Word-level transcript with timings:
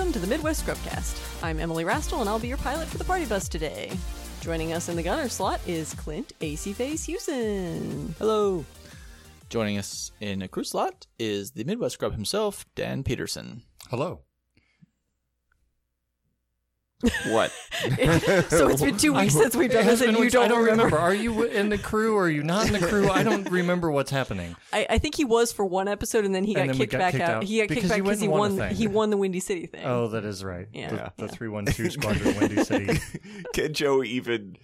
Welcome 0.00 0.14
to 0.14 0.18
the 0.26 0.34
Midwest 0.34 0.64
Scrubcast. 0.64 1.44
I'm 1.44 1.60
Emily 1.60 1.84
Rastel, 1.84 2.20
and 2.20 2.28
I'll 2.28 2.38
be 2.38 2.48
your 2.48 2.56
pilot 2.56 2.88
for 2.88 2.96
the 2.96 3.04
party 3.04 3.26
bus 3.26 3.50
today. 3.50 3.92
Joining 4.40 4.72
us 4.72 4.88
in 4.88 4.96
the 4.96 5.02
gunner 5.02 5.28
slot 5.28 5.60
is 5.66 5.92
Clint 5.92 6.32
AC 6.40 6.72
Face 6.72 7.04
Houston. 7.04 8.14
Hello. 8.18 8.64
Joining 9.50 9.76
us 9.76 10.10
in 10.18 10.40
a 10.40 10.48
crew 10.48 10.64
slot 10.64 11.06
is 11.18 11.50
the 11.50 11.64
Midwest 11.64 11.96
Scrub 11.96 12.14
himself, 12.14 12.64
Dan 12.74 13.02
Peterson. 13.02 13.64
Hello. 13.90 14.20
What? 17.28 17.50
so 18.50 18.68
it's 18.68 18.82
been 18.82 18.96
two 18.98 19.14
weeks 19.14 19.32
since 19.32 19.56
we've 19.56 19.70
done 19.70 19.86
this, 19.86 20.02
and 20.02 20.16
you 20.18 20.28
don't, 20.28 20.44
I 20.44 20.48
don't 20.48 20.58
remember. 20.60 20.84
remember. 20.84 20.98
Are 20.98 21.14
you 21.14 21.44
in 21.44 21.70
the 21.70 21.78
crew 21.78 22.14
or 22.16 22.24
are 22.24 22.30
you 22.30 22.42
not 22.42 22.66
in 22.66 22.74
the 22.74 22.86
crew? 22.86 23.08
I 23.08 23.22
don't 23.22 23.50
remember 23.50 23.90
what's 23.90 24.10
happening. 24.10 24.54
I, 24.72 24.86
I 24.90 24.98
think 24.98 25.14
he 25.14 25.24
was 25.24 25.50
for 25.52 25.64
one 25.64 25.88
episode, 25.88 26.26
and 26.26 26.34
then 26.34 26.44
he 26.44 26.52
got 26.54 26.66
then 26.66 26.76
kicked 26.76 26.92
got 26.92 26.98
back 26.98 27.12
kicked 27.12 27.24
out. 27.24 27.30
out. 27.36 27.44
He 27.44 27.58
got 27.58 27.68
kicked 27.68 27.74
Because 27.76 27.90
back 27.90 28.02
because 28.02 28.20
he 28.20 28.28
won 28.28 28.38
won. 28.38 28.56
thing. 28.58 28.74
He 28.76 28.86
won 28.86 29.08
the 29.10 29.16
Windy 29.16 29.40
City 29.40 29.64
thing. 29.66 29.84
Oh, 29.86 30.08
that 30.08 30.24
is 30.26 30.44
right. 30.44 30.68
Yeah. 30.74 30.90
The, 30.90 30.96
Yeah. 30.96 31.08
the 31.16 31.28
312 31.28 31.92
Squadron 32.00 32.36
Windy 32.38 32.64
City. 32.64 33.00
Can 33.54 33.72
Joe 33.72 34.02
even 34.02 34.58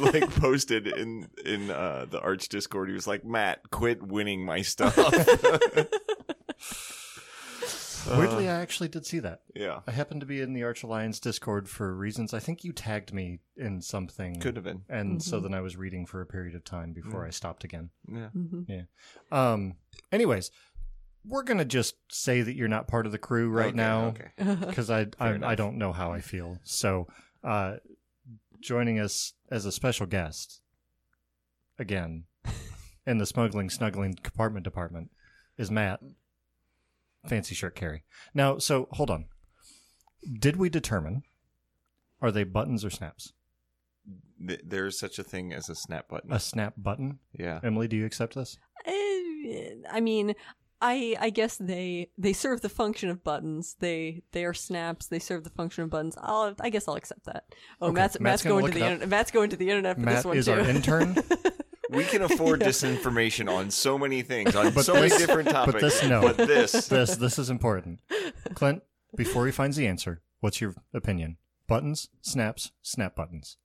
like 0.00 0.28
posted 0.36 0.88
in 0.88 1.28
in 1.44 1.70
uh, 1.70 2.06
the 2.10 2.20
Arch 2.20 2.48
Discord? 2.48 2.88
He 2.88 2.94
was 2.94 3.06
like, 3.06 3.24
"Matt, 3.24 3.70
quit 3.70 4.02
winning 4.02 4.44
my 4.44 4.62
stuff." 4.62 4.96
Weirdly, 8.08 8.48
I 8.48 8.60
actually 8.60 8.88
did 8.88 9.04
see 9.06 9.18
that. 9.20 9.42
yeah, 9.54 9.80
I 9.86 9.90
happened 9.90 10.20
to 10.20 10.26
be 10.26 10.40
in 10.40 10.52
the 10.52 10.62
Arch 10.62 10.82
Alliance 10.82 11.20
Discord 11.20 11.68
for 11.68 11.94
reasons. 11.94 12.32
I 12.34 12.38
think 12.38 12.64
you 12.64 12.72
tagged 12.72 13.12
me 13.12 13.40
in 13.56 13.80
something. 13.82 14.40
could 14.40 14.56
have 14.56 14.64
been. 14.64 14.82
And 14.88 15.22
so 15.22 15.40
then 15.40 15.54
I 15.54 15.60
was 15.60 15.76
reading 15.76 16.06
for 16.06 16.20
a 16.20 16.26
period 16.26 16.54
of 16.54 16.64
time 16.64 16.92
before 16.92 17.26
I 17.26 17.30
stopped 17.30 17.64
again. 17.64 17.90
Yeah. 18.08 18.28
Yeah. 18.66 18.82
Um. 19.30 19.74
Anyways, 20.12 20.50
we're 21.24 21.42
gonna 21.42 21.64
just 21.64 21.96
say 22.10 22.42
that 22.42 22.54
you're 22.56 22.68
not 22.68 22.88
part 22.88 23.06
of 23.06 23.12
the 23.12 23.18
crew 23.18 23.50
right 23.50 23.68
Okay, 23.68 23.76
now. 23.76 24.14
Okay. 24.38 24.54
because 24.66 24.90
I 24.90 25.06
I, 25.20 25.38
I 25.42 25.54
don't 25.54 25.76
know 25.78 25.92
how 25.92 26.12
I 26.12 26.20
feel. 26.20 26.58
So, 26.64 27.06
uh, 27.44 27.76
joining 28.60 28.98
us 28.98 29.34
as 29.50 29.64
a 29.66 29.72
special 29.72 30.06
guest 30.06 30.60
again 31.78 32.24
in 33.06 33.18
the 33.18 33.26
smuggling 33.26 33.70
snuggling 33.70 34.14
compartment 34.22 34.64
department 34.64 35.10
is 35.58 35.70
Matt. 35.70 36.00
Fancy 37.28 37.54
shirt 37.54 37.74
carry. 37.74 38.04
Now, 38.34 38.58
so 38.58 38.88
hold 38.92 39.10
on. 39.10 39.26
Did 40.38 40.56
we 40.56 40.68
determine 40.68 41.22
are 42.22 42.30
they 42.32 42.44
buttons 42.44 42.84
or 42.84 42.90
snaps? 42.90 43.32
Th- 44.46 44.60
There's 44.64 44.98
such 44.98 45.18
a 45.18 45.22
thing 45.24 45.52
as 45.52 45.68
a 45.68 45.74
snap 45.74 46.08
button. 46.08 46.32
A 46.32 46.40
snap 46.40 46.74
button. 46.76 47.18
yeah. 47.38 47.60
Emily, 47.62 47.88
do 47.88 47.96
you 47.96 48.06
accept 48.06 48.34
this? 48.34 48.56
Eh, 48.86 49.74
I 49.90 50.00
mean, 50.00 50.34
I 50.80 51.14
I 51.20 51.28
guess 51.30 51.56
they 51.58 52.08
they 52.16 52.32
serve 52.32 52.62
the 52.62 52.68
function 52.70 53.10
of 53.10 53.22
buttons. 53.22 53.76
They 53.80 54.22
they 54.32 54.44
are 54.46 54.54
snaps. 54.54 55.06
They 55.08 55.18
serve 55.18 55.44
the 55.44 55.50
function 55.50 55.84
of 55.84 55.90
buttons. 55.90 56.16
I'll 56.20 56.54
I 56.60 56.70
guess 56.70 56.88
I'll 56.88 56.94
accept 56.96 57.24
that. 57.26 57.44
Oh, 57.82 57.88
Okay, 57.88 57.94
Matt's 57.96 58.14
Matt's 58.20 58.20
Matt's, 58.20 58.42
gonna 58.44 58.52
going 58.60 58.62
to 58.62 58.66
look 58.66 58.74
the 58.74 58.80
it 58.80 58.82
up. 58.86 58.92
internet. 58.92 59.08
Matt's 59.10 59.30
going 59.30 59.50
to 59.50 59.56
the 59.56 59.68
internet 59.68 59.96
for 59.96 60.02
Matt 60.02 60.16
this 60.16 60.24
one 60.24 60.36
is 60.38 60.46
too. 60.46 60.52
our 60.52 60.60
intern. 60.60 61.16
We 61.90 62.04
can 62.04 62.22
afford 62.30 62.60
disinformation 62.60 63.50
on 63.50 63.70
so 63.70 63.98
many 63.98 64.22
things, 64.22 64.54
on 64.54 64.72
so 64.82 64.94
many 64.94 65.08
different 65.08 65.48
topics. 65.48 65.72
but 65.72 65.80
this 65.80 66.02
no. 66.04 66.20
But 66.22 66.36
this, 66.36 66.72
this 66.88 67.16
this 67.16 67.38
is 67.38 67.50
important. 67.50 68.00
Clint, 68.54 68.82
before 69.16 69.46
he 69.46 69.52
finds 69.52 69.76
the 69.76 69.86
answer, 69.86 70.22
what's 70.40 70.60
your 70.60 70.74
opinion? 70.94 71.36
Buttons, 71.66 72.08
snaps, 72.20 72.72
snap 72.82 73.14
buttons. 73.14 73.56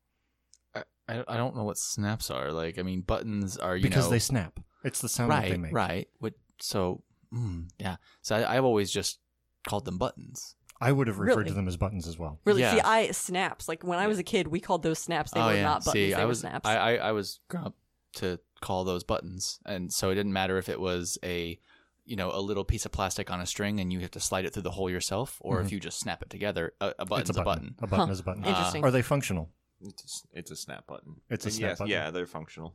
I, 0.76 0.84
I 1.08 1.24
I 1.28 1.38
don't 1.38 1.56
know 1.56 1.64
what 1.64 1.78
snaps 1.78 2.30
are. 2.30 2.52
Like, 2.52 2.78
I 2.80 2.82
mean, 2.84 3.02
buttons 3.02 3.58
are, 3.58 3.76
you 3.76 3.84
because 3.84 4.06
know. 4.06 4.12
they 4.12 4.20
snap. 4.20 4.60
It's 4.84 5.02
the 5.02 5.10
sound 5.10 5.32
that 5.32 5.44
they 5.44 5.52
right, 5.52 5.60
make. 5.60 5.74
right. 5.74 6.08
What, 6.20 6.34
so, 6.60 7.02
mm, 7.34 7.70
yeah. 7.80 7.96
So 8.22 8.36
I, 8.36 8.58
I've 8.58 8.66
always 8.66 8.92
just 8.92 9.20
called 9.68 9.86
them 9.86 9.98
buttons. 9.98 10.56
I 10.80 10.92
would 10.92 11.08
have 11.08 11.18
referred 11.20 11.38
Really? 11.38 11.50
to 11.50 11.56
them 11.56 11.68
as 11.68 11.78
buttons 11.78 12.08
as 12.08 12.20
well. 12.20 12.40
Really, 12.46 12.62
Yeah. 12.62 12.76
see, 12.76 12.82
I 12.82 13.12
snaps. 13.12 13.68
Like 13.68 13.84
when 13.84 13.98
I 13.98 14.08
was 14.08 14.20
a 14.20 14.24
kid, 14.24 14.48
we 14.48 14.60
called 14.60 14.84
those 14.84 15.00
snaps. 15.00 15.32
They 15.32 15.40
oh, 15.40 15.48
were 15.48 15.56
yeah. 15.56 15.64
not 15.64 15.86
buttons. 15.86 15.94
See, 15.94 16.10
they 16.10 16.16
I 16.16 16.24
were 16.24 16.30
was, 16.30 16.40
snaps. 16.42 16.68
I, 16.68 16.76
I, 16.76 16.96
I 16.96 17.12
was 17.14 17.40
grown 17.48 17.66
up 17.66 17.76
to 18.16 18.40
call 18.62 18.84
those 18.84 19.04
buttons. 19.04 19.60
And 19.66 19.92
so 19.94 20.10
it 20.10 20.16
didn't 20.16 20.34
matter 20.34 20.58
if 20.58 20.70
it 20.70 20.80
was 20.80 21.18
a, 21.24 21.60
you 22.06 22.16
know, 22.16 22.32
a 22.32 22.40
little 22.42 22.64
piece 22.66 22.86
of 22.86 22.92
plastic 22.92 23.30
on 23.32 23.42
a 23.42 23.46
string 23.46 23.80
and 23.80 23.92
you 23.94 24.00
have 24.02 24.12
to 24.12 24.20
slide 24.20 24.46
it 24.46 24.54
through 24.54 24.64
the 24.64 24.72
hole 24.72 24.90
yourself, 24.90 25.38
or 25.42 25.62
if 25.62 25.72
you 25.72 25.80
just 25.80 26.00
snap 26.00 26.22
it 26.22 26.30
together, 26.30 26.74
a, 26.82 26.94
a 27.00 27.06
button's 27.06 27.30
Mm-hmm. 27.30 27.32
it's 27.32 27.38
a 27.38 27.42
a 27.42 27.44
button. 27.46 27.76
button. 27.80 27.84
A 27.84 27.88
button 27.88 28.06
Huh. 28.08 28.12
is 28.14 28.20
a 28.20 28.24
button. 28.24 28.46
Interesting. 28.46 28.84
Are 28.84 28.92
they 28.92 29.02
functional? 29.02 29.50
it's 29.82 30.02
a, 30.02 30.06
s- 30.06 30.28
it's 30.34 30.52
a 30.52 30.56
snap 30.56 30.88
button. 30.88 31.16
It's 31.30 31.46
a 31.46 31.52
snap 31.52 31.70
yes, 31.72 31.78
button. 31.80 31.92
Yeah, 31.92 32.10
they're 32.12 32.26
functional. 32.26 32.74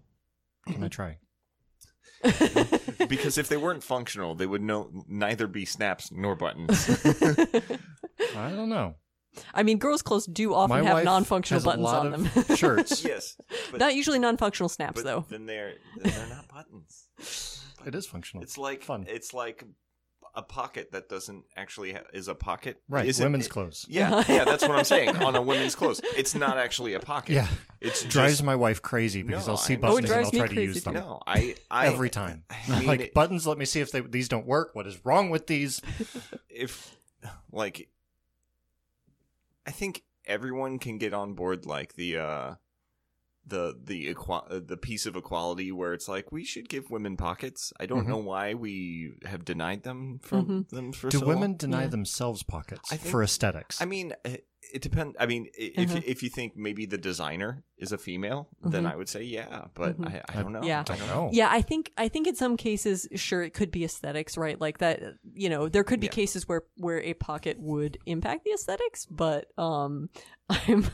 Can 0.66 0.84
I 0.84 0.88
try? 0.88 1.18
Because 3.08 3.38
if 3.38 3.48
they 3.48 3.56
weren't 3.56 3.82
functional, 3.82 4.34
they 4.34 4.46
would 4.46 4.62
no 4.62 4.90
neither 5.08 5.46
be 5.46 5.64
snaps 5.64 6.12
nor 6.12 6.36
buttons. 6.36 6.88
I 8.36 8.50
don't 8.50 8.68
know. 8.68 8.94
I 9.54 9.62
mean, 9.62 9.78
girls' 9.78 10.02
clothes 10.02 10.26
do 10.26 10.54
often 10.54 10.78
My 10.78 10.82
have 10.82 10.94
wife 10.94 11.04
non-functional 11.04 11.58
has 11.58 11.64
a 11.64 11.68
buttons 11.68 11.84
lot 11.84 12.06
on 12.06 12.14
of 12.14 12.34
them. 12.34 12.44
shirts. 12.56 13.04
yes, 13.04 13.36
but, 13.70 13.80
not 13.80 13.94
usually 13.94 14.18
non-functional 14.18 14.68
snaps, 14.68 15.02
but 15.02 15.04
though. 15.04 15.24
then 15.28 15.46
they're 15.46 15.74
then 16.02 16.12
they're 16.12 16.28
not 16.28 16.48
buttons. 16.48 17.06
It 17.86 17.94
is 17.94 18.04
functional. 18.06 18.42
It's 18.42 18.58
like 18.58 18.82
Fun. 18.84 19.06
it's 19.08 19.32
like 19.32 19.64
a 20.34 20.42
pocket 20.42 20.92
that 20.92 21.08
doesn't 21.08 21.44
actually 21.56 21.94
ha- 21.94 22.02
is 22.12 22.28
a 22.28 22.34
pocket. 22.34 22.76
right. 22.90 23.06
Isn't- 23.06 23.24
Women's 23.24 23.48
clothes. 23.48 23.86
Yeah, 23.88 24.22
yeah, 24.28 24.44
that's 24.44 24.62
what 24.68 24.72
I'm 24.78 24.84
saying. 24.84 25.16
On 25.16 25.34
a 25.34 25.40
women's 25.40 25.74
clothes, 25.74 26.02
it's 26.14 26.34
not 26.34 26.58
actually 26.58 26.92
a 26.92 27.00
pocket. 27.00 27.32
Yeah. 27.32 27.46
it's 27.80 28.04
Drives 28.04 28.34
just, 28.34 28.44
my 28.44 28.54
wife 28.54 28.82
crazy 28.82 29.22
because 29.22 29.46
No, 29.46 29.52
I'll 29.54 29.56
see 29.56 29.74
I 29.74 29.76
know. 29.78 29.88
Oh, 29.88 29.96
it 29.96 30.02
buttons 30.02 30.04
and 30.04 30.06
drives 30.06 30.26
I'll 30.26 30.32
me 30.32 30.38
try 30.40 30.48
to 30.48 30.54
crazy 30.54 30.72
use 30.74 30.84
them. 30.84 30.94
no. 30.94 31.20
I, 31.26 31.54
I 31.70 31.86
Every 31.86 32.10
time. 32.10 32.44
I 32.50 32.78
mean, 32.80 32.86
like 32.86 33.14
buttons, 33.14 33.46
let 33.46 33.56
me 33.56 33.64
see 33.64 33.80
if 33.80 33.90
they, 33.92 34.00
these 34.02 34.28
don't 34.28 34.46
work. 34.46 34.74
What 34.74 34.86
is 34.86 35.02
wrong 35.06 35.30
with 35.30 35.46
these? 35.46 35.80
if 36.50 36.94
like, 37.50 37.88
I 39.70 39.72
think 39.72 40.02
everyone 40.26 40.80
can 40.80 40.98
get 40.98 41.14
on 41.14 41.34
board 41.34 41.64
like 41.64 41.94
the 41.94 42.16
uh 42.16 42.54
the 43.46 43.76
the 43.82 44.14
equa- 44.14 44.50
uh, 44.50 44.60
the 44.64 44.76
piece 44.76 45.06
of 45.06 45.16
equality 45.16 45.72
where 45.72 45.92
it's 45.94 46.08
like 46.08 46.30
we 46.30 46.44
should 46.44 46.68
give 46.68 46.90
women 46.90 47.16
pockets. 47.16 47.72
I 47.80 47.86
don't 47.86 48.04
Mhm. 48.04 48.08
know 48.08 48.18
why 48.18 48.54
we 48.54 49.14
have 49.24 49.44
denied 49.44 49.82
them 49.82 50.20
from 50.22 50.66
them 50.70 50.92
for 50.92 51.08
Do 51.08 51.18
so 51.18 51.26
women 51.26 51.50
long. 51.52 51.56
deny 51.56 51.82
Yeah. 51.82 51.88
themselves 51.88 52.42
pockets 52.42 52.92
I 52.92 52.96
think- 52.96 53.10
for 53.10 53.22
aesthetics? 53.22 53.80
I 53.82 53.86
mean, 53.86 54.12
it, 54.24 54.46
it 54.72 54.82
depends. 54.82 55.16
I 55.18 55.26
mean, 55.26 55.48
if 55.58 55.90
Uh-huh. 55.90 56.00
if 56.06 56.22
you 56.22 56.28
think 56.28 56.54
maybe 56.56 56.86
the 56.86 56.98
designer 56.98 57.64
is 57.78 57.90
a 57.92 57.98
female, 57.98 58.50
then 58.62 58.84
Mhm. 58.84 58.92
I 58.92 58.96
would 58.96 59.08
say 59.08 59.22
yeah. 59.24 59.66
But 59.74 59.98
Mhm. 59.98 60.06
I, 60.06 60.22
I 60.38 60.42
don't 60.42 60.52
know. 60.52 60.62
Yeah. 60.62 60.84
I 60.88 60.96
don't 60.96 61.08
know. 61.08 61.30
Yeah, 61.32 61.48
I 61.50 61.62
think 61.62 61.90
I 61.96 62.08
think 62.08 62.26
in 62.28 62.36
some 62.36 62.56
cases, 62.56 63.08
sure, 63.16 63.42
it 63.42 63.54
could 63.54 63.70
be 63.72 63.84
aesthetics, 63.84 64.36
right? 64.36 64.60
Like 64.60 64.78
that, 64.78 65.00
you 65.34 65.48
know, 65.48 65.68
there 65.68 65.82
could 65.82 65.98
be 65.98 66.06
Yeah. 66.06 66.12
cases 66.12 66.46
where 66.46 66.62
where 66.76 67.00
a 67.00 67.14
pocket 67.14 67.58
would 67.58 67.98
impact 68.06 68.44
the 68.44 68.52
aesthetics, 68.52 69.06
but 69.06 69.46
um, 69.58 70.10
I'm. 70.50 70.84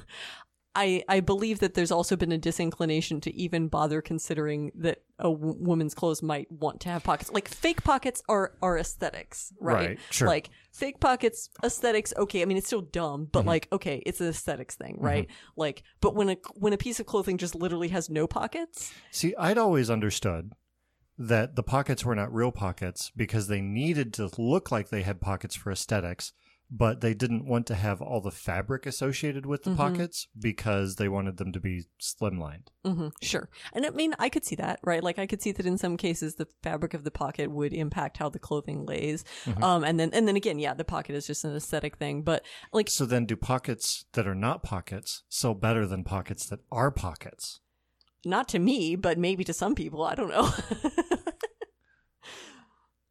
I, 0.76 1.02
I 1.08 1.20
believe 1.20 1.60
that 1.60 1.72
there's 1.74 1.90
also 1.90 2.14
been 2.16 2.30
a 2.32 2.38
disinclination 2.38 3.20
to 3.22 3.34
even 3.34 3.68
bother 3.68 4.02
considering 4.02 4.70
that 4.76 4.98
a 5.18 5.24
w- 5.30 5.56
woman's 5.58 5.94
clothes 5.94 6.22
might 6.22 6.52
want 6.52 6.80
to 6.82 6.90
have 6.90 7.02
pockets. 7.02 7.32
Like 7.32 7.48
fake 7.48 7.82
pockets 7.82 8.22
are 8.28 8.52
are 8.60 8.76
aesthetics, 8.78 9.52
right? 9.58 9.88
Right, 9.88 9.98
sure. 10.10 10.28
Like 10.28 10.50
fake 10.72 11.00
pockets, 11.00 11.48
aesthetics. 11.64 12.12
Okay, 12.16 12.42
I 12.42 12.44
mean 12.44 12.58
it's 12.58 12.66
still 12.66 12.82
dumb, 12.82 13.28
but 13.32 13.40
Mm-hmm. 13.40 13.48
like 13.48 13.68
okay, 13.72 14.02
it's 14.04 14.20
an 14.20 14.28
aesthetics 14.28 14.74
thing, 14.76 14.98
right? 15.00 15.26
Like, 15.56 15.82
but 16.02 16.14
when 16.14 16.28
a 16.28 16.36
when 16.54 16.72
a 16.74 16.78
piece 16.78 17.00
of 17.00 17.06
clothing 17.06 17.38
just 17.38 17.54
literally 17.54 17.88
has 17.88 18.10
no 18.10 18.26
pockets, 18.26 18.92
See, 19.10 19.34
I'd 19.36 19.58
always 19.58 19.88
understood 19.90 20.52
that 21.18 21.56
the 21.56 21.62
pockets 21.62 22.04
were 22.04 22.14
not 22.14 22.30
real 22.34 22.52
pockets 22.52 23.10
because 23.16 23.48
they 23.48 23.62
needed 23.62 24.12
to 24.12 24.30
look 24.36 24.70
like 24.70 24.90
they 24.90 25.02
had 25.02 25.18
pockets 25.22 25.54
for 25.56 25.72
aesthetics, 25.72 26.34
but 26.70 27.00
they 27.00 27.14
didn't 27.14 27.46
want 27.46 27.66
to 27.68 27.74
have 27.76 28.02
all 28.02 28.20
the 28.20 28.30
fabric 28.30 28.86
associated 28.86 29.46
with 29.46 29.62
the 29.62 29.70
Mhm. 29.70 29.76
pockets 29.76 30.26
because 30.36 30.96
they 30.96 31.08
wanted 31.08 31.36
them 31.36 31.52
to 31.52 31.60
be 31.60 31.84
slimlined. 32.00 32.66
Mm-hmm. 32.84 33.08
Sure. 33.22 33.48
And 33.72 33.86
I 33.86 33.90
mean, 33.90 34.14
I 34.18 34.28
could 34.28 34.44
see 34.44 34.56
that, 34.56 34.80
right? 34.82 35.02
Like, 35.02 35.18
I 35.18 35.26
could 35.26 35.40
see 35.40 35.52
that 35.52 35.64
in 35.64 35.78
some 35.78 35.96
cases 35.96 36.34
the 36.34 36.48
fabric 36.64 36.92
of 36.92 37.04
the 37.04 37.12
pocket 37.12 37.52
would 37.52 37.72
impact 37.72 38.16
how 38.16 38.28
the 38.28 38.40
clothing 38.40 38.84
lays. 38.84 39.24
Mhm. 39.44 39.62
Um, 39.62 39.84
and 39.84 40.00
then, 40.00 40.10
and 40.12 40.26
then 40.26 40.34
again, 40.36 40.58
yeah, 40.58 40.74
the 40.74 40.84
pocket 40.84 41.14
is 41.14 41.26
just 41.26 41.44
an 41.44 41.54
aesthetic 41.54 41.98
thing. 41.98 42.22
But 42.22 42.44
like, 42.72 42.90
So 42.90 43.06
then, 43.06 43.26
do 43.26 43.36
pockets 43.36 44.06
that 44.14 44.26
are 44.26 44.34
not 44.34 44.64
pockets 44.64 45.22
sell 45.28 45.54
better 45.54 45.86
than 45.86 46.02
pockets 46.04 46.46
that 46.48 46.60
are 46.72 46.90
pockets? 46.90 47.60
not 48.24 48.48
to 48.48 48.58
me, 48.58 48.96
but 48.96 49.18
maybe 49.18 49.44
to 49.44 49.52
some 49.52 49.76
people. 49.76 50.02
I 50.02 50.16
don't 50.16 50.30
know. 50.30 50.50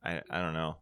I 0.03 0.21
I 0.29 0.41
don't 0.41 0.53
know. 0.53 0.77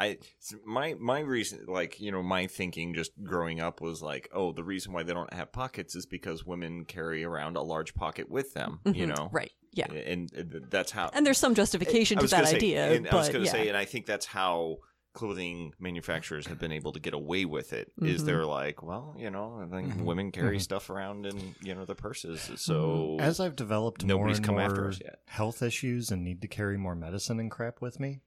I 0.00 0.18
my 0.64 0.94
my 0.98 1.20
reason 1.20 1.66
like 1.68 2.00
you 2.00 2.10
know 2.10 2.22
my 2.22 2.46
thinking 2.46 2.94
just 2.94 3.12
growing 3.22 3.60
up 3.60 3.80
was 3.80 4.00
like 4.02 4.28
oh 4.32 4.52
the 4.52 4.64
reason 4.64 4.92
why 4.92 5.02
they 5.02 5.12
don't 5.12 5.32
have 5.34 5.52
pockets 5.52 5.94
is 5.94 6.06
because 6.06 6.44
women 6.46 6.84
carry 6.86 7.22
around 7.22 7.56
a 7.56 7.62
large 7.62 7.94
pocket 7.94 8.30
with 8.30 8.54
them 8.54 8.80
you 8.86 9.06
Mhm. 9.06 9.16
know 9.16 9.28
right. 9.32 9.52
Yeah. 9.72 9.86
and, 9.92 10.32
and 10.32 10.66
that's 10.68 10.90
how 10.90 11.10
And 11.12 11.24
there's 11.24 11.38
some 11.38 11.54
justification 11.54 12.18
I 12.18 12.20
to 12.20 12.24
was 12.24 12.30
that 12.32 12.48
say- 12.48 12.56
idea. 12.56 12.92
and 12.92 13.06
I 13.08 13.14
was 13.14 13.28
going 13.28 13.44
to 13.44 13.46
yeah. 13.46 13.52
say 13.52 13.68
and 13.68 13.76
I 13.76 13.84
think 13.84 14.06
that's 14.06 14.26
how 14.26 14.78
clothing 15.12 15.72
manufacturers 15.80 16.46
have 16.46 16.58
been 16.58 16.70
able 16.72 16.92
to 16.92 17.00
get 17.00 17.14
away 17.14 17.44
with 17.44 17.72
it. 17.72 17.90
Is 18.00 18.22
Mhm. 18.22 18.26
they're 18.26 18.46
like 18.46 18.82
well 18.82 19.14
you 19.18 19.30
know 19.30 19.60
I 19.60 19.66
think 19.74 19.92
Mhm. 19.94 20.04
women 20.04 20.30
carry 20.32 20.56
Mhm. 20.58 20.62
stuff 20.62 20.88
around 20.88 21.26
in 21.26 21.54
you 21.60 21.74
know 21.74 21.84
their 21.84 21.96
purses 21.96 22.50
so 22.56 23.16
As 23.20 23.38
I've 23.40 23.56
developed 23.56 24.04
Nobody's 24.04 24.38
more 24.40 24.46
come 24.46 24.58
and 24.58 24.66
after 24.66 24.80
more 24.82 24.90
us 24.90 25.00
yet. 25.02 25.18
health 25.26 25.62
issues 25.62 26.10
and 26.10 26.24
need 26.24 26.40
to 26.42 26.48
carry 26.48 26.76
more 26.78 26.94
medicine 26.94 27.38
and 27.40 27.50
crap 27.50 27.80
with 27.82 27.98
me, 28.00 28.20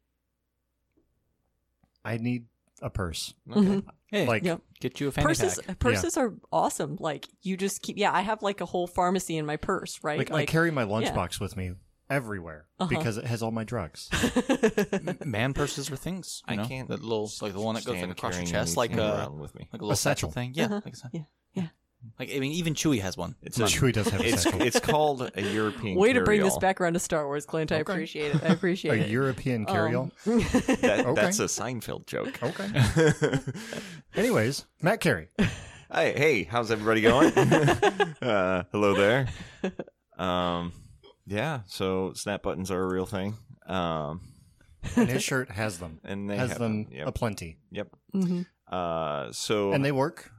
I 2.05 2.17
need 2.17 2.45
a 2.81 2.89
purse. 2.89 3.33
Mhm. 3.47 3.85
Hey, 4.07 4.27
Like 4.27 4.43
Yep. 4.43 4.61
get 4.81 4.99
you 4.99 5.07
a 5.07 5.11
fanny 5.11 5.25
Purses 5.25 5.59
pack. 5.65 5.79
purses 5.79 6.17
are 6.17 6.33
awesome. 6.51 6.97
Like 6.99 7.27
you 7.41 7.55
just 7.57 7.81
keep 7.81 7.97
yeah, 7.97 8.11
I 8.11 8.21
have 8.21 8.41
like 8.43 8.59
a 8.61 8.65
whole 8.65 8.87
pharmacy 8.87 9.37
in 9.37 9.45
my 9.45 9.55
purse, 9.57 9.99
right? 10.03 10.17
like, 10.29 10.31
I 10.31 10.45
carry 10.45 10.69
my 10.71 10.83
lunchbox 10.83 11.39
with 11.39 11.55
me 11.55 11.73
everywhere 12.09 12.67
Uh-huh. 12.79 12.89
because 12.89 13.17
it 13.17 13.25
has 13.25 13.41
all 13.41 13.51
my 13.51 13.63
drugs. 13.63 14.09
Man 15.25 15.53
purses 15.53 15.89
are 15.91 15.95
things. 15.95 16.43
You 16.47 16.53
I 16.53 16.55
know? 16.57 16.65
can't 16.67 16.87
the 16.89 16.97
little 16.97 17.31
like 17.41 17.53
the 17.53 17.61
one 17.61 17.75
that 17.75 17.85
goes 17.85 18.01
like 18.01 18.09
across 18.11 18.35
your 18.37 18.45
chest, 18.45 18.75
like 18.77 18.91
anything 18.91 19.09
a 19.09 19.31
with 19.31 19.55
me. 19.55 19.69
like 19.71 19.81
a 19.81 19.85
little 19.85 19.93
A 19.93 19.95
satchel. 19.97 20.29
thing. 20.31 20.51
Yeah, 20.55 20.65
Uh-huh. 20.65 20.81
like 20.85 20.95
a, 20.95 21.09
Yeah. 21.13 21.21
Yeah. 22.03 22.09
like 22.19 22.35
I 22.35 22.39
mean, 22.39 22.51
even 22.53 22.73
Chewie 22.73 23.01
has 23.01 23.15
one. 23.17 23.35
It's 23.41 23.59
a. 23.59 23.63
Chewie 23.63 23.93
does 23.93 24.07
have 24.09 24.21
a 24.21 24.27
It's 24.27 24.43
satchel. 24.43 24.61
it's 24.61 24.79
called 24.79 25.31
a 25.35 25.41
European. 25.41 25.97
Way 25.97 26.13
to 26.13 26.21
bring 26.21 26.39
this 26.41 26.49
carry-all. 26.53 26.59
back 26.59 26.81
around 26.81 26.93
to 26.93 26.99
Star 26.99 27.25
Wars, 27.25 27.45
Clint. 27.45 27.71
I 27.71 27.75
Okay. 27.81 27.93
appreciate 27.93 28.35
it. 28.35 28.43
I 28.43 28.47
appreciate 28.47 28.99
it. 28.99 29.07
A 29.07 29.09
European 29.09 29.65
carry-all. 29.65 30.11
Um, 30.25 30.39
That, 30.81 31.05
Okay. 31.07 31.21
That's 31.21 31.39
a 31.39 31.45
Seinfeld 31.45 32.05
joke. 32.07 32.37
Okay. 32.43 32.69
Anyways, 34.15 34.65
Matt 34.81 34.99
Carey. 34.99 35.29
Hey, 35.91 36.13
hey, 36.17 36.43
how's 36.43 36.71
everybody 36.71 37.01
going? 37.01 37.31
uh, 38.21 38.63
hello 38.71 38.95
there. 38.95 39.27
Um, 40.17 40.73
yeah, 41.25 41.61
so 41.67 42.13
snap 42.15 42.43
buttons 42.43 42.71
are 42.71 42.81
a 42.81 42.87
real 42.91 43.05
thing. 43.05 43.35
Um, 43.67 44.21
And 44.95 45.07
his 45.09 45.23
shirt 45.23 45.49
has 45.51 45.79
them. 45.79 45.99
and 46.03 46.29
they 46.29 46.35
has 46.37 46.49
have 46.49 46.59
them 46.59 46.87
Yep. 46.91 47.07
aplenty. 47.07 47.57
yep. 47.71 47.87
mhm. 48.13 48.45
Uh, 48.71 49.31
so 49.31 49.71
And 49.71 49.85
they 49.85 49.91
work. 49.91 50.31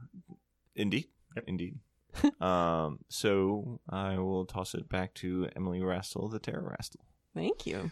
indeed, 0.75 1.05
indeed. 1.47 1.79
um, 2.41 2.99
so 3.09 3.79
I 3.89 4.17
will 4.19 4.45
toss 4.45 4.73
it 4.73 4.87
back 4.87 5.13
to 5.15 5.49
Emily 5.55 5.79
Rastel, 5.81 6.31
the 6.31 6.39
Terror 6.39 6.75
Rastel. 6.79 7.01
Thank 7.35 7.65
you. 7.65 7.91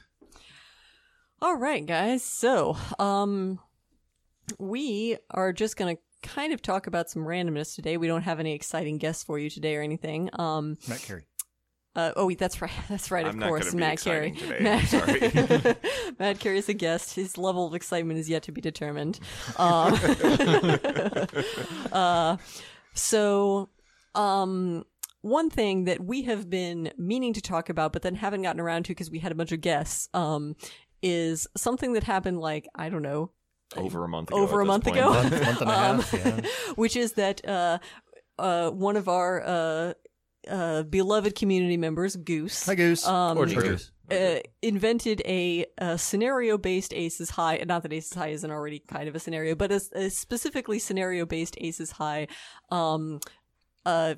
All 1.42 1.58
right, 1.58 1.86
guys. 1.86 2.24
So, 2.24 2.78
um, 3.00 3.60
we 4.60 5.18
are 5.30 5.52
just 5.52 5.76
gonna 5.76 5.98
kind 6.22 6.54
of 6.54 6.62
talk 6.62 6.88
about 6.88 7.10
some 7.10 7.24
randomness 7.24 7.76
today. 7.76 7.98
We 7.98 8.08
don't 8.08 8.22
have 8.22 8.40
any 8.40 8.54
exciting 8.54 8.98
guests 8.98 9.24
for 9.24 9.38
you 9.38 9.50
today 9.50 9.76
or 9.76 9.82
anything. 9.82 10.30
Um, 10.40 10.78
Matt 10.88 11.02
Carey. 11.02 11.26
uh, 11.98 12.14
oh, 12.16 12.28
wait, 12.28 12.40
that's 12.40 12.62
right. 12.62 12.72
That's 12.90 13.12
right. 13.12 13.26
Of 13.26 13.34
I'm 13.34 13.40
not 13.40 13.50
course, 13.50 13.66
gonna 13.66 13.76
be 13.76 13.80
Matt 13.82 14.00
Carey. 14.02 14.32
today. 14.32 14.60
Matt, 14.62 14.86
Sorry. 14.88 15.76
Matt 16.18 16.40
Carey 16.40 16.60
is 16.60 16.70
a 16.70 16.74
guest. 16.74 17.14
His 17.16 17.38
level 17.38 17.68
of 17.68 17.76
excitement 17.76 18.20
is 18.20 18.30
yet 18.30 18.44
to 18.44 18.54
be 18.54 18.62
determined. 18.62 19.20
Um, 19.58 19.94
uh, 21.92 22.38
so, 22.94 23.70
um, 24.16 24.84
one 25.22 25.50
thing 25.50 25.86
that 25.86 26.04
we 26.04 26.24
have 26.24 26.50
been 26.50 26.92
meaning 26.98 27.34
to 27.34 27.42
talk 27.42 27.70
about, 27.70 27.94
but 27.94 28.02
then 28.02 28.16
haven't 28.16 28.42
gotten 28.42 28.60
around 28.60 28.84
to 28.86 28.92
because 28.92 29.10
we 29.10 29.20
had 29.20 29.32
a 29.32 29.36
bunch 29.36 29.52
of 29.52 29.62
guests, 29.62 30.10
um, 30.14 30.56
is 31.02 31.48
something 31.56 31.94
that 31.94 32.04
happened 32.04 32.40
like 32.40 32.68
I 32.76 32.90
don't 32.90 33.02
know 33.02 33.32
Over 33.78 34.04
a 34.04 34.08
month 34.10 34.30
ago. 34.32 34.38
over 34.42 34.62
a 34.62 34.66
month 34.66 34.84
point. 34.86 34.98
ago, 34.98 35.10
Month, 35.14 35.32
month 35.32 35.62
and 35.62 35.70
a 35.70 35.74
Um, 35.90 36.00
half. 36.00 36.14
Yeah. 36.14 36.42
which 36.76 36.96
is 36.98 37.14
that 37.14 37.48
uh, 37.48 37.80
uh, 38.38 38.70
one 38.72 38.98
of 38.98 39.08
our 39.08 39.42
uh, 39.46 39.94
uh, 40.50 40.84
beloved 40.84 41.36
community 41.36 41.78
members, 41.78 42.16
Goose, 42.18 42.66
Hi, 42.66 42.76
Goose. 42.76 43.08
um, 43.08 43.38
Or 43.38 43.44
Or 43.44 43.46
Drew. 43.46 43.62
Goose. 43.64 43.92
Uh, 44.12 44.40
invented 44.62 45.22
a, 45.26 45.66
a 45.78 45.98
scenario-based 45.98 46.94
Aces 46.94 47.30
High. 47.32 47.64
Not 47.66 47.84
that 47.84 47.94
Aces 47.94 48.14
High 48.14 48.30
isn't 48.30 48.50
already 48.52 48.80
kind 48.80 49.08
of 49.08 49.16
a 49.16 49.20
scenario, 49.20 49.56
but 49.56 49.72
a, 49.72 49.82
a 49.94 50.10
specifically 50.10 50.80
scenario-based 50.80 51.56
Aces 51.60 51.92
High, 51.92 52.28
um, 52.70 53.20
uh, 53.86 54.16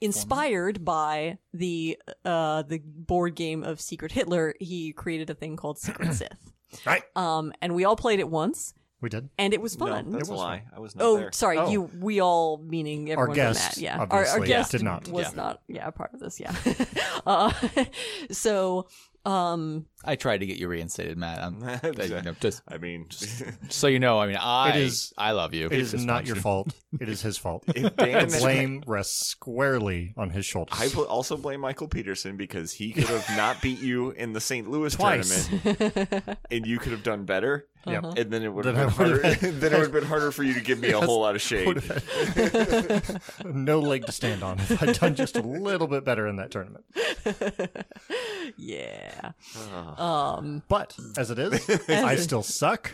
inspired 0.00 0.84
by 0.84 1.38
the 1.54 1.96
uh 2.24 2.62
the 2.62 2.78
board 2.84 3.34
game 3.34 3.62
of 3.62 3.80
Secret 3.80 4.12
Hitler. 4.12 4.54
He 4.60 4.92
created 4.92 5.30
a 5.30 5.34
thing 5.34 5.56
called 5.56 5.78
Secret 5.78 6.12
Sith. 6.14 6.52
Right. 6.84 7.02
Um, 7.16 7.52
and 7.62 7.74
we 7.74 7.84
all 7.84 7.96
played 7.96 8.18
it 8.18 8.28
once, 8.28 8.74
We 9.00 9.08
did. 9.08 9.30
and 9.38 9.54
it 9.54 9.60
was 9.60 9.78
No, 9.78 9.86
fun. 9.86 10.10
that's 10.10 10.28
It 10.28 10.30
a 10.30 10.32
was 10.32 10.40
lie. 10.40 10.64
I 10.76 10.80
was 10.80 10.96
not 10.96 11.04
Oh, 11.04 11.16
there. 11.16 11.32
sorry. 11.32 11.56
Oh. 11.58 11.70
You, 11.70 11.82
we 12.00 12.20
all, 12.20 12.58
meaning 12.58 13.10
everyone 13.12 13.28
but 13.28 13.34
guest, 13.36 13.76
Matt. 13.76 13.78
Yeah, 13.78 14.00
obviously, 14.00 14.32
our, 14.34 14.40
our 14.40 14.46
guest 14.46 14.72
did 14.72 14.82
not. 14.82 15.06
was 15.08 15.26
Yeah. 15.26 15.36
not. 15.36 15.62
Yeah, 15.68 15.88
part 15.90 16.12
of 16.14 16.20
this. 16.20 16.40
Yeah. 16.40 16.52
uh, 17.26 17.52
so, 18.32 18.88
um, 19.24 19.86
I 20.04 20.16
tried 20.16 20.38
to 20.38 20.46
get 20.46 20.58
you 20.58 20.68
reinstated, 20.68 21.16
Matt. 21.16 21.38
I'm, 21.42 21.62
Exactly. 21.62 22.08
you 22.08 22.22
know, 22.22 22.34
just, 22.40 22.62
I 22.68 22.76
mean, 22.78 23.06
just 23.08 23.42
so 23.72 23.86
you 23.86 23.98
know, 23.98 24.18
I 24.20 24.26
mean, 24.26 24.36
I 24.38 24.70
It 24.70 24.76
is- 24.76 25.12
I 25.16 25.32
love 25.32 25.54
you. 25.54 25.66
It 25.66 25.72
is 25.72 25.94
not 25.94 26.14
want 26.14 26.26
your 26.26 26.36
fault. 26.36 26.74
It 27.00 27.08
is 27.08 27.22
his 27.22 27.38
fault. 27.38 27.64
The 27.74 28.36
blame 28.40 28.82
rests 28.86 29.26
squarely 29.28 30.12
on 30.16 30.30
his 30.30 30.44
shoulders. 30.46 30.78
I 30.80 30.88
bl- 30.94 31.02
also 31.02 31.36
blame 31.36 31.60
Michael 31.60 31.88
Peterson 31.88 32.36
because 32.36 32.72
he 32.72 32.92
could 32.92 33.04
have 33.04 33.26
not 33.36 33.60
beat 33.62 33.80
you 33.80 34.10
in 34.10 34.32
the 34.32 34.40
St. 34.40 34.68
Louis 34.68 34.94
Twice. 34.94 35.48
tournament, 35.48 36.38
and 36.50 36.66
you 36.66 36.78
could 36.78 36.92
have 36.92 37.02
done 37.02 37.24
better. 37.24 37.66
Yep. 37.86 38.04
Uh-huh. 38.04 38.14
And 38.16 38.30
then 38.30 38.42
it 38.42 38.52
would 38.52 38.64
Then 38.64 38.74
have 38.76 38.96
been 38.96 39.10
harder. 39.10 39.22
have- 39.26 39.40
then 39.60 39.72
it 39.72 39.76
would 39.76 39.82
have 39.82 39.92
been 39.92 40.04
harder 40.04 40.30
for 40.32 40.42
you 40.42 40.54
to 40.54 40.60
give 40.60 40.78
me 40.80 40.90
a 40.90 41.00
whole 41.00 41.20
lot 41.20 41.34
of 41.34 41.42
shade. 41.42 41.66
Would 41.66 41.82
have 41.84 43.20
had 43.36 43.44
no 43.44 43.80
leg 43.80 44.06
to 44.06 44.12
stand 44.12 44.42
on 44.42 44.58
if 44.58 44.82
I'd 44.82 44.98
done 44.98 45.14
just 45.14 45.36
a 45.36 45.42
little 45.42 45.86
bit 45.86 46.04
better 46.04 46.26
in 46.26 46.36
that 46.36 46.50
tournament. 46.50 46.84
yeah. 48.56 49.32
Ugh. 49.74 50.00
Um, 50.00 50.62
But 50.68 50.96
as 51.18 51.30
it 51.30 51.38
is, 51.38 51.68
I 51.88 52.16
still 52.16 52.42
suck. 52.42 52.92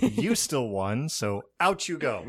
You 0.00 0.34
still 0.34 0.68
won, 0.68 1.08
so 1.08 1.42
out 1.60 1.88
you 1.88 1.98
go. 1.98 2.24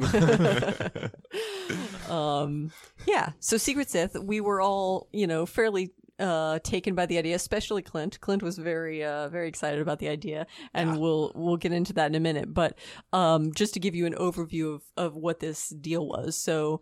um, 2.09 2.71
yeah. 3.06 3.31
So 3.39 3.57
Secret 3.57 3.89
Sith, 3.89 4.18
we 4.19 4.42
were 4.42 4.62
all, 4.62 5.07
you 5.12 5.27
know, 5.27 5.45
fairly 5.45 5.92
uh 6.23 6.57
taken 6.63 6.95
by 6.95 7.05
the 7.05 7.17
idea 7.17 7.35
especially 7.35 7.81
clint. 7.81 8.19
Clint 8.21 8.41
was 8.41 8.57
very 8.57 9.03
uh 9.03 9.27
very 9.29 9.47
excited 9.47 9.81
about 9.81 9.99
the 9.99 10.07
idea 10.07 10.47
and 10.73 10.99
we'll 10.99 11.31
we'll 11.35 11.57
get 11.57 11.73
into 11.73 11.93
that 11.93 12.07
in 12.07 12.15
a 12.15 12.19
minute. 12.19 12.53
But 12.53 12.77
um 13.11 13.53
just 13.53 13.73
to 13.73 13.79
give 13.79 13.93
you 13.93 14.05
an 14.05 14.15
overview 14.15 14.73
of 14.73 14.83
of 14.95 15.15
what 15.15 15.39
this 15.39 15.69
deal 15.69 16.07
was. 16.07 16.37
So 16.37 16.81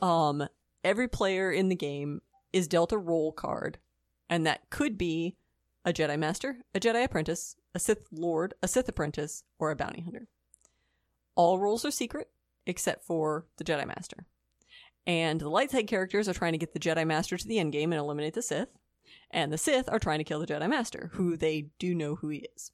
um 0.00 0.48
every 0.82 1.08
player 1.08 1.52
in 1.52 1.68
the 1.68 1.76
game 1.76 2.22
is 2.52 2.66
dealt 2.66 2.92
a 2.92 2.98
role 2.98 3.30
card 3.32 3.78
and 4.30 4.46
that 4.46 4.70
could 4.70 4.96
be 4.96 5.36
a 5.84 5.92
jedi 5.92 6.18
master 6.18 6.58
a 6.74 6.80
jedi 6.80 7.04
apprentice 7.04 7.56
a 7.74 7.78
sith 7.78 8.06
lord 8.10 8.54
a 8.62 8.68
sith 8.68 8.88
apprentice 8.88 9.44
or 9.58 9.70
a 9.70 9.76
bounty 9.76 10.00
hunter. 10.00 10.28
All 11.34 11.58
roles 11.58 11.84
are 11.84 11.90
secret 11.90 12.30
except 12.66 13.04
for 13.04 13.46
the 13.58 13.64
jedi 13.64 13.86
master 13.86 14.26
and 15.08 15.40
the 15.40 15.48
light 15.48 15.72
side 15.72 15.88
characters 15.88 16.28
are 16.28 16.34
trying 16.34 16.52
to 16.52 16.58
get 16.58 16.74
the 16.74 16.78
Jedi 16.78 17.04
Master 17.06 17.36
to 17.36 17.48
the 17.48 17.58
end 17.58 17.72
game 17.72 17.92
and 17.92 17.98
eliminate 17.98 18.34
the 18.34 18.42
Sith. 18.42 18.68
And 19.30 19.50
the 19.50 19.58
Sith 19.58 19.88
are 19.88 19.98
trying 19.98 20.18
to 20.18 20.24
kill 20.24 20.38
the 20.38 20.46
Jedi 20.46 20.68
Master, 20.68 21.10
who 21.14 21.36
they 21.36 21.70
do 21.78 21.94
know 21.94 22.14
who 22.14 22.28
he 22.28 22.46
is. 22.54 22.70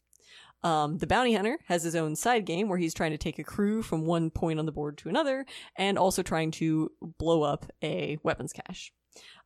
Um, 0.65 0.99
the 0.99 1.07
bounty 1.07 1.35
hunter 1.35 1.59
has 1.67 1.85
his 1.85 1.95
own 1.95 2.17
side 2.17 2.45
game 2.45 2.69
where 2.69 2.79
he's 2.79 2.95
trying 2.95 3.13
to 3.13 3.19
take 3.19 3.39
a 3.39 3.45
crew 3.45 3.83
from 3.83 4.05
one 4.05 4.31
point 4.31 4.59
on 4.59 4.67
the 4.67 4.73
board 4.73 4.99
to 4.99 5.09
another, 5.09 5.47
and 5.77 5.97
also 5.97 6.23
trying 6.23 6.51
to 6.53 6.91
blow 7.19 7.43
up 7.43 7.67
a 7.83 8.19
weapons 8.25 8.53
cache. 8.53 8.93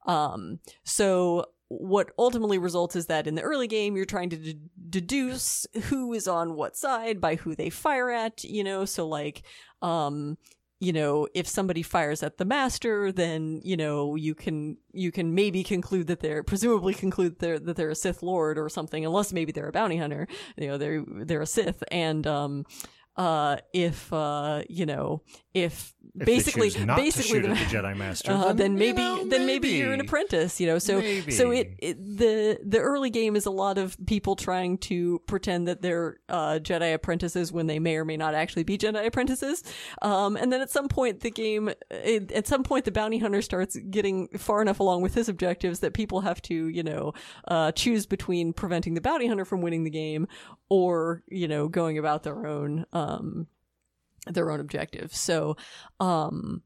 Um, 0.07 0.61
so 0.85 1.47
what 1.69 2.13
ultimately 2.19 2.57
results 2.57 2.97
is 2.97 3.07
that 3.07 3.27
in 3.27 3.35
the 3.35 3.43
early 3.43 3.67
game 3.67 3.97
you're 3.97 4.07
trying 4.07 4.31
to 4.31 4.37
d- 4.37 4.59
deduce 4.89 5.67
who 5.85 6.15
is 6.15 6.27
on 6.27 6.55
what 6.55 6.77
side 6.77 7.21
by 7.21 7.35
who 7.35 7.55
they 7.55 7.69
fire 7.69 8.11
at. 8.11 8.45
You 8.45 8.65
know, 8.65 8.87
so 8.87 9.07
like 9.07 9.43
um, 9.83 10.39
you 10.81 10.93
know 10.93 11.27
if 11.35 11.47
somebody 11.49 11.83
fires 11.83 12.23
at 12.23 12.39
the 12.39 12.45
master 12.45 13.11
then 13.11 13.61
you 13.65 13.77
know 13.77 14.15
you 14.15 14.35
can 14.35 14.77
you 14.93 15.11
can 15.11 15.35
maybe 15.35 15.65
conclude 15.65 16.07
that 16.07 16.21
they're 16.21 16.43
presumably 16.43 16.95
conclude 16.95 17.33
that 17.33 17.39
they're 17.41 17.59
that 17.59 17.77
they're 17.77 17.91
a 17.91 17.95
sith 17.95 18.23
lord 18.23 18.59
or 18.59 18.69
something 18.69 19.05
unless 19.05 19.33
maybe 19.33 19.53
they're 19.53 19.69
a 19.69 19.73
bounty 19.73 19.97
hunter. 19.97 20.27
You 20.57 20.69
know 20.69 20.79
they're 20.79 21.05
they're 21.25 21.43
a 21.43 21.47
sith. 21.47 21.83
And 21.91 22.27
um 22.27 22.65
uh 23.17 23.57
if 23.73 24.13
uh 24.13 24.63
you 24.69 24.87
know 24.87 25.23
if, 25.63 25.95
If 26.19 26.27
basically 26.27 26.71
basically 26.71 27.41
the, 27.41 27.49
the 27.49 27.55
Jedi 27.55 27.97
Master, 27.97 28.33
uh, 28.33 28.53
then 28.53 28.73
you 28.73 28.79
maybe 28.79 29.03
know, 29.03 29.25
then 29.25 29.47
maybe 29.47 29.69
you're 29.69 29.93
an 29.93 30.01
apprentice, 30.01 30.61
you 30.61 30.67
know. 30.67 30.79
So 30.79 31.01
so 31.31 31.51
it, 31.51 31.75
it 31.79 32.19
the 32.19 32.59
the 32.65 32.79
early 32.79 33.11
game 33.11 33.37
is 33.37 33.47
a 33.47 33.51
lot 33.51 33.79
of 33.79 33.97
people 34.07 34.37
trying 34.37 34.79
to 34.79 35.21
pretend 35.27 35.69
that 35.69 35.83
they're 35.83 36.19
uh, 36.29 36.59
Jedi 36.61 36.95
apprentices 36.95 37.53
when 37.53 37.67
they 37.67 37.79
may 37.79 37.97
or 37.97 38.05
may 38.05 38.17
not 38.17 38.35
actually 38.35 38.65
be 38.65 38.79
Jedi 38.79 39.07
apprentices. 39.07 39.63
Um, 40.03 40.37
and 40.37 40.53
then 40.53 40.61
at 40.61 40.71
some 40.71 40.89
point 40.89 41.21
the 41.21 41.31
game, 41.31 41.71
it, 41.91 42.33
at 42.33 42.47
some 42.47 42.63
point 42.63 42.85
the 42.85 42.93
bounty 42.93 43.19
hunter 43.19 43.43
starts 43.43 43.77
getting 43.91 44.29
far 44.29 44.63
enough 44.63 44.81
along 44.81 45.03
with 45.03 45.15
his 45.15 45.29
objectives 45.29 45.81
that 45.81 45.95
people 45.95 46.21
have 46.23 46.43
to 46.43 46.69
you 46.69 46.83
know 46.83 47.13
uh, 47.49 47.73
choose 47.73 48.07
between 48.07 48.53
preventing 48.53 48.95
the 48.95 49.01
bounty 49.01 49.27
hunter 49.27 49.45
from 49.45 49.61
winning 49.61 49.85
the 49.85 49.91
game 49.91 50.27
or 50.69 51.23
you 51.29 51.49
know 51.49 51.69
going 51.69 51.99
about 51.99 52.23
their 52.23 52.47
own 52.47 52.85
um 52.93 53.47
their 54.31 54.51
own 54.51 54.61
objectives. 54.61 55.19
So 55.19 55.57
um 56.01 56.63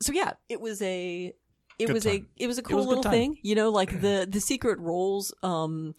so 0.00 0.12
yeah, 0.12 0.32
it 0.48 0.60
was 0.60 0.82
a 0.82 1.32
it 1.78 1.86
Good 1.86 1.94
was 1.94 2.06
a 2.06 2.24
it 2.36 2.46
was 2.46 2.58
a 2.58 2.62
was 2.62 2.70
cool 2.70 2.80
a 2.80 2.88
little 2.88 3.02
thing. 3.02 3.38
You 3.42 3.54
know, 3.54 3.70
like 3.70 4.00
the 4.00 4.26
the 4.30 4.40
secret 4.40 4.78
roles 4.78 5.34
um 5.42 5.94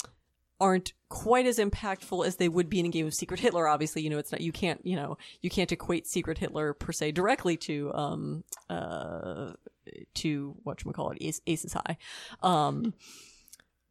aren't 0.59 0.93
quite 1.09 1.45
as 1.45 1.57
impactful 1.57 2.25
as 2.25 2.37
they 2.37 2.47
would 2.47 2.69
be 2.69 2.79
in 2.79 2.85
a 2.85 2.89
game 2.89 3.05
of 3.05 3.13
Secret 3.13 3.39
Hitler. 3.39 3.67
Obviously, 3.67 4.01
you 4.01 4.09
know, 4.09 4.17
it's 4.17 4.31
not 4.31 4.41
you 4.41 4.51
can't 4.51 4.79
you 4.85 4.95
know 4.95 5.17
you 5.41 5.49
can't 5.49 5.71
equate 5.71 6.07
Secret 6.07 6.37
Hitler 6.37 6.73
per 6.73 6.91
se 6.91 7.11
directly 7.11 7.57
to 7.57 7.93
um 7.93 8.43
uh 8.69 9.53
to 10.15 10.55
what 10.63 10.81
call 10.93 11.11
it 11.11 11.17
Ace, 11.21 11.41
Aces 11.47 11.73
High, 11.73 11.97
um 12.41 12.93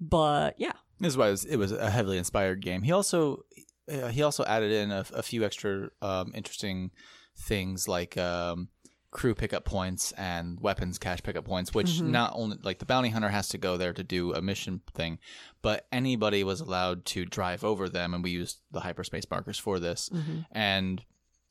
but 0.00 0.54
yeah 0.58 0.72
This 0.98 1.12
is 1.12 1.16
why 1.16 1.28
it 1.28 1.32
was, 1.32 1.44
it 1.44 1.56
was 1.56 1.72
a 1.72 1.90
heavily 1.90 2.18
inspired 2.18 2.60
game. 2.60 2.82
He 2.82 2.92
also 2.92 3.44
uh, 3.90 4.08
he 4.08 4.22
also 4.22 4.44
added 4.44 4.70
in 4.72 4.90
a, 4.90 5.04
a 5.14 5.22
few 5.22 5.44
extra 5.44 5.88
um, 6.00 6.32
interesting 6.34 6.90
things 7.36 7.88
like 7.88 8.16
um, 8.18 8.68
crew 9.10 9.34
pickup 9.34 9.64
points 9.64 10.12
and 10.12 10.58
weapons 10.60 10.98
cache 10.98 11.22
pickup 11.22 11.44
points, 11.44 11.74
which 11.74 12.00
not 12.12 12.32
only 12.34 12.58
like 12.62 12.78
the 12.78 12.86
bounty 12.86 13.08
hunter 13.10 13.28
has 13.28 13.48
to 13.48 13.58
go 13.58 13.76
there 13.76 13.92
to 13.92 14.02
do 14.02 14.32
a 14.34 14.40
mission 14.42 14.80
thing, 14.94 15.18
but 15.62 15.86
anybody 15.92 16.44
was 16.44 16.60
allowed 16.60 17.04
to 17.06 17.24
drive 17.24 17.64
over 17.64 17.88
them, 17.88 18.14
and 18.14 18.22
we 18.22 18.30
used 18.30 18.60
the 18.70 18.80
hyperspace 18.80 19.24
markers 19.30 19.58
for 19.58 19.78
this. 19.80 20.08
And 20.50 21.02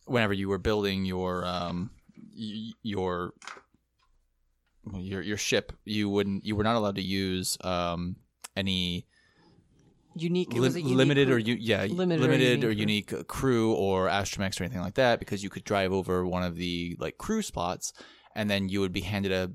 whenever 0.05 0.33
you 0.33 0.49
were 0.49 0.57
building 0.57 1.05
your 1.05 1.45
um, 1.45 1.91
y- 2.35 2.71
your 2.81 3.33
your 4.93 5.21
your 5.21 5.37
ship, 5.37 5.71
you 5.85 6.09
wouldn't 6.09 6.45
you 6.45 6.55
were 6.55 6.63
not 6.63 6.75
allowed 6.75 6.95
to 6.95 7.01
use 7.03 7.57
um, 7.61 8.15
any 8.55 9.05
Unique. 10.15 10.49
It 10.49 10.53
Lim- 10.55 10.61
was 10.63 10.75
a 10.75 10.81
unique 10.81 10.97
limited 10.97 11.29
or 11.29 11.39
u- 11.39 11.57
yeah 11.59 11.83
Limited 11.85 12.19
or 12.19 12.27
limited, 12.27 12.63
or 12.63 12.71
unique 12.71 13.11
unique, 13.11 13.27
crew 13.27 13.73
or 13.73 14.07
astromechs 14.07 14.59
or 14.59 14.65
anything 14.65 14.81
like 14.81 14.95
that 14.95 15.19
because 15.19 15.43
you 15.43 15.49
could 15.49 15.63
drive 15.63 15.91
over 15.93 16.25
one 16.25 16.43
of 16.43 16.55
the 16.57 16.95
like 16.99 17.17
crew 17.17 17.41
spots 17.41 17.93
and 18.35 18.49
then 18.49 18.67
you 18.69 18.79
would 18.81 18.91
be 18.93 19.01
handed 19.01 19.31
a 19.31 19.51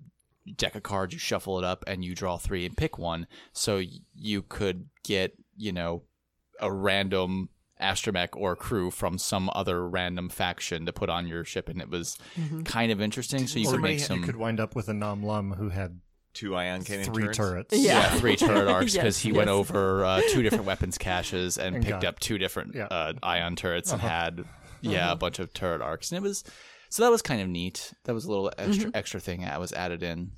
deck 0.57 0.75
of 0.75 0.83
cards 0.83 1.13
you 1.13 1.19
shuffle 1.19 1.59
it 1.59 1.65
up 1.65 1.83
and 1.87 2.05
you 2.05 2.15
draw 2.15 2.37
three 2.39 2.65
and 2.65 2.77
pick 2.77 2.99
one 2.99 3.27
so 3.53 3.83
you 4.15 4.43
could 4.43 4.87
get 5.05 5.33
you 5.57 5.73
know 5.73 6.03
a 6.61 6.73
random 6.73 7.49
astromech 7.83 8.29
or 8.35 8.57
crew 8.57 8.91
from 8.91 9.19
some 9.19 9.51
other 9.55 9.87
random 9.89 10.29
faction 10.31 10.87
to 10.87 10.93
put 10.93 11.11
on 11.11 11.27
your 11.27 11.45
ship 11.45 11.69
and 11.69 11.81
it 11.83 11.91
was 11.91 12.17
Mm-hmm. 12.41 12.63
kind 12.63 12.91
of 12.93 13.01
interesting 13.03 13.47
so 13.47 13.59
you 13.59 13.69
or 13.69 13.73
could 13.73 13.83
make 13.83 14.01
some 14.01 14.21
you 14.21 14.25
could 14.25 14.37
wind 14.37 14.61
up 14.61 14.75
with 14.77 14.89
a 14.89 14.95
Nom 14.95 15.23
Lumb 15.23 15.53
who 15.55 15.69
had 15.71 16.01
Two 16.37 16.55
ion 16.55 16.85
cannon 16.85 17.05
three 17.07 17.25
turrets. 17.25 17.37
turrets. 17.39 17.75
Yeah. 17.79 18.01
yeah, 18.01 18.15
three 18.17 18.37
turret 18.47 18.69
arcs 18.69 18.93
because 18.93 19.17
Yes, 19.17 19.19
he 19.19 19.33
went 19.33 19.49
over 19.51 20.05
uh, 20.05 20.21
two 20.31 20.43
different 20.43 20.65
weapons 20.67 20.99
caches 20.99 21.57
and, 21.59 21.77
And 21.77 21.85
picked 21.85 22.03
got- 22.03 22.09
up 22.09 22.19
two 22.21 22.37
different 22.39 22.75
yeah. 22.75 22.87
uh, 22.87 23.15
ion 23.23 23.57
turrets 23.57 23.91
and 23.93 24.01
Uh-huh. 24.01 24.09
had 24.09 24.45
yeah 24.83 25.11
a 25.11 25.17
bunch 25.17 25.39
of 25.39 25.53
turret 25.55 25.81
arcs 25.81 26.13
and 26.13 26.19
it 26.19 26.23
was 26.23 26.45
so 26.91 27.03
that 27.03 27.11
was 27.11 27.23
kind 27.23 27.41
of 27.41 27.49
neat. 27.49 27.93
That 28.05 28.15
was 28.15 28.27
a 28.27 28.29
little 28.29 28.53
extra 28.59 28.91
extra 28.95 29.19
thing 29.21 29.41
that 29.41 29.59
was 29.59 29.73
added 29.73 30.03
in. 30.03 30.31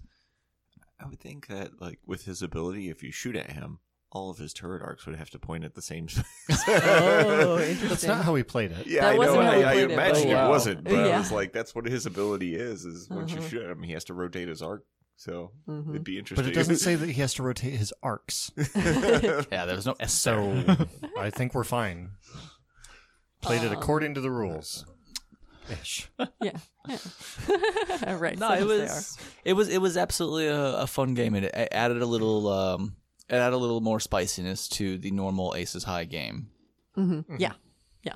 I 1.00 1.06
would 1.06 1.20
think 1.20 1.46
that, 1.48 1.80
like, 1.80 1.98
with 2.06 2.24
his 2.24 2.42
ability, 2.42 2.88
if 2.90 3.02
you 3.04 3.12
shoot 3.12 3.36
at 3.36 3.52
him, 3.52 3.78
all 4.10 4.30
of 4.30 4.38
his 4.38 4.52
turret 4.52 4.82
arcs 4.82 5.06
would 5.06 5.14
have 5.16 5.30
to 5.30 5.38
point 5.38 5.62
at 5.64 5.74
the 5.74 5.82
same. 5.82 6.08
Oh, 6.66 7.58
interesting. 7.60 7.88
That's 7.88 8.04
not 8.04 8.24
how 8.24 8.34
he 8.34 8.42
played 8.42 8.72
it. 8.72 8.86
Yeah, 8.86 9.02
That 9.02 9.08
I 9.10 9.12
know. 9.12 9.18
wasn't 9.18 9.42
how 9.44 9.50
I, 9.50 9.56
we 9.58 9.64
I 9.64 9.72
played 9.74 9.84
it, 9.84 9.90
imagine 9.92 10.22
but- 10.24 10.30
it 10.30 10.34
Wow. 10.34 10.48
wasn't, 10.48 10.84
but 10.84 10.94
I 10.94 11.18
was 11.18 11.32
like, 11.32 11.52
that's 11.52 11.74
what 11.74 11.86
his 11.86 12.06
ability 12.06 12.54
is. 12.56 12.84
Is 12.84 13.08
once 13.10 13.32
Uh-huh. 13.32 13.42
you 13.42 13.48
shoot 13.48 13.70
him, 13.70 13.82
he 13.82 13.92
has 13.92 14.04
to 14.04 14.14
rotate 14.14 14.48
his 14.48 14.62
arc. 14.62 14.84
So 15.20 15.50
Mhm. 15.68 15.90
it'd 15.90 16.04
be 16.04 16.16
interesting. 16.16 16.44
But 16.44 16.50
it 16.50 16.54
doesn't 16.54 16.76
say 16.76 16.94
that 17.00 17.08
he 17.08 17.20
has 17.20 17.34
to 17.34 17.42
rotate 17.42 17.74
his 17.74 17.92
arcs. 18.04 18.52
Yeah, 18.76 19.66
there 19.66 19.74
was 19.74 19.84
no 19.84 19.96
S 19.98 20.14
So. 20.14 20.64
I 21.18 21.30
think 21.30 21.54
we're 21.54 21.64
fine. 21.64 22.12
Played 23.42 23.64
it 23.64 23.72
Um, 23.72 23.78
according 23.78 24.14
to 24.14 24.20
the 24.20 24.30
rules. 24.30 24.84
Ish. 25.70 26.08
Yeah. 26.40 26.56
yeah. 26.88 28.14
right. 28.14 28.38
no, 28.38 28.48
so 28.48 28.54
it 28.54 28.64
was 28.64 29.18
it 29.44 29.52
was 29.54 29.68
it 29.68 29.78
was 29.82 29.96
absolutely 29.96 30.46
a, 30.46 30.78
a 30.78 30.86
fun 30.86 31.14
game 31.14 31.34
and 31.34 31.44
it, 31.44 31.54
it 31.54 31.68
added 31.72 32.00
a 32.00 32.06
little 32.06 32.48
um 32.48 32.94
it 33.28 33.34
added 33.34 33.54
a 33.54 33.58
little 33.58 33.80
more 33.80 34.00
spiciness 34.00 34.68
to 34.68 34.98
the 34.98 35.10
normal 35.10 35.54
Aces 35.56 35.84
High 35.84 36.04
game. 36.04 36.48
are. 36.96 37.02
Mhm. 37.02 37.24
Yeah. 37.38 37.52
Yeah. 38.04 38.14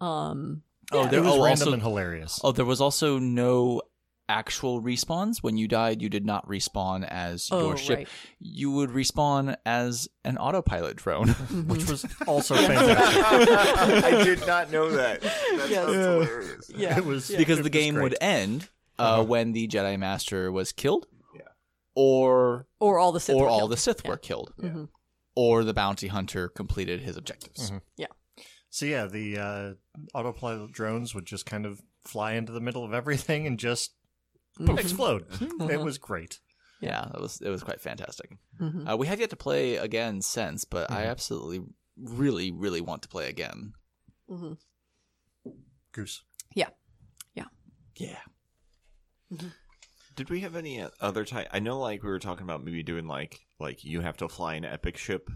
Um. 0.00 0.62
Oh, 0.92 1.04
It 1.04 1.10
there 1.10 1.22
was 1.22 1.34
oh, 1.34 1.44
random 1.44 1.68
also, 1.68 1.72
and 1.74 1.82
hilarious. 1.82 2.40
Oh, 2.44 2.52
there 2.52 2.64
was 2.64 2.80
also 2.80 3.18
no 3.18 3.82
actual 4.28 4.80
respawns. 4.82 5.38
When 5.42 5.56
you 5.56 5.68
died, 5.68 6.00
you 6.00 6.08
did 6.08 6.24
not 6.24 6.46
respawn 6.48 7.06
as 7.06 7.48
Oh, 7.50 7.68
your 7.68 7.76
ship. 7.76 7.98
right. 7.98 8.08
You 8.40 8.70
would 8.72 8.90
respawn 8.90 9.56
as 9.66 10.08
an 10.24 10.38
autopilot 10.38 10.96
drone. 10.96 11.28
which 11.68 11.88
was 11.88 12.06
also 12.26 12.54
fantastic. 12.54 14.04
I 14.04 14.24
did 14.24 14.46
not 14.46 14.70
know 14.70 14.90
that. 14.92 15.20
That 15.22 15.32
Yes. 15.68 15.70
Yeah. 15.70 15.84
hilarious. 15.90 16.70
Yeah. 16.74 16.96
It 16.98 17.04
was 17.04 17.28
because 17.30 17.58
it 17.58 17.62
the 17.62 17.68
was 17.68 17.70
game 17.70 17.94
would 17.96 18.16
end 18.20 18.68
uh, 18.98 19.02
Uh-huh. 19.02 19.24
when 19.24 19.52
the 19.52 19.68
Jedi 19.68 19.98
Master 19.98 20.50
was 20.52 20.72
killed. 20.72 21.06
Yeah. 21.34 21.42
Or 21.94 22.66
Or 22.80 22.98
all 22.98 23.12
the 23.12 23.20
Sith. 23.20 23.36
or 23.36 23.42
were 23.44 23.48
all 23.48 23.58
killed. 23.60 23.72
the 23.72 23.76
Sith 23.76 24.00
Yeah. 24.04 24.10
were 24.10 24.16
killed. 24.16 24.52
Mhm. 24.60 24.88
Or 25.34 25.64
the 25.64 25.74
bounty 25.74 26.08
hunter 26.08 26.48
completed 26.48 27.00
his 27.00 27.16
objectives. 27.16 27.70
Mhm. 27.70 27.80
Yeah. 27.96 28.06
So 28.70 28.86
yeah, 28.86 29.06
the 29.06 29.38
uh, 29.38 29.72
autopilot 30.14 30.72
drones 30.72 31.14
would 31.14 31.26
just 31.26 31.44
kind 31.44 31.66
of 31.66 31.82
fly 32.04 32.32
into 32.32 32.52
the 32.52 32.60
middle 32.60 32.84
of 32.84 32.94
everything 32.94 33.46
and 33.46 33.58
just. 33.58 33.92
Explode. 34.60 35.28
Mm-hmm. 35.28 35.70
It 35.70 35.80
was 35.80 35.98
great. 35.98 36.40
Yeah, 36.80 37.08
it 37.14 37.20
was 37.20 37.40
it 37.40 37.48
was 37.48 37.62
quite 37.62 37.80
fantastic. 37.80 38.36
Mhm. 38.60 38.90
Uh, 38.90 38.96
we 38.96 39.06
have 39.06 39.20
yet 39.20 39.30
to 39.30 39.36
play 39.36 39.76
again 39.76 40.20
since, 40.20 40.64
but 40.64 40.90
I 40.90 41.02
Mhm. 41.04 41.10
absolutely, 41.10 41.60
really, 41.96 42.50
really 42.50 42.80
want 42.80 43.02
to 43.02 43.08
play 43.08 43.28
again. 43.28 43.74
Mhm. 44.28 44.58
Goose. 45.92 46.22
Yeah. 46.54 46.70
Yeah, 47.34 47.46
yeah. 47.96 48.18
Did 50.14 50.28
we 50.28 50.40
have 50.40 50.56
any 50.56 50.80
uh, 50.80 50.90
other 51.00 51.24
type? 51.24 51.48
I 51.52 51.58
know, 51.60 51.78
like 51.78 52.02
we 52.02 52.08
were 52.10 52.18
talking 52.18 52.42
about 52.44 52.64
maybe 52.64 52.82
doing 52.82 53.06
like 53.06 53.40
like 53.60 53.84
you 53.84 54.00
have 54.00 54.16
to 54.18 54.28
fly 54.28 54.54
an 54.54 54.64
epic 54.64 54.96
ship 54.98 55.30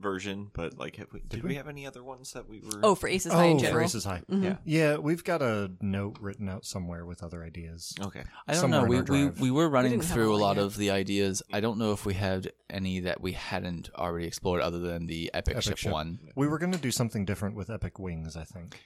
version, 0.00 0.50
but 0.54 0.78
like 0.78 0.96
have 0.96 1.12
we, 1.12 1.20
did, 1.20 1.42
we? 1.42 1.50
we? 1.50 1.54
have 1.56 1.68
any 1.68 1.86
other 1.86 2.02
ones 2.02 2.32
that 2.32 2.48
we 2.48 2.60
were? 2.60 2.80
Oh, 2.82 2.94
for 2.94 3.08
Aces 3.08 3.32
High 3.32 3.46
in 3.46 3.64
Oh, 3.64 3.70
for. 3.72 3.82
Aces 3.82 4.04
High. 4.04 4.22
Mhm. 4.30 4.42
Yeah. 4.44 4.56
Yeah, 4.64 4.96
we've 4.96 5.22
got 5.22 5.42
a 5.42 5.70
note 5.80 6.16
written 6.20 6.48
out 6.48 6.64
somewhere 6.64 7.04
with 7.06 7.22
other 7.22 7.44
ideas. 7.44 7.94
okay. 8.00 8.24
I 8.48 8.52
don't 8.52 8.60
somewhere 8.60 8.82
know. 8.82 9.02
We, 9.12 9.26
we 9.26 9.30
we 9.40 9.50
were 9.50 9.68
running 9.68 9.92
didn't 9.92 10.04
through 10.04 10.34
a 10.34 10.38
lot 10.38 10.56
yet. 10.56 10.64
of 10.64 10.76
the 10.76 10.90
ideas. 10.90 11.42
I 11.52 11.60
don't 11.60 11.78
know 11.78 11.92
if 11.92 12.04
we 12.06 12.14
had 12.14 12.52
any 12.68 13.00
that 13.00 13.20
we 13.20 13.32
hadn't 13.32 13.90
already 13.96 14.26
explored, 14.26 14.62
other 14.62 14.78
than 14.78 15.06
the 15.06 15.30
epic, 15.34 15.54
Epic 15.56 15.64
ship, 15.64 15.78
ship. 15.78 15.92
one. 15.92 16.18
We 16.36 16.46
were 16.48 16.58
going 16.58 16.72
to 16.72 16.78
do 16.78 16.90
something 16.90 17.24
different 17.24 17.56
with 17.56 17.70
Epic 17.70 17.98
Wings, 17.98 18.36
I 18.36 18.44
think. 18.44 18.80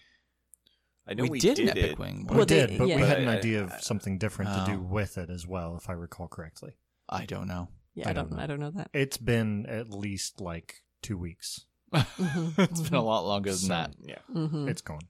I 1.06 1.12
know 1.14 1.24
we, 1.24 1.30
we, 1.30 1.38
did, 1.40 1.58
an 1.58 1.68
it. 1.68 1.76
epic 1.76 1.98
wing. 1.98 2.26
We 2.30 2.36
Well, 2.36 2.46
they- 2.46 2.66
did, 2.66 2.78
but 2.78 2.88
yeah. 2.88 2.96
we 2.96 3.02
had 3.02 3.18
an 3.18 3.26
But 3.26 3.34
I- 3.34 3.38
idea 3.38 3.60
I- 3.60 3.64
of 3.76 3.82
something 3.82 4.16
different 4.18 4.52
to 4.54 4.72
do 4.72 4.78
Oh. 4.80 4.92
with 4.92 5.18
it 5.18 5.28
as 5.28 5.46
well, 5.46 5.76
if 5.76 5.90
I 5.90 5.92
recall 5.92 6.28
correctly. 6.28 6.76
I 7.08 7.26
don't 7.26 7.46
know. 7.46 7.68
Yeah, 7.94 8.08
I 8.08 8.10
I 8.10 8.12
don't 8.14 8.30
don't. 8.30 8.38
know. 8.38 8.42
I 8.42 8.46
don't 8.46 8.60
know 8.60 8.70
that. 8.70 8.88
It's 8.94 9.18
been 9.18 9.66
at 9.66 9.90
least 9.90 10.40
like 10.40 10.82
two 11.04 11.16
weeks. 11.18 11.64
Mhm. 11.92 12.58
it's 12.70 12.80
been 12.80 12.94
a 12.94 13.02
lot 13.02 13.24
longer 13.26 13.50
than 13.50 13.58
So- 13.58 13.68
that. 13.68 13.94
Yeah. 14.02 14.18
Mhm. 14.32 14.68
It's 14.68 14.82
gone. 14.82 15.00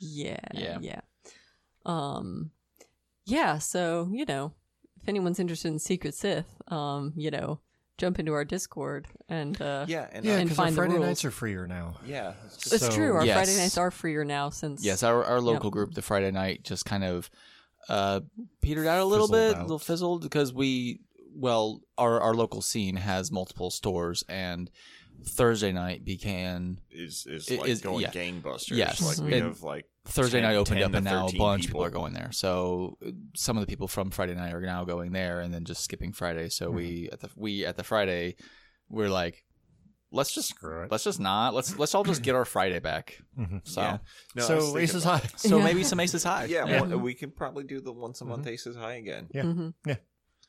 Yeah, 0.00 0.40
Yeah. 0.52 0.78
yeah, 0.82 1.00
Um, 1.86 2.50
yeah. 3.24 3.58
So 3.58 4.08
you 4.12 4.24
know, 4.26 4.52
if 5.00 5.08
anyone's 5.08 5.38
interested 5.40 5.68
in 5.68 5.78
Secret 5.78 6.14
Sith, 6.14 6.60
um, 6.68 7.12
you 7.16 7.30
know, 7.30 7.60
jump 7.96 8.18
into 8.18 8.34
our 8.34 8.44
Discord 8.44 9.06
and 9.28 9.58
uh, 9.62 9.86
Yeah, 9.88 10.08
and 10.12 10.24
Yeah, 10.24 10.34
And 10.36 10.44
because 10.50 10.58
our 10.58 10.64
find 10.66 10.72
the 10.76 10.80
Friday 10.82 10.94
rules. 10.94 11.06
nights 11.06 11.24
are 11.24 11.30
freer 11.30 11.66
now. 11.66 11.98
yeah. 12.04 12.34
it's 12.44 12.80
So- 12.80 12.90
true. 12.90 13.14
Our 13.14 13.24
Yes. 13.24 13.34
Friday 13.36 13.56
nights 13.62 13.78
are 13.78 13.90
freer 13.90 14.24
now 14.24 14.50
since 14.50 14.84
Yes, 14.84 15.02
our 15.02 15.24
our 15.24 15.40
local 15.40 15.68
Yep. 15.68 15.72
group, 15.72 15.94
the 15.94 16.02
Friday 16.02 16.30
night, 16.30 16.62
just 16.64 16.84
kind 16.84 17.04
of 17.04 17.30
uh, 17.88 18.20
petered 18.60 18.86
out 18.86 19.00
a 19.00 19.04
little 19.04 19.28
Fizzled 19.28 19.52
bit, 19.52 19.54
out. 19.56 19.60
a 19.60 19.62
little 19.62 19.78
fizzled 19.78 20.22
because 20.22 20.52
we, 20.52 21.00
well, 21.32 21.80
our 21.96 22.20
our 22.20 22.34
local 22.34 22.60
scene 22.60 22.96
has 22.96 23.30
multiple 23.30 23.70
stores, 23.70 24.24
and 24.28 24.70
Thursday 25.24 25.72
night 25.72 26.04
began. 26.04 26.78
is 26.90 27.26
is 27.26 27.50
like 27.50 27.68
is- 27.68 27.80
going 27.80 28.02
yeah. 28.02 28.10
gangbusters. 28.10 28.76
Yes. 28.76 29.00
like 29.02 29.18
we 29.18 29.34
And 29.34 29.46
have 29.46 29.62
like 29.62 29.86
Thursday 30.06 30.40
10 30.40 30.50
night 30.50 30.56
opened 30.56 30.82
up, 30.82 30.94
and 30.94 31.04
now 31.04 31.24
a 31.24 31.28
13 31.28 31.38
bunch 31.38 31.64
of 31.64 31.66
people 31.68 31.80
people. 31.80 31.84
are 31.86 31.90
going 31.90 32.12
there. 32.12 32.30
So 32.32 32.96
uh, 33.04 33.10
some 33.34 33.56
of 33.56 33.60
the 33.62 33.66
people 33.66 33.88
from 33.88 34.10
Friday 34.10 34.34
night 34.34 34.52
are 34.54 34.60
now 34.60 34.84
going 34.84 35.12
there, 35.12 35.40
and 35.40 35.52
then 35.52 35.64
just 35.64 35.82
skipping 35.82 36.12
Friday. 36.12 36.48
So 36.48 36.70
Hmm. 36.70 36.76
we 36.76 37.08
at 37.12 37.20
the 37.20 37.30
we 37.36 37.66
at 37.66 37.76
the 37.76 37.82
Friday, 37.84 38.36
we're 38.88 39.08
like, 39.08 39.44
let's 40.12 40.32
just 40.32 40.48
Screw 40.50 40.84
it. 40.84 40.92
let's 40.92 41.02
just 41.04 41.18
not 41.18 41.54
let's 41.54 41.76
let's 41.78 41.94
all 41.94 42.04
just 42.04 42.22
get 42.22 42.34
our 42.36 42.44
Friday 42.44 42.78
back. 42.78 43.18
Mhm. 43.38 43.66
So 43.66 43.80
Yeah. 43.80 43.98
No, 44.36 44.42
so 44.44 44.60
thinking 44.60 44.82
Aces 44.82 45.02
about- 45.04 45.22
High. 45.22 45.30
so 45.36 45.58
Yeah. 45.58 45.64
maybe 45.64 45.82
some 45.82 45.98
aces 46.00 46.22
high. 46.22 46.44
Yeah, 46.44 46.66
yeah, 46.66 46.80
one- 46.82 47.02
we 47.02 47.14
can 47.14 47.30
probably 47.32 47.64
do 47.64 47.80
the 47.80 47.92
once 47.92 48.20
a 48.20 48.24
month 48.24 48.46
Aces 48.46 48.76
High 48.76 48.94
again. 48.94 49.28
Yeah. 49.34 49.42
Mhm. 49.42 49.74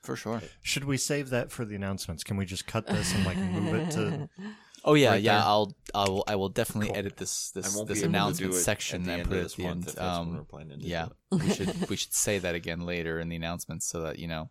For 0.07 0.15
sure. 0.15 0.41
Should 0.63 0.85
we 0.85 0.97
save 0.97 1.29
that 1.29 1.51
for 1.51 1.63
the 1.65 1.75
announcements? 1.75 2.23
Can 2.23 2.37
we 2.37 2.45
just 2.45 2.65
cut 2.65 2.87
this 2.87 3.13
and 3.13 3.25
like 3.25 3.37
move 3.37 3.73
it 3.75 3.91
to? 3.91 4.29
Oh 4.85 4.93
yeah, 4.93 5.09
right 5.09 5.21
yeah. 5.21 5.33
there. 5.33 5.43
I'll 5.43 5.75
I 5.93 6.07
will 6.07 6.23
I 6.27 6.35
will 6.35 6.47
definitely 6.49 6.87
Cool. 6.87 6.97
edit 6.97 7.17
this 7.17 7.51
this 7.51 7.65
this 7.65 7.73
be 7.73 7.79
able 7.81 7.87
to 7.87 7.93
do 8.01 8.05
announcement 8.05 8.53
section 8.53 9.09
and 9.09 9.23
put 9.27 9.37
it 9.37 9.43
this 9.43 9.53
at 9.53 9.57
the 9.57 9.63
month 9.63 9.87
end. 9.89 9.97
if 9.97 10.01
Um, 10.03 10.35
we're 10.37 10.43
planning 10.43 10.69
to 10.69 10.77
do 10.77 10.87
yeah, 10.87 11.07
we 11.31 11.49
should 11.53 11.89
we 11.89 11.95
should 11.97 12.13
say 12.13 12.39
that 12.39 12.55
again 12.55 12.81
later 12.85 13.19
in 13.19 13.27
the 13.27 13.35
announcements 13.35 13.85
so 13.85 14.03
that 14.03 14.17
you 14.17 14.27
know. 14.29 14.49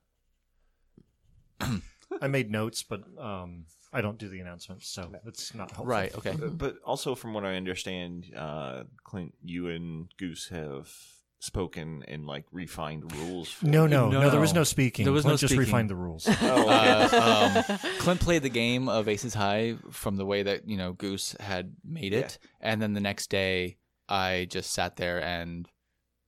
I 2.20 2.28
made 2.28 2.50
notes, 2.50 2.82
but 2.82 3.02
um, 3.18 3.64
I 3.94 4.00
don't 4.02 4.18
do 4.18 4.28
the 4.28 4.40
announcements, 4.40 4.88
so 4.88 5.10
it's 5.26 5.54
not 5.54 5.70
helpful. 5.70 5.86
Right. 5.86 6.14
Okay. 6.14 6.36
But 6.36 6.76
also, 6.84 7.14
from 7.14 7.32
what 7.32 7.44
I 7.46 7.54
understand, 7.56 8.26
uh, 8.36 8.82
Clint, 9.04 9.32
you 9.42 9.68
and 9.68 10.08
Goose 10.18 10.48
have 10.48 10.90
spoken 11.38 12.02
and 12.08 12.26
like 12.26 12.44
refined 12.52 13.12
rules. 13.16 13.48
For 13.50 13.66
No, 13.66 13.86
no, 13.86 14.08
No, 14.08 14.22
no, 14.22 14.30
There 14.30 14.40
was 14.40 14.52
no. 14.54 14.60
no 14.60 14.64
speaking. 14.64 15.04
There 15.04 15.12
was 15.12 15.22
Clint 15.24 15.34
no 15.34 15.36
just 15.38 15.52
speaking. 15.52 15.66
refined 15.66 15.90
the 15.90 15.96
rules. 15.96 16.26
Oh, 16.40 16.62
okay. 16.62 17.16
Uh, 17.16 17.62
um, 17.72 17.78
Clint 17.98 18.20
played 18.20 18.42
the 18.42 18.48
game 18.48 18.88
of 18.88 19.08
Aces 19.08 19.34
High 19.34 19.76
from 19.90 20.16
the 20.16 20.24
way 20.26 20.42
that 20.42 20.68
you 20.68 20.76
know 20.76 20.92
Goose 20.92 21.36
had 21.40 21.74
made 21.84 22.12
it, 22.14 22.38
and 22.60 22.80
then 22.80 22.94
the 22.94 23.00
next 23.00 23.28
day 23.30 23.76
I 24.08 24.46
just 24.50 24.72
sat 24.72 24.96
there 24.96 25.22
and 25.22 25.68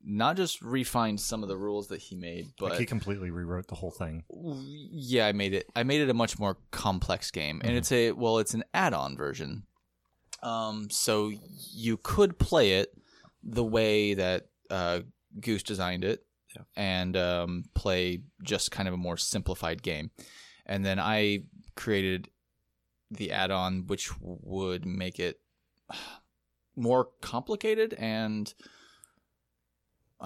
not 0.04 0.36
just 0.36 0.62
refined 0.62 1.20
some 1.20 1.42
of 1.42 1.48
the 1.48 1.56
rules 1.56 1.88
that 1.88 2.00
he 2.00 2.14
made, 2.14 2.46
but 2.58 2.70
like 2.70 2.78
he 2.78 2.86
completely 2.86 3.30
rewrote 3.30 3.66
the 3.66 3.74
whole 3.74 3.90
thing. 3.90 4.24
yeah, 4.30 5.26
I 5.26 5.32
made 5.32 5.54
it. 5.54 5.66
I 5.74 5.82
made 5.82 6.00
it 6.00 6.10
a 6.10 6.14
much 6.14 6.38
more 6.38 6.58
complex 6.70 7.30
game, 7.30 7.60
and 7.64 7.76
it's 7.76 7.90
a 7.92 8.12
well, 8.12 8.38
it's 8.38 8.54
an 8.54 8.64
add-on 8.74 9.16
version. 9.16 9.64
Um, 10.42 10.88
so 10.90 11.32
you 11.74 11.96
could 11.96 12.38
play 12.38 12.72
it 12.74 12.90
the 13.42 13.64
way 13.64 14.14
that 14.14 14.47
uh, 14.70 15.00
Goose 15.40 15.62
designed 15.62 16.04
it, 16.04 16.24
Yeah. 16.56 16.62
and 16.76 17.16
um, 17.16 17.64
play 17.74 18.22
just 18.42 18.70
kind 18.70 18.88
of 18.88 18.94
a 18.94 18.98
more 18.98 19.16
simplified 19.16 19.82
game. 19.82 20.10
And 20.66 20.84
then 20.84 20.98
I 21.00 21.44
created 21.76 22.28
the 23.10 23.32
add-on, 23.32 23.86
which 23.86 24.10
would 24.20 24.84
make 24.86 25.18
it 25.18 25.40
more 26.76 27.08
complicated 27.20 27.94
and 27.94 28.52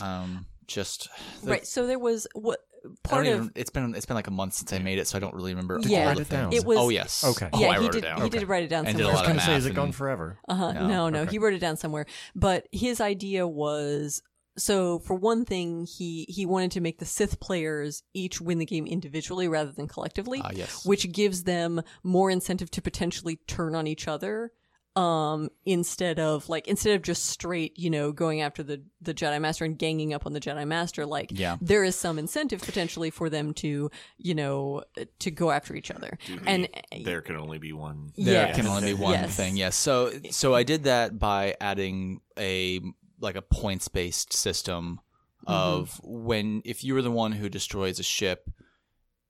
um, 0.00 0.46
just 0.66 1.08
the- 1.42 1.50
right. 1.50 1.66
So 1.66 1.86
there 1.86 1.98
was 1.98 2.26
what 2.34 2.60
I 2.84 2.88
don't 2.88 3.02
part 3.04 3.26
of 3.26 3.34
even, 3.34 3.52
it's 3.54 3.70
been 3.70 3.94
it's 3.94 4.06
been 4.06 4.16
like 4.16 4.26
a 4.26 4.30
month 4.32 4.54
since 4.54 4.72
I 4.72 4.78
made 4.78 4.98
it, 4.98 5.06
so 5.06 5.16
I 5.16 5.20
don't 5.20 5.34
really 5.34 5.52
remember 5.52 5.78
Did 5.78 5.90
you 5.90 5.98
write 5.98 6.16
the 6.16 6.22
it 6.22 6.28
down? 6.28 6.52
It 6.52 6.64
was- 6.64 6.78
oh 6.78 6.88
yes, 6.88 7.22
Okay. 7.24 7.48
Oh, 7.52 7.60
yeah, 7.60 7.68
I 7.68 7.74
he 7.74 7.80
wrote 7.84 7.92
did. 7.92 7.98
it 8.04 8.06
down. 8.08 8.22
He 8.22 8.28
did 8.28 8.48
write 8.48 8.64
it 8.64 8.68
down 8.68 8.86
And 8.86 8.96
did 8.96 9.06
a 9.06 9.10
somewhere. 9.10 9.10
I 9.10 9.12
was 9.12 9.20
of 9.20 9.26
going 9.26 9.38
to 9.38 9.44
say, 9.44 9.56
is 9.56 9.66
it 9.66 9.74
gone 9.74 9.92
forever? 9.92 10.38
Uh-huh. 10.48 10.72
No. 10.72 10.86
No, 10.88 11.08
no, 11.08 11.20
Okay. 11.22 11.30
he 11.32 11.38
wrote 11.38 11.54
it 11.54 11.58
down 11.60 11.76
somewhere. 11.76 12.06
But 12.34 12.66
his 12.72 13.00
idea 13.00 13.46
was 13.46 14.22
so 14.56 14.98
for 15.00 15.14
one 15.14 15.44
thing, 15.44 15.86
he 15.86 16.24
he 16.28 16.44
wanted 16.46 16.70
to 16.72 16.80
make 16.80 16.98
the 16.98 17.04
Sith 17.04 17.40
players 17.40 18.02
each 18.14 18.40
win 18.40 18.58
the 18.58 18.66
game 18.66 18.86
individually 18.86 19.48
rather 19.48 19.72
than 19.72 19.88
collectively, 19.88 20.40
Ah, 20.44 20.50
yes. 20.54 20.84
which 20.84 21.10
gives 21.12 21.44
them 21.44 21.82
more 22.02 22.30
incentive 22.30 22.70
to 22.72 22.82
potentially 22.82 23.36
turn 23.46 23.74
on 23.74 23.86
each 23.86 24.06
other. 24.08 24.52
Um, 24.94 25.48
instead 25.64 26.18
of 26.20 26.50
like 26.50 26.68
instead 26.68 26.94
of 26.94 27.00
just 27.00 27.24
straight, 27.24 27.78
you 27.78 27.88
know, 27.88 28.12
going 28.12 28.42
after 28.42 28.62
the 28.62 28.82
the 29.00 29.14
Jedi 29.14 29.40
Master 29.40 29.64
and 29.64 29.78
ganging 29.78 30.12
up 30.12 30.26
on 30.26 30.34
the 30.34 30.40
Jedi 30.40 30.66
Master, 30.68 31.06
like 31.06 31.30
Yeah. 31.32 31.56
there 31.62 31.82
is 31.82 31.96
some 31.96 32.18
incentive 32.18 32.60
potentially 32.60 33.08
for 33.08 33.30
them 33.30 33.54
to, 33.54 33.90
you 34.18 34.34
know, 34.34 34.82
to 35.20 35.30
go 35.30 35.50
after 35.50 35.74
each 35.74 35.90
other. 35.90 36.18
Do 36.26 36.38
the- 36.38 36.46
And 36.46 36.68
there 37.06 37.22
can 37.22 37.36
only 37.36 37.56
be 37.56 37.72
one. 37.72 38.12
There 38.18 38.34
Yes. 38.48 38.54
can 38.56 38.66
only 38.66 38.92
be 38.92 39.00
one 39.00 39.12
Yes. 39.14 39.34
thing. 39.34 39.56
Yes. 39.56 39.76
So 39.76 40.12
so 40.30 40.54
I 40.54 40.62
did 40.62 40.84
that 40.84 41.18
by 41.18 41.56
adding 41.58 42.20
a 42.38 42.80
like 43.22 43.36
a 43.36 43.42
points 43.42 43.88
based 43.88 44.32
system 44.34 45.00
of 45.46 45.98
when 46.04 46.60
if 46.64 46.84
you 46.84 46.94
were 46.94 47.02
the 47.02 47.10
one 47.10 47.32
who 47.32 47.48
destroys 47.48 47.98
a 47.98 48.02
ship, 48.02 48.48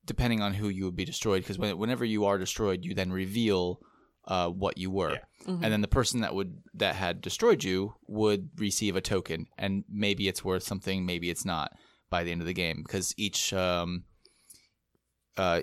depending 0.04 0.40
on 0.42 0.54
who 0.54 0.68
you 0.68 0.84
would 0.84 0.96
be 0.96 1.04
destroyed, 1.04 1.42
because 1.42 1.58
when, 1.58 1.78
whenever 1.78 2.04
you 2.04 2.24
are 2.24 2.36
destroyed, 2.38 2.84
you 2.84 2.94
then 2.94 3.12
reveal 3.12 3.80
uh, 4.26 4.48
what 4.48 4.78
you 4.78 4.90
were, 4.90 5.12
Yeah. 5.12 5.18
Mhm. 5.46 5.62
and 5.64 5.72
then 5.72 5.80
the 5.80 5.88
person 5.88 6.20
that 6.20 6.34
would 6.34 6.62
that 6.74 6.94
had 6.94 7.20
destroyed 7.20 7.64
you 7.64 7.94
would 8.06 8.50
receive 8.56 8.94
a 8.96 9.00
token, 9.00 9.46
and 9.58 9.84
maybe 9.88 10.28
it's 10.28 10.44
worth 10.44 10.62
something, 10.62 11.04
maybe 11.06 11.28
it's 11.30 11.44
not 11.44 11.72
by 12.10 12.22
the 12.24 12.30
end 12.30 12.40
of 12.40 12.46
the 12.46 12.52
game, 12.54 12.82
because 12.84 13.14
each 13.16 13.52
um, 13.52 14.04
uh, 15.36 15.60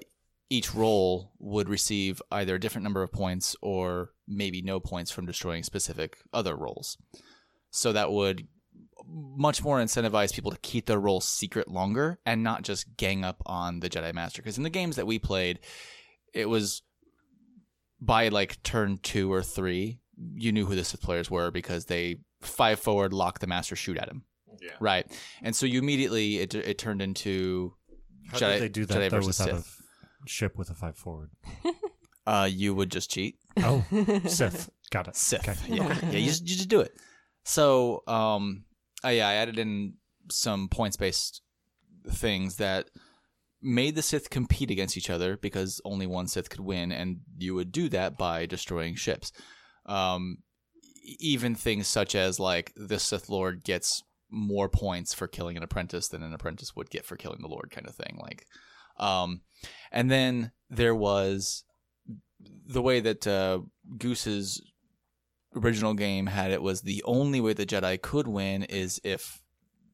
each 0.49 0.73
role 0.73 1.31
would 1.39 1.69
receive 1.69 2.21
either 2.31 2.55
a 2.55 2.59
different 2.59 2.83
number 2.83 3.03
of 3.03 3.11
points 3.11 3.55
or 3.61 4.11
maybe 4.27 4.61
no 4.61 4.79
points 4.79 5.11
from 5.11 5.25
destroying 5.27 5.63
specific 5.63 6.17
other 6.33 6.55
roles. 6.55 6.97
So 7.71 7.93
that 7.93 8.11
would 8.11 8.47
much 9.05 9.63
more 9.63 9.79
incentivize 9.79 10.33
people 10.33 10.51
to 10.51 10.57
keep 10.59 10.85
their 10.85 10.99
role 10.99 11.21
secret 11.21 11.67
longer 11.67 12.19
and 12.25 12.43
not 12.43 12.61
just 12.63 12.95
gang 12.97 13.23
up 13.23 13.41
on 13.45 13.79
the 13.79 13.89
Jedi 13.89 14.13
Master. 14.13 14.41
Because 14.41 14.57
in 14.57 14.63
the 14.63 14.69
games 14.69 14.95
that 14.97 15.07
we 15.07 15.19
played, 15.19 15.59
it 16.33 16.47
was 16.47 16.83
by 18.01 18.29
like 18.29 18.61
turn 18.63 18.99
two 19.01 19.31
or 19.31 19.41
three, 19.41 19.99
you 20.33 20.51
knew 20.51 20.65
who 20.65 20.75
the 20.75 20.83
Sith 20.83 21.01
players 21.01 21.29
were 21.31 21.51
because 21.51 21.85
they 21.85 22.17
five 22.41 22.79
forward, 22.79 23.13
lock 23.13 23.39
the 23.39 23.47
Master, 23.47 23.75
shoot 23.75 23.97
at 23.97 24.07
him. 24.07 24.23
Yeah. 24.61 24.71
Right. 24.79 25.05
And 25.41 25.55
so 25.55 25.65
you 25.65 25.79
immediately, 25.79 26.37
it, 26.37 26.53
it 26.53 26.77
turned 26.77 27.01
into 27.01 27.73
How 28.31 28.37
Jedi, 28.37 28.53
did 28.53 28.61
they 28.61 28.69
do 28.69 28.85
that 28.85 28.97
Jedi 28.97 29.09
though 29.09 29.17
versus 29.17 29.39
without 29.39 29.63
Sith. 29.63 29.81
a 30.25 30.29
ship 30.29 30.57
with 30.57 30.69
a 30.69 30.75
five 30.75 30.97
forward? 30.97 31.31
Uh, 32.27 32.45
you 32.45 32.75
would 32.75 32.91
just 32.91 33.09
cheat. 33.09 33.37
Oh, 33.57 33.83
Sith. 34.27 34.69
Got 34.91 35.07
it. 35.07 35.15
Sith. 35.15 35.49
Okay. 35.49 35.57
Yeah, 35.67 35.97
yeah. 36.03 36.11
You 36.11 36.27
just, 36.27 36.47
you 36.47 36.55
just 36.55 36.69
do 36.69 36.79
it. 36.79 36.93
So, 37.49 38.03
um, 38.05 38.65
uh, 39.03 39.07
yeah, 39.07 39.27
I 39.27 39.33
added 39.33 39.57
in 39.57 39.95
some 40.29 40.69
points 40.69 40.97
based 40.97 41.41
things 42.07 42.57
that 42.57 42.91
made 43.59 43.95
the 43.95 44.03
Sith 44.03 44.29
compete 44.29 44.69
against 44.69 44.95
each 44.95 45.09
other 45.09 45.35
because 45.35 45.81
only 45.83 46.05
one 46.05 46.27
Sith 46.27 46.51
could 46.51 46.59
win, 46.59 46.91
and 46.91 47.21
you 47.39 47.55
would 47.55 47.71
do 47.71 47.89
that 47.89 48.19
by 48.19 48.45
destroying 48.45 48.93
ships. 48.93 49.31
Um, 49.87 50.43
even 51.19 51.55
things 51.55 51.87
such 51.87 52.13
as 52.13 52.39
like 52.39 52.71
the 52.75 52.99
Sith 52.99 53.29
Lord 53.29 53.63
gets 53.63 54.03
more 54.29 54.69
points 54.69 55.15
for 55.15 55.27
killing 55.27 55.57
an 55.57 55.63
apprentice 55.63 56.07
than 56.07 56.21
an 56.21 56.35
apprentice 56.35 56.75
would 56.75 56.91
get 56.91 57.03
for 57.03 57.17
killing 57.17 57.41
the 57.41 57.47
Lord, 57.47 57.71
kind 57.71 57.87
of 57.87 57.95
thing. 57.95 58.19
Like, 58.21 58.45
um, 58.97 59.41
and 59.91 60.11
then 60.11 60.51
there 60.69 60.93
was 60.93 61.63
the 62.67 62.83
way 62.83 62.99
that 62.99 63.25
uh, 63.25 63.61
Goose's 63.97 64.61
original 65.55 65.93
game 65.93 66.27
had 66.27 66.51
it 66.51 66.61
was 66.61 66.81
the 66.81 67.03
only 67.05 67.41
way 67.41 67.53
the 67.53 67.65
Jedi 67.65 68.01
could 68.01 68.27
win 68.27 68.63
is 68.63 68.99
if 69.03 69.41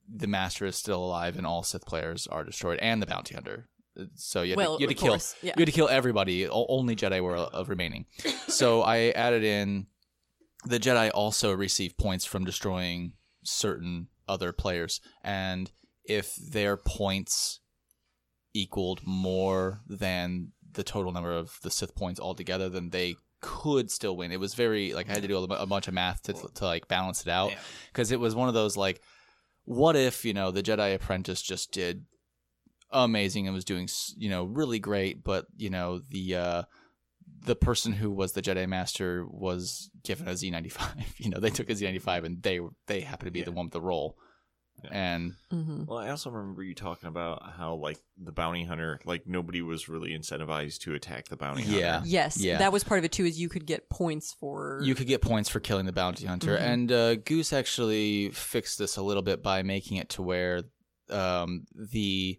the 0.08 0.28
Master 0.28 0.65
is 0.65 0.76
still 0.76 1.04
alive 1.04 1.38
and 1.38 1.48
all 1.48 1.63
Sith 1.63 1.86
players 1.86 2.28
are 2.28 2.44
destroyed, 2.44 2.80
and 2.82 3.02
the 3.02 3.08
Bounty 3.08 3.34
Hunter. 3.34 3.68
So 4.15 4.41
you 4.41 4.52
had 4.52 4.58
well, 4.58 4.78
to, 4.78 4.82
you 4.82 4.88
had 4.88 4.98
to 4.98 5.04
kill 5.04 5.20
yeah. 5.41 5.54
you 5.56 5.62
had 5.62 5.65
to 5.68 5.72
kill 5.72 5.88
everybody. 5.88 6.48
Only 6.48 6.96
Jedi 6.96 7.22
were 7.22 7.38
of 7.38 7.70
remaining. 7.70 8.06
so 8.48 8.82
I 8.82 9.10
added 9.12 9.44
in 9.44 9.88
the 10.65 10.80
Jedi 10.80 11.12
also 11.13 11.54
receive 11.54 11.98
points 11.98 12.26
from 12.26 12.44
destroying 12.44 13.13
certain 13.44 14.08
other 14.28 14.52
players, 14.52 15.00
and 15.24 15.72
if 16.04 16.36
their 16.36 16.78
points 16.78 17.62
equaled 18.54 19.02
more 19.06 19.82
than 19.88 20.52
the 20.74 20.84
total 20.84 21.12
number 21.12 21.32
of 21.32 21.58
the 21.62 21.72
Sith 21.72 21.96
points 21.96 22.20
altogether, 22.20 22.70
then 22.70 22.89
they 22.89 23.15
could 23.45 23.91
still 23.91 24.17
win. 24.17 24.31
It 24.31 24.39
was 24.39 24.55
very 24.55 24.93
like 24.93 25.08
I 25.10 25.13
had 25.13 25.21
to 25.21 25.27
do 25.27 25.38
a, 25.38 25.43
a 25.43 25.65
bunch 25.67 25.88
of 25.88 25.93
math 25.93 26.23
to 26.23 26.34
to 26.34 26.65
like 26.65 26.88
balance 26.88 27.21
it 27.21 27.29
out 27.29 27.51
Yeah. 27.51 27.60
because 27.93 28.12
it 28.12 28.19
was 28.19 28.34
one 28.36 28.47
of 28.47 28.53
those 28.55 28.75
like, 28.75 29.01
what 29.65 29.95
if 29.95 30.25
you 30.25 30.34
know 30.34 30.49
the 30.51 30.63
Jedi 30.63 30.95
Apprentice 30.95 31.41
just 31.41 31.71
did 31.71 32.05
amazing 32.91 33.47
and 33.47 33.53
was 33.53 33.65
doing 33.65 33.88
you 34.17 34.29
know 34.29 34.43
really 34.45 34.79
great, 34.79 35.23
but 35.23 35.45
you 35.58 35.69
know 35.69 35.99
the 36.10 36.36
uh, 36.36 36.63
the 37.45 37.55
person 37.55 37.93
who 37.93 38.10
was 38.12 38.31
the 38.31 38.41
Jedi 38.41 38.67
Master 38.67 39.25
was 39.27 39.89
given 40.03 40.27
a 40.27 40.31
Z95. 40.31 41.03
You 41.17 41.29
know 41.29 41.39
they 41.39 41.49
took 41.49 41.69
a 41.69 41.73
Z95 41.73 42.23
and 42.25 42.41
they 42.43 42.60
they 42.88 43.01
happened 43.01 43.27
to 43.27 43.31
be 43.31 43.41
the 43.43 43.51
one 43.51 43.65
with 43.67 43.73
the 43.73 43.81
role, 43.81 44.17
Yeah. 44.83 44.89
and 44.91 45.33
hmm 45.49 45.85
Well, 45.85 45.99
I 45.99 46.09
also 46.09 46.29
remember 46.29 46.61
you 46.61 46.75
talking 46.75 47.07
about 47.07 47.41
how 47.57 47.75
like 47.75 47.97
the 48.21 48.31
bounty 48.31 48.63
hunter, 48.65 48.99
like 49.05 49.25
nobody 49.25 49.61
was 49.61 49.88
really 49.89 50.11
incentivized 50.11 50.79
to 50.81 50.93
attack 50.93 51.27
the 51.29 51.38
bounty 51.38 51.63
Yeah. 51.63 51.93
hunter. 51.93 52.09
Yes, 52.09 52.38
Yeah. 52.38 52.57
that 52.59 52.71
was 52.73 52.83
part 52.83 52.97
of 52.99 53.05
it 53.05 53.11
too. 53.11 53.25
Is 53.25 53.39
you 53.39 53.49
could 53.49 53.65
get 53.65 53.89
points 53.89 54.35
for 54.39 54.79
you 54.83 54.93
could 54.93 55.07
get 55.07 55.21
points 55.21 55.49
for 55.49 55.59
killing 55.59 55.85
the 55.85 55.93
bounty 55.93 56.25
hunter. 56.25 56.57
Mhm. 56.57 56.61
And 56.61 56.91
uh, 56.91 57.15
Goose 57.15 57.53
actually 57.53 58.29
fixed 58.31 58.77
this 58.77 58.97
a 58.97 59.01
little 59.01 59.23
bit 59.23 59.41
by 59.41 59.63
making 59.63 59.97
it 59.97 60.09
to 60.09 60.21
where 60.21 60.63
um, 61.09 61.65
the 61.73 62.38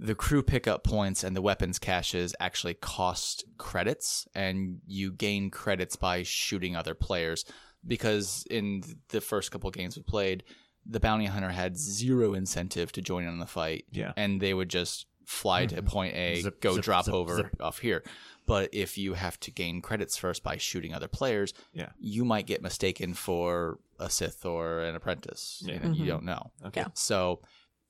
the 0.00 0.14
crew 0.14 0.42
pickup 0.44 0.84
points 0.84 1.24
and 1.24 1.34
the 1.36 1.42
weapons 1.42 1.78
caches 1.80 2.34
actually 2.38 2.74
cost 2.74 3.44
credits, 3.58 4.26
and 4.34 4.80
you 4.86 5.10
gain 5.12 5.50
credits 5.50 5.96
by 5.96 6.22
shooting 6.22 6.76
other 6.76 6.94
players. 6.94 7.44
Because 7.86 8.44
in 8.50 8.82
the 9.10 9.20
first 9.20 9.50
couple 9.50 9.70
games 9.70 9.96
we 9.96 10.02
played, 10.02 10.44
the 10.88 11.00
bounty 11.00 11.26
hunter 11.26 11.50
had 11.50 11.76
zero 11.76 12.34
incentive 12.34 12.90
to 12.92 13.02
join 13.02 13.24
in 13.24 13.38
the 13.38 13.46
fight. 13.46 13.84
Yeah. 13.90 14.12
and 14.16 14.40
they 14.40 14.54
would 14.54 14.68
just 14.70 15.06
fly 15.26 15.66
to 15.66 15.76
mm-hmm. 15.76 15.86
point 15.86 16.14
A, 16.14 16.40
Zip, 16.40 16.60
go 16.60 16.74
zip, 16.74 16.84
drop 16.84 17.04
zip, 17.04 17.14
over 17.14 17.36
zip. 17.36 17.56
off 17.60 17.78
here. 17.78 18.02
But 18.46 18.70
if 18.72 18.96
you 18.96 19.12
have 19.12 19.38
to 19.40 19.50
gain 19.50 19.82
credits 19.82 20.16
first 20.16 20.42
by 20.42 20.56
shooting 20.56 20.94
other 20.94 21.08
players, 21.08 21.52
Yeah. 21.74 21.90
you 21.98 22.24
might 22.24 22.46
get 22.46 22.62
mistaken 22.62 23.12
for 23.12 23.78
a 24.00 24.08
Sith 24.08 24.46
or 24.46 24.80
an 24.80 24.94
apprentice. 24.96 25.62
Yeah. 25.66 25.74
You, 25.74 25.80
know, 25.80 25.92
you 25.94 26.06
don't 26.06 26.24
know. 26.24 26.50
Okay. 26.64 26.80
Yeah. 26.80 26.88
So, 26.94 27.42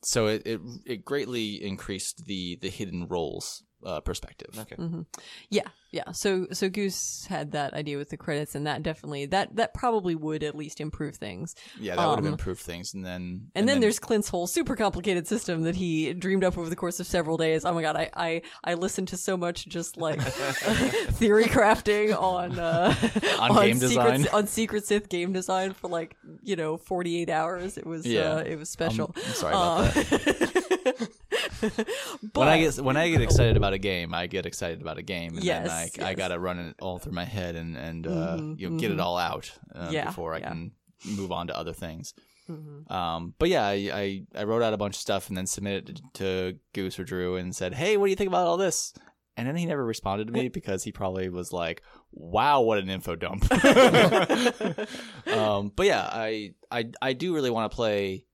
so 0.02 0.26
it, 0.26 0.42
it 0.46 0.60
it 0.84 1.04
greatly 1.04 1.62
increased 1.64 2.24
the 2.26 2.56
the 2.60 2.70
hidden 2.70 3.06
roles 3.08 3.62
uh, 3.84 4.00
perspective. 4.00 4.50
Okay. 4.58 4.74
hmm 4.76 5.02
Yeah, 5.50 5.68
yeah. 5.92 6.10
So 6.12 6.46
so 6.52 6.68
Goose 6.68 7.26
had 7.28 7.52
that 7.52 7.74
idea 7.74 7.96
with 7.96 8.10
the 8.10 8.16
credits, 8.16 8.54
and 8.54 8.66
that 8.66 8.82
definitely 8.82 9.26
that 9.26 9.56
that 9.56 9.72
probably 9.74 10.14
would 10.14 10.42
at 10.42 10.54
least 10.56 10.80
improve 10.80 11.16
things. 11.16 11.54
Yeah, 11.78 11.96
that 11.96 12.06
would 12.08 12.16
have 12.18 12.26
Um, 12.26 12.32
improved 12.32 12.60
things. 12.60 12.94
And 12.94 13.04
then 13.04 13.50
And, 13.54 13.68
then, 13.68 13.80
there's 13.80 13.98
Clint's 13.98 14.28
whole 14.28 14.46
super 14.46 14.74
complicated 14.76 15.26
system 15.28 15.62
that 15.62 15.76
he 15.76 16.12
dreamed 16.14 16.44
up 16.44 16.58
over 16.58 16.68
the 16.68 16.76
course 16.76 16.98
of 17.00 17.06
several 17.06 17.36
days. 17.36 17.64
Oh 17.64 17.72
my 17.72 17.82
god, 17.82 17.96
I 17.96 18.10
I, 18.14 18.42
I 18.64 18.74
listened 18.74 19.08
to 19.08 19.16
so 19.16 19.36
much 19.36 19.66
just 19.68 19.96
like 19.96 20.20
theory 21.18 21.44
crafting 21.44 22.18
on 22.20 22.58
uh, 22.58 22.94
On 23.38 23.54
game 23.64 23.76
secret, 23.78 23.88
design. 24.12 24.26
on 24.32 24.46
Secret 24.46 24.86
Sith 24.86 25.08
game 25.08 25.32
design 25.32 25.72
for 25.72 25.88
like 25.88 26.16
you 26.42 26.56
know 26.56 26.76
48 26.76 27.30
hours. 27.30 27.78
It 27.78 27.86
was 27.86 28.04
Yeah. 28.06 28.34
uh, 28.34 28.38
it 28.40 28.58
was 28.58 28.68
special. 28.70 29.14
I'm 29.16 29.32
sorry 29.34 29.54
about 29.54 29.94
that. 29.94 31.08
when 32.34 32.48
I 32.48 32.58
get 32.60 32.78
when 32.80 32.96
I 32.96 33.08
get 33.10 33.20
excited 33.20 33.56
about 33.56 33.72
a 33.72 33.78
game, 33.78 34.14
I 34.14 34.26
get 34.26 34.46
excited 34.46 34.80
about 34.80 34.98
a 34.98 35.02
game, 35.02 35.34
and 35.36 35.44
Yes, 35.44 35.92
then 35.94 36.04
I, 36.04 36.10
I 36.10 36.14
gotta 36.14 36.38
run 36.38 36.58
it 36.58 36.76
all 36.80 36.98
through 36.98 37.12
my 37.12 37.24
head 37.24 37.56
and 37.56 37.76
and 37.76 38.06
uh, 38.06 38.36
Mhm, 38.40 38.58
you 38.58 38.70
know 38.70 38.76
get 38.78 38.90
it 38.90 38.98
mhm. 38.98 39.02
all 39.02 39.18
out 39.18 39.50
uh, 39.74 39.90
Yeah, 39.92 40.06
before 40.06 40.34
I 40.34 40.38
yeah. 40.38 40.48
can 40.50 40.72
move 41.04 41.32
on 41.32 41.46
to 41.48 41.56
other 41.56 41.72
things. 41.72 42.14
Mhm. 42.50 42.90
Um, 42.90 43.34
but 43.38 43.48
yeah, 43.50 43.66
I, 43.66 43.72
I 43.92 44.22
I 44.40 44.44
wrote 44.44 44.62
out 44.62 44.72
a 44.72 44.78
bunch 44.78 44.96
of 44.96 45.00
stuff 45.00 45.28
and 45.28 45.36
then 45.36 45.46
submitted 45.46 45.90
it 45.90 46.00
to 46.14 46.58
Goose 46.72 46.98
or 46.98 47.04
Drew 47.04 47.36
and 47.36 47.54
said, 47.54 47.74
"Hey, 47.74 47.96
what 47.96 48.06
do 48.06 48.10
you 48.10 48.16
think 48.16 48.28
about 48.28 48.46
all 48.46 48.56
this?" 48.56 48.92
And 49.36 49.46
then 49.46 49.54
he 49.54 49.66
never 49.66 49.84
responded 49.84 50.26
to 50.26 50.32
me 50.32 50.48
because 50.58 50.82
he 50.82 50.90
probably 50.90 51.28
was 51.28 51.52
like, 51.52 51.82
wow, 52.10 52.60
what 52.62 52.78
an 52.78 52.90
info 52.90 53.14
dump. 53.14 53.44
um, 55.28 55.72
but 55.76 55.86
yeah, 55.86 56.08
I, 56.10 56.54
I 56.70 56.90
I 57.00 57.12
do 57.12 57.34
really 57.34 57.50
want 57.50 57.70
to 57.70 57.74
play 57.76 58.24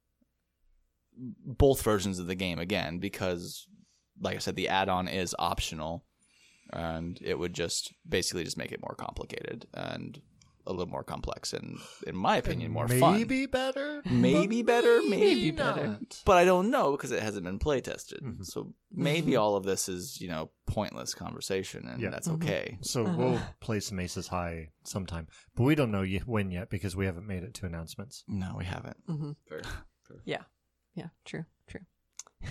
both 1.16 1.82
versions 1.82 2.18
of 2.18 2.26
the 2.26 2.34
game 2.34 2.58
again 2.58 2.98
because, 2.98 3.66
like 4.20 4.36
I 4.36 4.38
said, 4.38 4.56
the 4.56 4.68
add-on 4.68 5.08
is 5.08 5.34
optional, 5.38 6.04
and 6.72 7.18
it 7.22 7.38
would 7.38 7.52
just 7.54 7.92
basically 8.08 8.44
just 8.44 8.56
make 8.56 8.72
it 8.72 8.80
more 8.80 8.94
complicated 8.96 9.66
and 9.74 10.20
a 10.66 10.72
little 10.72 10.90
more 10.90 11.04
complex 11.04 11.52
and, 11.52 11.76
in 12.06 12.16
my 12.16 12.38
opinion, 12.38 12.72
more 12.72 12.88
fun. 12.88 13.12
maybe 13.18 13.44
better. 13.44 14.00
Maybe 14.10 14.62
better, 14.62 15.02
maybe 15.02 15.50
better. 15.50 15.98
But 16.24 16.38
I 16.38 16.46
don't 16.46 16.70
know 16.70 16.92
because 16.92 17.10
it 17.12 17.22
hasn't 17.22 17.44
been 17.44 17.58
play 17.58 17.82
tested. 17.82 18.20
Mhm. 18.22 18.46
So 18.46 18.72
maybe 18.90 19.36
all 19.36 19.56
of 19.56 19.64
this 19.64 19.90
is, 19.90 20.18
you 20.22 20.28
know, 20.28 20.48
pointless 20.66 21.12
conversation, 21.12 21.86
and 21.86 22.00
Yeah. 22.00 22.08
that's 22.08 22.28
Mhm. 22.28 22.34
okay. 22.36 22.78
So 22.80 23.04
we'll 23.14 23.42
play 23.60 23.78
some 23.80 24.00
Aces 24.00 24.28
High 24.28 24.70
sometime, 24.84 25.28
but 25.54 25.64
we 25.64 25.74
don't 25.74 25.90
know 25.90 26.00
ye- 26.00 26.20
when 26.20 26.50
yet 26.50 26.70
because 26.70 26.96
we 26.96 27.04
haven't 27.04 27.26
made 27.26 27.42
it 27.42 27.52
to 27.54 27.66
announcements. 27.66 28.24
No, 28.26 28.54
we 28.56 28.64
haven't. 28.64 28.96
hmm 29.06 29.32
Fair. 29.46 29.60
Yeah. 30.24 30.44
Yeah. 30.94 31.08
True. 31.24 31.44
True. 31.68 31.80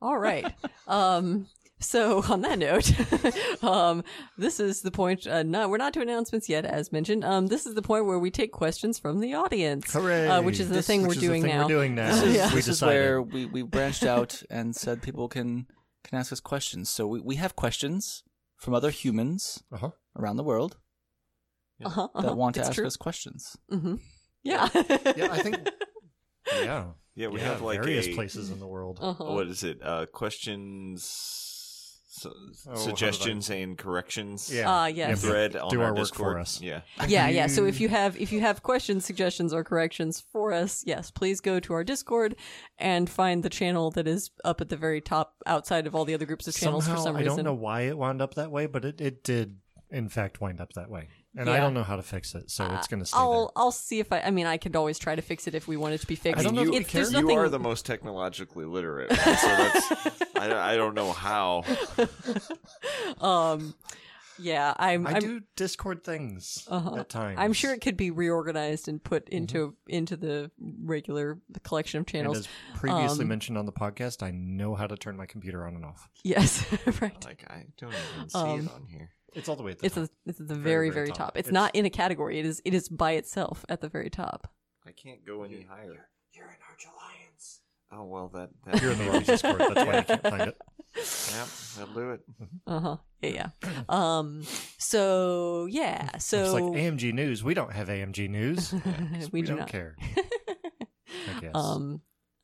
All 0.00 0.18
right. 0.18 0.46
Um, 0.86 1.46
so 1.80 2.22
on 2.28 2.40
that 2.42 2.58
note, 2.58 2.92
um, 3.64 4.02
this 4.36 4.60
is 4.60 4.82
the 4.82 4.90
point. 4.90 5.26
Uh, 5.26 5.42
no, 5.42 5.68
we're 5.68 5.76
not 5.76 5.92
to 5.94 6.00
announcements 6.00 6.48
yet, 6.48 6.64
as 6.64 6.92
mentioned. 6.92 7.24
Um, 7.24 7.46
this 7.46 7.66
is 7.66 7.74
the 7.74 7.82
point 7.82 8.06
where 8.06 8.18
we 8.18 8.30
take 8.30 8.52
questions 8.52 8.98
from 8.98 9.20
the 9.20 9.34
audience, 9.34 9.92
Hooray! 9.92 10.28
uh, 10.28 10.42
which 10.42 10.60
is 10.60 10.68
the 10.68 10.76
This- 10.76 10.86
thing 10.86 11.02
we're 11.02 11.10
is 11.10 11.14
the 11.16 11.20
doing 11.20 11.42
thing 11.42 11.50
now. 11.52 11.62
We're 11.64 11.68
doing 11.68 11.94
now. 11.94 12.14
This 12.14 12.22
is- 12.24 12.36
Yeah. 12.36 12.48
We 12.50 12.54
This 12.56 12.68
is 12.68 12.76
decided. 12.76 12.94
where 12.94 13.22
we, 13.22 13.46
we 13.46 13.62
branched 13.62 14.04
out 14.04 14.42
and 14.50 14.74
said 14.74 15.02
people 15.02 15.28
can 15.28 15.66
can 16.04 16.18
ask 16.18 16.32
us 16.32 16.40
questions. 16.40 16.88
So 16.88 17.06
we, 17.06 17.20
we 17.20 17.34
have 17.36 17.54
questions 17.56 18.22
from 18.56 18.72
other 18.74 18.90
humans 18.90 19.62
Uh-huh. 19.72 19.90
around 20.16 20.36
the 20.36 20.44
world 20.44 20.76
Uh-huh, 21.84 22.08
that 22.14 22.24
uh-huh. 22.24 22.34
want 22.36 22.54
to 22.54 22.60
It's 22.60 22.68
ask 22.70 22.76
true. 22.76 22.86
us 22.86 22.96
questions. 22.96 23.56
hmm 23.70 23.96
Yeah. 24.42 24.68
Yeah, 24.74 25.28
I 25.32 25.42
think. 25.42 25.68
Yeah. 26.54 26.84
Yeah, 27.14 27.28
we 27.28 27.40
Yeah, 27.40 27.46
have 27.46 27.62
like 27.62 27.80
various 27.82 28.06
a, 28.06 28.14
places 28.14 28.50
in 28.50 28.60
the 28.60 28.66
world. 28.66 28.98
Uh-huh. 29.02 29.24
What 29.24 29.48
is 29.48 29.64
it? 29.64 29.80
Uh, 29.82 30.06
questions, 30.06 31.02
su- 32.06 32.30
how 32.64 32.70
did 32.74 32.80
I- 32.80 32.84
suggestions, 32.84 33.50
and 33.50 33.76
corrections. 33.76 34.52
Yeah. 34.54 34.64
Ah, 34.68 34.86
yes. 34.86 35.08
Yeah, 35.24 35.30
Thread 35.30 35.56
on 35.56 35.70
do 35.70 35.80
our, 35.80 35.86
our 35.86 35.92
work 35.94 36.02
Discord. 36.04 36.34
for 36.34 36.38
us. 36.38 36.60
Yeah. 36.60 36.82
yeah 37.08 37.28
yeah 37.28 37.46
so 37.48 37.64
if 37.64 37.80
you 37.80 37.88
have 37.88 38.16
if 38.20 38.30
you 38.32 38.40
have 38.40 38.62
questions 38.62 39.04
suggestions 39.04 39.52
or 39.52 39.64
corrections 39.64 40.22
for 40.32 40.52
us 40.52 40.82
yes 40.86 41.10
please 41.10 41.40
go 41.40 41.58
to 41.60 41.72
our 41.72 41.84
discord 41.84 42.36
and 42.78 43.08
find 43.10 43.42
the 43.42 43.50
channel 43.50 43.90
that 43.92 44.06
is 44.06 44.30
up 44.44 44.60
at 44.60 44.68
the 44.68 44.76
very 44.76 45.00
top 45.00 45.34
outside 45.46 45.86
of 45.86 45.94
all 45.94 46.04
the 46.04 46.14
other 46.14 46.26
groups 46.26 46.46
of 46.46 46.54
channels 46.54 46.84
Somehow, 46.84 47.00
for 47.00 47.04
some 47.08 47.16
I 47.16 47.22
don't 47.22 47.44
know 47.44 47.54
why 47.54 47.82
it 47.82 47.98
wound 47.98 48.20
up 48.22 48.34
that 48.34 48.50
way, 48.50 48.66
but 48.66 48.84
it, 48.84 49.00
it 49.00 49.24
did, 49.24 49.56
in 49.90 50.08
fact, 50.08 50.40
wind 50.40 50.60
up 50.60 50.72
that 50.74 50.90
way. 50.90 51.08
And 51.38 51.48
I 51.48 51.58
don't 51.60 51.72
know 51.72 51.84
how 51.84 51.96
to 51.96 52.02
fix 52.02 52.34
it, 52.34 52.50
so 52.50 52.66
it's 52.74 52.88
going 52.88 53.00
to 53.00 53.06
stay 53.06 53.16
I'll 53.18 53.52
I'll 53.56 53.70
see 53.70 54.00
if 54.00 54.12
I 54.12 54.20
I 54.20 54.30
mean 54.30 54.46
I 54.46 54.56
could 54.56 54.74
always 54.76 54.98
try 54.98 55.14
to 55.14 55.22
fix 55.22 55.46
it 55.46 55.54
if 55.54 55.68
we 55.68 55.76
want 55.76 55.94
it 55.94 56.00
to 56.00 56.06
be 56.06 56.16
fixed. 56.16 56.40
I 56.40 56.42
don't 56.42 56.54
know 56.54 56.62
if 56.62 56.66
you, 56.66 56.72
we 56.72 56.76
It's- 56.78 56.92
there's 56.92 57.12
you 57.12 57.22
nothing, 57.22 57.38
are 57.38 57.48
the 57.48 57.58
most 57.60 57.86
technologically 57.86 58.64
literate, 58.64 59.10
so 59.10 59.16
that's 59.16 60.22
I, 60.36 60.72
I 60.72 60.76
don't 60.76 60.94
know 60.94 61.12
how. 61.12 61.64
um 63.20 63.74
yeah 64.40 64.72
I'm. 64.78 65.04
I 65.06 65.14
I'm, 65.14 65.20
do 65.20 65.40
Discord 65.56 66.04
things 66.04 66.64
Uh-huh. 66.70 66.96
at 66.98 67.08
times. 67.08 67.38
I'm 67.40 67.52
sure 67.52 67.74
it 67.74 67.80
could 67.80 67.96
be 67.96 68.10
reorganized 68.12 68.86
and 68.88 69.02
put 69.02 69.28
into 69.28 69.68
Mm-hmm. 69.68 69.90
into 69.96 70.16
the 70.16 70.50
regular 70.84 71.38
collection 71.64 71.98
of 71.98 72.02
And 72.02 72.06
channels. 72.08 72.38
as 72.38 72.48
previously 72.76 73.22
Um, 73.24 73.28
mentioned 73.28 73.58
on 73.58 73.66
the 73.66 73.72
podcast, 73.72 74.22
I 74.22 74.30
know 74.30 74.74
how 74.76 74.86
to 74.86 74.96
turn 74.96 75.16
my 75.16 75.26
computer 75.26 75.66
on 75.66 75.74
and 75.74 75.84
off. 75.84 76.08
Yes, 76.22 76.64
right. 77.00 77.24
Like 77.24 77.44
I 77.50 77.66
don't 77.78 77.92
even 78.16 78.28
see 78.28 78.38
Um, 78.38 78.60
it 78.60 78.70
on 78.72 78.86
here. 78.88 79.10
It's 79.38 79.48
all 79.48 79.56
the 79.56 79.62
way 79.62 79.72
at 79.72 79.78
the 79.78 79.86
It's 79.86 79.94
top. 79.94 80.04
a, 80.04 80.08
it's 80.26 80.40
at 80.40 80.48
the 80.48 80.54
Very, 80.54 80.62
very 80.62 80.90
very 80.90 80.94
very, 80.94 81.08
top. 81.08 81.16
top. 81.18 81.36
It's, 81.36 81.48
It's- 81.48 81.52
not 81.54 81.74
in 81.74 81.84
a 81.86 81.90
category. 81.90 82.38
It 82.38 82.46
is 82.46 82.60
it 82.64 82.74
is 82.74 82.88
by 82.88 83.12
itself 83.12 83.64
at 83.68 83.80
the 83.80 83.88
very 83.88 84.10
top. 84.10 84.50
I 84.86 84.92
can't 84.92 85.24
go 85.26 85.42
any 85.44 85.62
higher. 85.68 86.08
You're 86.32 86.46
in 86.46 86.56
Arch 86.70 86.86
Alliance. 86.86 87.60
Oh 87.90 88.04
well, 88.04 88.28
that, 88.34 88.50
that 88.66 88.82
You're 88.82 88.92
in 88.92 88.98
the 88.98 89.04
wrong 89.10 89.22
Discord. 89.24 89.58
That's 89.58 89.74
why 89.86 89.98
I 89.98 90.02
can't 90.02 90.22
find 90.22 90.42
it. 90.42 90.56
Yep, 90.96 91.48
that'll 91.76 91.94
do 91.94 92.10
it. 92.12 92.20
Uh 92.66 92.80
huh. 92.80 92.96
Yeah. 93.22 93.50
yeah. 93.62 93.82
Um. 93.88 94.42
So 94.78 95.66
yeah. 95.70 96.16
So 96.18 96.42
It's 96.42 96.52
like 96.52 96.64
AMG 96.64 97.12
News. 97.12 97.44
We 97.44 97.54
don't 97.54 97.72
have 97.72 97.88
AMG 97.88 98.28
News. 98.28 98.72
we, 99.12 99.28
we 99.32 99.42
do 99.42 99.48
don't 99.48 99.58
not. 99.60 99.68
care. 99.68 99.94
I 100.16 101.40
guess. 101.40 101.54
Um. 101.54 102.00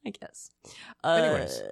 I 0.07 0.11
guess. 0.11 0.50
Anyways. 1.02 1.62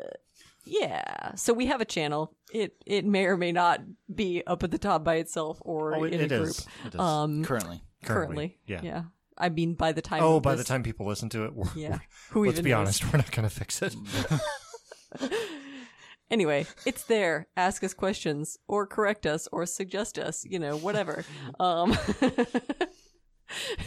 Yeah. 0.65 1.35
So 1.35 1.53
we 1.53 1.67
have 1.67 1.81
a 1.81 1.85
channel. 1.85 2.35
It 2.53 2.77
it 2.87 3.05
may 3.05 3.27
or 3.27 3.37
may 3.37 3.53
not 3.53 3.81
be 4.15 4.43
up 4.47 4.63
at 4.63 4.71
the 4.71 4.79
top 4.79 5.05
by 5.05 5.17
itself 5.17 5.59
or 5.63 5.95
oh, 5.97 6.05
it, 6.05 6.15
in 6.15 6.21
it 6.21 6.33
a 6.33 6.39
group. 6.39 6.49
is. 6.49 6.67
It 6.87 6.95
is. 6.95 7.01
Um. 7.01 7.45
Currently. 7.45 7.83
Currently. 8.05 8.59
Yeah. 8.67 8.81
Yeah. 8.83 9.03
I 9.39 9.49
mean, 9.49 9.75
by 9.75 9.93
the 9.93 10.03
time. 10.03 10.23
oh, 10.23 10.37
of 10.37 10.43
by 10.43 10.55
the 10.55 10.65
time 10.65 10.83
people 10.83 11.07
listen 11.07 11.29
to 11.31 11.45
it, 11.45 11.55
we're, 11.55 11.67
Yeah. 11.75 11.99
Who 12.31 12.45
let's 12.45 12.57
even 12.57 12.65
be 12.65 12.71
knows? 12.71 12.81
honest, 12.81 13.13
we're 13.13 13.17
not 13.19 13.31
going 13.33 13.49
to 13.49 13.55
fix 13.55 13.81
it. 13.83 13.97
Anyway, 16.33 16.67
it's 16.87 17.05
there. 17.05 17.47
Ask 17.59 17.85
us 17.85 17.93
questions 17.93 18.59
or 18.67 18.87
correct 18.87 19.27
us 19.27 19.47
or 19.53 19.67
suggest 19.67 20.19
us, 20.19 20.47
you 20.47 20.59
know, 20.59 20.79
whatever. 20.79 21.27
um, 21.61 21.95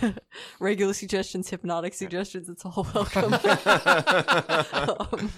regular 0.60 0.94
suggestions, 0.94 1.50
hypnotic 1.50 1.96
suggestions, 1.96 2.48
it's 2.48 2.64
all 2.64 2.86
welcome. 2.94 3.34
um, 5.12 5.32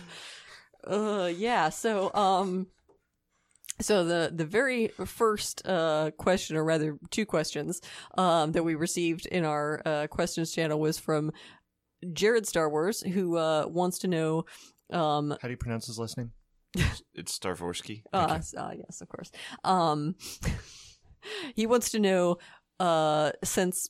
uh, 0.90 1.28
yeah, 1.28 1.70
so 1.70 2.14
um 2.14 2.68
so 3.80 4.04
the 4.06 4.32
the 4.34 4.46
very 4.46 4.88
first 5.06 5.62
uh 5.68 6.10
question 6.18 6.56
or 6.58 6.64
rather 6.64 6.98
two 7.12 7.26
questions 7.26 7.80
um 8.18 8.52
that 8.54 8.64
we 8.64 8.74
received 8.76 9.26
in 9.28 9.46
our 9.46 9.82
uh 9.86 10.08
questions 10.08 10.52
channel 10.52 10.80
was 10.80 10.98
from 10.98 11.32
Jared 12.14 12.48
Star 12.48 12.70
Wars 12.70 13.02
who 13.02 13.38
uh 13.38 13.66
wants 13.68 14.00
to 14.00 14.08
know 14.08 14.46
um 14.92 15.30
How 15.42 15.48
do 15.48 15.52
you 15.52 15.58
pronounce 15.58 15.86
his 15.88 16.00
last 16.00 16.18
name? 16.18 16.32
It's 17.14 17.38
Starvorsky. 17.38 18.04
uh, 18.14 18.36
s- 18.38 18.54
uh, 18.56 18.72
yes, 18.78 19.02
of 19.02 19.08
course. 19.10 19.32
Um, 19.64 20.16
he 21.56 21.66
wants 21.66 21.90
to 21.92 22.00
know, 22.00 22.38
uh, 22.80 23.32
since 23.44 23.90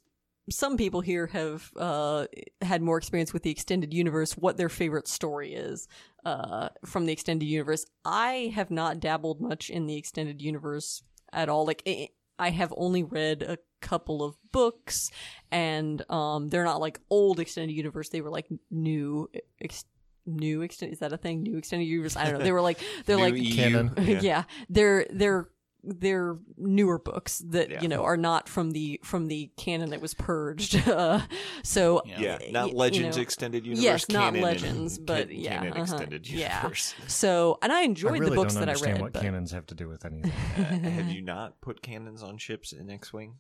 some 0.50 0.78
people 0.78 1.02
here 1.02 1.28
have 1.28 1.72
uh, 1.76 2.26
had 2.62 2.82
more 2.82 2.98
experience 2.98 3.34
with 3.34 3.44
the 3.44 3.52
extended 3.52 3.94
universe, 3.94 4.34
what 4.38 4.58
their 4.58 4.70
favorite 4.70 5.08
story 5.08 5.54
is 5.54 5.88
uh, 6.26 6.70
from 6.86 7.06
the 7.06 7.14
extended 7.14 7.46
universe. 7.46 7.86
I 8.06 8.52
have 8.56 8.72
not 8.72 9.00
dabbled 9.00 9.42
much 9.42 9.70
in 9.70 9.88
the 9.88 9.98
extended 9.98 10.42
universe 10.42 11.04
at 11.34 11.50
all. 11.50 11.66
Like, 11.66 11.84
I 11.86 12.10
I 12.40 12.52
have 12.52 12.74
only 12.78 13.04
read 13.04 13.42
a 13.42 13.58
couple 13.82 14.24
of 14.24 14.36
books, 14.52 15.10
and 15.52 16.04
um, 16.12 16.50
they're 16.50 16.64
not 16.64 16.80
like 16.80 17.00
old 17.10 17.40
extended 17.40 17.74
universe. 17.74 18.10
They 18.10 18.22
were 18.22 18.32
like 18.32 18.48
new. 18.72 19.30
Ex- 19.62 19.86
New 20.30 20.62
extended 20.62 20.92
is 20.92 21.00
that 21.00 21.14
a 21.14 21.18
thing? 21.18 21.42
New 21.44 21.58
extended 21.58 21.86
universe? 21.86 22.18
I 22.18 22.26
don't 22.26 22.40
know. 22.40 22.44
They 22.44 22.52
were 22.52 22.60
like 22.60 22.80
they're 23.06 23.16
New 23.16 23.24
like 23.24 23.36
EU. 23.36 23.56
Canon. 23.56 23.94
yeah. 23.98 24.20
Yeah. 24.22 24.44
they're 24.68 25.06
they're 25.10 25.48
they're 25.88 26.38
newer 26.58 27.00
books 27.00 27.40
that 27.48 27.70
Yeah. 27.70 27.82
you 27.82 27.88
know 27.88 28.04
are 28.04 28.18
not 28.18 28.50
from 28.50 28.72
the 28.72 29.00
from 29.04 29.28
the 29.28 29.52
canon 29.58 29.90
that 29.92 30.02
was 30.02 30.14
purged. 30.14 30.76
Uh, 30.88 31.22
so 31.64 32.02
Yeah. 32.06 32.20
Yeah, 32.20 32.38
y- 32.42 32.50
not 32.52 32.70
you 32.72 32.76
Legends 32.78 33.18
know, 33.18 33.22
extended 33.24 33.66
universe. 33.66 33.84
Yes, 33.84 34.10
not 34.10 34.20
canon 34.34 34.36
and- 34.36 34.44
Legends, 34.44 35.00
but 35.00 35.30
can- 35.30 35.40
yeah, 35.40 35.58
canon 35.60 35.74
uh-huh, 35.74 35.82
extended 35.82 36.30
yeah. 36.30 36.58
universe. 36.62 36.96
So 37.08 37.58
and 37.62 37.72
I 37.72 37.80
I 37.80 37.82
enjoyed 37.84 38.14
really 38.14 38.30
the 38.32 38.36
books 38.36 38.54
don't 38.54 38.62
that 38.62 38.70
I 38.70 38.72
understand 38.74 38.94
read. 38.98 39.02
what 39.02 39.14
but- 39.14 39.22
cannons 39.22 39.52
have 39.52 39.66
to 39.68 39.76
do 39.76 39.88
with 39.88 40.04
anything. 40.06 40.32
Uh, 40.58 40.90
have 40.90 41.10
you 41.10 41.22
not 41.22 41.62
put 41.62 41.82
cannons 41.82 42.22
on 42.24 42.38
ships 42.38 42.74
in 42.74 42.90
X-wing? 42.90 43.36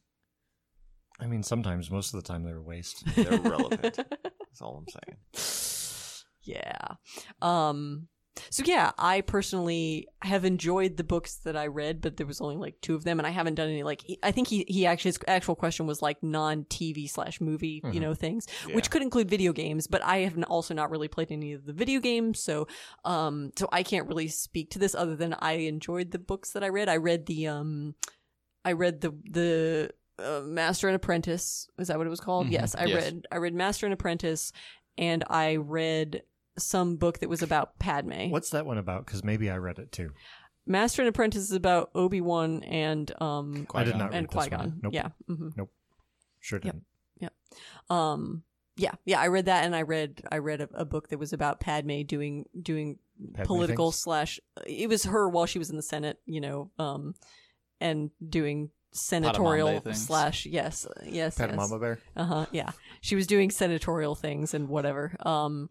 I 1.19 1.25
mean, 1.25 1.41
sometimes, 1.41 1.89
most 1.89 2.13
of 2.13 2.21
the 2.21 2.27
time, 2.27 2.43
they're 2.43 2.57
a 2.57 2.61
waste. 2.61 3.03
They're 3.15 3.39
relevant. 3.39 3.95
That's 4.23 4.61
all 4.61 4.77
I'm 4.77 4.85
saying. 4.87 6.25
Yeah. 6.43 6.95
Um 7.41 8.07
so 8.49 8.63
yeah, 8.65 8.91
I 8.97 9.21
personally 9.21 10.07
have 10.21 10.45
enjoyed 10.45 10.97
the 10.97 11.03
books 11.03 11.35
that 11.45 11.55
I 11.57 11.67
read, 11.67 12.01
but 12.01 12.17
there 12.17 12.27
was 12.27 12.41
only 12.41 12.55
like 12.57 12.79
two 12.81 12.95
of 12.95 13.03
them, 13.03 13.19
and 13.19 13.27
I 13.27 13.31
haven't 13.31 13.55
done 13.55 13.69
any 13.69 13.83
like 13.83 14.03
I 14.23 14.31
think 14.31 14.47
he 14.47 14.65
he 14.67 14.85
actually 14.85 15.09
his 15.09 15.19
actual 15.27 15.55
question 15.55 15.87
was 15.87 16.01
like 16.01 16.21
non 16.23 16.65
TV 16.65 17.09
slash 17.09 17.39
movie 17.41 17.81
you 17.85 17.99
Mhm. 17.99 18.01
know 18.01 18.13
things, 18.13 18.47
Yeah. 18.67 18.75
which 18.75 18.89
could 18.91 19.01
include 19.01 19.29
video 19.29 19.53
games, 19.53 19.87
but 19.87 20.03
I 20.03 20.17
have 20.19 20.37
also 20.43 20.73
not 20.73 20.89
really 20.91 21.07
played 21.07 21.31
any 21.31 21.53
of 21.53 21.65
the 21.65 21.73
video 21.73 21.99
games, 21.99 22.39
so 22.39 22.67
um 23.05 23.51
so 23.57 23.67
I 23.71 23.83
can't 23.83 24.07
really 24.07 24.27
speak 24.27 24.71
to 24.71 24.79
this 24.79 24.93
other 24.95 25.15
than 25.15 25.33
I 25.39 25.53
enjoyed 25.53 26.11
the 26.11 26.19
books 26.19 26.51
that 26.51 26.63
I 26.63 26.69
read. 26.69 26.89
I 26.89 26.97
read 26.97 27.25
the 27.25 27.47
um 27.47 27.95
I 28.65 28.73
read 28.73 29.01
the 29.01 29.11
the 29.29 29.91
uh, 30.19 30.41
Master 30.43 30.87
and 30.87 30.95
Apprentice. 30.95 31.67
Is 31.77 31.87
that 31.89 31.97
what 31.97 32.07
it 32.07 32.09
was 32.09 32.19
called? 32.19 32.47
Mhm. 32.47 32.51
Yes, 32.53 32.75
I 32.75 32.85
Yes. 32.85 32.95
read 32.95 33.27
I 33.31 33.37
read 33.37 33.53
Master 33.53 33.85
and 33.85 33.93
Apprentice, 33.93 34.51
and 34.97 35.23
I 35.29 35.57
read 35.57 36.23
some 36.57 36.95
book 36.97 37.19
that 37.19 37.29
was 37.29 37.41
about 37.41 37.77
Padme. 37.79 38.29
What's 38.29 38.49
that 38.51 38.65
one 38.65 38.77
about? 38.77 39.05
Because 39.05 39.23
maybe 39.23 39.49
I 39.49 39.57
read 39.57 39.79
it 39.79 39.91
too. 39.91 40.11
Master 40.65 41.01
and 41.01 41.09
Apprentice 41.09 41.43
is 41.43 41.51
about 41.53 41.91
Obi 41.95 42.19
Wan 42.21 42.63
and 42.63 43.11
um 43.21 43.67
I 43.73 43.83
did 43.83 43.95
not 43.95 44.11
read 44.11 44.17
and 44.17 44.27
this. 44.27 44.33
Qui 44.33 44.49
Gon. 44.49 44.79
Nope. 44.83 44.93
Yeah. 44.93 45.09
hmm 45.27 45.49
Sure 46.39 46.59
didn't. 46.59 46.83
Yeah. 47.19 47.29
Um. 47.89 48.43
Yeah. 48.75 48.91
Yeah. 49.05 49.19
I 49.19 49.27
read 49.27 49.45
that, 49.45 49.65
and 49.65 49.75
I 49.75 49.81
read 49.81 50.21
I 50.31 50.37
read 50.37 50.61
a, 50.61 50.69
a 50.73 50.85
book 50.85 51.09
that 51.09 51.19
was 51.19 51.33
about 51.33 51.59
Padme 51.59 52.01
doing 52.03 52.45
doing 52.61 52.99
Padme 53.33 53.47
political 53.47 53.91
things? 53.91 54.01
slash. 54.01 54.39
It 54.65 54.87
was 54.87 55.05
her 55.05 55.27
while 55.27 55.45
she 55.45 55.59
was 55.59 55.69
in 55.69 55.75
the 55.77 55.81
Senate. 55.81 56.19
You 56.25 56.41
know. 56.41 56.71
Um. 56.77 57.15
and 57.79 58.11
doing 58.27 58.71
senatorial 58.91 59.81
slash 59.93 60.45
yes 60.47 60.87
yes 61.05 61.37
Pet 61.37 61.49
yes. 61.49 61.57
Mama 61.57 61.79
Bear. 61.79 61.99
Uh 62.15 62.25
huh. 62.25 62.45
Yeah, 62.51 62.71
she 63.01 63.15
was 63.15 63.27
doing 63.27 63.51
senatorial 63.51 64.15
things 64.15 64.53
and 64.53 64.67
whatever. 64.69 65.15
Um, 65.25 65.69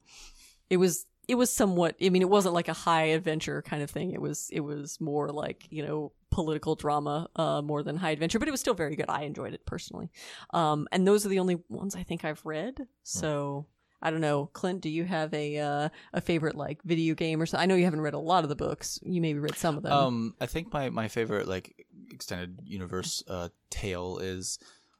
it 0.70 0.76
was 0.76 1.06
it 1.28 1.34
was 1.34 1.50
somewhat. 1.50 1.96
I 2.02 2.08
mean, 2.08 2.22
it 2.22 2.30
wasn't 2.30 2.54
like 2.54 2.68
a 2.68 2.72
high 2.72 3.06
adventure 3.06 3.62
kind 3.62 3.82
of 3.82 3.90
thing. 3.90 4.12
It 4.12 4.20
was 4.20 4.48
it 4.52 4.60
was 4.60 5.00
more 5.00 5.30
like 5.30 5.66
you 5.70 5.84
know 5.84 6.12
political 6.30 6.74
drama, 6.74 7.28
uh, 7.36 7.62
more 7.62 7.82
than 7.82 7.96
high 7.96 8.10
adventure. 8.10 8.38
But 8.38 8.48
it 8.48 8.52
was 8.52 8.60
still 8.60 8.74
very 8.74 8.96
good. 8.96 9.06
I 9.08 9.22
enjoyed 9.22 9.54
it 9.54 9.66
personally. 9.66 10.10
Um, 10.52 10.86
and 10.92 11.06
those 11.06 11.26
are 11.26 11.28
the 11.28 11.38
only 11.38 11.62
ones 11.68 11.96
I 11.96 12.02
think 12.02 12.24
I've 12.24 12.44
read. 12.44 12.86
So. 13.02 13.66
I 14.02 14.10
don't 14.10 14.20
know, 14.20 14.50
Clint. 14.52 14.82
Do 14.82 14.90
you 14.90 15.04
have 15.04 15.32
a 15.32 15.58
uh, 15.58 15.88
a 16.12 16.20
favorite 16.20 16.54
like 16.54 16.82
video 16.82 17.14
game 17.14 17.40
or 17.40 17.46
something? 17.46 17.62
I 17.62 17.66
know 17.66 17.76
you 17.76 17.86
haven't 17.86 18.02
read 18.02 18.12
a 18.12 18.18
lot 18.18 18.44
of 18.44 18.50
the 18.50 18.54
books. 18.54 19.00
You 19.02 19.22
maybe 19.22 19.38
read 19.38 19.56
some 19.56 19.78
of 19.78 19.82
them. 19.82 19.92
Um, 19.92 20.34
I 20.38 20.44
think 20.44 20.70
my 20.70 20.90
my 20.90 21.08
favorite 21.08 21.48
like 21.48 21.86
extended 22.10 22.60
universe 22.66 23.24
uh, 23.26 23.48
tale 23.70 24.18
is 24.18 24.58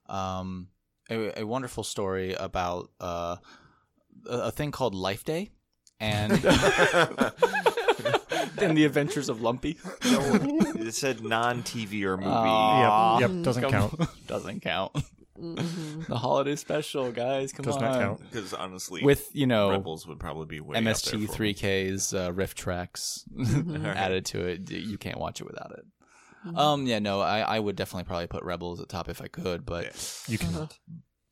um 0.08 0.68
a, 1.10 1.40
a 1.40 1.46
wonderful 1.46 1.84
story 1.84 2.32
about 2.32 2.90
uh 2.98 3.36
a, 4.28 4.36
a 4.38 4.50
thing 4.50 4.72
called 4.72 4.94
Life 4.94 5.24
Day 5.24 5.50
and 6.00 6.32
and 8.58 8.76
the 8.76 8.84
adventures 8.84 9.28
of 9.28 9.42
Lumpy. 9.42 9.78
it 10.02 10.94
said 10.94 11.22
non-TV 11.22 12.02
or 12.04 12.16
movie. 12.16 12.28
Aw. 12.30 13.18
Yep, 13.20 13.30
yep, 13.30 13.42
doesn't 13.42 13.62
Come- 13.62 13.72
count. 13.72 14.00
Doesn't 14.26 14.60
count. 14.60 14.92
Mhm. 15.38 16.06
The 16.06 16.16
holiday 16.16 16.56
special, 16.56 17.12
guys. 17.12 17.52
Come 17.52 17.66
on. 17.66 17.72
Does 17.72 17.76
on. 17.76 17.82
not 17.82 18.00
count. 18.00 18.20
Because 18.30 18.54
honestly, 18.54 19.02
With 19.04 19.28
you 19.34 19.46
know 19.46 19.70
Rebels 19.70 20.06
would 20.06 20.18
probably 20.18 20.46
be 20.46 20.60
way 20.60 20.78
up 20.78 20.84
there 20.84 20.94
MST 20.94 21.10
for 21.10 21.18
me. 21.42 21.52
3K's 21.54 22.14
uh, 22.14 22.32
riff 22.32 22.54
tracks 22.54 23.24
Mm-hmm. 23.36 23.86
added 23.86 24.24
to 24.26 24.46
it. 24.46 24.70
You 24.70 24.98
can't 24.98 25.18
watch 25.18 25.40
it 25.40 25.46
without 25.46 25.72
it. 25.72 25.84
Um, 26.56 26.86
yeah, 26.86 27.00
no, 27.00 27.20
I, 27.20 27.40
I 27.40 27.58
would 27.58 27.74
definitely 27.76 28.04
probably 28.04 28.28
put 28.28 28.44
Rebels 28.44 28.80
at 28.80 28.88
top 28.88 29.08
if 29.08 29.20
I 29.20 29.26
could, 29.28 29.66
but 29.66 29.84
Yeah. 29.84 30.32
You 30.32 30.38
can. 30.38 30.54
Uh-huh. 30.54 30.66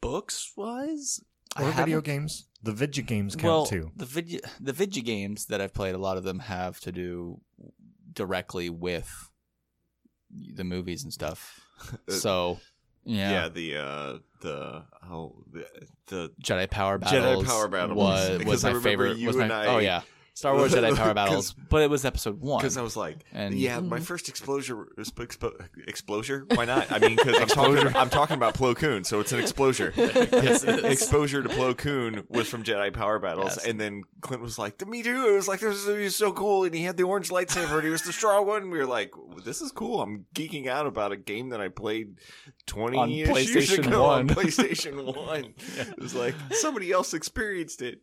books 0.01 0.53
wise, 0.57 1.21
Or 1.61 1.71
video 1.71 2.01
games. 2.01 2.47
The 2.63 2.73
video 2.73 3.05
games 3.05 3.37
count 3.37 3.45
well, 3.45 3.67
too. 3.67 3.91
the 3.95 4.07
video 4.07 4.41
the 4.61 4.73
video 4.73 5.05
games 5.05 5.47
that 5.47 5.61
I've 5.61 5.75
played, 5.75 5.95
a 5.95 5.99
lot 5.99 6.17
of 6.17 6.25
them 6.25 6.39
have 6.41 6.81
to 6.81 6.93
do 6.93 7.41
directly 8.13 8.71
with 8.71 9.31
the 10.31 10.65
movies 10.65 11.05
and 11.05 11.13
stuff. 11.13 11.61
so, 12.09 12.59
yeah, 13.05 13.31
Yeah, 13.31 13.49
the 13.49 13.77
uh, 13.77 14.19
the 14.41 14.85
oh 15.09 15.45
the, 15.53 15.67
the 16.07 16.33
Jedi 16.43 16.71
Power 16.71 16.99
Jedi 16.99 17.23
Battles. 17.23 17.45
Power 17.47 17.69
Battles. 17.69 17.97
was, 17.97 18.45
was 18.45 18.65
my 18.65 18.81
favorite. 18.81 19.19
you 19.19 19.27
Was 19.27 19.37
my, 19.37 19.45
and 19.45 19.53
I- 19.53 19.67
oh 19.67 19.79
yeah, 19.79 20.03
Star 20.35 20.57
Wars 20.57 20.75
Jedi 20.75 20.97
Power 20.97 21.15
Battles, 21.15 21.53
but 21.71 21.83
it 21.83 21.89
was 21.89 22.05
Episode 22.05 22.41
One. 22.41 22.59
because 22.61 22.77
I 22.77 22.83
was 22.83 22.97
like, 22.97 23.25
And- 23.33 23.55
yeah, 23.55 23.79
my 23.79 24.01
Mhm. 24.01 24.03
first 24.03 24.29
explosion, 24.29 24.85
expo, 24.99 25.53
exposure. 25.87 26.45
Why 26.55 26.65
not? 26.65 26.91
I 26.91 26.99
mean, 26.99 27.15
because 27.17 27.39
I'm 27.41 27.47
talking, 27.47 27.97
I'm 27.97 28.11
talking 28.11 28.37
about 28.37 28.55
Plo 28.55 28.75
Koon, 28.77 29.05
so 29.05 29.21
it's 29.21 29.31
an 29.33 29.39
exposure. 29.41 29.93
Yes, 29.97 30.65
it 30.65 30.81
is. 30.81 30.85
exposure 30.85 31.43
to 31.43 31.49
Plo 31.49 31.77
Koon 31.77 32.25
was 32.29 32.49
from 32.49 32.65
Jedi 32.65 32.93
Power 32.93 33.19
Battles, 33.21 33.57
Yes. 33.59 33.67
and 33.67 33.81
then 33.81 34.03
Clint 34.23 34.43
was 34.43 34.59
like, 34.59 34.85
"Me 34.87 35.03
too." 35.03 35.29
It 35.29 35.33
was 35.37 35.47
like 35.49 35.61
this 35.61 35.87
is 35.87 36.17
so 36.17 36.33
cool, 36.33 36.65
and 36.65 36.75
he 36.75 36.83
had 36.83 36.97
the 36.97 37.05
orange 37.05 37.31
lightsaber, 37.31 37.75
and 37.77 37.85
he 37.85 37.91
was 37.91 38.03
the 38.03 38.13
strong 38.13 38.47
one. 38.47 38.63
And 38.63 38.73
we 38.73 38.79
were 38.79 38.87
like, 38.87 39.13
"This 39.45 39.63
is 39.63 39.71
cool." 39.71 40.03
I'm 40.03 40.27
geeking 40.35 40.67
out 40.67 40.87
about 40.87 41.13
a 41.13 41.17
game 41.17 41.51
that 41.51 41.61
I 41.61 41.69
played 41.69 42.19
20 42.67 42.99
On 42.99 43.09
years 43.11 43.29
PlayStation 43.29 43.87
ago 43.87 44.05
on 44.05 44.27
1. 44.27 44.37
PlayStation 44.37 45.05
One. 45.17 45.55
It 45.79 45.99
was 46.01 46.15
like 46.15 46.35
somebody 46.53 46.91
else 46.91 47.15
experienced 47.15 47.81
it. 47.83 48.01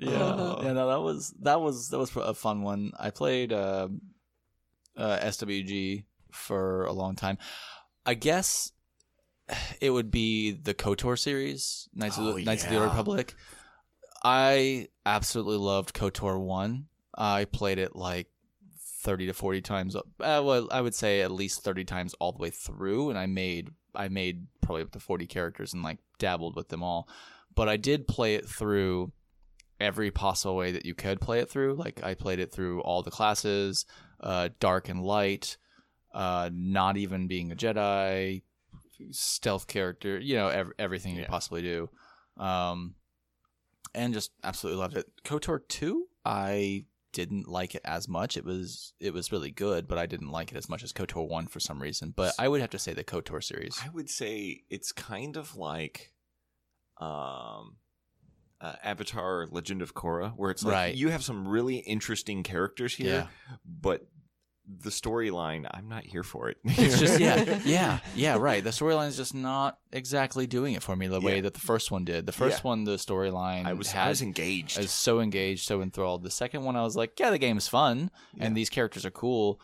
Yeah, 0.00 0.10
Uh. 0.12 0.60
yeah, 0.64 0.72
no, 0.72 0.88
that 0.88 1.00
was 1.00 1.34
that 1.40 1.60
was 1.60 1.88
that 1.90 1.98
was 1.98 2.14
a 2.16 2.34
fun 2.34 2.62
one. 2.62 2.92
I 2.98 3.10
played 3.10 3.52
uh, 3.52 3.88
uh, 4.96 5.18
SWG 5.20 6.04
for 6.32 6.84
a 6.84 6.92
long 6.92 7.16
time. 7.16 7.38
I 8.06 8.14
guess 8.14 8.72
it 9.80 9.90
would 9.90 10.10
be 10.10 10.52
the 10.52 10.74
Kotor 10.74 11.18
series, 11.18 11.88
Knights 11.94 12.16
Oh, 12.18 12.28
of 12.28 12.36
the 12.36 12.44
Knights 12.44 12.64
of 12.64 12.70
the 12.70 12.76
Old. 12.80 12.90
Republic. 12.90 13.34
I 14.22 14.88
absolutely 15.06 15.56
loved 15.58 15.94
Kotor 15.94 16.38
one. 16.40 16.86
I 17.16 17.44
played 17.46 17.78
it 17.78 17.94
like 17.96 18.28
thirty 19.02 19.26
to 19.26 19.32
forty 19.32 19.60
times. 19.62 19.94
Uh, 19.96 20.02
well, 20.20 20.68
I 20.70 20.80
would 20.80 20.94
say 20.94 21.20
at 21.22 21.30
least 21.30 21.62
thirty 21.62 21.84
times 21.84 22.14
all 22.14 22.32
the 22.32 22.38
way 22.38 22.50
through, 22.50 23.10
and 23.10 23.18
I 23.18 23.26
made 23.26 23.70
I 23.94 24.08
made 24.08 24.46
probably 24.60 24.82
up 24.82 24.90
to 24.92 25.00
forty 25.00 25.26
characters 25.26 25.72
and 25.74 25.82
like 25.82 25.98
dabbled 26.18 26.56
with 26.56 26.68
them 26.68 26.82
all. 26.82 27.08
But 27.54 27.68
I 27.68 27.76
did 27.76 28.06
play 28.06 28.34
it 28.36 28.48
through 28.48 29.12
every 29.80 30.10
possible 30.10 30.56
way 30.56 30.72
that 30.72 30.84
you 30.84 30.94
could 30.94 31.20
play 31.20 31.40
it 31.40 31.48
through. 31.50 31.74
Like 31.74 32.02
I 32.02 32.14
played 32.14 32.38
it 32.40 32.50
through 32.52 32.80
all 32.82 33.02
the 33.02 33.10
classes, 33.10 33.86
uh, 34.20 34.48
dark 34.60 34.88
and 34.88 35.02
light, 35.02 35.56
uh, 36.14 36.50
not 36.52 36.96
even 36.96 37.28
being 37.28 37.52
a 37.52 37.56
Jedi, 37.56 38.42
stealth 39.10 39.66
character, 39.68 40.18
you 40.18 40.34
know, 40.36 40.48
ev- 40.48 40.72
everything 40.78 41.14
you 41.14 41.22
Yeah. 41.22 41.28
possibly 41.28 41.62
do. 41.62 41.88
Um, 42.36 42.94
and 43.94 44.12
just 44.12 44.32
absolutely 44.42 44.80
loved 44.80 44.96
it. 44.96 45.06
KOTOR 45.24 45.60
2, 45.68 46.08
I 46.24 46.84
didn't 47.12 47.48
like 47.48 47.74
it 47.74 47.80
as 47.84 48.06
much. 48.06 48.36
It 48.36 48.44
was 48.44 48.92
it 49.00 49.14
was 49.14 49.32
really 49.32 49.50
good, 49.50 49.88
but 49.88 49.96
I 49.98 50.06
didn't 50.06 50.30
like 50.30 50.52
it 50.52 50.58
as 50.58 50.68
much 50.68 50.82
as 50.82 50.92
KOTOR 50.92 51.26
1 51.26 51.46
for 51.46 51.58
some 51.58 51.80
reason. 51.80 52.12
But 52.14 52.34
I 52.38 52.48
would 52.48 52.60
have 52.60 52.70
to 52.70 52.78
say 52.78 52.92
the 52.92 53.02
KOTOR 53.04 53.42
series. 53.42 53.80
I 53.82 53.88
would 53.88 54.10
say 54.10 54.64
it's 54.68 54.92
kind 54.92 55.36
of 55.36 55.56
like 55.56 56.12
um 57.00 57.76
uh, 58.60 58.74
Avatar 58.82 59.46
Legend 59.50 59.82
of 59.82 59.94
Korra 59.94 60.32
where 60.36 60.50
it's 60.50 60.64
like 60.64 60.72
Right. 60.74 60.94
you 60.94 61.10
have 61.10 61.22
some 61.22 61.46
really 61.46 61.76
interesting 61.76 62.42
characters 62.42 62.94
here 62.94 63.06
Yeah. 63.50 63.56
but 63.64 64.06
the 64.82 64.90
storyline 64.90 65.66
I'm 65.72 65.88
not 65.88 66.04
here 66.04 66.22
for 66.22 66.50
it. 66.50 66.58
It's 66.64 66.98
just 66.98 67.18
yeah, 67.26 67.58
yeah, 67.64 68.00
yeah, 68.14 68.36
right. 68.36 68.62
The 68.62 68.68
storyline 68.70 69.08
is 69.08 69.16
just 69.16 69.34
not 69.34 69.78
exactly 69.92 70.46
doing 70.46 70.74
it 70.74 70.82
for 70.82 70.94
me 70.94 71.06
the 71.06 71.22
way 71.22 71.40
that 71.40 71.54
the 71.54 71.60
first 71.60 71.90
one 71.90 72.04
did. 72.04 72.26
The 72.26 72.32
first 72.32 72.58
Yeah. 72.58 72.68
one, 72.68 72.84
the 72.84 72.96
storyline 72.96 73.64
I 73.64 73.72
was 73.72 73.92
had, 73.92 74.04
I 74.06 74.08
was 74.10 74.20
engaged. 74.20 74.76
I 74.76 74.82
was 74.82 74.90
so 74.90 75.20
engaged, 75.20 75.64
so 75.66 75.80
enthralled. 75.80 76.22
The 76.22 76.30
second 76.30 76.64
one, 76.64 76.76
I 76.76 76.82
was 76.82 76.96
like, 76.96 77.18
yeah, 77.18 77.30
the 77.30 77.38
game 77.38 77.56
is 77.56 77.66
fun 77.66 78.10
and 78.34 78.42
Yeah. 78.42 78.48
these 78.50 78.68
characters 78.68 79.06
are 79.06 79.10
cool, 79.10 79.58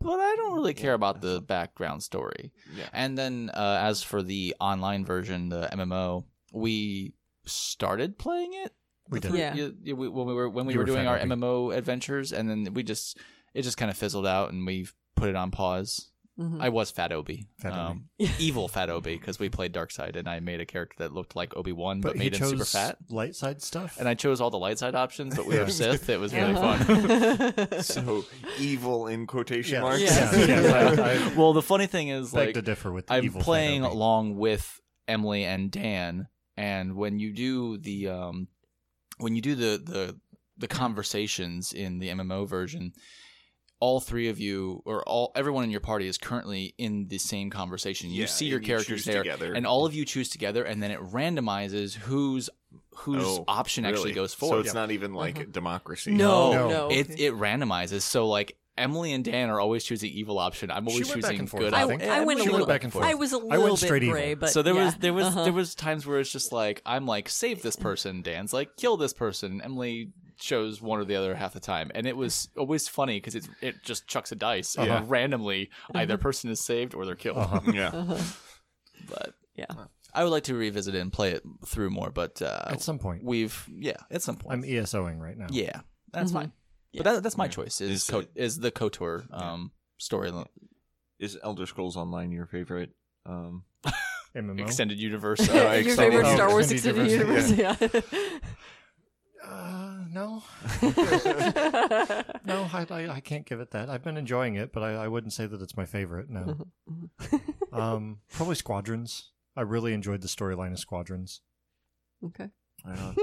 but 0.00 0.18
I 0.18 0.34
don't 0.34 0.54
really 0.54 0.74
care 0.74 0.90
Yeah, 0.92 0.94
about 0.96 1.20
the 1.20 1.40
background 1.40 2.02
story. 2.02 2.50
yeah. 2.74 2.88
And 2.92 3.16
then 3.16 3.50
uh, 3.54 3.78
as 3.82 4.02
for 4.02 4.20
the 4.20 4.56
online 4.60 5.04
version, 5.04 5.48
the 5.50 5.68
MMO, 5.72 6.24
we 6.52 7.14
started 7.46 8.18
playing 8.18 8.52
it. 8.54 8.72
We 9.08 9.20
did. 9.20 9.34
Yeah. 9.34 9.54
You- 9.54 9.76
you- 9.82 9.96
we- 9.96 10.08
when 10.08 10.26
we 10.26 10.34
were 10.34 10.48
when 10.48 10.66
we 10.66 10.74
were 10.74 10.80
were 10.80 10.86
doing 10.86 11.06
our 11.06 11.18
fed 11.18 11.30
up. 11.32 11.38
MMO 11.38 11.76
adventures, 11.76 12.32
and 12.32 12.48
then 12.48 12.74
we 12.74 12.82
just 12.82 13.18
it 13.54 13.62
just 13.62 13.76
kind 13.76 13.90
of 13.90 13.96
fizzled 13.96 14.26
out, 14.26 14.52
and 14.52 14.64
we 14.66 14.86
put 15.16 15.28
it 15.28 15.34
on 15.36 15.50
pause. 15.50 16.06
Mhm. 16.38 16.58
I 16.62 16.70
was 16.70 16.90
Fat 16.90 17.12
Obi, 17.12 17.48
Fat 17.58 17.72
Obi. 17.72 17.78
um, 17.80 18.08
evil 18.38 18.66
Fat 18.68 18.88
Obi, 18.88 19.16
because 19.16 19.38
we 19.38 19.50
played 19.50 19.72
Dark 19.72 19.90
Side, 19.90 20.16
and 20.16 20.26
I 20.28 20.40
made 20.40 20.60
a 20.60 20.64
character 20.64 20.94
that 21.00 21.12
looked 21.12 21.36
like 21.36 21.54
Obi 21.54 21.72
Wan, 21.72 22.00
but, 22.00 22.10
But 22.12 22.16
made 22.18 22.34
him 22.36 22.48
super 22.48 22.64
fat. 22.64 22.96
light 23.10 23.34
side 23.34 23.60
stuff. 23.60 23.98
And 23.98 24.08
I 24.08 24.14
chose 24.14 24.40
all 24.40 24.48
the 24.48 24.58
light 24.58 24.78
side 24.78 24.94
options, 24.94 25.36
but 25.36 25.44
we 25.46 25.58
were 25.58 25.68
Sith. 25.68 26.08
It 26.08 26.18
was 26.18 26.32
really 26.34 26.54
Uh-huh. 26.54 27.52
fun. 27.66 27.82
so 27.82 28.24
evil 28.58 29.06
in 29.08 29.26
quotation 29.26 29.74
Yes. 29.74 29.82
marks. 29.82 30.00
Yes. 30.00 30.32
Yes, 30.34 30.48
yes, 30.48 30.98
I, 30.98 31.14
I 31.32 31.34
well, 31.36 31.52
the 31.52 31.62
funny 31.62 31.86
thing 31.88 32.08
is, 32.08 32.32
like, 32.32 32.54
to 32.54 32.62
differ 32.62 32.90
with 32.90 33.10
I'm 33.10 33.24
evil 33.24 33.42
playing 33.42 33.82
along 33.82 34.36
with 34.36 34.80
Emily 35.08 35.44
and 35.44 35.70
Dan, 35.70 36.28
and 36.60 36.94
when 36.94 37.18
you 37.18 37.32
do 37.32 37.78
the 37.78 38.08
um, 38.08 38.48
when 39.18 39.34
you 39.36 39.42
do 39.42 39.54
the 39.54 39.72
the 39.92 40.16
the 40.58 40.68
conversations 40.68 41.72
in 41.72 41.98
the 42.00 42.08
MMO 42.08 42.46
version, 42.46 42.92
all 43.80 43.98
three 44.00 44.28
of 44.28 44.38
you 44.38 44.82
or 44.84 45.02
all 45.08 45.32
everyone 45.34 45.64
in 45.64 45.70
your 45.70 45.80
party 45.80 46.06
is 46.06 46.18
currently 46.18 46.74
in 46.76 47.08
the 47.08 47.18
same 47.18 47.48
conversation. 47.50 48.10
You 48.10 48.22
Yeah, 48.22 48.26
see 48.26 48.46
your 48.46 48.60
you 48.60 48.66
characters 48.66 49.04
there, 49.04 49.22
together. 49.22 49.54
and 49.54 49.66
all 49.66 49.86
of 49.86 49.94
you 49.94 50.04
choose 50.04 50.28
together, 50.28 50.62
and 50.64 50.82
then 50.82 50.90
it 50.90 51.00
randomizes 51.00 51.94
whose 51.94 52.50
whose 52.96 53.24
Oh, 53.24 53.44
option 53.48 53.84
actually 53.86 54.02
really? 54.10 54.14
goes 54.14 54.32
So 54.32 54.38
forward. 54.48 54.66
it's 54.66 54.74
not 54.74 54.90
even 54.90 55.14
like 55.14 55.50
democracy. 55.50 56.10
no, 56.12 56.52
No. 56.52 56.68
no. 56.68 56.88
it 56.90 57.18
it 57.18 57.32
randomizes. 57.32 58.02
So 58.02 58.28
like 58.28 58.56
Emily 58.80 59.12
and 59.12 59.24
Dan 59.24 59.50
are 59.50 59.60
always 59.60 59.84
choosing 59.84 60.10
evil 60.10 60.38
option. 60.38 60.70
I'm 60.70 60.88
always 60.88 61.08
choosing 61.08 61.38
and 61.38 61.48
forth, 61.50 61.62
good. 61.62 61.74
I 61.74 61.80
I, 61.80 61.82
op- 61.84 61.88
think. 61.90 62.02
I 62.02 62.06
Yeah, 62.06 62.24
went 62.24 62.40
a 62.40 62.42
little. 62.44 62.58
went 62.58 62.68
back 62.68 62.84
and 62.84 62.92
forth. 62.92 63.04
I 63.04 63.14
was 63.14 63.32
a 63.32 63.36
I 63.36 63.40
little 63.40 63.64
went 63.64 63.78
straight 63.78 64.00
bit 64.00 64.02
evil. 64.04 64.14
gray, 64.14 64.34
but 64.34 64.50
so 64.50 64.62
there 64.62 64.74
was 64.74 64.94
there 64.96 65.12
was 65.12 65.26
Uh-huh. 65.26 65.44
there 65.44 65.52
was 65.52 65.74
times 65.74 66.06
where 66.06 66.18
it's 66.18 66.32
just 66.32 66.52
like 66.52 66.82
I'm 66.86 67.06
like 67.06 67.28
save 67.28 67.62
this 67.62 67.76
person. 67.76 68.22
Dan's 68.22 68.52
like 68.52 68.76
kill 68.76 68.96
this 68.96 69.12
person. 69.12 69.60
Emily 69.62 70.12
shows 70.40 70.80
one 70.80 70.98
or 70.98 71.04
the 71.04 71.16
other 71.16 71.34
half 71.34 71.52
the 71.52 71.60
time, 71.60 71.90
and 71.94 72.06
it 72.06 72.16
was 72.16 72.48
always 72.56 72.88
funny 72.88 73.18
because 73.18 73.34
it 73.34 73.46
it 73.60 73.82
just 73.84 74.06
chucks 74.08 74.32
a 74.32 74.36
dice 74.36 74.76
Uh-huh. 74.78 74.90
and 74.90 75.10
randomly 75.10 75.70
either 75.94 76.16
person 76.16 76.50
is 76.50 76.60
saved 76.64 76.94
or 76.94 77.04
they're 77.04 77.14
killed. 77.14 77.36
Uh-huh. 77.38 77.60
Yeah. 77.72 77.88
Uh-huh. 77.88 78.16
But 79.08 79.34
Yeah. 79.56 79.66
I 80.12 80.24
would 80.24 80.30
like 80.30 80.44
to 80.44 80.54
revisit 80.54 80.94
it 80.94 81.00
and 81.00 81.12
play 81.12 81.30
it 81.32 81.42
through 81.66 81.90
more. 81.90 82.10
But 82.10 82.42
uh, 82.42 82.64
At 82.66 82.82
some 82.82 82.98
point. 82.98 83.22
we've 83.22 83.64
yeah 83.72 83.96
at 84.10 84.22
some 84.22 84.36
point 84.36 84.54
I'm 84.54 84.62
ESOing 84.62 85.20
right 85.20 85.36
now. 85.38 85.46
yeah 85.50 85.80
that's 86.12 86.30
Mhm. 86.32 86.34
fine. 86.34 86.52
Yeah. 86.92 87.02
But 87.02 87.14
that, 87.14 87.22
that's 87.22 87.36
my 87.38 87.48
choice. 87.48 87.80
Is 87.80 87.90
Is 88.02 88.10
Co- 88.10 88.18
it- 88.20 88.30
is 88.34 88.58
the 88.58 88.70
Kotor 88.72 89.26
um, 89.32 89.70
story 89.98 90.32
Is 91.18 91.38
Elder 91.42 91.66
Scrolls 91.66 91.96
Online 91.96 92.32
your 92.32 92.46
favorite? 92.46 92.90
Um, 93.26 93.64
MMO. 94.34 94.60
extended 94.60 94.98
universe? 94.98 95.46
Your 95.46 95.66
uh, 95.66 95.82
favorite 95.82 96.26
Star 96.26 96.48
Wars 96.50 96.70
Extended 96.70 97.04
extended 97.06 97.50
universe? 97.50 97.50
Universe, 97.50 98.04
Yeah. 98.12 98.20
Uh, 99.42 100.04
no, 100.12 100.42
no, 102.44 102.68
I, 102.72 102.86
I, 102.90 103.08
I 103.14 103.20
can't 103.20 103.46
give 103.46 103.58
it 103.60 103.70
that. 103.72 103.88
I've 103.88 104.04
been 104.04 104.16
enjoying 104.16 104.54
it, 104.56 104.72
but 104.72 104.82
I, 104.82 104.92
I 105.04 105.08
wouldn't 105.08 105.32
say 105.32 105.46
that 105.46 105.60
it's 105.62 105.76
my 105.76 105.86
favorite. 105.86 106.28
No, 106.28 106.58
um, 107.72 108.18
probably 108.30 108.54
Squadrons. 108.54 109.30
I 109.56 109.62
really 109.62 109.92
enjoyed 109.92 110.20
the 110.20 110.28
storyline 110.28 110.72
of 110.72 110.78
Squadrons. 110.78 111.40
okay. 112.24 112.48
Right. 112.84 113.14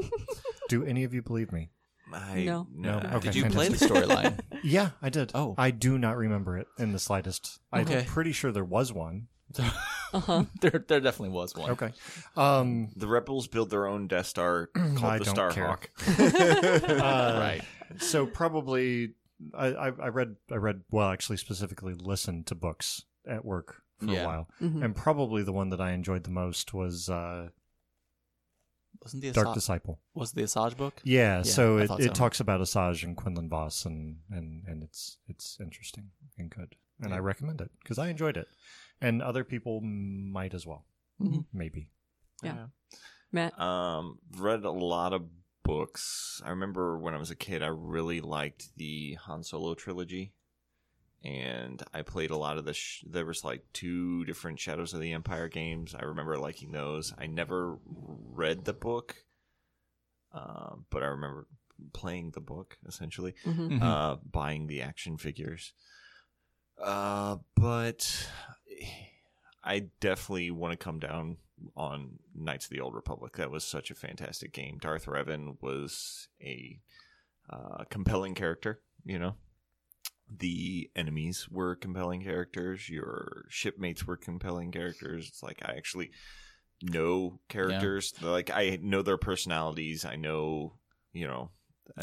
Do 0.69 0.83
any 0.83 1.03
of 1.03 1.13
you 1.13 1.21
believe 1.21 1.51
me? 1.51 1.69
I, 2.13 2.43
No. 2.43 2.67
No. 2.73 2.97
Okay. 3.15 3.19
Did 3.31 3.35
you 3.35 3.45
play 3.45 3.67
the 3.69 3.77
storyline? 3.85 4.39
Yeah, 4.63 4.89
I 5.01 5.09
did. 5.09 5.31
Oh. 5.35 5.53
I 5.57 5.69
do 5.71 5.97
not 5.99 6.17
remember 6.17 6.57
it 6.57 6.67
in 6.79 6.91
the 6.91 6.97
slightest. 6.99 7.59
Okay. 7.73 7.99
I'm 7.99 8.05
pretty 8.05 8.31
sure 8.31 8.51
there 8.51 8.63
was 8.65 8.91
one. 8.91 9.27
Uh-huh. 9.57 10.45
there, 10.61 10.83
there 10.87 10.99
definitely 10.99 11.29
was 11.29 11.55
one. 11.55 11.71
Okay. 11.71 11.91
Um, 12.35 12.89
The 12.95 13.07
rebels 13.07 13.47
build 13.47 13.69
their 13.69 13.85
own 13.85 14.07
Death 14.07 14.25
Star 14.25 14.67
called 14.75 15.03
I 15.03 15.17
the 15.19 15.25
don't 15.25 15.51
care. 15.53 15.77
Starhawk. 15.97 16.89
uh, 16.99 17.39
Right. 17.39 17.61
So 17.99 18.25
probably, 18.25 19.13
I, 19.53 19.67
I, 19.67 19.85
I 19.87 20.07
read, 20.09 20.35
I 20.51 20.55
read, 20.55 20.81
well, 20.91 21.09
actually, 21.09 21.37
specifically 21.37 21.93
listened 21.93 22.47
to 22.47 22.55
books 22.55 23.03
at 23.27 23.45
work 23.45 23.81
for 23.99 24.05
Yeah. 24.11 24.23
a 24.23 24.27
while, 24.27 24.49
Mhm. 24.61 24.83
and 24.83 24.95
probably 24.95 25.43
the 25.43 25.53
one 25.53 25.69
that 25.69 25.79
I 25.81 25.91
enjoyed 25.91 26.23
the 26.23 26.31
most 26.31 26.73
was 26.73 27.09
uh, 27.09 27.49
Wasn't 29.07 29.23
the 29.23 29.31
Dark 29.31 29.53
Disciple. 29.53 29.99
was 30.13 30.31
the 30.33 30.41
Asajj 30.43 30.75
book? 30.75 30.99
Yeah, 31.03 31.37
Yeah, 31.37 31.43
so 31.43 31.77
I 31.77 31.81
it, 31.83 31.87
thought 31.87 31.99
it 32.01 32.07
so. 32.07 32.13
talks 32.13 32.39
about 32.41 32.59
Asajj 32.59 33.03
and 33.03 33.15
Quinlan 33.15 33.47
Vos, 33.49 33.85
and 33.85 34.17
and 34.29 34.63
and 34.67 34.83
it's 34.83 35.17
it's 35.27 35.57
interesting 35.61 36.11
and 36.37 36.49
good, 36.49 36.75
and 37.01 37.13
I 37.13 37.19
recommend 37.19 37.61
it 37.61 37.71
because 37.81 37.97
I 37.97 38.09
enjoyed 38.09 38.35
it, 38.37 38.47
and 38.99 39.21
other 39.21 39.43
people 39.45 39.79
might 39.81 40.53
as 40.53 40.65
well, 40.67 40.85
Mhm. 41.21 41.45
maybe. 41.53 41.89
Yeah. 42.43 42.67
Matt. 43.31 43.57
Um, 43.59 44.19
read 44.37 44.63
a 44.65 44.71
lot 44.71 45.13
of 45.13 45.29
books. 45.63 46.41
I 46.45 46.49
remember 46.49 46.97
when 46.97 47.13
I 47.13 47.17
was 47.17 47.31
a 47.31 47.35
kid, 47.35 47.61
I 47.63 47.67
really 47.67 48.21
liked 48.21 48.75
the 48.77 49.13
Han 49.25 49.43
Solo 49.43 49.73
trilogy, 49.73 50.33
and 51.23 51.81
I 51.93 52.01
played 52.03 52.31
a 52.31 52.37
lot 52.37 52.57
of 52.57 52.65
the. 52.65 52.73
Sh- 52.73 53.03
there 53.07 53.25
was 53.25 53.43
like 53.43 53.63
two 53.73 54.23
different 54.25 54.59
Shadows 54.59 54.93
of 54.93 54.99
the 55.01 55.13
Empire 55.13 55.47
games. 55.49 55.95
I 55.95 56.03
remember 56.03 56.37
liking 56.37 56.71
those. 56.71 57.13
I 57.17 57.27
never 57.27 57.77
read 57.85 58.65
the 58.65 58.73
book, 58.73 59.15
um, 60.31 60.85
but 60.89 61.03
I 61.03 61.07
remember 61.07 61.47
playing 61.93 62.31
the 62.31 62.39
book 62.41 62.77
essentially 62.87 63.33
Mhm. 63.45 63.79
Mhm. 63.79 63.81
uh, 63.83 64.15
buying 64.31 64.67
the 64.67 64.81
action 64.81 65.17
figures. 65.17 65.73
Uh, 66.81 67.37
but 67.55 68.29
I 69.63 69.87
definitely 69.99 70.51
want 70.51 70.71
to 70.73 70.77
come 70.77 70.99
down 70.99 71.37
on 71.75 72.19
Knights 72.35 72.65
of 72.65 72.71
the 72.71 72.79
Old 72.79 72.93
Republic. 72.93 73.35
That 73.37 73.49
was 73.51 73.63
such 73.63 73.89
a 73.91 73.95
fantastic 73.95 74.53
game. 74.53 74.77
Darth 74.79 75.05
Revan 75.07 75.57
was 75.61 76.27
a 76.41 76.79
uh, 77.49 77.83
compelling 77.89 78.35
character, 78.35 78.79
you 79.03 79.17
know. 79.17 79.35
The 80.35 80.89
enemies 80.95 81.47
were 81.49 81.75
compelling 81.75 82.23
characters. 82.23 82.89
Your 82.89 83.45
shipmates 83.49 84.05
were 84.05 84.17
compelling 84.17 84.71
characters. 84.71 85.27
It's 85.29 85.41
like 85.43 85.59
I 85.63 85.73
actually 85.77 86.11
know 86.81 87.39
characters. 87.49 88.13
Like 88.21 88.49
I 88.51 88.77
know 88.81 89.01
their 89.01 89.17
personalities. 89.17 90.05
I 90.05 90.15
know, 90.15 90.73
you 91.13 91.27
know. 91.27 91.51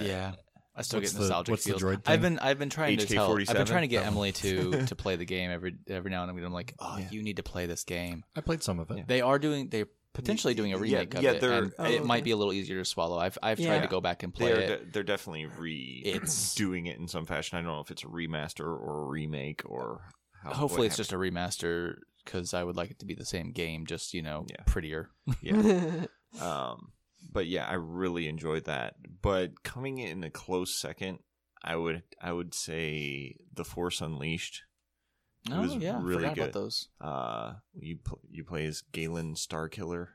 Yeah. 0.00 0.32
I 0.76 0.82
still 0.82 0.98
What's 1.00 1.12
get 1.12 1.18
the- 1.18 1.22
nostalgic 1.24 1.50
what's 1.52 1.64
the 1.64 1.70
feels. 1.70 1.82
droid 1.82 2.02
I've 2.06 2.20
been 2.20 2.38
I've 2.40 2.58
been 2.58 2.70
trying 2.70 2.98
to 2.98 3.06
tell 3.06 3.38
I've 3.38 3.46
been 3.46 3.66
trying 3.66 3.82
to 3.82 3.86
get 3.88 4.02
Oh. 4.02 4.06
Emily 4.08 4.32
to 4.32 4.86
to 4.86 4.96
play 4.96 5.14
the 5.16 5.24
game 5.24 5.50
every 5.52 5.76
every 5.88 6.10
now 6.10 6.24
and 6.24 6.36
then. 6.36 6.44
I'm 6.44 6.52
like, 6.52 6.74
oh, 6.80 6.96
Yeah. 6.98 7.08
you 7.10 7.22
need 7.22 7.36
to 7.36 7.44
play 7.44 7.66
this 7.66 7.84
game. 7.84 8.24
I 8.34 8.40
played 8.40 8.62
some 8.62 8.80
of 8.80 8.90
it. 8.90 8.96
Yeah. 8.98 9.04
They 9.06 9.20
are 9.20 9.38
doing 9.38 9.68
they're 9.68 9.86
potentially 10.14 10.54
doing 10.54 10.72
a 10.72 10.78
remake 10.78 11.12
yeah, 11.14 11.30
of 11.30 11.36
it. 11.36 11.40
they're- 11.42 11.52
and 11.64 11.72
Oh, 11.78 11.84
it 11.84 12.04
might 12.06 12.24
be 12.24 12.30
a 12.30 12.36
little 12.36 12.52
easier 12.54 12.78
to 12.78 12.84
swallow. 12.86 13.18
I've 13.18 13.36
I've 13.42 13.60
Yeah. 13.60 13.66
tried 13.68 13.82
to 13.82 13.88
go 13.88 14.00
back 14.00 14.22
and 14.22 14.32
play 14.32 14.52
they're 14.52 14.60
it. 14.60 14.84
de- 14.86 14.90
they're 14.92 15.02
definitely 15.02 15.44
re 15.46 16.02
It's- 16.06 16.54
doing 16.54 16.86
it 16.86 16.98
in 16.98 17.06
some 17.08 17.26
fashion. 17.26 17.58
I 17.58 17.62
don't 17.62 17.70
know 17.72 17.80
if 17.80 17.90
it's 17.90 18.04
a 18.04 18.06
remaster 18.06 18.64
or 18.64 19.02
a 19.02 19.06
remake 19.06 19.62
or 19.66 20.00
how, 20.42 20.54
Hopefully, 20.54 20.86
it's 20.86 20.96
just 20.96 21.12
a 21.12 21.16
remaster 21.16 21.96
because 22.24 22.54
I 22.54 22.64
would 22.64 22.76
like 22.76 22.90
it 22.90 22.98
to 23.00 23.06
be 23.06 23.14
the 23.14 23.24
same 23.26 23.50
game, 23.52 23.84
just 23.86 24.14
you 24.14 24.22
know, 24.22 24.46
Yeah. 24.48 24.62
prettier. 24.66 25.10
yeah. 25.42 26.06
um, 26.40 26.92
but 27.32 27.46
yeah, 27.46 27.66
I 27.66 27.74
really 27.74 28.28
enjoyed 28.28 28.64
that. 28.64 28.94
But 29.22 29.62
coming 29.62 29.98
in 29.98 30.22
a 30.24 30.30
close 30.30 30.74
second, 30.78 31.18
I 31.62 31.76
would 31.76 32.02
I 32.20 32.32
would 32.32 32.54
say 32.54 33.36
The 33.52 33.64
Force 33.64 34.00
Unleashed. 34.00 34.62
It 35.46 35.52
oh 35.52 35.60
was 35.62 35.74
yeah, 35.76 35.98
really 36.02 36.22
forgot 36.22 36.34
good. 36.36 36.42
about 36.44 36.52
those. 36.54 36.88
Uh, 37.00 37.54
you 37.74 37.96
pl- 37.96 38.20
you 38.30 38.44
play 38.44 38.64
as 38.66 38.80
Galen 38.80 39.34
Starkiller, 39.34 40.08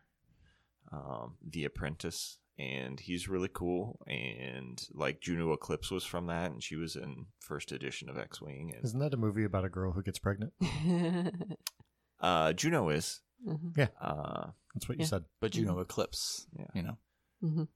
um, 0.92 1.36
the 1.48 1.66
apprentice, 1.66 2.38
and 2.58 3.00
he's 3.00 3.30
really 3.30 3.50
cool. 3.54 4.00
And 4.08 4.82
like 4.94 5.22
Juno 5.22 5.54
Eclipse 5.54 5.92
was 5.92 6.04
from 6.04 6.26
that, 6.28 6.52
and 6.52 6.64
she 6.64 6.76
was 6.76 6.96
in 6.96 7.28
first 7.40 7.72
edition 7.72 8.10
of 8.10 8.18
X 8.18 8.42
Wing. 8.42 8.72
And 8.76 8.84
Isn't 8.84 9.00
that 9.00 9.14
a 9.14 9.18
movie 9.18 9.44
about 9.44 9.66
a 9.66 9.70
girl 9.70 9.92
who 9.92 10.02
gets 10.02 10.18
pregnant? 10.20 10.54
uh, 12.20 12.54
Juno 12.54 12.90
is. 12.90 13.22
Mhm. 13.48 13.90
Uh, 14.02 14.48
That's 14.74 14.90
what 14.90 14.98
Yeah. 14.98 15.04
you 15.04 15.08
said. 15.08 15.26
But 15.40 15.52
Juno 15.52 15.80
Eclipse, 15.80 16.48
Yeah. 16.58 16.66
you 16.74 16.84
know, 16.84 16.98
Mhm. 17.44 17.68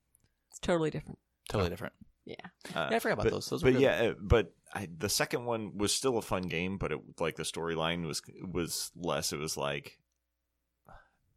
It's 0.50 0.60
totally 0.60 0.90
different. 0.92 1.20
totally 1.50 1.70
different. 1.70 1.94
Yeah. 2.26 2.36
uh, 2.76 2.88
Yeah, 2.90 2.96
I 2.96 3.00
forgot 3.00 3.14
about 3.16 3.24
but, 3.26 3.32
those. 3.34 3.50
Those 3.50 3.64
but 3.64 3.74
good. 3.74 3.82
yeah, 3.82 4.12
uh, 4.12 4.14
but 4.22 4.54
I, 4.74 4.88
the 4.98 5.10
second 5.10 5.46
one 5.46 5.78
was 5.78 5.94
still 5.94 6.18
a 6.18 6.22
fun 6.22 6.44
game, 6.44 6.78
but 6.78 6.92
it 6.92 7.00
like 7.20 7.36
the 7.36 7.44
storyline 7.44 8.06
was 8.08 8.22
was 8.42 8.92
less. 8.96 9.34
It 9.34 9.40
was 9.40 9.58
like 9.58 9.98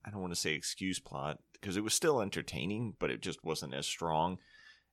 I 0.05 0.11
don't 0.11 0.21
want 0.21 0.33
to 0.35 0.41
say 0.41 0.55
excuse 0.55 1.01
plot 1.01 1.39
because 1.53 1.77
it 1.77 1.83
was 1.85 1.95
still 1.95 2.21
entertaining, 2.21 2.95
but 2.99 3.11
it 3.11 3.21
just 3.21 3.43
wasn't 3.45 3.75
as 3.75 3.87
strong. 3.87 4.39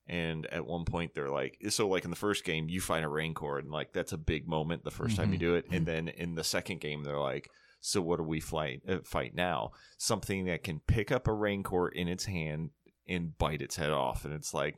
And 0.08 0.47
at 0.47 0.65
one 0.65 0.84
point, 0.84 1.13
they're 1.13 1.29
like, 1.29 1.58
so 1.69 1.88
like 1.88 2.03
in 2.03 2.10
the 2.10 2.15
first 2.15 2.43
game, 2.43 2.67
you 2.67 2.82
find 2.82 3.06
a 3.06 3.10
Rancor, 3.10 3.60
and 3.60 3.69
like 3.69 3.93
that's 3.93 4.12
a 4.12 4.17
big 4.17 4.47
moment 4.47 4.84
the 4.84 4.91
1st 4.91 5.15
time 5.15 5.32
you 5.32 5.38
Mhm. 5.38 5.41
do 5.41 5.56
it. 5.56 5.65
And 5.71 5.86
then 5.86 6.08
in 6.10 6.36
the 6.36 6.43
second 6.43 6.82
game, 6.82 7.03
they're 7.03 7.19
like, 7.19 7.49
so 7.79 8.01
what 8.01 8.17
do 8.17 8.23
we 8.23 8.39
fight 8.41 8.82
uh, 8.88 8.97
fight 9.06 9.34
now? 9.36 9.71
Something 9.97 10.45
that 10.45 10.63
can 10.63 10.79
pick 10.88 11.12
up 11.12 11.27
a 11.27 11.34
Rancor 11.34 11.88
in 11.88 12.08
its 12.08 12.25
hand 12.25 12.71
and 13.08 13.38
bite 13.38 13.62
its 13.62 13.75
head 13.75 13.91
off, 13.91 14.25
and 14.25 14.34
it's 14.34 14.53
like. 14.53 14.75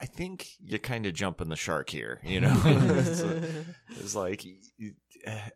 I 0.00 0.06
think 0.06 0.48
you're 0.64 0.78
kind 0.78 1.04
of 1.06 1.12
jumping 1.14 1.48
the 1.50 1.56
shark 1.56 1.90
here, 1.90 2.20
you 2.24 2.40
know. 2.40 2.58
it's, 2.64 3.22
it's 3.98 4.14
like 4.14 4.44
y- 4.78 4.92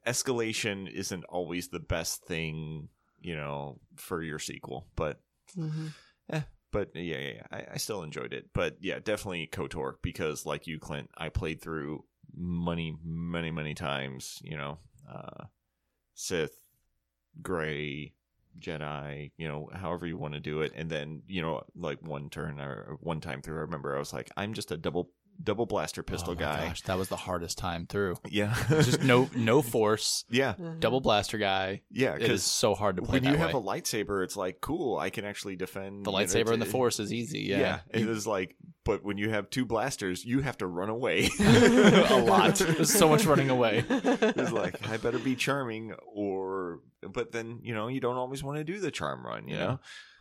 escalation 0.06 0.90
isn't 0.90 1.24
always 1.24 1.68
the 1.68 1.80
best 1.80 2.24
thing, 2.26 2.88
you 3.20 3.34
know, 3.36 3.80
for 3.96 4.22
your 4.22 4.38
sequel. 4.38 4.86
But 4.96 5.20
Mhm. 5.56 5.92
but 6.70 6.90
yeah, 6.94 7.02
yeah, 7.18 7.32
yeah. 7.36 7.46
I, 7.50 7.66
I 7.74 7.76
still 7.78 8.02
enjoyed 8.02 8.32
it. 8.32 8.50
But 8.52 8.76
yeah, 8.80 8.98
definitely 8.98 9.48
Kotor 9.50 9.94
because 10.02 10.44
like 10.44 10.66
you, 10.66 10.78
Clint, 10.78 11.08
I 11.16 11.28
played 11.28 11.60
through 11.62 12.04
many, 12.36 12.96
many, 13.04 13.50
many 13.50 13.74
times. 13.74 14.40
You 14.44 14.56
know, 14.56 14.78
uh, 15.10 15.44
Sith, 16.14 16.58
Gray, 17.40 18.12
Jedi. 18.58 19.30
You 19.36 19.48
know, 19.48 19.70
however 19.72 20.06
you 20.06 20.16
want 20.16 20.34
to 20.34 20.40
do 20.40 20.60
it, 20.62 20.72
and 20.74 20.90
then 20.90 21.22
you 21.26 21.42
know, 21.42 21.62
like 21.76 21.98
one 22.02 22.30
turn 22.30 22.60
or 22.60 22.96
one 23.00 23.20
time 23.20 23.42
through, 23.42 23.56
I 23.58 23.60
remember 23.60 23.94
I 23.96 23.98
was 23.98 24.12
like, 24.12 24.30
I'm 24.36 24.54
just 24.54 24.70
a 24.72 24.76
double 24.76 25.10
double 25.42 25.66
blaster 25.66 26.04
pistol 26.04 26.32
Oh 26.32 26.36
guy. 26.36 26.68
Gosh, 26.68 26.82
that 26.82 26.96
was 26.96 27.08
the 27.08 27.16
hardest 27.16 27.58
time 27.58 27.86
through. 27.88 28.16
Yeah, 28.28 28.54
Just 28.68 29.02
no 29.02 29.28
no 29.36 29.62
force, 29.62 30.24
yeah, 30.30 30.54
double 30.78 31.00
blaster 31.00 31.38
guy. 31.38 31.82
yeah. 31.90 32.14
It 32.14 32.30
is 32.30 32.44
so 32.44 32.74
hard 32.76 32.96
to 32.96 33.02
play 33.02 33.18
when 33.18 33.24
you 33.32 33.36
have 33.36 33.52
way. 33.52 33.58
a 33.58 33.62
lightsaber, 33.62 34.22
it's 34.22 34.36
like 34.36 34.60
cool. 34.60 34.96
I 34.96 35.10
can 35.10 35.24
actually 35.24 35.56
defend 35.56 36.04
the 36.06 36.12
you 36.12 36.16
know, 36.18 36.22
lightsaber 36.24 36.52
and 36.52 36.62
the 36.62 36.66
force 36.66 37.00
is 37.00 37.12
easy. 37.12 37.40
Yeah, 37.40 37.58
Yeah, 37.58 37.78
it 37.90 38.08
is 38.08 38.26
like. 38.26 38.54
But 38.84 39.02
when 39.02 39.16
you 39.16 39.30
have 39.30 39.48
two 39.48 39.64
blasters, 39.64 40.24
you 40.26 40.40
have 40.40 40.58
to 40.58 40.66
run 40.66 40.90
away 40.90 41.30
a 41.40 42.22
lot. 42.22 42.56
There's 42.56 42.92
so 42.92 43.08
much 43.08 43.24
running 43.24 43.48
away. 43.48 43.82
it's 43.88 44.52
like 44.52 44.86
I 44.88 44.98
better 44.98 45.18
be 45.18 45.34
charming, 45.36 45.94
or 46.06 46.80
but 47.02 47.32
then 47.32 47.60
you 47.62 47.74
know 47.74 47.88
you 47.88 48.00
don't 48.00 48.16
always 48.16 48.42
want 48.42 48.58
to 48.58 48.64
do 48.64 48.78
the 48.78 48.90
charm 48.90 49.24
run. 49.24 49.48
You 49.48 49.56
Yeah. 49.56 49.64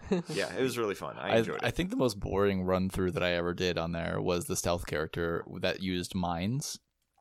know. 0.09 0.23
Yeah, 0.33 0.53
it 0.53 0.61
was 0.61 0.77
really 0.77 0.95
fun. 0.95 1.15
I 1.17 1.29
I, 1.31 1.37
enjoyed 1.37 1.59
I 1.63 1.67
it. 1.67 1.75
think 1.75 1.89
the 1.89 1.95
most 1.95 2.19
boring 2.19 2.63
run 2.63 2.89
through 2.89 3.11
that 3.11 3.23
I 3.23 3.31
ever 3.33 3.53
did 3.53 3.77
on 3.77 3.93
there 3.93 4.19
was 4.21 4.45
the 4.45 4.55
stealth 4.57 4.85
character 4.85 5.45
that 5.61 5.81
used 5.81 6.13
mines, 6.13 6.77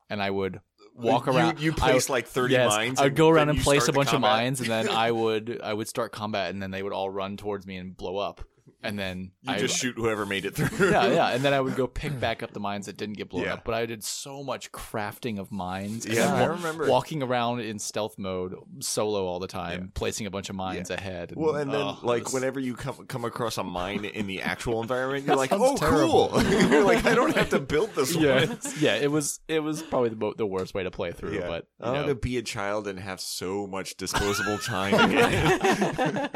and 0.09 0.21
I 0.21 0.29
would 0.31 0.57
uh, 0.57 0.59
walk 0.95 1.25
You- 1.27 1.33
around. 1.33 1.59
You, 1.61 1.71
I 1.71 1.75
place 1.75 2.07
would- 2.09 2.13
like 2.13 2.27
thirty 2.27 2.53
yes, 2.53 2.69
mines. 2.71 2.99
I'd 3.01 3.15
go 3.15 3.29
around 3.29 3.49
and 3.49 3.59
place 3.59 3.87
a 3.87 3.93
bunch 3.93 4.11
of 4.13 4.19
mines, 4.21 4.59
and 4.59 4.69
then 4.69 4.87
I 5.05 5.11
would 5.11 5.59
I 5.63 5.73
would 5.73 5.87
start 5.87 6.11
combat, 6.11 6.51
and 6.53 6.61
then 6.61 6.71
they 6.71 6.83
would 6.83 6.93
all 6.93 7.09
run 7.09 7.37
towards 7.37 7.65
me 7.65 7.77
and 7.77 7.95
blow 7.95 8.17
up, 8.17 8.41
and 8.83 8.97
then 8.99 9.31
you 9.41 9.53
I, 9.53 9.57
just 9.59 9.77
shoot 9.77 9.95
whoever 9.95 10.25
made 10.25 10.45
it 10.45 10.55
through. 10.55 10.91
yeah, 10.91 11.07
yeah, 11.07 11.27
and 11.29 11.43
then 11.43 11.53
I 11.53 11.61
would 11.61 11.75
go 11.75 11.87
pick 12.01 12.19
back 12.19 12.43
up 12.43 12.51
the 12.53 12.59
mines 12.59 12.85
that 12.87 12.97
didn't 12.97 13.17
get 13.17 13.29
blown 13.29 13.43
Yeah. 13.45 13.53
up. 13.53 13.63
But 13.65 13.73
I 13.75 13.85
did 13.85 14.03
so 14.03 14.43
much 14.43 14.71
crafting 14.71 15.39
of 15.39 15.51
mines. 15.51 16.05
Yeah, 16.05 16.25
then 16.27 16.41
I 16.41 16.45
remember. 16.45 16.87
walking 16.89 17.23
around 17.23 17.61
in 17.61 17.79
stealth 17.79 18.17
mode, 18.17 18.55
solo 18.79 19.25
all 19.25 19.39
the 19.39 19.47
time, 19.47 19.79
Yeah. 19.81 19.87
placing 19.93 20.27
a 20.27 20.31
bunch 20.31 20.49
of 20.49 20.55
mines 20.55 20.89
ahead. 20.89 21.33
Well, 21.35 21.55
and 21.55 21.71
then 21.71 21.81
oh, 21.81 21.99
like 22.03 22.25
was- 22.25 22.33
whenever 22.33 22.59
you 22.59 22.75
come 22.75 23.05
come 23.07 23.25
across 23.25 23.57
a 23.57 23.63
mine 23.63 24.05
in 24.05 24.27
the 24.27 24.41
actual 24.41 24.81
environment, 24.83 25.25
you're 25.25 25.35
like, 25.35 25.51
"Oh, 25.51 25.75
terrible. 25.77 26.29
cool!" 26.29 26.43
you're 26.69 26.83
like, 26.83 27.05
"I 27.05 27.15
don't 27.15 27.35
have 27.35 27.49
to 27.49 27.59
build 27.59 27.93
this 27.95 28.15
yeah, 28.15 28.45
one." 28.45 28.59
yeah, 28.79 28.95
it 28.95 29.11
was 29.11 29.39
it 29.47 29.59
was 29.61 29.81
probably 29.81 30.09
the 30.09 30.15
mo- 30.15 30.33
the 30.35 30.45
worst 30.45 30.73
way 30.73 30.83
to 30.83 30.91
play 30.91 31.11
through. 31.11 31.33
Yeah. 31.35 31.47
But 31.47 31.67
you 31.79 31.85
I 31.85 31.91
want 31.91 32.07
to 32.07 32.15
be 32.15 32.37
a 32.37 32.41
child 32.41 32.87
and 32.87 32.99
have 32.99 33.19
so 33.21 33.67
much 33.67 33.95
disposable 33.97 34.57
time 34.59 34.93
again. 34.93 36.29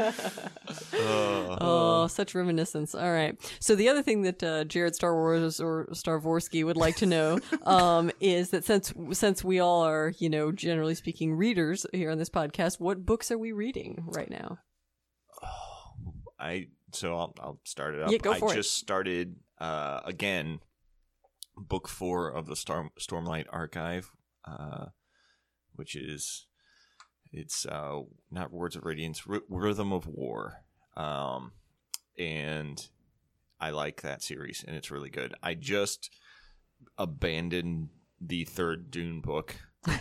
Uh, 0.92 1.56
Oh, 1.60 2.06
such 2.08 2.34
reminiscence. 2.38 2.94
All 2.94 3.12
right. 3.12 3.36
So 3.60 3.74
the 3.74 3.88
other 3.88 4.02
thing 4.02 4.22
that 4.22 4.42
uh, 4.42 4.64
Jared 4.64 4.94
Star 4.94 5.14
Wars 5.14 5.60
or 5.60 5.86
Starvorsky 5.92 6.64
would 6.64 6.76
like 6.76 6.96
to 6.96 7.06
know 7.06 7.38
um, 7.64 8.10
is 8.20 8.50
that 8.50 8.64
since 8.64 8.92
since 9.12 9.44
we 9.44 9.60
all 9.60 9.82
are, 9.82 10.12
you 10.18 10.30
know, 10.30 10.52
generally 10.52 10.94
speaking, 10.94 11.34
readers 11.34 11.86
here 11.92 12.10
on 12.10 12.18
this 12.18 12.30
podcast, 12.30 12.80
what 12.80 13.04
books 13.04 13.30
are 13.30 13.38
we 13.38 13.52
reading 13.52 14.04
right 14.06 14.30
now? 14.30 14.58
I 16.40 16.68
so 16.92 17.16
I'll, 17.16 17.34
I'll 17.40 17.60
start 17.64 17.94
it 17.94 18.02
up. 18.02 18.10
Yeah, 18.10 18.18
go 18.18 18.32
I 18.32 18.38
for 18.38 18.52
it. 18.52 18.56
just 18.56 18.76
started 18.76 19.36
uh, 19.60 20.00
again 20.04 20.60
book 21.56 21.88
four 21.88 22.28
of 22.28 22.46
the 22.46 22.56
Storm 22.56 22.90
Stormlight 22.98 23.46
Archive, 23.50 24.10
uh, 24.44 24.86
which 25.74 25.96
is 25.96 26.46
it's 27.32 27.66
uh, 27.66 28.00
not 28.30 28.52
Words 28.52 28.76
of 28.76 28.84
Radiance, 28.84 29.22
R- 29.28 29.42
Rhythm 29.48 29.92
of 29.92 30.06
War, 30.06 30.64
um, 30.96 31.52
and 32.18 32.84
I 33.60 33.70
like 33.70 34.02
that 34.02 34.22
series, 34.22 34.64
and 34.66 34.76
it's 34.76 34.90
really 34.90 35.10
good. 35.10 35.34
I 35.42 35.54
just 35.54 36.10
abandoned 36.96 37.88
the 38.20 38.44
third 38.44 38.90
Dune 38.90 39.20
book. 39.20 39.56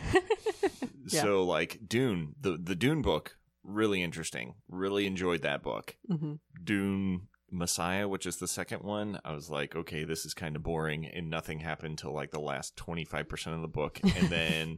Yeah. 1.10 1.22
So 1.22 1.44
like 1.44 1.80
Dune, 1.88 2.36
the 2.40 2.58
the 2.62 2.76
Dune 2.76 3.02
book, 3.02 3.38
really 3.64 4.04
interesting. 4.04 4.56
Really 4.68 5.06
enjoyed 5.06 5.42
that 5.44 5.64
book. 5.64 5.96
hmm 6.06 6.34
Dune 6.62 7.30
Messiah, 7.50 8.10
which 8.10 8.26
is 8.26 8.38
the 8.38 8.48
second 8.48 8.84
one, 8.84 9.18
I 9.24 9.32
was 9.32 9.50
like, 9.50 9.74
okay, 9.74 10.04
this 10.04 10.26
is 10.26 10.34
kind 10.34 10.58
of 10.58 10.64
boring, 10.64 11.06
and 11.06 11.30
nothing 11.30 11.62
happened 11.62 11.98
till 11.98 12.14
like 12.14 12.32
the 12.32 12.42
last 12.42 12.76
twenty 12.76 13.06
five 13.06 13.30
percent 13.30 13.56
of 13.56 13.62
the 13.62 13.70
book, 13.70 14.02
and 14.04 14.28
then 14.30 14.78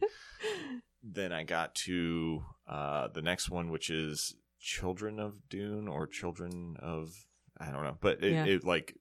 then 1.03 1.31
I 1.31 1.43
got 1.43 1.73
to 1.85 2.43
uh, 2.67 3.07
the 3.07 3.23
next 3.23 3.49
one, 3.49 3.71
which 3.71 3.89
is 3.89 4.35
Children 4.59 5.19
of 5.19 5.49
Dune 5.49 5.87
or 5.87 6.05
Children 6.05 6.75
of 6.79 7.25
I 7.59 7.71
don't 7.71 7.83
know, 7.83 7.97
but 7.99 8.23
it, 8.23 8.31
Yeah. 8.31 8.45
it 8.45 8.63
like 8.63 8.95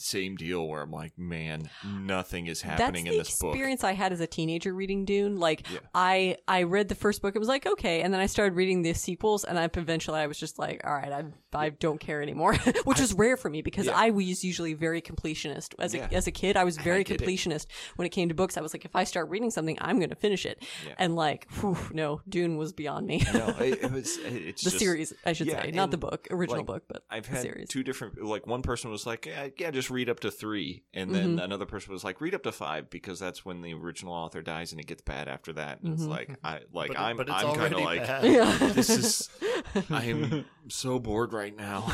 same 0.00 0.36
deal 0.36 0.66
where 0.66 0.82
I'm 0.82 0.90
like, 0.90 1.18
man, 1.18 1.70
nothing 1.84 2.46
is 2.46 2.62
happening 2.62 3.06
in 3.06 3.16
this 3.18 3.38
book. 3.38 3.50
experience 3.50 3.84
I 3.84 3.92
had 3.92 4.12
as 4.12 4.20
a 4.20 4.26
teenager 4.26 4.72
reading 4.74 5.04
Dune. 5.04 5.36
Like 5.36 5.68
Yeah. 5.70 5.78
I 5.94 6.36
I 6.48 6.62
read 6.64 6.88
the 6.88 6.94
first 6.94 7.22
book, 7.22 7.36
it 7.36 7.38
was 7.38 7.48
like 7.48 7.66
okay, 7.66 8.02
and 8.02 8.12
then 8.12 8.20
I 8.20 8.26
started 8.26 8.54
reading 8.56 8.82
the 8.82 8.92
sequels, 8.94 9.44
and 9.44 9.58
I 9.58 9.68
eventually 9.74 10.18
I 10.20 10.26
was 10.26 10.38
just 10.38 10.58
like, 10.58 10.80
all 10.84 10.92
right, 10.92 11.12
I 11.12 11.24
I 11.52 11.70
don't 11.70 11.98
care 12.00 12.22
anymore, 12.22 12.54
which 12.84 13.00
was 13.00 13.12
rare 13.14 13.36
for 13.36 13.50
me 13.50 13.62
because 13.62 13.86
Yeah. 13.86 13.92
I 13.96 14.10
was 14.10 14.44
usually 14.44 14.74
very 14.74 15.02
completionist 15.02 15.74
as 15.78 15.94
a 15.94 15.98
Yeah. 15.98 16.08
as 16.12 16.26
a 16.26 16.32
kid. 16.32 16.56
I 16.56 16.64
was 16.64 16.76
very 16.76 17.02
it. 17.02 17.08
completionist 17.08 17.66
when 17.96 18.06
it 18.06 18.10
came 18.10 18.28
to 18.28 18.34
books. 18.34 18.56
I 18.56 18.60
was 18.60 18.72
like, 18.74 18.84
if 18.84 18.94
I 18.96 19.04
start 19.04 19.28
reading 19.28 19.50
something, 19.50 19.76
I'm 19.80 19.98
going 19.98 20.10
to 20.10 20.16
finish 20.16 20.46
it, 20.46 20.62
and 20.98 21.14
like, 21.16 21.46
whew, 21.60 21.76
no, 21.92 22.20
Dune 22.28 22.56
was 22.56 22.72
beyond 22.72 23.06
me. 23.06 23.22
no, 23.34 23.48
it, 23.60 23.82
it 23.84 23.92
was 23.92 24.16
it's 24.18 24.62
the 24.62 24.70
just, 24.70 24.78
series, 24.78 25.12
I 25.26 25.32
should 25.32 25.50
say, 25.50 25.70
not 25.72 25.90
the 25.90 25.98
book, 25.98 26.26
original 26.30 26.58
like, 26.60 26.66
book, 26.66 26.82
but 26.88 27.04
I've 27.10 27.26
had 27.26 27.42
series. 27.42 27.68
two 27.68 27.82
different 27.82 28.22
like 28.22 28.46
one 28.46 28.62
person 28.62 28.90
was 28.90 29.06
like 29.06 29.26
yeah, 29.26 29.48
yeah 29.58 29.70
just 29.70 29.89
read 29.90 30.08
up 30.08 30.20
to 30.20 30.30
three 30.30 30.84
and 30.94 31.14
then 31.14 31.30
Mm-hmm. 31.30 31.38
another 31.40 31.66
person 31.66 31.92
was 31.92 32.04
like 32.04 32.20
read 32.20 32.34
up 32.34 32.42
to 32.44 32.52
five 32.52 32.88
because 32.90 33.18
that's 33.18 33.44
when 33.44 33.60
the 33.62 33.74
original 33.74 34.12
author 34.14 34.42
dies 34.42 34.72
and 34.72 34.80
it 34.80 34.86
gets 34.86 35.02
bad 35.02 35.28
after 35.28 35.52
that 35.54 35.80
and 35.82 35.92
it's 35.94 36.02
Mm-hmm. 36.02 36.10
like 36.10 36.38
I 36.44 36.60
like 36.72 36.88
but, 36.88 36.98
I'm 36.98 37.16
but 37.16 37.30
i'm 37.30 37.54
kind 37.56 37.74
of 37.74 37.80
like. 37.80 38.06
Yeah. 38.24 38.56
this 38.72 38.90
is 38.90 39.28
i 39.90 40.04
am 40.04 40.44
so 40.68 40.98
bored 40.98 41.32
right 41.32 41.56
now 41.56 41.90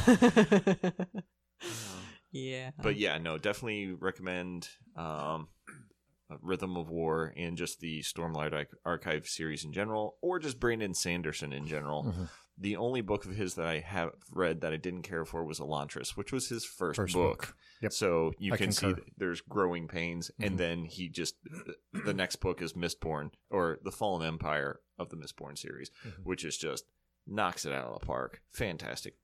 yeah, 2.33 2.71
but 2.83 2.97
yeah 2.97 3.19
no 3.19 3.39
definitely 3.39 3.93
recommend 3.93 4.69
um 4.97 5.49
rhythm 6.43 6.77
of 6.77 6.91
war 6.91 7.33
and 7.37 7.57
just 7.57 7.81
the 7.81 8.01
stormlight 8.03 8.67
archive 8.85 9.27
series 9.29 9.65
in 9.65 9.73
general 9.73 10.17
or 10.21 10.39
just 10.39 10.59
brandon 10.59 10.93
sanderson 10.93 11.53
in 11.53 11.67
general 11.67 12.05
Mhm. 12.05 12.29
The 12.59 12.77
only 12.77 13.01
book 13.03 13.25
of 13.27 13.33
his 13.37 13.55
that 13.57 13.67
i 13.67 13.81
have 13.81 14.11
read 14.33 14.63
that 14.63 14.73
i 14.73 14.77
didn't 14.77 15.03
care 15.03 15.25
for 15.25 15.45
was 15.45 15.61
elantris 15.61 16.11
which 16.17 16.33
was 16.33 16.49
his 16.49 16.65
first, 16.65 16.97
First 16.97 17.15
book, 17.15 17.39
book. 17.49 17.57
Yep. 17.83 17.93
so 17.93 18.33
you 18.39 18.55
I 18.55 18.57
can 18.57 18.73
see 18.73 18.87
concur. 18.87 19.01
that 19.03 19.13
there's 19.19 19.41
growing 19.43 19.89
pains 19.89 20.31
Mhm. 20.41 20.47
and 20.47 20.59
then 20.59 20.85
he 20.87 21.09
just 21.09 21.35
the 21.93 22.15
next 22.15 22.37
book 22.37 22.63
is 22.63 22.73
mistborn 22.73 23.31
or 23.51 23.79
the 23.85 23.93
final 23.93 24.23
empire 24.23 24.81
of 24.99 25.11
the 25.11 25.17
mistborn 25.17 25.59
series 25.59 25.91
Mhm. 26.07 26.25
which 26.25 26.45
is 26.45 26.57
just 26.57 26.85
knocks 27.27 27.65
it 27.67 27.73
out 27.73 27.89
of 27.93 28.01
the 28.01 28.07
park 28.07 28.41
fantastic 28.51 29.17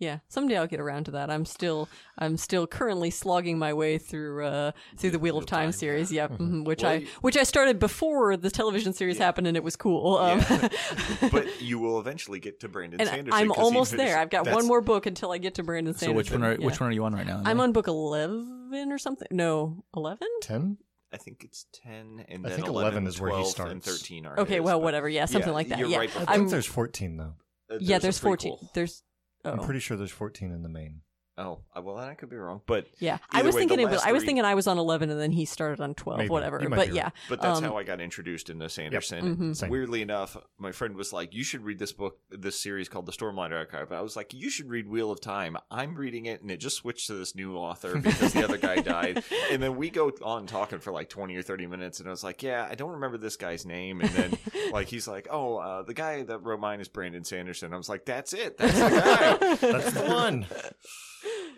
Yeah, 0.00 0.18
someday 0.28 0.56
I'll 0.56 0.68
get 0.68 0.78
around 0.78 1.04
to 1.06 1.10
that. 1.12 1.28
I'm 1.28 1.44
still 1.44 1.88
I'm 2.18 2.36
still 2.36 2.68
currently 2.68 3.10
slogging 3.10 3.58
my 3.58 3.72
way 3.74 3.98
through 3.98 4.44
uh 4.46 4.70
through 4.96 5.10
the 5.10 5.18
Wheel 5.18 5.36
of 5.38 5.46
Time, 5.46 5.72
series. 5.72 6.12
Yep, 6.12 6.38
mhm, 6.38 6.64
which 6.64 6.82
Well, 6.84 6.92
I 6.92 6.94
you- 6.96 7.06
which 7.20 7.36
I 7.36 7.42
started 7.42 7.80
before 7.80 8.36
the 8.36 8.50
television 8.50 8.92
series 8.92 9.18
happened 9.18 9.48
and 9.48 9.56
it 9.56 9.64
was 9.64 9.74
cool. 9.74 10.18
Um, 10.18 10.38
Yeah. 10.38 10.68
but 11.32 11.60
you 11.60 11.80
will 11.80 11.98
eventually 11.98 12.38
get 12.38 12.60
to 12.60 12.68
brandon 12.68 13.00
and 13.00 13.08
sanderson 13.10 13.40
I'm 13.40 13.50
almost 13.52 13.90
finished- 13.90 14.06
there. 14.08 14.18
I've 14.20 14.30
got 14.30 14.44
that's- 14.44 14.54
one 14.56 14.66
more 14.68 14.80
book 14.80 15.06
until 15.06 15.32
I 15.32 15.38
get 15.38 15.56
to 15.56 15.62
Brandon 15.64 15.94
So 15.94 16.12
which 16.12 16.30
one 16.30 16.44
are 16.44 16.52
Yeah. 16.52 16.64
which 16.66 16.78
one 16.80 16.90
are 16.90 16.92
you 16.92 17.04
on 17.04 17.12
right 17.14 17.26
now? 17.26 17.42
I'm 17.44 17.60
on 17.60 17.72
book 17.72 17.88
eleven 17.88 18.92
or 18.92 18.98
something. 18.98 19.28
No, 19.32 19.84
eleven. 19.96 20.28
Ten? 20.42 20.78
I 21.12 21.16
think 21.16 21.42
it's 21.42 21.64
10 21.72 22.26
and 22.28 22.46
I 22.46 22.50
think 22.50 22.66
11, 22.68 22.68
11 22.68 23.06
is 23.06 23.18
where 23.18 23.30
he 23.30 23.50
12, 23.52 23.70
and 23.70 23.82
13 23.82 24.26
are 24.26 24.40
Okay, 24.40 24.56
his, 24.56 24.62
well, 24.62 24.78
whatever. 24.78 25.08
Yeah, 25.08 25.24
something 25.24 25.48
yeah, 25.48 25.54
like 25.54 25.68
that. 25.70 25.78
you're 25.78 25.88
Yeah, 25.88 25.96
right 25.98 26.10
I 26.10 26.12
before- 26.18 26.34
I'm 26.34 26.38
think 26.40 26.50
there's 26.50 26.66
14, 26.66 27.16
though. 27.16 27.34
uh, 27.70 27.78
yeah. 27.80 27.96
there's 27.98 28.02
There's 28.02 28.18
fourteen. 28.18 28.56
There's 28.74 29.02
oh 29.44 29.52
I'm 29.52 29.60
pretty 29.60 29.80
sure 29.80 29.96
there's 29.96 30.10
14 30.10 30.52
in 30.52 30.62
the 30.62 30.68
main. 30.68 31.02
Oh, 31.38 31.60
well, 31.80 31.94
then 31.94 32.08
I 32.08 32.14
could 32.14 32.28
be 32.30 32.36
wrong, 32.36 32.62
but 32.66 32.88
yeah. 32.98 33.18
I 33.30 33.42
was 33.42 33.54
way, 33.54 33.60
thinking 33.60 33.78
it 33.78 33.84
was. 33.84 33.98
last 34.00 34.06
I 34.08 34.12
was 34.12 34.24
thinking 34.24 34.44
I 34.44 34.54
was 34.56 34.66
on 34.66 34.76
eleven 34.76 35.08
and 35.08 35.20
then 35.20 35.30
he 35.30 35.44
started 35.44 35.80
on 35.80 35.94
twelve. 35.94 36.18
Maybe. 36.18 36.30
Whatever. 36.30 36.60
You 36.60 36.68
might 36.68 36.76
But 36.76 36.88
be 36.90 36.96
yeah. 36.96 37.04
right. 37.04 37.12
but 37.28 37.40
that's 37.40 37.58
Um, 37.58 37.64
how 37.64 37.76
I 37.76 37.84
got 37.84 38.00
introduced 38.00 38.50
into 38.50 38.68
Sanderson. 38.68 39.36
Mhm. 39.54 39.68
Weirdly 39.68 40.02
enough, 40.02 40.36
my 40.58 40.72
friend 40.72 40.96
was 40.96 41.12
like, 41.12 41.32
"You 41.34 41.44
should 41.44 41.62
read 41.64 41.78
this 41.78 41.92
book, 41.92 42.18
this 42.30 42.60
series 42.60 42.88
called 42.88 43.06
The 43.06 43.12
Stormlight 43.12 43.52
Archive." 43.52 43.92
I 43.92 44.00
was 44.00 44.16
like, 44.16 44.34
"You 44.34 44.50
should 44.50 44.68
read 44.68 44.88
Wheel 44.88 45.12
of 45.12 45.20
Time." 45.20 45.56
I'm 45.70 45.94
reading 45.94 46.26
it, 46.26 46.42
and 46.42 46.50
it 46.50 46.56
just 46.56 46.76
switched 46.76 47.06
to 47.06 47.14
this 47.14 47.36
new 47.36 47.56
author 47.56 47.96
because 48.02 48.32
the 48.32 48.42
other 48.42 48.58
guy 48.58 48.76
died. 48.80 49.22
And 49.52 49.62
then 49.62 49.76
we 49.76 49.90
go 49.90 50.10
on 50.22 50.46
talking 50.46 50.80
for 50.80 50.90
like 50.92 51.08
20 51.08 51.36
or 51.36 51.42
30 51.42 51.68
minutes, 51.68 52.00
and 52.00 52.08
I 52.08 52.10
was 52.10 52.24
like, 52.24 52.42
"Yeah, 52.42 52.66
I 52.68 52.74
don't 52.74 52.92
remember 52.92 53.16
this 53.16 53.36
guy's 53.36 53.64
name." 53.64 54.00
And 54.00 54.10
then 54.10 54.38
like 54.72 54.88
he's 54.88 55.06
like, 55.06 55.28
"Oh, 55.30 55.58
uh, 55.58 55.82
the 55.82 55.94
guy 55.94 56.24
that 56.24 56.40
wrote 56.40 56.58
mine 56.58 56.80
is 56.80 56.88
Brandon 56.88 57.22
Sanderson." 57.22 57.72
I 57.72 57.76
was 57.76 57.88
like, 57.88 58.04
"That's 58.06 58.32
it. 58.32 58.56
That's 58.58 58.74
the 58.74 58.88
guy." 58.88 59.54
That's 59.68 59.92
the 59.92 60.02
one. 60.02 60.46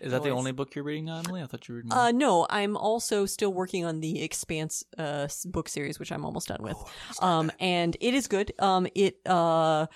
Is 0.00 0.12
that 0.12 0.22
the 0.22 0.30
only 0.30 0.52
book 0.52 0.74
you're 0.74 0.84
reading 0.84 1.04
now, 1.06 1.18
Emily? 1.18 1.42
I 1.42 1.46
thought 1.46 1.68
you 1.68 1.74
were 1.74 1.78
reading. 1.80 1.92
Uh, 1.92 2.10
no, 2.10 2.46
I'm 2.48 2.76
also 2.76 3.26
still 3.26 3.52
working 3.52 3.84
on 3.84 4.00
the 4.00 4.22
Expanse 4.22 4.82
uh, 4.96 5.28
book 5.46 5.68
series, 5.68 5.98
which 5.98 6.10
I'm 6.10 6.24
almost 6.24 6.48
done 6.48 6.62
with. 6.62 6.76
um, 7.20 7.50
and 7.60 7.96
it 8.00 8.14
is 8.14 8.26
good. 8.26 8.52
Um, 8.58 8.86
it 8.94 9.18
uh, 9.26 9.86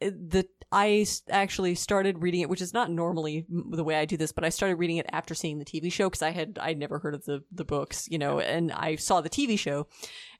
it- 0.00 0.30
the 0.30 0.48
I 0.74 1.00
s- 1.02 1.20
actually 1.28 1.74
started 1.74 2.22
reading 2.22 2.40
it, 2.40 2.48
which 2.48 2.62
is 2.62 2.72
not 2.72 2.90
normally 2.90 3.44
the 3.50 3.84
way 3.84 3.96
I 3.96 4.06
do 4.06 4.16
this, 4.16 4.32
but 4.32 4.42
I 4.42 4.48
started 4.48 4.76
reading 4.76 4.96
it 4.96 5.04
after 5.12 5.34
seeing 5.34 5.58
the 5.58 5.66
TV 5.66 5.92
show 5.92 6.08
because 6.08 6.22
I 6.22 6.30
had 6.30 6.58
I'd 6.60 6.78
never 6.78 6.98
heard 6.98 7.14
of 7.14 7.24
the 7.26 7.44
the 7.52 7.64
books, 7.66 8.08
you 8.10 8.18
know, 8.18 8.40
and 8.40 8.72
I 8.72 8.96
saw 8.96 9.20
the 9.20 9.28
TV 9.28 9.58
show, 9.58 9.86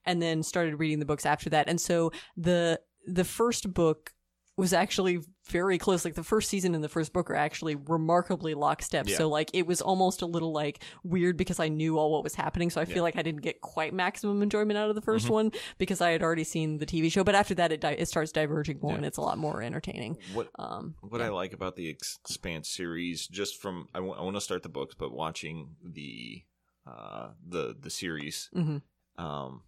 and 0.06 0.22
then 0.22 0.42
started 0.42 0.78
reading 0.80 1.00
the 1.00 1.04
books 1.04 1.26
after 1.26 1.50
that. 1.50 1.68
And 1.68 1.78
so 1.78 2.12
the 2.36 2.80
the 3.06 3.24
first 3.24 3.74
book 3.74 4.14
was 4.56 4.72
actually 4.74 5.20
very 5.48 5.78
close. 5.78 6.04
Like 6.04 6.14
the 6.14 6.22
first 6.22 6.50
season 6.50 6.74
and 6.74 6.84
the 6.84 6.88
first 6.88 7.12
book 7.14 7.30
are 7.30 7.34
actually 7.34 7.74
remarkably 7.74 8.52
lockstep. 8.54 9.08
Yeah. 9.08 9.16
So 9.16 9.28
like 9.28 9.50
it 9.54 9.66
was 9.66 9.80
almost 9.80 10.20
a 10.20 10.26
little 10.26 10.52
like 10.52 10.82
weird 11.02 11.36
because 11.38 11.58
I 11.58 11.68
knew 11.68 11.98
all 11.98 12.12
what 12.12 12.22
was 12.22 12.34
happening. 12.34 12.68
So 12.68 12.80
I 12.80 12.84
feel 12.84 12.96
Yeah. 12.96 13.02
like 13.02 13.16
I 13.16 13.22
didn't 13.22 13.40
get 13.40 13.62
quite 13.62 13.94
maximum 13.94 14.42
enjoyment 14.42 14.76
out 14.78 14.90
of 14.90 14.94
the 14.94 15.00
1st 15.00 15.26
Mhm. 15.26 15.30
one 15.30 15.52
because 15.78 16.00
I 16.02 16.10
had 16.10 16.22
already 16.22 16.44
seen 16.44 16.78
the 16.78 16.86
TV 16.86 17.08
show. 17.10 17.24
But 17.24 17.34
after 17.34 17.54
that, 17.54 17.72
it 17.72 17.80
di- 17.80 17.92
it 17.98 18.08
starts 18.08 18.30
diverging 18.30 18.78
more 18.82 18.92
Yeah. 18.92 18.96
and 18.98 19.06
it's 19.06 19.16
a 19.18 19.22
lot 19.22 19.38
more 19.38 19.62
entertaining. 19.62 20.18
What 20.34 20.50
Um, 20.58 20.96
What. 21.00 21.22
I 21.22 21.28
like 21.30 21.54
about 21.54 21.76
the 21.76 21.88
Expanse 21.88 22.68
series, 22.68 23.26
just 23.26 23.60
from 23.60 23.88
I 23.94 24.00
want 24.00 24.36
to 24.36 24.40
start 24.40 24.62
the 24.62 24.68
books, 24.68 24.94
but 24.94 25.12
watching 25.12 25.76
the 25.82 26.42
uh, 26.86 27.30
the 27.46 27.76
the 27.80 27.90
series, 27.90 28.50
Mhm. 28.54 28.82
um, 29.16 29.62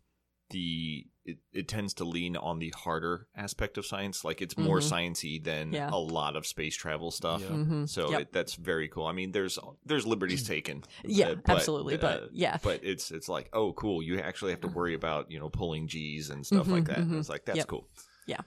the 0.51 1.07
it, 1.27 1.39
it 1.55 1.69
tends 1.69 1.95
to 1.95 2.05
lean 2.05 2.37
on 2.37 2.59
the 2.59 2.69
harder 2.77 3.29
aspect 3.35 3.79
of 3.79 3.87
science. 3.87 4.25
Like 4.25 4.43
it's 4.43 4.59
more 4.59 4.81
Mhm. 4.81 4.91
sciencey 4.93 5.43
than 5.43 5.73
Yeah. 5.73 5.89
a 5.91 5.97
lot 5.97 6.37
of 6.37 6.47
space 6.47 6.77
travel 6.77 7.11
stuff. 7.11 7.41
Yeah. 7.41 7.49
Mhm. 7.49 7.89
So 7.89 8.11
Yep. 8.11 8.21
it, 8.21 8.33
that's 8.35 8.57
very 8.57 8.89
cool. 8.89 9.07
I 9.07 9.13
mean, 9.13 9.33
there's 9.33 9.59
there's 9.87 10.07
liberties 10.07 10.47
taken. 10.47 10.85
Yeah, 11.03 11.29
uh, 11.31 11.35
but, 11.37 11.57
absolutely. 11.57 11.97
But 11.97 12.25
uh, 12.25 12.27
yeah. 12.31 12.59
but 12.63 12.85
it's 12.85 13.11
it's 13.11 13.27
like 13.31 13.49
oh 13.55 13.73
cool. 13.73 14.03
You 14.03 14.19
actually 14.21 14.51
have 14.51 14.61
to 14.63 14.69
worry 14.69 14.93
about 14.93 15.31
you 15.31 15.39
know 15.39 15.49
pulling 15.49 15.89
G's 15.89 16.29
and 16.29 16.45
stuff 16.45 16.67
Mhm, 16.67 16.73
like 16.73 16.85
that. 16.87 16.99
And 16.99 17.11
mhm. 17.13 17.21
it's 17.21 17.31
like 17.31 17.47
that's 17.47 17.57
Yep. 17.59 17.69
cool. 17.69 17.89
yeah 18.27 18.41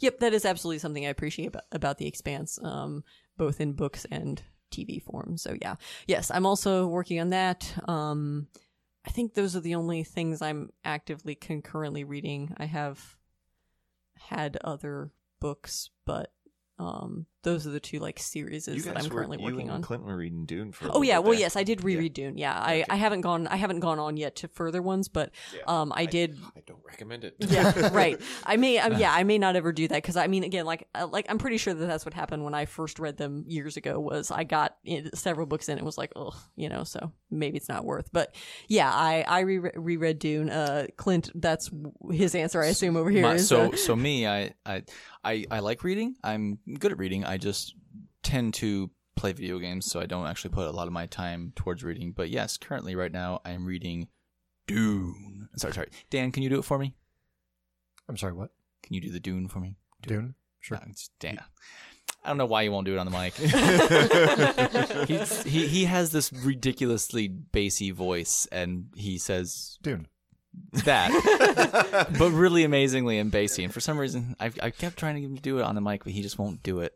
Yep, 0.00 0.18
that 0.20 0.32
is 0.34 0.44
absolutely 0.44 0.78
something 0.78 1.06
I 1.06 1.08
appreciate 1.08 1.46
about, 1.46 1.64
about 1.72 1.96
the 1.98 2.06
Expanse, 2.06 2.58
um, 2.62 3.02
both 3.38 3.60
in 3.62 3.72
books 3.72 4.04
and 4.10 4.40
TV 4.70 5.02
form. 5.02 5.36
So 5.38 5.56
yeah, 5.60 5.76
yes, 6.06 6.30
I'm 6.30 6.44
also 6.46 6.86
working 6.86 7.18
on 7.18 7.30
that. 7.30 7.72
Um, 7.88 8.46
I 9.06 9.10
think 9.10 9.34
those 9.34 9.56
are 9.56 9.60
the 9.60 9.74
only 9.74 10.04
things 10.04 10.42
I'm 10.42 10.70
actively 10.84 11.34
concurrently 11.34 12.04
reading. 12.04 12.54
I 12.58 12.66
have 12.66 13.16
had 14.18 14.58
other 14.62 15.12
books, 15.40 15.90
but 16.04 16.32
um, 16.78 17.26
those 17.42 17.66
are 17.66 17.70
the 17.70 17.80
two 17.80 17.98
like 17.98 18.18
series 18.18 18.66
that 18.66 18.96
I'm 18.96 19.10
currently 19.10 19.38
you 19.38 19.44
working 19.44 19.60
and 19.62 19.70
on. 19.70 19.82
Clint 19.82 20.04
were 20.04 20.16
reading 20.16 20.44
Dune 20.46 20.72
for. 20.72 20.88
a 20.88 20.92
Oh 20.92 21.02
yeah, 21.02 21.18
well 21.18 21.34
yes, 21.34 21.56
I 21.56 21.62
did 21.62 21.84
reread 21.84 22.12
Dune. 22.14 22.36
Yeah, 22.36 22.52
I, 22.54 22.84
I 22.88 22.96
haven't 22.96 23.22
gone 23.22 23.46
I 23.46 23.56
haven't 23.56 23.80
gone 23.80 23.98
on 23.98 24.16
yet 24.16 24.36
to 24.36 24.48
further 24.48 24.82
ones, 24.82 25.08
but 25.08 25.30
um 25.66 25.92
I 25.94 26.06
did 26.06 26.38
I 26.56 26.60
don't 26.66 26.80
recommend 26.84 27.24
it. 27.24 27.36
yeah, 27.38 27.88
right. 27.92 28.20
I 28.44 28.56
may, 28.56 28.78
um, 28.78 28.98
yeah, 28.98 29.12
I 29.12 29.22
may 29.24 29.38
not 29.38 29.56
ever 29.56 29.72
do 29.72 29.88
that 29.88 29.96
because 29.96 30.16
I 30.16 30.26
mean, 30.26 30.44
again, 30.44 30.64
like, 30.66 30.88
uh, 30.94 31.06
like 31.06 31.26
I'm 31.28 31.38
pretty 31.38 31.56
sure 31.56 31.72
that 31.72 31.86
that's 31.86 32.04
what 32.04 32.14
happened 32.14 32.44
when 32.44 32.54
I 32.54 32.64
first 32.66 32.98
read 32.98 33.16
them 33.16 33.44
years 33.46 33.76
ago. 33.76 33.98
Was 33.98 34.30
I 34.30 34.44
got 34.44 34.76
in, 34.84 35.10
several 35.14 35.46
books 35.46 35.68
in, 35.68 35.78
it 35.78 35.84
was 35.84 35.96
like, 35.98 36.12
oh, 36.16 36.32
you 36.56 36.68
know, 36.68 36.84
so 36.84 37.12
maybe 37.30 37.56
it's 37.56 37.68
not 37.68 37.84
worth. 37.84 38.10
But 38.12 38.34
yeah, 38.68 38.90
I 38.92 39.24
I 39.26 39.40
re- 39.40 39.72
reread 39.74 40.18
Dune. 40.18 40.50
Uh, 40.50 40.86
Clint, 40.96 41.30
that's 41.34 41.70
his 42.10 42.34
answer, 42.34 42.62
I 42.62 42.66
assume 42.66 42.96
over 42.96 43.10
here. 43.10 43.22
My- 43.22 43.34
is, 43.34 43.48
so 43.48 43.72
uh, 43.72 43.76
so 43.76 43.96
me, 43.96 44.26
I, 44.26 44.54
I 44.66 44.82
I 45.24 45.44
I 45.50 45.58
like 45.60 45.84
reading. 45.84 46.16
I'm 46.22 46.58
good 46.78 46.92
at 46.92 46.98
reading. 46.98 47.24
I 47.30 47.36
just 47.36 47.76
tend 48.24 48.54
to 48.54 48.90
play 49.14 49.32
video 49.32 49.60
games, 49.60 49.86
so 49.86 50.00
I 50.00 50.06
don't 50.06 50.26
actually 50.26 50.50
put 50.50 50.66
a 50.66 50.72
lot 50.72 50.88
of 50.88 50.92
my 50.92 51.06
time 51.06 51.52
towards 51.54 51.84
reading. 51.84 52.10
But 52.10 52.28
yes, 52.28 52.56
currently 52.56 52.96
right 52.96 53.12
now 53.12 53.40
I'm 53.44 53.64
reading 53.64 54.08
Dune. 54.66 55.48
Sorry, 55.56 55.72
sorry. 55.72 55.90
Dan, 56.10 56.32
can 56.32 56.42
you 56.42 56.48
do 56.48 56.58
it 56.58 56.64
for 56.64 56.76
me? 56.76 56.96
I'm 58.08 58.16
sorry, 58.16 58.32
what? 58.32 58.50
Can 58.82 58.94
you 58.94 59.00
do 59.00 59.12
the 59.12 59.20
Dune 59.20 59.46
for 59.46 59.60
me? 59.60 59.76
Dune? 60.02 60.34
Sure. 60.58 60.78
No, 60.78 60.82
it's 60.90 61.10
Dan. 61.20 61.38
I 62.24 62.28
don't 62.28 62.36
know 62.36 62.46
why 62.46 62.62
you 62.62 62.72
won't 62.72 62.84
do 62.84 62.94
it 62.94 62.98
on 62.98 63.06
the 63.06 63.12
mic. 63.12 63.34
He's, 65.08 65.42
he 65.44 65.68
he 65.68 65.84
has 65.84 66.10
this 66.10 66.32
ridiculously 66.32 67.28
bassy 67.28 67.92
voice, 67.92 68.48
and 68.50 68.86
he 68.96 69.18
says 69.18 69.78
Dune. 69.82 70.08
that, 70.84 72.08
but 72.18 72.30
really 72.32 72.64
amazingly 72.64 73.18
and 73.18 73.30
bassy. 73.30 73.62
And 73.62 73.72
for 73.72 73.80
some 73.80 73.98
reason, 73.98 74.34
I 74.40 74.50
I 74.60 74.70
kept 74.70 74.98
trying 74.98 75.14
to 75.14 75.20
get 75.20 75.30
him 75.30 75.36
to 75.36 75.42
do 75.42 75.58
it 75.58 75.62
on 75.62 75.76
the 75.76 75.80
mic, 75.80 76.02
but 76.02 76.12
he 76.12 76.22
just 76.22 76.38
won't 76.38 76.62
do 76.64 76.80
it. 76.80 76.92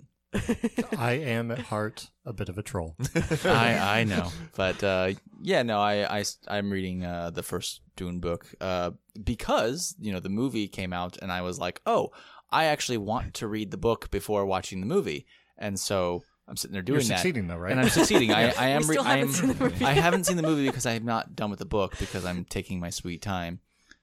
I 0.99 1.13
am 1.13 1.51
at 1.51 1.59
heart 1.61 2.11
a 2.25 2.33
bit 2.33 2.49
of 2.49 2.59
a 2.59 2.63
troll. 2.63 2.97
I 3.45 4.01
I 4.01 4.05
know, 4.05 4.31
but 4.57 4.83
uh, 4.83 5.13
yeah, 5.43 5.63
no, 5.63 5.79
I 5.81 6.21
I 6.21 6.25
I'm 6.49 6.71
reading 6.71 7.05
uh, 7.05 7.31
the 7.31 7.43
first 7.43 7.81
Dune 7.97 8.21
book 8.21 8.47
uh, 8.61 8.91
because 9.23 9.95
you 10.01 10.13
know 10.13 10.21
the 10.21 10.29
movie 10.29 10.69
came 10.69 10.93
out, 10.93 11.17
and 11.23 11.31
I 11.33 11.43
was 11.43 11.59
like, 11.59 11.81
oh, 11.87 12.11
I 12.51 12.65
actually 12.67 12.99
want 12.99 13.35
to 13.35 13.49
read 13.49 13.71
the 13.71 13.77
book 13.77 14.11
before 14.11 14.45
watching 14.47 14.81
the 14.81 14.87
movie, 14.87 15.27
and 15.59 15.79
so 15.79 16.23
I'm 16.49 16.57
sitting 16.57 16.73
there 16.73 16.83
doing 16.83 17.01
You're 17.01 17.09
that. 17.09 17.19
succeeding 17.19 17.47
though, 17.47 17.57
right? 17.57 17.73
And 17.73 17.81
I'm 17.81 17.89
succeeding. 17.89 18.33
I, 18.33 18.51
I 18.59 18.69
am. 18.69 18.87
Re- 18.89 18.99
I 18.99 19.17
haven't 19.17 19.29
am- 19.29 19.33
seen 19.33 19.49
the 19.49 19.65
movie. 19.65 19.85
I 19.85 19.93
haven't 19.93 20.25
seen 20.25 20.37
the 20.37 20.43
movie 20.43 20.67
because 20.67 20.87
I 20.87 20.93
am 20.93 21.05
not 21.05 21.35
done 21.37 21.51
with 21.51 21.59
the 21.61 21.65
book 21.67 21.97
because 21.99 22.25
I'm 22.25 22.45
taking 22.45 22.81
my 22.81 22.91
sweet 22.91 23.23
time. 23.23 23.61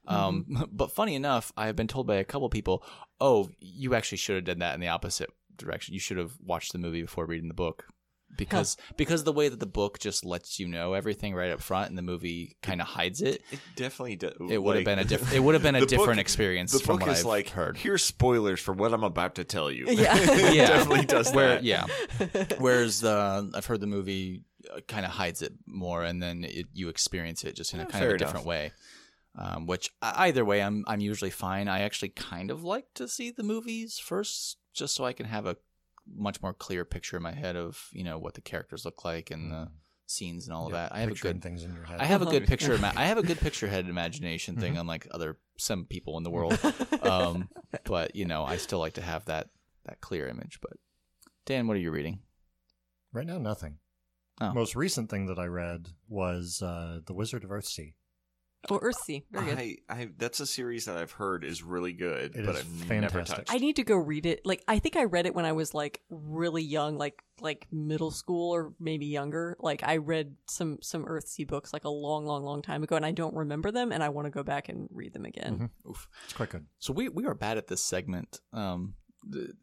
Um, 0.07 0.45
Mm-hmm. 0.49 0.63
but 0.71 0.91
funny 0.91 1.15
enough, 1.15 1.51
I 1.55 1.67
have 1.67 1.75
been 1.75 1.87
told 1.87 2.07
by 2.07 2.15
a 2.15 2.23
couple 2.23 2.49
people, 2.49 2.83
"Oh, 3.19 3.49
you 3.59 3.93
actually 3.95 4.17
should 4.17 4.35
have 4.35 4.45
done 4.45 4.59
that 4.59 4.73
in 4.73 4.79
the 4.81 4.87
opposite 4.87 5.29
direction. 5.61 5.93
You 5.93 5.99
should 5.99 6.17
have 6.17 6.33
watched 6.43 6.71
the 6.73 6.79
movie 6.79 7.01
before 7.01 7.25
reading 7.25 7.47
the 7.47 7.53
book." 7.53 7.85
Because 8.37 8.77
because 8.95 9.25
the 9.25 9.33
way 9.33 9.49
that 9.49 9.59
the 9.59 9.65
book 9.65 9.99
just 9.99 10.23
lets 10.25 10.57
you 10.57 10.65
know 10.65 10.93
everything 10.93 11.35
right 11.35 11.51
up 11.51 11.59
front, 11.61 11.89
and 11.89 11.97
the 11.97 12.01
movie 12.01 12.55
kind 12.63 12.79
of 12.79 12.87
hides 12.87 13.21
it. 13.21 13.41
It 13.51 13.59
definitely 13.75 14.15
does. 14.15 14.31
It 14.49 14.63
would 14.63 14.77
have 14.77 14.85
been 14.85 14.99
a 14.99 15.03
different. 15.03 15.33
It 15.35 15.39
would 15.41 15.53
have 15.53 15.61
been 15.63 15.75
a 15.75 15.85
different 15.85 16.11
book- 16.11 16.17
experience 16.19 16.71
The 16.71 16.79
from 16.79 16.95
book 16.99 17.07
what 17.07 17.11
is 17.17 17.19
I've 17.19 17.25
like, 17.25 17.49
heard. 17.49 17.75
here's 17.75 18.05
spoilers 18.05 18.61
for 18.61 18.71
what 18.73 18.93
I'm 18.93 19.03
about 19.03 19.35
to 19.35 19.43
tell 19.43 19.69
you. 19.69 19.85
Yeah. 19.89 20.15
it 20.17 20.55
Yeah. 20.55 20.67
definitely 20.67 21.05
does 21.07 21.33
Where 21.33 21.55
that. 21.55 21.63
yeah, 21.65 21.87
whereas 22.57 23.03
uh, 23.03 23.43
I've 23.53 23.65
heard 23.65 23.81
the 23.81 23.87
movie 23.87 24.43
kind 24.87 25.05
of 25.05 25.11
hides 25.11 25.41
it 25.41 25.51
more, 25.67 26.03
and 26.03 26.21
then 26.23 26.45
it, 26.45 26.67
you 26.73 26.87
experience 26.87 27.43
it 27.43 27.55
just 27.55 27.73
in 27.73 27.79
a 27.81 27.83
Yeah, 27.83 27.89
kind 27.89 28.05
of 28.05 28.11
a 28.11 28.17
different 28.17 28.45
enough. 28.45 28.45
way. 28.47 28.71
Um, 29.37 29.65
which 29.65 29.89
either 30.01 30.43
way, 30.43 30.61
I'm 30.61 30.83
I'm 30.87 30.99
usually 30.99 31.31
fine. 31.31 31.67
I 31.67 31.81
actually 31.81 32.09
kind 32.09 32.51
of 32.51 32.63
like 32.63 32.93
to 32.95 33.07
see 33.07 33.31
the 33.31 33.43
movies 33.43 33.97
first, 33.97 34.57
just 34.73 34.93
so 34.93 35.05
I 35.05 35.13
can 35.13 35.25
have 35.25 35.45
a 35.45 35.55
much 36.13 36.41
more 36.41 36.53
clear 36.53 36.83
picture 36.83 37.15
in 37.17 37.23
my 37.23 37.31
head 37.31 37.55
of 37.55 37.87
you 37.93 38.03
know 38.03 38.17
what 38.19 38.33
the 38.33 38.41
characters 38.41 38.83
look 38.83 39.05
like 39.05 39.31
and 39.31 39.51
the 39.51 39.69
scenes 40.05 40.47
and 40.47 40.53
all 40.53 40.65
of 40.65 40.73
that. 40.73 40.93
I 40.93 40.99
have 40.99 41.11
a 41.11 41.15
good 41.15 41.41
things 41.41 41.63
in 41.63 41.73
your 41.73 41.85
head. 41.85 42.01
I 42.01 42.05
have 42.05 42.21
a 42.21 42.25
good 42.25 42.45
picture. 42.53 42.73
Ima- 42.73 42.93
I 42.95 43.05
have 43.05 43.17
a 43.17 43.23
good 43.23 43.39
picture 43.39 43.67
head 43.67 43.87
imagination 43.87 44.57
thing, 44.57 44.77
unlike 44.77 45.07
other 45.11 45.37
some 45.57 45.85
people 45.85 46.17
in 46.17 46.23
the 46.23 46.31
world. 46.31 46.59
Um, 47.01 47.49
but 47.85 48.15
you 48.15 48.25
know, 48.25 48.43
I 48.43 48.57
still 48.57 48.77
like 48.79 48.93
to 48.93 49.01
have 49.01 49.25
that 49.25 49.49
that 49.85 50.01
clear 50.01 50.27
image. 50.27 50.59
But 50.61 50.73
Dan, 51.45 51.67
what 51.67 51.75
are 51.75 51.79
you 51.79 51.91
reading? 51.91 52.19
Right 53.11 53.25
now, 53.25 53.39
nothing. 53.39 53.77
Oh. 54.39 54.53
Most 54.53 54.75
recent 54.75 55.09
thing 55.09 55.25
that 55.25 55.39
I 55.39 55.45
read 55.45 55.89
was 56.07 56.61
uh, 56.61 56.99
The 57.05 57.13
Wizard 57.13 57.43
of 57.43 57.49
Earthsea. 57.49 57.93
Well, 58.69 58.79
Earthsea, 58.79 59.23
very 59.31 59.45
good. 59.45 59.57
I, 59.57 59.77
I, 59.89 60.09
that's 60.17 60.39
a 60.39 60.45
series 60.45 60.85
that 60.85 60.97
I've 60.97 61.11
heard 61.11 61.43
is 61.43 61.63
really 61.63 61.93
good, 61.93 62.35
It 62.35 62.45
but 62.45 62.55
is 62.55 62.61
I've 62.61 62.89
never 62.89 63.09
fantastic. 63.09 63.37
touched. 63.37 63.53
I 63.53 63.57
need 63.57 63.75
to 63.77 63.83
go 63.83 63.95
read 63.95 64.25
it. 64.25 64.45
Like 64.45 64.63
I 64.67 64.79
think 64.79 64.95
I 64.95 65.05
read 65.05 65.25
it 65.25 65.33
when 65.33 65.45
I 65.45 65.51
was 65.53 65.73
like 65.73 66.01
really 66.09 66.61
young, 66.63 66.97
like 66.97 67.23
like 67.41 67.65
middle 67.71 68.11
school 68.11 68.51
or 68.53 68.73
maybe 68.79 69.07
younger. 69.07 69.57
Like 69.59 69.83
I 69.83 69.97
read 69.97 70.35
some 70.47 70.77
some 70.81 71.05
Earthsea 71.05 71.47
books 71.47 71.73
like 71.73 71.85
a 71.85 71.89
long, 71.89 72.25
long, 72.25 72.43
long 72.43 72.61
time 72.61 72.83
ago, 72.83 72.95
and 72.95 73.05
I 73.05 73.11
don't 73.11 73.35
remember 73.35 73.71
them, 73.71 73.91
and 73.91 74.03
I 74.03 74.09
want 74.09 74.27
to 74.27 74.31
go 74.31 74.43
back 74.43 74.69
and 74.69 74.87
read 74.91 75.13
them 75.13 75.25
again. 75.25 75.71
Oof. 75.89 76.07
It's 76.25 76.33
quite 76.33 76.49
good. 76.49 76.65
So 76.79 76.93
we 76.93 77.09
we 77.09 77.25
are 77.25 77.33
bad 77.33 77.57
at 77.57 77.67
this 77.67 77.81
segment. 77.81 78.39
Um, 78.53 78.93
th- 79.00 79.00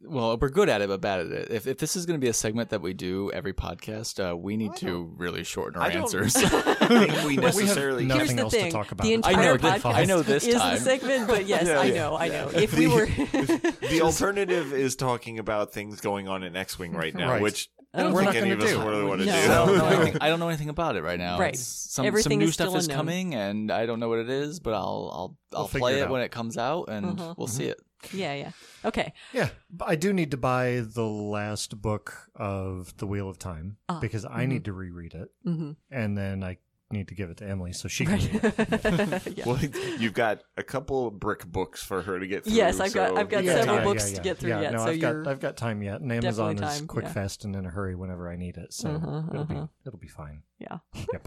well, 0.05 0.39
we're 0.41 0.49
good 0.51 0.69
at 0.69 0.81
it, 0.83 0.89
but 0.89 1.01
bad 1.01 1.21
at 1.21 1.27
it. 1.33 1.51
If 1.51 1.67
if 1.67 1.79
this 1.79 1.97
is 1.97 2.07
going 2.07 2.19
to 2.19 2.25
be 2.25 2.29
a 2.29 2.33
segment 2.33 2.71
that 2.71 2.81
we 2.81 2.93
do 2.95 3.31
every 3.33 3.53
podcast, 3.53 4.19
uh, 4.33 4.37
we 4.37 4.57
need 4.57 4.77
to 4.77 5.13
really 5.17 5.43
shorten 5.45 5.81
our 5.81 5.89
I 5.89 5.93
don't- 5.93 6.03
answers. 6.03 6.33
think 6.37 6.89
we 7.25 7.27
We 7.27 7.35
have 7.37 7.45
necessarily. 7.57 8.05
no- 8.07 8.17
Here's 8.17 8.29
Nothing 8.33 8.37
the 8.37 8.43
else 8.43 8.53
to 8.53 8.61
thing: 8.61 8.73
talk 8.73 8.93
about. 8.93 9.05
the 9.05 9.13
I 9.13 9.15
entire 9.15 9.59
know 9.59 9.71
podcast 9.71 9.95
I 9.95 10.05
know 10.05 10.23
this 10.23 10.47
is 10.47 10.55
time. 10.55 10.75
the 10.77 10.81
segment, 10.81 11.27
but 11.27 11.47
yes, 11.47 11.67
Yeah, 11.67 11.81
I 11.81 11.85
yeah. 11.85 11.95
know, 11.95 12.17
I 12.17 12.29
know. 12.29 12.51
If 12.55 12.77
we 12.77 12.87
The- 12.87 12.95
were, 12.95 13.07
the 13.89 14.01
alternative 14.03 14.73
is 14.73 14.95
talking 14.97 15.39
about 15.39 15.73
things 15.73 16.01
going 16.01 16.29
on 16.29 16.43
in 16.45 16.55
X-wing 16.57 16.93
right 16.93 17.15
now, 17.15 17.31
Right. 17.33 17.43
which 17.43 17.69
I 17.95 18.01
I 18.01 18.03
don't 18.03 18.13
don't 18.13 18.21
think 18.23 18.33
think 18.33 18.43
any 18.45 18.51
we're 18.51 18.55
of 18.55 18.59
not 18.61 18.69
us 18.69 18.75
gonna 18.75 18.91
really 18.91 19.03
do. 19.03 19.09
want 19.09 19.21
to 19.23 19.27
No. 19.27 19.33
I 19.33 19.47
don't, 19.67 19.79
know 19.79 19.87
anything, 20.03 20.21
I 20.23 20.29
don't 20.29 20.41
know 20.41 20.49
anything 20.49 20.69
about 20.69 20.97
it 20.97 21.03
right 21.03 21.19
now. 21.19 21.39
Right. 21.39 21.55
It's 21.55 21.61
Some, 21.95 22.05
Everything 22.07 22.33
some 22.33 22.39
new 22.41 22.45
is 22.47 22.55
stuff 22.55 22.69
still 22.69 22.77
is 22.79 22.87
unknown. 22.87 22.97
coming, 22.99 23.35
and 23.35 23.71
I 23.73 23.87
don't 23.87 23.99
know 23.99 24.09
what 24.11 24.19
it 24.19 24.29
is, 24.29 24.61
but 24.61 24.75
I'll 24.75 25.11
I'll 25.13 25.37
We'll 25.53 25.61
I'll 25.63 25.69
figure 25.69 25.81
play 25.81 25.95
it 25.95 25.99
it, 26.01 26.03
out. 26.05 26.11
when 26.11 26.21
it 26.21 26.31
comes 26.31 26.59
out, 26.59 26.91
and 26.91 27.19
Uh-huh. 27.19 27.35
we'll 27.39 27.47
see 27.47 27.65
it. 27.65 27.81
yeah, 28.13 28.35
yeah. 28.35 28.51
Okay, 28.85 29.13
Yeah, 29.33 29.49
but 29.71 29.89
I 29.89 29.97
do 29.97 30.13
need 30.13 30.31
to 30.33 30.37
buy 30.37 30.85
the 30.87 31.03
last 31.03 31.81
book 31.81 32.29
of 32.37 32.95
The 32.99 33.07
Wheel 33.07 33.29
of 33.29 33.39
Time 33.39 33.79
Ah, 33.89 33.99
because 34.01 34.25
I 34.25 34.45
need 34.47 34.67
to 34.67 34.73
reread 34.75 35.15
it, 35.15 35.31
hmm 35.43 35.73
and 35.91 36.17
then 36.17 36.45
I 36.45 36.59
need 36.91 37.09
to 37.09 37.15
give 37.15 37.29
it 37.31 37.37
to 37.39 37.47
Emily 37.47 37.73
so 37.73 37.87
she 37.89 38.05
can 38.07 38.15
read 38.19 38.41
it. 38.45 39.37
yeah. 39.39 39.45
Well, 39.47 39.59
you've 39.99 40.15
got 40.15 40.43
a 40.57 40.63
couple 40.63 41.11
brick 41.11 41.45
books 41.47 41.83
for 41.83 42.03
her 42.03 42.19
to 42.19 42.27
get 42.27 42.45
through. 42.45 42.55
Yes, 42.55 42.81
I've 42.81 42.95
got- 42.95 43.11
so 43.11 43.17
I've 43.17 43.29
got 43.29 43.45
several 43.45 43.77
time. 43.77 43.85
books 43.85 44.11
to 44.13 44.21
get 44.23 44.39
through 44.39 44.51
yeah, 44.51 44.61
yet, 44.63 44.73
No, 44.73 44.79
so 44.79 44.85
I've 44.87 45.01
got 45.01 45.27
I've 45.29 45.41
got 45.41 45.57
time 45.57 45.83
yet, 45.83 46.01
and 46.01 46.13
Amazon 46.13 46.55
is 46.55 46.61
time, 46.61 46.87
quick, 46.87 47.05
yeah. 47.05 47.13
fast, 47.13 47.45
and 47.45 47.55
in 47.55 47.67
a 47.67 47.71
hurry 47.71 47.95
whenever 47.95 48.31
I 48.31 48.37
need 48.37 48.57
it. 48.57 48.73
So 48.73 48.91
Uh-huh, 48.91 49.23
it'll 49.33 49.45
be 49.45 49.55
uh-huh. 49.57 49.67
it'll 49.87 49.99
be 49.99 50.09
fine. 50.09 50.43
yeah. 50.59 50.79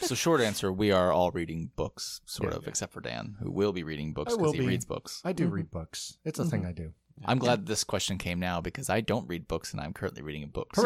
So 0.00 0.14
short 0.14 0.40
answer: 0.40 0.72
we 0.72 0.90
are 0.92 1.12
all 1.12 1.30
reading 1.32 1.70
books, 1.76 2.20
sort 2.24 2.52
Yeah, 2.52 2.58
of, 2.58 2.62
yeah. 2.62 2.68
except 2.70 2.92
for 2.94 3.00
Dan, 3.00 3.36
who 3.42 3.50
will 3.50 3.72
be 3.72 3.82
reading 3.82 4.12
books 4.14 4.34
because 4.36 4.52
he 4.52 4.60
be. 4.60 4.66
reads 4.66 4.84
books. 4.86 5.20
I 5.24 5.32
do 5.32 5.48
Mhm. 5.48 5.52
read 5.52 5.70
books. 5.70 6.18
It's 6.24 6.38
a 6.38 6.44
thing 6.44 6.64
I 6.64 6.72
do. 6.72 6.92
I'm 7.24 7.38
glad 7.38 7.66
this 7.66 7.84
question 7.84 8.18
came 8.18 8.38
now 8.40 8.60
because 8.60 8.88
I 8.90 9.00
don't 9.00 9.28
read 9.28 9.48
books, 9.48 9.72
and 9.72 9.80
I'm 9.80 9.92
currently 9.92 10.22
reading 10.22 10.44
a 10.44 10.46
book. 10.46 10.74
so- 10.76 10.82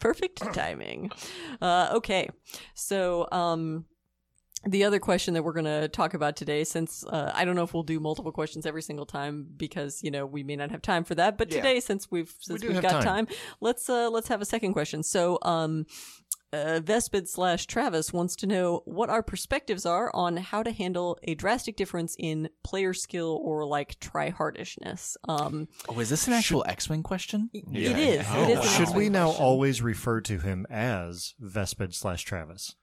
Perfect 0.00 0.52
timing. 0.54 1.10
Uh, 1.60 1.90
okay, 1.94 2.28
so 2.74 3.26
um, 3.32 3.84
the 4.64 4.84
other 4.84 4.98
question 4.98 5.34
that 5.34 5.42
we're 5.42 5.52
going 5.52 5.64
to 5.64 5.88
talk 5.88 6.14
about 6.14 6.36
today, 6.36 6.64
since 6.64 7.04
uh, 7.06 7.30
I 7.34 7.44
don't 7.44 7.54
know 7.56 7.62
if 7.62 7.72
we'll 7.74 7.82
do 7.82 8.00
multiple 8.00 8.32
questions 8.32 8.66
every 8.66 8.82
single 8.82 9.06
time 9.06 9.46
because 9.56 10.02
you 10.02 10.10
know 10.10 10.26
we 10.26 10.42
may 10.42 10.56
not 10.56 10.70
have 10.70 10.82
time 10.82 11.04
for 11.04 11.14
that, 11.16 11.38
but 11.38 11.50
Yeah. 11.50 11.56
today 11.56 11.80
since 11.80 12.10
we've 12.10 12.32
since 12.40 12.60
do 12.60 12.68
we 12.68 12.74
have 12.74 12.82
have 12.84 12.92
got 12.92 13.02
time. 13.02 13.26
time. 13.26 13.36
let's 13.60 13.88
uh, 13.88 14.10
let's 14.10 14.28
have 14.28 14.40
a 14.40 14.46
second 14.46 14.72
question. 14.72 15.02
So 15.02 15.38
um. 15.42 15.86
Uh, 16.50 16.80
Vespid 16.82 17.28
slash 17.28 17.66
Travis 17.66 18.10
wants 18.12 18.34
to 18.36 18.46
know 18.46 18.80
what 18.86 19.10
our 19.10 19.22
perspectives 19.22 19.84
are 19.84 20.10
on 20.14 20.38
how 20.38 20.62
to 20.62 20.70
handle 20.72 21.18
a 21.24 21.34
drastic 21.34 21.76
difference 21.76 22.16
in 22.18 22.48
player 22.64 22.94
skill 22.94 23.38
or 23.44 23.66
like 23.66 24.00
tryhardishness. 24.00 25.16
Um, 25.28 25.68
Oh, 25.88 25.98
is 26.00 26.08
this 26.08 26.26
an 26.26 26.32
actual 26.32 26.64
X-wing 26.66 27.02
question? 27.02 27.50
It 27.52 27.64
Yeah. 27.68 27.96
is. 27.98 28.26
Oh, 28.30 28.42
it 28.44 28.50
is. 28.50 28.58
wow. 28.60 28.64
Should 28.64 28.96
we 28.96 29.10
now 29.10 29.26
question. 29.26 29.44
always 29.44 29.82
refer 29.82 30.22
to 30.22 30.38
him 30.38 30.66
as 30.70 31.34
Vespid 31.38 31.94
slash 31.94 32.24
Travis? 32.24 32.74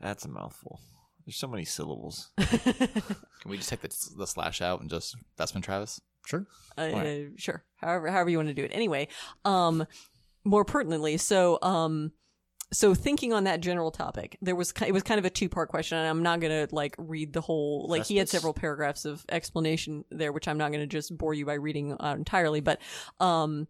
That's 0.00 0.24
a 0.24 0.28
mouthful. 0.28 0.80
There's 1.24 1.36
so 1.36 1.48
many 1.48 1.64
syllables. 1.64 2.30
Can 2.38 2.90
we 3.46 3.56
just 3.56 3.68
take 3.68 3.82
the, 3.82 3.94
the 4.16 4.26
slash 4.26 4.60
out 4.60 4.80
and 4.80 4.90
just 4.90 5.16
Vespid 5.38 5.62
Travis? 5.62 6.00
Sure. 6.26 6.46
Uh, 6.76 6.80
Alright. 6.82 7.28
Sure. 7.36 7.64
However, 7.76 8.10
however 8.10 8.30
you 8.30 8.38
want 8.38 8.48
to 8.48 8.54
do 8.54 8.64
it. 8.64 8.72
Anyway, 8.74 9.06
um, 9.44 9.86
more 10.44 10.64
pertinently, 10.64 11.16
so 11.18 11.58
um, 11.62 12.10
so 12.72 12.94
thinking 12.94 13.32
on 13.32 13.44
that 13.44 13.60
general 13.60 13.90
topic, 13.90 14.36
there 14.42 14.56
was 14.56 14.72
it 14.84 14.92
was 14.92 15.02
kind 15.02 15.18
of 15.18 15.24
a 15.24 15.30
two 15.30 15.48
part 15.48 15.68
question, 15.68 15.98
and 15.98 16.08
I'm 16.08 16.22
not 16.22 16.40
gonna 16.40 16.68
like 16.72 16.94
read 16.98 17.32
the 17.32 17.40
whole 17.40 17.86
like 17.88 18.06
he 18.06 18.16
had 18.16 18.28
several 18.28 18.52
paragraphs 18.52 19.04
of 19.04 19.24
explanation 19.28 20.04
there, 20.10 20.32
which 20.32 20.48
I'm 20.48 20.58
not 20.58 20.72
gonna 20.72 20.86
just 20.86 21.16
bore 21.16 21.34
you 21.34 21.46
by 21.46 21.54
reading 21.54 21.96
out 22.00 22.16
entirely, 22.16 22.60
but 22.60 22.80
um. 23.20 23.68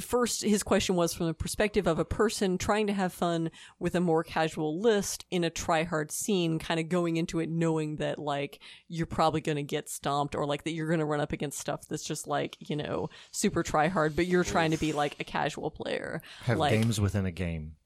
first 0.00 0.42
his 0.42 0.62
question 0.62 0.94
was 0.94 1.14
from 1.14 1.26
the 1.26 1.32
perspective 1.32 1.86
of 1.86 1.98
a 1.98 2.04
person 2.04 2.58
trying 2.58 2.86
to 2.86 2.92
have 2.92 3.14
fun 3.14 3.50
with 3.78 3.94
a 3.94 4.00
more 4.00 4.22
casual 4.22 4.78
list 4.78 5.24
in 5.30 5.42
a 5.42 5.48
try 5.48 5.84
hard 5.84 6.12
scene, 6.12 6.58
kind 6.58 6.78
of 6.78 6.90
going 6.90 7.16
into 7.16 7.38
it 7.40 7.48
knowing 7.48 7.96
that 7.96 8.18
like 8.18 8.58
you're 8.88 9.06
probably 9.06 9.40
going 9.40 9.56
to 9.56 9.62
get 9.62 9.88
stomped 9.88 10.34
or 10.34 10.44
like 10.44 10.64
that 10.64 10.72
you're 10.72 10.88
going 10.88 10.98
to 10.98 11.06
run 11.06 11.20
up 11.20 11.32
against 11.32 11.58
stuff 11.58 11.88
that's 11.88 12.04
just 12.04 12.26
like 12.26 12.58
you 12.58 12.76
know 12.76 13.08
super 13.30 13.62
try 13.62 13.88
hard, 13.88 14.14
but 14.14 14.26
you're 14.26 14.44
trying 14.44 14.72
to 14.72 14.76
be 14.76 14.92
like 14.92 15.16
a 15.18 15.24
casual 15.24 15.70
player, 15.70 16.20
Have 16.42 16.58
like 16.58 16.72
games 16.72 17.00
within 17.00 17.24
a 17.24 17.32
game. 17.32 17.76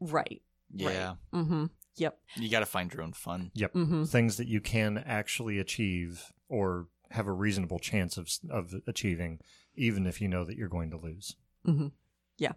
Right. 0.00 0.42
Yeah. 0.72 1.14
Mm-hmm. 1.32 1.66
Yep. 1.96 2.18
You 2.36 2.50
got 2.50 2.60
to 2.60 2.66
find 2.66 2.92
your 2.92 3.02
own 3.02 3.12
fun. 3.12 3.50
Yep. 3.54 3.74
Mm-hmm. 3.74 4.04
Things 4.04 4.36
that 4.36 4.48
you 4.48 4.60
can 4.60 5.02
actually 5.06 5.58
achieve 5.58 6.32
or 6.48 6.88
have 7.10 7.26
a 7.26 7.32
reasonable 7.32 7.78
chance 7.78 8.16
of 8.16 8.28
of 8.50 8.74
achieving, 8.86 9.40
even 9.74 10.06
if 10.06 10.20
you 10.20 10.28
know 10.28 10.44
that 10.44 10.56
you're 10.56 10.68
going 10.68 10.90
to 10.90 10.98
lose. 10.98 11.36
Mm-hmm. 11.66 11.88
Yeah. 12.38 12.52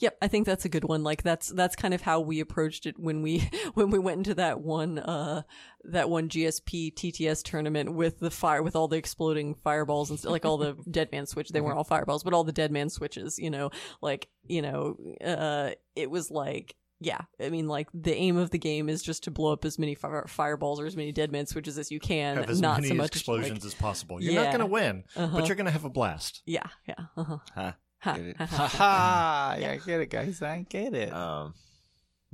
Yep, 0.00 0.18
I 0.20 0.28
think 0.28 0.46
that's 0.46 0.64
a 0.64 0.68
good 0.68 0.84
one. 0.84 1.02
Like 1.02 1.22
that's 1.22 1.48
that's 1.48 1.76
kind 1.76 1.94
of 1.94 2.02
how 2.02 2.20
we 2.20 2.40
approached 2.40 2.86
it 2.86 2.98
when 2.98 3.22
we 3.22 3.48
when 3.74 3.90
we 3.90 3.98
went 3.98 4.18
into 4.18 4.34
that 4.34 4.60
one 4.60 4.98
uh 4.98 5.42
that 5.84 6.10
one 6.10 6.28
GSP 6.28 6.94
TTS 6.94 7.42
tournament 7.42 7.94
with 7.94 8.18
the 8.18 8.30
fire 8.30 8.62
with 8.62 8.76
all 8.76 8.88
the 8.88 8.96
exploding 8.96 9.54
fireballs 9.54 10.10
and 10.10 10.18
st- 10.18 10.32
like 10.32 10.44
all 10.44 10.58
the 10.58 10.74
dead 10.90 11.10
man 11.12 11.26
switch. 11.26 11.48
They 11.50 11.60
weren't 11.60 11.76
all 11.78 11.84
fireballs, 11.84 12.24
but 12.24 12.34
all 12.34 12.44
the 12.44 12.52
dead 12.52 12.72
man 12.72 12.90
switches. 12.90 13.38
You 13.38 13.50
know, 13.50 13.70
like 14.02 14.28
you 14.46 14.62
know, 14.62 14.96
uh, 15.24 15.70
it 15.94 16.10
was 16.10 16.30
like. 16.30 16.74
Yeah, 16.98 17.20
I 17.38 17.50
mean, 17.50 17.68
like 17.68 17.88
the 17.92 18.14
aim 18.14 18.38
of 18.38 18.48
the 18.48 18.58
game 18.58 18.88
is 18.88 19.02
just 19.02 19.24
to 19.24 19.30
blow 19.30 19.52
up 19.52 19.66
as 19.66 19.78
many 19.78 19.94
fire- 19.94 20.24
fireballs 20.28 20.80
or 20.80 20.86
as 20.86 20.96
many 20.96 21.12
dead 21.12 21.30
man 21.30 21.44
switches 21.44 21.76
as 21.76 21.90
you 21.90 22.00
can, 22.00 22.38
Have 22.38 22.48
as 22.48 22.58
not 22.58 22.78
many 22.78 22.88
so 22.88 22.94
much 22.94 23.08
explosions 23.14 23.58
Like, 23.64 23.66
as 23.66 23.74
possible. 23.74 24.18
You're 24.18 24.32
Yeah. 24.32 24.44
not 24.44 24.46
going 24.52 24.60
to 24.60 24.66
win, 24.66 25.04
Uh-huh. 25.14 25.36
but 25.40 25.46
you're 25.46 25.56
going 25.56 25.66
to 25.66 25.72
have 25.72 25.84
a 25.84 25.90
blast. 25.90 26.40
yeah, 26.46 26.62
yeah. 26.88 26.94
Uh-huh. 27.14 27.36
Huh. 27.54 27.72
Ha, 28.00 28.14
Get 28.14 28.36
ha! 28.36 29.56
Yeah, 29.60 29.70
I 29.72 29.76
get 29.78 30.00
it, 30.00 30.10
guys. 30.10 30.42
I 30.42 30.66
get 30.68 30.94
it. 30.94 31.12
Um, 31.12 31.54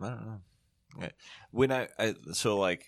I 0.03 0.09
don't 0.09 0.27
know. 0.27 1.09
When 1.51 1.73
I, 1.73 1.89
I 1.99 2.15
so 2.33 2.59
like 2.59 2.85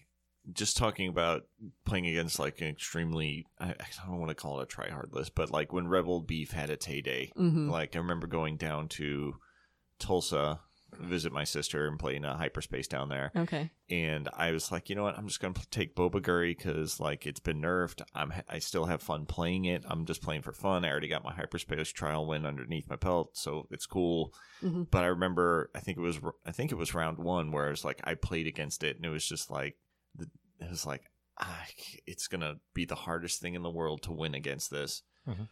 just 0.53 0.77
talking 0.77 1.09
about 1.09 1.43
playing 1.87 2.07
against 2.07 2.39
like 2.39 2.61
an 2.61 2.69
extremely 2.69 3.47
I, 3.59 3.71
I 3.71 4.07
don't 4.07 4.19
want 4.19 4.29
to 4.29 4.35
call 4.35 4.61
it 4.61 4.65
a 4.65 4.67
try 4.67 4.91
hard 4.91 5.11
list, 5.13 5.35
but 5.35 5.51
like 5.51 5.73
when 5.73 5.89
Rebel 5.89 6.21
Beef 6.21 6.51
had 6.51 6.69
its 6.71 6.85
heyday, 6.87 7.33
Mhm. 7.39 7.71
like 7.71 7.95
I 7.97 7.99
remember 8.01 8.27
going 8.27 8.57
down 8.59 8.89
to 8.89 9.35
Tulsa 9.99 10.61
visit 10.99 11.33
my 11.33 11.45
sister 11.45 11.87
and 11.87 11.99
playing 11.99 12.25
a 12.25 12.37
hyperspace 12.37 12.89
down 12.89 13.09
there 13.09 13.31
Okay. 13.37 13.71
and 13.91 14.29
I 14.37 14.51
was 14.53 14.71
like, 14.73 14.89
you 14.89 14.97
know 14.97 15.03
what? 15.05 15.17
I'm 15.19 15.27
just 15.29 15.41
gonna 15.41 15.55
take 15.71 15.95
Boba 15.95 16.21
Guri 16.21 16.57
because 16.57 17.01
like 17.01 17.27
it's 17.27 17.41
been 17.41 17.61
nerfed. 17.61 18.03
I'm 18.15 18.33
I 18.49 18.59
still 18.59 18.85
have 18.87 19.03
fun 19.03 19.27
playing 19.27 19.65
it. 19.67 19.85
I'm 19.89 20.07
just 20.07 20.23
playing 20.23 20.43
for 20.43 20.53
fun. 20.53 20.85
I 20.85 20.91
already 20.91 21.09
got 21.09 21.25
my 21.25 21.33
hyperspace 21.33 21.91
trial 21.91 22.27
win 22.27 22.47
underneath 22.47 22.89
my 22.89 22.97
belt, 22.97 23.37
so 23.37 23.67
it's 23.71 23.87
cool. 23.87 24.33
Mhm. 24.63 24.91
But 24.91 25.05
I 25.05 25.09
remember, 25.09 25.71
I 25.75 25.81
think 25.81 25.99
it 25.99 26.03
was 26.03 26.19
I 26.47 26.53
think 26.53 26.73
it 26.73 26.77
was 26.79 26.95
round 26.95 27.19
one 27.19 27.53
where 27.53 27.67
it 27.69 27.71
was 27.73 27.85
like 27.85 28.01
I 28.05 28.15
played 28.15 28.47
against 28.47 28.83
it, 28.85 28.97
and 28.97 29.05
it 29.05 29.11
was 29.11 29.27
just 29.27 29.51
like 29.51 29.77
it 30.19 30.71
was 30.71 30.87
like 30.87 31.03
ah, 31.41 31.67
it's 32.07 32.29
gonna 32.29 32.55
be 32.75 32.85
the 32.85 32.95
hardest 32.95 33.41
thing 33.41 33.55
in 33.55 33.63
the 33.63 33.71
world 33.71 34.03
to 34.03 34.13
win 34.13 34.35
against 34.35 34.71
this. 34.71 35.03
Mhm. 35.29 35.49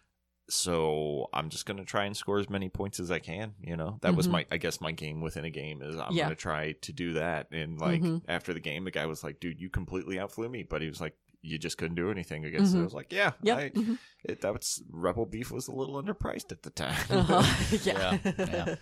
So 0.49 1.28
I'm 1.32 1.49
just 1.49 1.66
gonna 1.66 1.84
try 1.84 2.05
and 2.05 2.16
score 2.16 2.38
as 2.38 2.51
many 2.51 2.68
points 2.68 3.01
as 3.01 3.11
I 3.11 3.18
can. 3.20 3.55
You 3.61 3.76
know, 3.76 3.99
that 4.03 4.14
was 4.16 4.26
Mhm. 4.28 4.32
my 4.32 4.47
I 4.51 4.57
guess 4.59 4.80
my 4.80 4.93
game 4.93 5.20
within 5.20 5.45
a 5.45 5.51
game 5.51 5.82
is 5.82 5.97
I'm 5.97 6.12
Yeah. 6.14 6.24
gonna 6.24 6.34
try 6.34 6.72
to 6.72 6.93
do 6.93 7.14
that. 7.14 7.49
And 7.53 7.80
like 7.80 8.03
Mhm. 8.03 8.22
after 8.28 8.53
the 8.53 8.61
game, 8.61 8.84
the 8.84 8.90
guy 8.90 9.07
was 9.07 9.22
like, 9.24 9.40
"Dude, 9.40 9.61
you 9.61 9.70
completely 9.70 10.18
outflew 10.18 10.49
me," 10.49 10.62
but 10.62 10.82
he 10.82 10.88
was 10.88 11.01
like, 11.01 11.14
"You 11.43 11.59
just 11.59 11.78
couldn't 11.78 11.95
do 11.97 12.11
anything 12.11 12.45
against 12.45 12.74
it." 12.74 12.78
I 12.78 12.80
Mhm. 12.80 12.84
was 12.84 12.93
like, 12.95 13.12
"Yeah, 13.12 13.32
Yep. 13.43 13.59
I, 13.59 13.70
mhm. 13.70 13.99
it, 14.24 14.40
that 14.43 14.53
was 14.53 14.82
Rebel 14.90 15.26
Beef 15.26 15.51
was 15.51 15.68
a 15.68 15.72
little 15.72 16.03
underpriced 16.03 16.53
at 16.53 16.62
the 16.62 16.70
time." 16.70 16.97
Uh-huh. 17.11 17.43
yeah. 17.84 18.18
Yeah, 18.38 18.74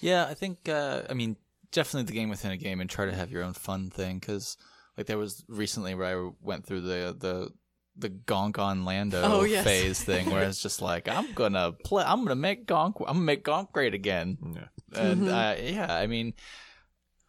Yeah, 0.00 0.26
I 0.26 0.34
think. 0.34 0.68
Uh, 0.68 1.02
I 1.08 1.14
mean, 1.14 1.36
definitely 1.70 2.06
the 2.06 2.12
game 2.18 2.28
within 2.28 2.50
a 2.50 2.56
game, 2.56 2.80
and 2.80 2.90
try 2.90 3.06
to 3.06 3.14
have 3.14 3.30
your 3.30 3.42
own 3.42 3.54
fun 3.54 3.90
thing. 3.90 4.18
Because 4.18 4.56
like 4.96 5.06
there 5.06 5.18
was 5.18 5.44
recently 5.48 5.94
where 5.94 6.06
I 6.26 6.30
went 6.40 6.66
through 6.66 6.82
the 6.82 7.16
the 7.18 7.50
the 7.96 8.10
Gonk 8.10 8.58
on 8.58 8.84
Lando 8.84 9.22
Oh, 9.22 9.44
yes. 9.44 9.64
phase 9.64 10.02
thing, 10.02 10.30
where 10.30 10.42
it's 10.42 10.60
just 10.62 10.82
like 10.82 11.08
I'm 11.08 11.32
gonna 11.32 11.72
play. 11.72 12.02
I'm 12.04 12.22
gonna 12.24 12.34
make 12.34 12.66
Gonk. 12.66 12.94
I'm 13.00 13.04
gonna 13.16 13.20
make 13.20 13.44
Gonk 13.44 13.72
great 13.72 13.94
again. 13.94 14.38
yeah. 14.54 15.00
And 15.00 15.22
Mhm. 15.22 15.28
uh, 15.28 15.62
yeah, 15.62 15.94
I 15.94 16.06
mean, 16.06 16.34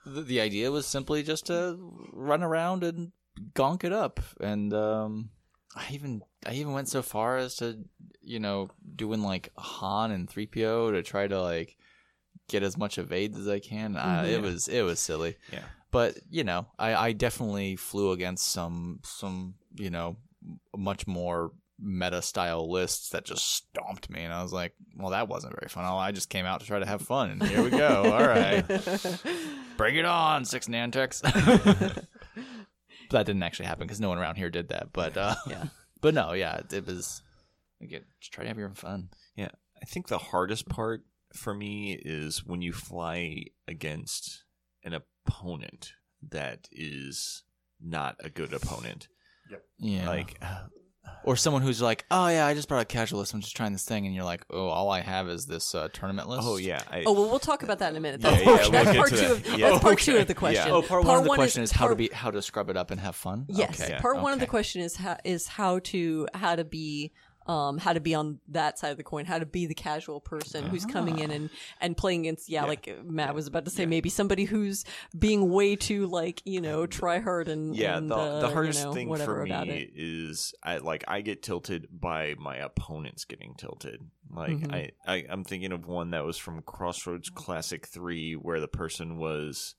the, 0.05 0.22
the 0.22 0.39
idea 0.41 0.72
was 0.72 0.86
simply 0.86 1.24
just 1.24 1.47
to 1.47 1.78
run 2.13 2.43
around 2.43 2.84
and 2.84 3.11
gonk 3.53 3.84
it 3.84 3.91
up. 3.93 4.20
And 4.39 4.74
um, 4.74 5.30
I 5.76 5.88
even 5.91 6.22
I 6.45 6.53
even 6.53 6.74
went 6.74 6.89
so 6.89 7.01
far 7.01 7.38
as 7.38 7.55
to 7.57 7.84
you 8.22 8.39
know 8.39 8.70
doing 8.95 9.22
like 9.22 9.51
Han 9.57 10.11
and 10.11 10.30
three 10.30 10.47
PO 10.47 10.91
to 10.91 11.03
try 11.03 11.28
to 11.28 11.41
like 11.41 11.78
get 12.47 12.63
as 12.63 12.78
much 12.78 12.97
evade 12.97 13.36
as 13.36 13.47
I 13.47 13.59
can. 13.59 13.95
Uh, 13.97 14.24
Mhm. 14.24 14.30
it 14.30 14.41
was 14.41 14.68
it 14.68 14.82
was 14.84 14.99
silly. 14.99 15.38
Yeah. 15.51 15.66
But 15.91 16.18
you 16.30 16.43
know, 16.43 16.68
I, 16.78 16.93
I 16.95 17.11
definitely 17.13 17.76
flew 17.76 18.11
against 18.11 18.47
some 18.47 18.99
some 19.03 19.55
you 19.76 19.89
know 19.89 20.18
much 20.76 21.08
more 21.08 21.52
meta 21.80 22.22
style 22.22 22.72
lists 22.72 23.10
that 23.10 23.26
just 23.26 23.54
stomped 23.54 24.10
me, 24.10 24.22
and 24.24 24.34
I 24.34 24.41
was 24.43 24.54
like, 24.54 24.74
well, 24.98 25.12
that 25.12 25.28
wasn't 25.28 25.54
very 25.60 25.70
fun. 25.70 25.84
I 25.86 26.12
just 26.12 26.30
came 26.30 26.46
out 26.46 26.62
to 26.62 26.66
try 26.66 26.80
to 26.80 26.86
have 26.86 27.02
fun, 27.02 27.32
and 27.32 27.43
here 27.43 27.62
we 27.64 27.70
go. 27.70 28.04
All 28.14 28.28
right, 28.28 28.64
bring 29.78 29.96
it 29.96 30.06
on, 30.06 30.46
six 30.46 30.68
Nantex. 30.68 31.22
that 33.12 33.26
didn't 33.26 33.43
actually 33.43 33.68
happen 33.68 33.86
because 33.88 34.00
no 34.00 34.10
one 34.10 34.18
around 34.18 34.36
here 34.36 34.50
did 34.50 34.70
that. 34.70 34.89
But 34.93 35.18
uh, 35.18 35.36
Yeah. 35.48 35.66
but 36.02 36.14
no, 36.14 36.34
yeah, 36.34 36.62
it 36.72 36.86
was. 36.86 37.22
Again, 37.82 38.04
just 38.22 38.32
try 38.32 38.43
to 38.43 38.48
have 38.48 38.58
your 38.58 38.70
own 38.70 38.74
fun. 38.76 39.10
Yeah, 39.36 39.50
I 39.82 39.86
think 39.86 40.08
the 40.08 40.18
hardest 40.18 40.70
part 40.70 41.02
for 41.34 41.54
me 41.54 41.91
is 41.93 42.46
when 42.46 42.62
you 42.62 42.72
fly 42.72 43.43
against 43.68 44.43
an 44.84 44.93
opponent 44.93 45.91
that 46.30 46.70
is 46.72 47.43
not 47.82 48.16
a 48.24 48.30
good 48.30 48.54
opponent. 48.54 49.10
Yeah, 49.80 50.08
Like, 50.08 50.38
uh, 50.41 50.64
or 51.24 51.36
someone 51.36 51.62
who's 51.64 51.82
like, 51.82 52.06
oh 52.12 52.28
yeah, 52.28 52.46
I 52.46 52.54
just 52.54 52.68
brought 52.68 52.82
a 52.82 52.86
casual 52.86 53.20
list. 53.20 53.34
I'm 53.34 53.41
just 53.41 53.56
trying 53.56 53.74
this 53.74 53.84
thing, 53.84 54.06
and 54.06 54.14
you're 54.16 54.24
like, 54.24 54.46
oh, 54.50 54.68
all 54.68 54.89
I 54.91 55.02
have 55.02 55.28
is 55.28 55.46
this 55.48 55.74
uh, 55.74 55.89
tournament 55.91 56.30
list. 56.30 56.43
oh 56.46 56.58
yeah, 56.58 56.82
I, 56.89 57.04
Oh 57.06 57.14
well, 57.14 57.30
we'll 57.30 57.39
talk 57.39 57.64
about 57.64 57.80
that 57.80 57.91
in 57.91 57.98
a 57.98 58.00
minute. 58.00 58.22
That's, 58.22 58.39
yeah, 58.39 58.46
part, 58.46 58.72
we'll 58.72 58.96
part 58.96 59.10
two. 59.10 59.16
that. 59.16 59.32
Of, 59.32 59.60
Yeah. 59.60 59.70
That's 59.72 59.84
part 59.84 60.00
two 60.00 60.18
of 60.18 60.28
the 60.28 60.34
question. 60.36 60.68
Yeah. 60.68 60.74
Oh, 60.74 60.82
part, 60.82 61.04
one 61.04 61.18
of 61.18 61.24
the 61.24 61.30
one 61.30 61.38
question 61.38 61.64
is, 61.64 61.72
how 61.72 61.88
to 61.88 61.96
be 61.96 62.10
how 62.14 62.32
to 62.32 62.41
scrub 62.41 62.70
it 62.70 62.78
up 62.78 62.91
and 62.91 63.00
have 63.02 63.16
fun. 63.16 63.46
Yes, 63.50 63.82
Okay. 63.82 63.98
part 64.00 64.22
one 64.22 64.34
of 64.34 64.39
the 64.39 64.48
question 64.48 64.82
is 64.82 64.96
how 64.96 65.18
is 65.24 65.48
how 65.48 65.80
to 65.80 66.28
how 66.34 66.56
to 66.56 66.64
be 66.64 67.12
um 67.48 67.78
how 67.78 67.93
to 67.93 68.00
be 68.00 68.16
on 68.16 68.39
that 68.48 68.80
side 68.80 68.89
of 68.89 68.98
the 68.98 69.04
coin, 69.04 69.26
how 69.26 69.38
to 69.39 69.46
be 69.46 69.66
the 69.68 69.76
casual 69.76 70.20
person 70.20 70.66
who's 70.66 70.86
coming 70.86 71.20
in 71.20 71.30
and 71.32 71.50
and 71.80 71.96
playing 71.96 72.22
against 72.22 72.50
yeah, 72.50 72.62
Yeah. 72.64 72.68
like 72.68 73.04
Matt 73.06 73.36
was 73.36 73.48
about 73.48 73.66
to 73.66 73.72
say 73.72 73.84
Yeah. 73.84 73.89
maybe 73.89 74.10
somebody 74.10 74.46
who's 74.46 74.84
being 75.18 75.50
way 75.52 75.76
too 75.76 76.08
like 76.08 76.41
you 76.46 76.60
know 76.62 76.86
try 76.88 77.20
hard 77.20 77.48
and 77.48 77.76
yeah. 77.76 77.98
and, 77.98 78.10
the 78.10 78.16
uh, 78.16 78.39
the 78.41 78.48
you 78.48 78.54
hardest 78.54 78.84
know, 78.84 78.93
thing 78.93 79.10
whatever 79.10 79.36
for 79.36 79.43
about 79.43 79.68
me 79.68 79.76
it. 79.76 79.91
is 79.96 80.54
I 80.64 80.78
like 80.78 81.04
I 81.08 81.22
get 81.22 81.43
tilted 81.43 81.88
by 81.91 82.36
my 82.39 82.58
opponents 82.58 83.26
getting 83.26 83.54
tilted. 83.58 84.02
Like 84.32 84.58
Mhm. 84.58 84.74
I, 84.74 84.91
I 85.06 85.26
I'm 85.30 85.43
thinking 85.43 85.72
of 85.72 85.86
one 85.88 86.10
that 86.12 86.26
was 86.26 86.38
from 86.38 86.62
Crossroads 86.64 87.30
Classic 87.30 87.86
Three, 87.86 88.34
where 88.34 88.60
the 88.60 88.68
person 88.68 89.18
was 89.18 89.76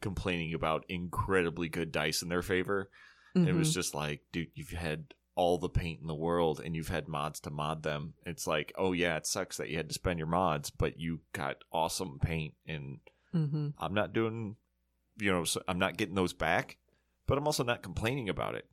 complaining 0.00 0.54
about 0.54 0.84
incredibly 0.88 1.68
good 1.68 1.90
dice 1.90 2.22
in 2.22 2.28
their 2.28 2.42
favor. 2.42 2.90
It 3.34 3.54
was 3.54 3.70
Mhm. 3.70 3.74
just 3.74 3.94
like, 3.94 4.22
dude, 4.32 4.50
you've 4.54 4.70
had 4.70 5.14
all 5.38 5.56
the 5.56 5.68
paint 5.68 6.00
in 6.00 6.08
the 6.08 6.14
world 6.16 6.60
and 6.64 6.74
you've 6.74 6.88
had 6.88 7.06
mods 7.06 7.38
to 7.38 7.50
mod 7.50 7.84
them. 7.84 8.14
It's 8.26 8.44
like, 8.44 8.72
oh 8.76 8.90
yeah, 8.92 9.16
it 9.16 9.24
sucks 9.24 9.56
that 9.58 9.68
you 9.68 9.76
had 9.76 9.88
to 9.88 9.94
spend 9.94 10.18
your 10.18 10.26
mods, 10.26 10.68
but 10.70 10.98
you 10.98 11.20
got 11.32 11.62
awesome 11.72 12.18
paint 12.20 12.54
and 12.66 12.98
Mhm. 13.32 13.72
I'm 13.78 13.94
not 13.94 14.12
doing, 14.12 14.56
you 15.16 15.30
know, 15.30 15.44
so 15.44 15.62
I'm 15.68 15.78
not 15.78 15.96
getting 15.96 16.16
those 16.16 16.32
back, 16.32 16.78
but 17.28 17.38
I'm 17.38 17.46
also 17.46 17.62
not 17.62 17.84
complaining 17.84 18.28
about 18.28 18.56
it. 18.56 18.68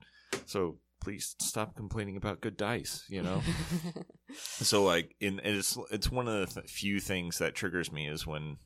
So 0.48 0.80
please 1.02 1.36
stop 1.40 1.76
complaining 1.76 2.18
about 2.18 2.42
good 2.42 2.58
dice, 2.58 3.04
you 3.10 3.22
know? 3.22 3.44
so 4.34 4.84
like 4.84 5.16
in 5.20 5.40
and 5.42 5.58
it's 5.58 5.78
it's 5.92 6.10
one 6.10 6.28
of 6.28 6.34
the 6.50 6.62
th- 6.62 6.72
few 6.72 7.00
things 7.00 7.38
that 7.38 7.54
triggers 7.54 7.92
me 7.92 8.08
is 8.08 8.26
when 8.26 8.58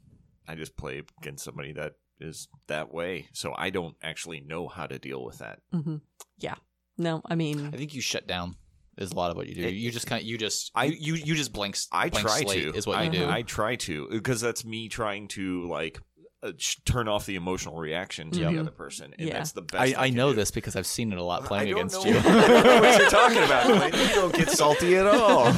I 0.47 0.55
just 0.55 0.77
play 0.77 1.01
against 1.21 1.43
somebody 1.43 1.73
that 1.73 1.95
is 2.21 2.47
that 2.67 2.93
way. 2.93 3.27
So 3.33 3.53
I 3.57 3.71
don't 3.71 3.97
actually 4.01 4.39
know 4.39 4.69
how 4.69 4.87
to 4.87 4.99
deal 4.99 5.23
with 5.25 5.39
that. 5.39 5.59
Mhm. 5.73 5.99
Yeah. 6.37 6.55
No, 6.99 7.21
I 7.25 7.35
mean 7.35 7.71
I 7.73 7.77
think 7.77 7.93
you 7.95 8.01
shut 8.01 8.27
down 8.27 8.55
is 8.97 9.11
a 9.11 9.15
lot 9.15 9.31
of 9.31 9.37
what 9.37 9.47
you 9.47 9.55
do. 9.55 9.61
It- 9.63 9.73
you 9.73 9.89
just 9.91 10.05
kind 10.05 10.21
of 10.21 10.27
you 10.27 10.37
just 10.37 10.71
I- 10.75 10.85
you 10.85 11.15
you, 11.15 11.15
you 11.15 11.35
just 11.35 11.53
blank. 11.53 11.77
I 11.91 12.09
blank 12.09 12.27
try 12.27 12.41
slate 12.41 12.63
to. 12.73 12.77
is 12.77 12.85
what 12.85 12.97
I, 12.97 13.03
you 13.03 13.09
do. 13.11 13.27
I 13.29 13.41
try 13.41 13.75
to 13.77 14.07
because 14.11 14.41
that's 14.41 14.65
me 14.65 14.89
trying 14.89 15.27
to 15.29 15.67
like 15.69 15.99
uh, 16.41 16.51
turn 16.85 17.07
off 17.07 17.25
the 17.25 17.35
emotional 17.35 17.77
reaction 17.77 18.31
to 18.31 18.39
the 18.39 18.45
Mhm. 18.45 18.59
other 18.61 18.71
person, 18.71 19.13
and 19.17 19.27
Yeah. 19.27 19.33
that's 19.33 19.51
the 19.51 19.61
best. 19.61 19.81
I, 19.81 19.87
they 19.87 19.95
I 19.95 20.09
know 20.09 20.29
do. 20.29 20.37
this 20.37 20.51
because 20.51 20.75
I've 20.75 20.85
seen 20.87 21.11
it 21.11 21.17
a 21.17 21.23
lot 21.23 21.43
I 21.43 21.47
playing 21.47 21.67
don't 21.71 21.77
against 21.79 22.05
know 22.05 22.11
you. 22.11 22.15
what 22.81 22.99
you're 22.99 23.09
talking 23.09 23.43
about. 23.43 23.63
Clayton. 23.65 23.99
You 24.09 24.15
don't 24.15 24.33
get 24.33 24.49
salty 24.49 24.95
at 24.95 25.05
all. 25.07 25.47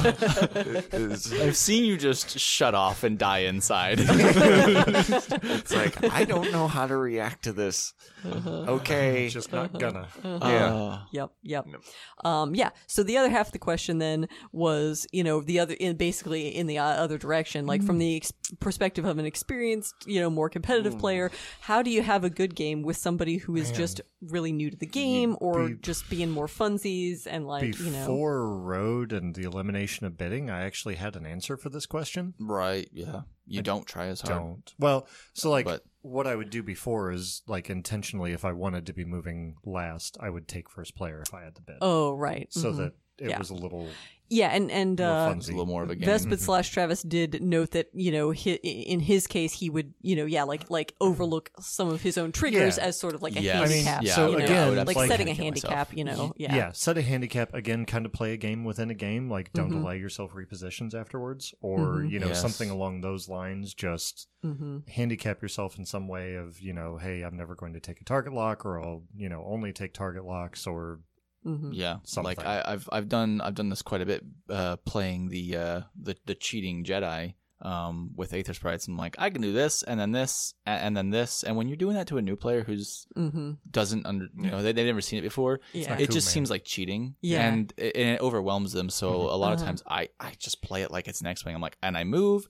I've 1.42 1.56
seen 1.56 1.84
you 1.84 1.96
just 1.96 2.38
shut 2.38 2.74
off 2.74 3.04
and 3.04 3.18
die 3.18 3.40
inside. 3.40 3.98
it's 4.00 5.72
like 5.74 6.02
I 6.12 6.24
don't 6.24 6.50
know 6.52 6.66
how 6.68 6.86
to 6.86 6.96
react 6.96 7.44
to 7.44 7.52
this. 7.52 7.94
Okay, 8.24 9.28
Just 9.28 9.52
not 9.52 9.78
gonna. 9.78 10.08
yeah. 10.24 10.28
Uh, 10.38 10.98
Yep, 11.12 11.30
yep. 11.42 11.66
Yep. 11.68 11.80
Um, 12.24 12.54
yeah. 12.54 12.70
So 12.86 13.02
the 13.02 13.16
other 13.18 13.28
half 13.30 13.46
of 13.48 13.52
the 13.52 13.58
question 13.58 13.98
then 13.98 14.28
was, 14.52 15.06
you 15.12 15.24
know, 15.24 15.40
the 15.42 15.58
other, 15.60 15.74
in 15.74 15.96
basically 15.96 16.48
in 16.48 16.66
the 16.66 16.78
uh, 16.78 16.84
other 16.84 17.18
direction, 17.18 17.66
like 17.66 17.82
from 17.82 17.98
the 17.98 18.16
ex- 18.16 18.32
perspective 18.60 19.04
of 19.04 19.18
an 19.18 19.26
experienced, 19.26 19.94
you 20.06 20.20
know, 20.20 20.30
more 20.30 20.48
competitive 20.48 20.71
player, 20.80 21.30
how 21.60 21.82
do 21.82 21.90
you 21.90 22.02
have 22.02 22.24
a 22.24 22.30
good 22.30 22.54
game 22.54 22.82
with 22.82 22.96
somebody 22.96 23.36
who 23.38 23.56
is 23.56 23.70
just 23.72 24.00
really 24.22 24.52
new 24.52 24.70
to 24.70 24.76
the 24.76 24.86
game 24.86 25.36
or 25.40 25.68
be- 25.68 25.74
just 25.74 26.08
being 26.08 26.30
more 26.30 26.46
funsies 26.46 27.26
and 27.28 27.46
like, 27.46 27.78
you 27.78 27.90
know, 27.90 28.00
Before 28.06 28.56
road 28.58 29.12
and 29.12 29.34
the 29.34 29.42
elimination 29.42 30.06
of 30.06 30.16
bidding, 30.16 30.48
I 30.50 30.62
actually 30.64 30.94
had 30.96 31.16
an 31.16 31.26
answer 31.26 31.56
for 31.56 31.68
this 31.68 31.86
question. 31.86 32.34
right. 32.38 32.88
Yeah. 32.92 33.22
You 33.46 33.60
don't 33.60 33.86
try 33.86 34.06
as 34.06 34.20
hard. 34.22 34.38
Don't. 34.38 34.74
Well, 34.78 35.06
so 35.34 35.50
like 35.50 35.64
But- 35.66 35.84
what 36.00 36.26
I 36.26 36.34
would 36.36 36.48
do 36.50 36.62
before 36.62 37.10
is 37.10 37.42
like 37.46 37.68
intentionally, 37.68 38.32
if 38.32 38.44
I 38.44 38.52
wanted 38.52 38.86
to 38.86 38.92
be 38.92 39.04
moving 39.04 39.56
last, 39.64 40.16
I 40.20 40.30
would 40.30 40.48
take 40.48 40.70
first 40.70 40.94
player 40.96 41.22
if 41.26 41.34
I 41.34 41.42
had 41.42 41.54
the 41.56 41.60
bid, 41.60 41.76
oh, 41.82 42.14
right. 42.14 42.46
so 42.52 42.72
mhm. 42.72 42.76
that 42.78 42.92
it 43.18 43.30
Yeah. 43.30 43.38
was 43.38 43.50
a 43.50 43.54
little 43.54 43.88
yeah. 44.32 44.48
And, 44.48 44.70
and, 44.70 44.98
more 44.98 45.08
uh, 45.08 45.34
It's 45.34 45.48
a 45.48 45.50
little 45.52 45.66
more 45.66 45.82
of 45.82 45.90
a 45.90 45.96
game. 45.96 46.06
Vespid 46.06 46.40
slash 46.40 46.70
Travis 46.70 47.02
did 47.02 47.42
note 47.42 47.70
that 47.72 47.88
you 47.92 48.10
know 48.12 48.32
hi 48.32 48.58
in 48.62 49.00
his 49.00 49.26
case 49.26 49.52
he 49.52 49.68
would 49.70 49.92
you 50.00 50.16
know 50.16 50.24
yeah 50.24 50.42
like 50.44 50.70
like 50.70 50.94
overlook 51.00 51.50
some 51.60 51.88
of 51.88 52.00
his 52.02 52.16
own 52.18 52.32
triggers 52.32 52.78
Yeah. 52.78 52.84
as 52.86 52.98
sort 52.98 53.14
of 53.14 53.22
like 53.22 53.36
a 53.36 53.42
Yes. 53.42 53.56
I 53.56 53.58
mean, 53.74 53.84
handicap. 53.84 54.02
yeah, 54.04 54.14
so 54.14 54.30
you 54.30 54.38
know? 54.38 54.44
again, 54.44 54.76
like, 54.86 54.96
like- 54.96 55.08
setting 55.10 55.28
a 55.28 55.34
handicap 55.34 55.70
handicap, 55.88 55.96
you 55.96 56.04
know, 56.04 56.32
yeah, 56.36 56.54
yeah. 56.54 56.72
set 56.72 56.96
a 56.98 57.02
handicap 57.02 57.52
again 57.54 57.84
kind 57.86 58.06
of 58.06 58.12
play 58.12 58.32
a 58.32 58.36
game 58.36 58.64
within 58.64 58.90
a 58.90 58.94
game 58.94 59.28
like 59.30 59.52
don't 59.52 59.70
Mhm. 59.70 59.82
allow 59.82 59.92
yourself 59.92 60.32
repositions 60.32 60.94
afterwards 60.94 61.54
or 61.60 61.78
Mhm. 61.78 62.10
you 62.10 62.18
know 62.18 62.28
Yes. 62.28 62.40
something 62.40 62.70
along 62.70 63.00
those 63.02 63.28
lines 63.28 63.74
just 63.74 64.28
hmm 64.42 64.78
handicap 64.88 65.40
yourself 65.42 65.78
in 65.78 65.84
some 65.84 66.08
way 66.08 66.34
of 66.34 66.58
you 66.60 66.72
know 66.72 66.96
hey 66.96 67.22
i'm 67.22 67.36
never 67.36 67.54
going 67.54 67.72
to 67.74 67.80
take 67.80 68.00
a 68.00 68.04
target 68.04 68.32
lock 68.32 68.64
or 68.66 68.80
i'll 68.80 69.02
you 69.16 69.28
know 69.28 69.44
only 69.46 69.72
take 69.72 69.92
target 69.94 70.24
locks 70.24 70.66
or 70.66 71.00
hmm 71.42 71.72
Yeah, 71.72 71.98
Something. 72.04 72.36
like 72.36 72.46
I, 72.46 72.62
I've 72.66 72.88
I've 72.92 73.08
done 73.08 73.40
I've 73.40 73.54
done 73.54 73.68
this 73.68 73.82
quite 73.82 74.00
a 74.00 74.06
bit, 74.06 74.24
uh, 74.48 74.76
playing 74.84 75.28
the 75.28 75.56
uh, 75.56 75.80
the 76.00 76.16
the 76.26 76.34
cheating 76.34 76.84
Jedi 76.84 77.34
um, 77.60 78.10
with 78.16 78.32
Aether 78.32 78.54
sprites. 78.54 78.88
I'm 78.88 78.96
like, 78.96 79.14
I 79.18 79.30
can 79.30 79.40
do 79.42 79.52
this, 79.52 79.82
and 79.84 79.98
then 80.00 80.10
this, 80.12 80.54
and, 80.66 80.82
and 80.82 80.96
then 80.96 81.10
this, 81.10 81.42
and 81.44 81.56
when 81.56 81.68
you're 81.68 81.76
doing 81.76 81.94
that 81.94 82.08
to 82.08 82.18
a 82.18 82.22
new 82.22 82.36
player 82.36 82.62
who's 82.64 83.06
hmm 83.14 83.52
doesn't 83.70 84.04
under, 84.04 84.26
you 84.36 84.50
know, 84.50 84.62
they 84.62 84.72
they've 84.72 84.86
never 84.86 85.00
seen 85.00 85.18
it 85.18 85.22
before, 85.22 85.60
yeah, 85.72 85.94
it 85.94 86.06
cool, 86.08 86.14
just 86.14 86.26
man. 86.26 86.32
seems 86.32 86.50
like 86.50 86.64
cheating. 86.64 87.14
Yeah. 87.22 87.46
and 87.48 87.72
it, 87.76 87.94
and 87.96 88.08
it 88.16 88.20
overwhelms 88.20 88.72
them. 88.72 88.90
So 88.90 89.12
Mhm. 89.12 89.32
a 89.32 89.36
lot 89.36 89.52
of 89.52 89.58
Uh-huh. 89.58 89.66
times 89.66 89.82
I 89.86 90.08
I 90.20 90.32
just 90.38 90.60
play 90.62 90.82
it 90.82 90.90
like 90.90 91.06
it's 91.08 91.22
next 91.22 91.44
wing. 91.44 91.54
I'm 91.54 91.60
like, 91.60 91.78
and 91.82 91.96
I 91.96 92.04
move. 92.04 92.48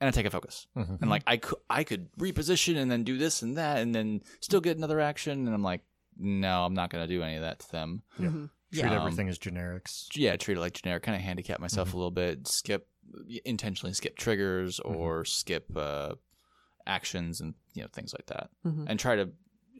And 0.00 0.08
I 0.08 0.10
take 0.10 0.26
a 0.26 0.30
focus, 0.30 0.66
Mhm. 0.76 1.00
and 1.00 1.08
like 1.08 1.22
I 1.28 1.36
could, 1.36 1.58
I 1.70 1.84
could 1.84 2.10
reposition 2.18 2.76
and 2.76 2.90
then 2.90 3.04
do 3.04 3.16
this 3.16 3.40
and 3.42 3.56
that, 3.56 3.78
and 3.78 3.94
then 3.94 4.22
still 4.40 4.60
get 4.60 4.76
another 4.76 4.98
action. 4.98 5.46
And 5.46 5.54
I'm 5.54 5.62
like, 5.62 5.82
no, 6.18 6.64
I'm 6.64 6.74
not 6.74 6.90
gonna 6.90 7.06
do 7.08 7.22
any 7.22 7.36
of 7.36 7.42
that 7.42 7.60
to 7.60 7.72
them. 7.72 8.02
Yeah. 8.18 8.28
hmm 8.30 8.44
treat 8.72 8.84
Um, 8.86 8.94
everything 8.96 9.28
as 9.28 9.38
generics 9.38 10.08
yeah, 10.14 10.34
treat 10.36 10.56
it 10.56 10.60
like 10.60 10.72
generic, 10.72 11.02
kind 11.02 11.14
of 11.14 11.20
handicap 11.20 11.60
myself 11.60 11.90
Mhm. 11.90 11.94
a 11.94 11.96
little 11.96 12.10
bit, 12.10 12.48
skip 12.48 12.88
intentionally 13.44 13.92
skip 13.92 14.16
triggers 14.16 14.80
or 14.80 15.24
skip 15.26 15.76
uh, 15.76 16.14
actions 16.86 17.40
and 17.40 17.54
you 17.74 17.82
know 17.82 17.88
things 17.92 18.12
like 18.14 18.26
that, 18.26 18.50
Mhm. 18.66 18.86
and 18.88 18.98
try 18.98 19.16
to 19.16 19.30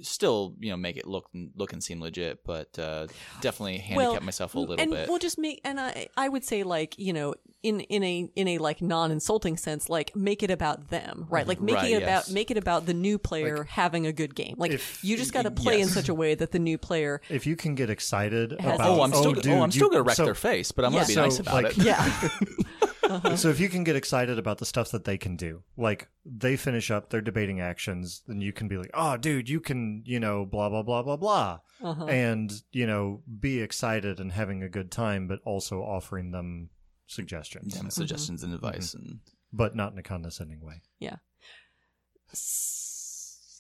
still 0.00 0.54
you 0.58 0.70
know 0.70 0.76
make 0.76 0.96
it 0.96 1.06
look 1.06 1.30
look 1.54 1.72
and 1.72 1.82
seem 1.82 2.00
legit, 2.00 2.44
but 2.44 2.78
uh, 2.78 3.06
definitely 3.40 3.78
handicap 3.78 4.12
Well, 4.14 4.20
myself 4.22 4.54
a 4.54 4.58
little 4.60 4.78
and 4.82 4.90
bit. 4.92 5.08
we'll 5.08 5.18
just 5.18 5.38
make 5.38 5.60
and 5.64 5.80
I 5.80 6.08
I 6.16 6.28
would 6.28 6.44
say 6.44 6.62
like 6.62 6.98
you 6.98 7.12
know 7.12 7.34
in 7.62 7.80
in 7.80 8.02
a 8.02 8.28
in 8.34 8.48
a 8.48 8.58
like 8.58 8.82
non 8.82 9.10
insulting 9.12 9.56
sense 9.56 9.88
like 9.88 10.14
make 10.16 10.42
it 10.42 10.50
about 10.50 10.88
them 10.88 11.26
right? 11.30 11.46
Like 11.46 11.60
make 11.60 11.76
Right, 11.76 11.92
it 11.92 12.02
about 12.02 12.30
make 12.30 12.50
it 12.50 12.56
about 12.56 12.86
the 12.86 12.94
new 12.94 13.18
player 13.18 13.64
having 13.64 14.06
a 14.06 14.12
good 14.12 14.34
game. 14.34 14.56
Like 14.58 14.72
if- 14.72 15.02
you 15.04 15.16
just 15.16 15.32
got 15.32 15.42
to 15.42 15.50
play 15.50 15.80
in 15.80 15.88
such 15.88 16.08
a 16.08 16.14
way 16.14 16.34
that 16.34 16.50
the 16.52 16.58
new 16.58 16.78
player 16.78 17.20
if 17.28 17.46
you 17.46 17.54
can 17.56 17.74
get 17.74 17.88
excited 17.90 18.52
about 18.52 18.80
oh, 18.80 19.02
I'm 19.02 19.12
still 19.12 19.32
dude, 19.32 19.46
oh 19.48 19.62
I'm 19.62 19.70
still 19.70 19.86
you- 19.86 19.90
gonna 19.92 20.02
wreck 20.02 20.16
so, 20.16 20.24
their 20.24 20.34
face, 20.34 20.72
but 20.72 20.84
I'm 20.84 20.92
Yeah. 20.92 20.98
gonna 21.00 21.08
be 21.08 21.14
So, 21.14 21.22
nice 21.22 21.38
about 21.38 21.62
like- 21.64 21.78
it. 21.78 21.84
yeah. 21.84 22.28
So 23.36 23.50
if 23.50 23.60
you 23.60 23.68
can 23.68 23.84
get 23.84 23.94
excited 23.94 24.38
about 24.38 24.56
the 24.56 24.64
stuff 24.64 24.90
that 24.92 25.04
they 25.04 25.18
can 25.18 25.36
do 25.36 25.62
like 25.76 26.08
they 26.24 26.56
finish 26.56 26.90
up 26.90 27.10
their 27.10 27.20
debating 27.20 27.60
actions 27.60 28.22
then 28.26 28.40
you 28.40 28.52
can 28.54 28.68
be 28.68 28.78
like 28.78 28.90
oh 28.94 29.18
dude 29.18 29.50
you 29.50 29.60
can 29.60 30.02
you 30.06 30.18
know 30.18 30.46
blah 30.46 30.70
blah 30.70 30.82
blah 30.82 31.02
blah 31.02 31.16
blah. 31.16 31.58
Uh-huh. 31.82 32.06
and 32.06 32.62
you 32.70 32.86
know 32.86 33.20
be 33.40 33.60
excited 33.60 34.18
and 34.18 34.32
having 34.32 34.62
a 34.62 34.68
good 34.68 34.90
time 34.90 35.26
but 35.26 35.40
also 35.44 35.82
offering 35.82 36.30
them 36.30 36.70
suggestions. 37.06 37.74
Yeah, 37.74 37.80
mm-hmm. 37.80 37.88
suggestions 37.90 38.42
and 38.42 38.54
advice 38.54 38.94
mm-hmm. 38.94 39.08
and 39.08 39.20
but 39.52 39.76
not 39.76 39.92
in 39.92 39.98
a 39.98 40.02
condescending 40.02 40.60
way 40.64 40.82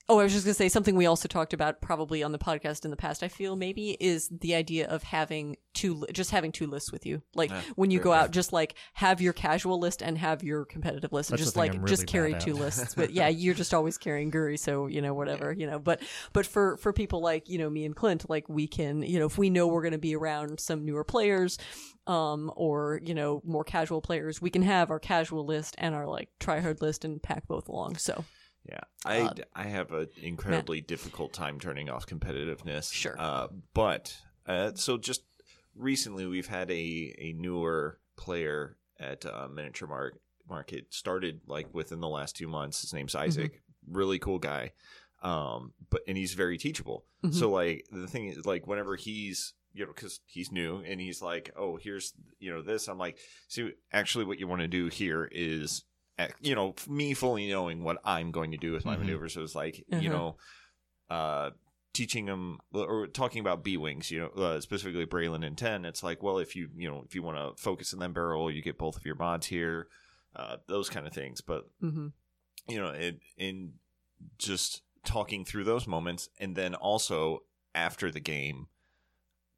Oh, 0.08 0.18
I 0.18 0.24
was 0.24 0.32
just 0.32 0.44
going 0.44 0.52
to 0.52 0.58
say 0.58 0.68
something 0.68 0.96
we 0.96 1.06
also 1.06 1.28
talked 1.28 1.52
about 1.52 1.80
probably 1.80 2.22
on 2.22 2.32
the 2.32 2.38
podcast 2.38 2.84
in 2.84 2.90
the 2.90 2.96
past. 2.96 3.22
I 3.22 3.28
feel 3.28 3.54
maybe 3.54 3.96
is 4.00 4.28
the 4.28 4.54
idea 4.54 4.88
of 4.88 5.04
having 5.04 5.56
two, 5.74 6.04
just 6.12 6.32
having 6.32 6.50
two 6.50 6.66
lists 6.66 6.90
with 6.90 7.06
you. 7.06 7.22
Like 7.34 7.50
Yeah, 7.50 7.62
when 7.76 7.90
you 7.92 8.00
go 8.00 8.12
enough. 8.12 8.24
out, 8.24 8.30
just 8.32 8.52
like 8.52 8.74
have 8.94 9.20
your 9.20 9.32
casual 9.32 9.78
list 9.78 10.02
and 10.02 10.18
have 10.18 10.42
your 10.42 10.64
competitive 10.64 11.12
list, 11.12 11.30
and 11.30 11.38
just 11.38 11.56
like 11.56 11.74
I'm 11.74 11.86
just 11.86 12.06
carry 12.08 12.34
two 12.34 12.54
lists. 12.54 12.94
But 12.94 13.10
yeah, 13.12 13.28
you're 13.28 13.54
just 13.54 13.72
always 13.72 13.96
carrying 13.96 14.30
Guri, 14.32 14.58
so 14.58 14.88
you 14.88 15.00
know 15.00 15.14
whatever 15.14 15.52
you 15.52 15.66
know. 15.66 15.78
But 15.78 16.02
but 16.32 16.46
for 16.46 16.76
for 16.78 16.92
people 16.92 17.22
like 17.22 17.48
you 17.48 17.58
know 17.58 17.70
me 17.70 17.84
and 17.84 17.94
Clint, 17.94 18.28
like 18.28 18.48
we 18.48 18.66
can 18.66 19.02
you 19.02 19.20
know 19.20 19.26
if 19.26 19.38
we 19.38 19.50
know 19.50 19.68
we're 19.68 19.82
going 19.82 19.92
to 19.92 19.98
be 19.98 20.16
around 20.16 20.58
some 20.60 20.84
newer 20.84 21.04
players. 21.04 21.58
Um, 22.08 22.52
or 22.56 23.00
you 23.04 23.14
know, 23.14 23.40
more 23.44 23.62
casual 23.62 24.00
players, 24.00 24.42
we 24.42 24.50
can 24.50 24.62
have 24.62 24.90
our 24.90 24.98
casual 24.98 25.46
list 25.46 25.76
and 25.78 25.94
our 25.94 26.04
like 26.08 26.30
try 26.40 26.58
hard 26.58 26.82
list 26.82 27.04
and 27.04 27.22
pack 27.22 27.46
both 27.46 27.68
along. 27.68 27.94
So 27.96 28.24
Yeah, 28.68 28.80
I 29.04 29.20
Uh, 29.22 29.34
I 29.54 29.64
have 29.64 29.92
an 29.92 30.08
incredibly 30.20 30.80
difficult 30.80 31.32
time 31.32 31.58
turning 31.58 31.90
off 31.90 32.06
competitiveness. 32.06 32.92
Sure. 32.92 33.16
uh, 33.18 33.48
but 33.74 34.16
uh, 34.46 34.72
so 34.74 34.98
just 34.98 35.22
recently 35.74 36.26
we've 36.26 36.46
had 36.48 36.70
a 36.70 37.14
a 37.18 37.34
newer 37.36 37.98
player 38.16 38.76
at 39.00 39.26
uh, 39.26 39.48
Miniature 39.52 39.88
Mark 39.88 40.18
Market 40.48 40.92
started 40.94 41.40
like 41.46 41.72
within 41.72 42.00
the 42.00 42.08
last 42.08 42.36
two 42.36 42.46
months. 42.48 42.80
His 42.82 42.92
name's 42.92 43.14
Isaac, 43.14 43.62
really 43.90 44.18
cool 44.18 44.38
guy, 44.38 44.72
um, 45.22 45.72
but 45.90 46.02
and 46.06 46.16
he's 46.16 46.34
very 46.34 46.58
teachable. 46.58 47.04
Mhm. 47.24 47.34
So 47.34 47.50
like 47.50 47.86
the 47.90 48.06
thing 48.06 48.28
is 48.28 48.44
like 48.46 48.66
whenever 48.66 48.96
he's 48.96 49.54
you 49.74 49.86
know 49.86 49.92
because 49.92 50.20
he's 50.26 50.52
new 50.52 50.82
and 50.86 51.00
he's 51.00 51.22
like 51.22 51.50
oh 51.56 51.76
here's 51.76 52.12
you 52.38 52.52
know 52.52 52.60
this 52.62 52.88
I'm 52.88 52.98
like 52.98 53.18
see 53.48 53.72
actually 53.92 54.26
what 54.26 54.38
you 54.38 54.46
want 54.46 54.60
to 54.60 54.68
do 54.68 54.88
here 54.88 55.28
is 55.32 55.84
you 56.40 56.54
know 56.54 56.74
me 56.88 57.14
fully 57.14 57.48
knowing 57.48 57.82
what 57.82 57.98
I'm 58.04 58.30
going 58.30 58.50
to 58.52 58.56
do 58.56 58.72
with 58.72 58.84
my 58.84 58.96
Mhm. 58.96 59.00
maneuvers. 59.00 59.34
So 59.34 59.42
it's 59.42 59.54
like 59.54 59.84
Uh-huh. 59.92 60.02
you 60.02 60.10
know 60.10 60.36
uh 61.10 61.50
teaching 61.92 62.24
them 62.24 62.58
or 62.72 63.06
talking 63.06 63.40
about 63.40 63.62
B 63.62 63.76
wings, 63.76 64.10
you 64.10 64.20
know, 64.20 64.42
uh, 64.42 64.60
specifically 64.62 65.04
Braylen 65.04 65.46
and 65.46 65.58
Ten. 65.58 65.84
It's 65.84 66.02
like, 66.02 66.22
well, 66.22 66.38
if 66.38 66.56
you 66.56 66.70
you 66.76 66.90
know 66.90 67.02
if 67.04 67.14
you 67.14 67.22
want 67.22 67.36
to 67.36 67.62
focus 67.62 67.92
on 67.92 68.00
them 68.00 68.12
barrel, 68.12 68.50
you 68.50 68.62
get 68.62 68.78
both 68.78 68.96
of 68.96 69.04
your 69.04 69.16
mods 69.16 69.46
here, 69.46 69.88
uh, 70.34 70.56
those 70.68 70.88
kind 70.88 71.06
of 71.06 71.12
things. 71.12 71.40
But 71.40 71.68
hmm 71.80 72.08
you 72.68 72.78
know, 72.80 72.90
it, 72.90 73.18
in 73.36 73.74
just 74.38 74.82
talking 75.04 75.44
through 75.44 75.64
those 75.64 75.86
moments, 75.86 76.28
and 76.38 76.54
then 76.54 76.74
also 76.74 77.42
after 77.74 78.10
the 78.10 78.20
game, 78.20 78.68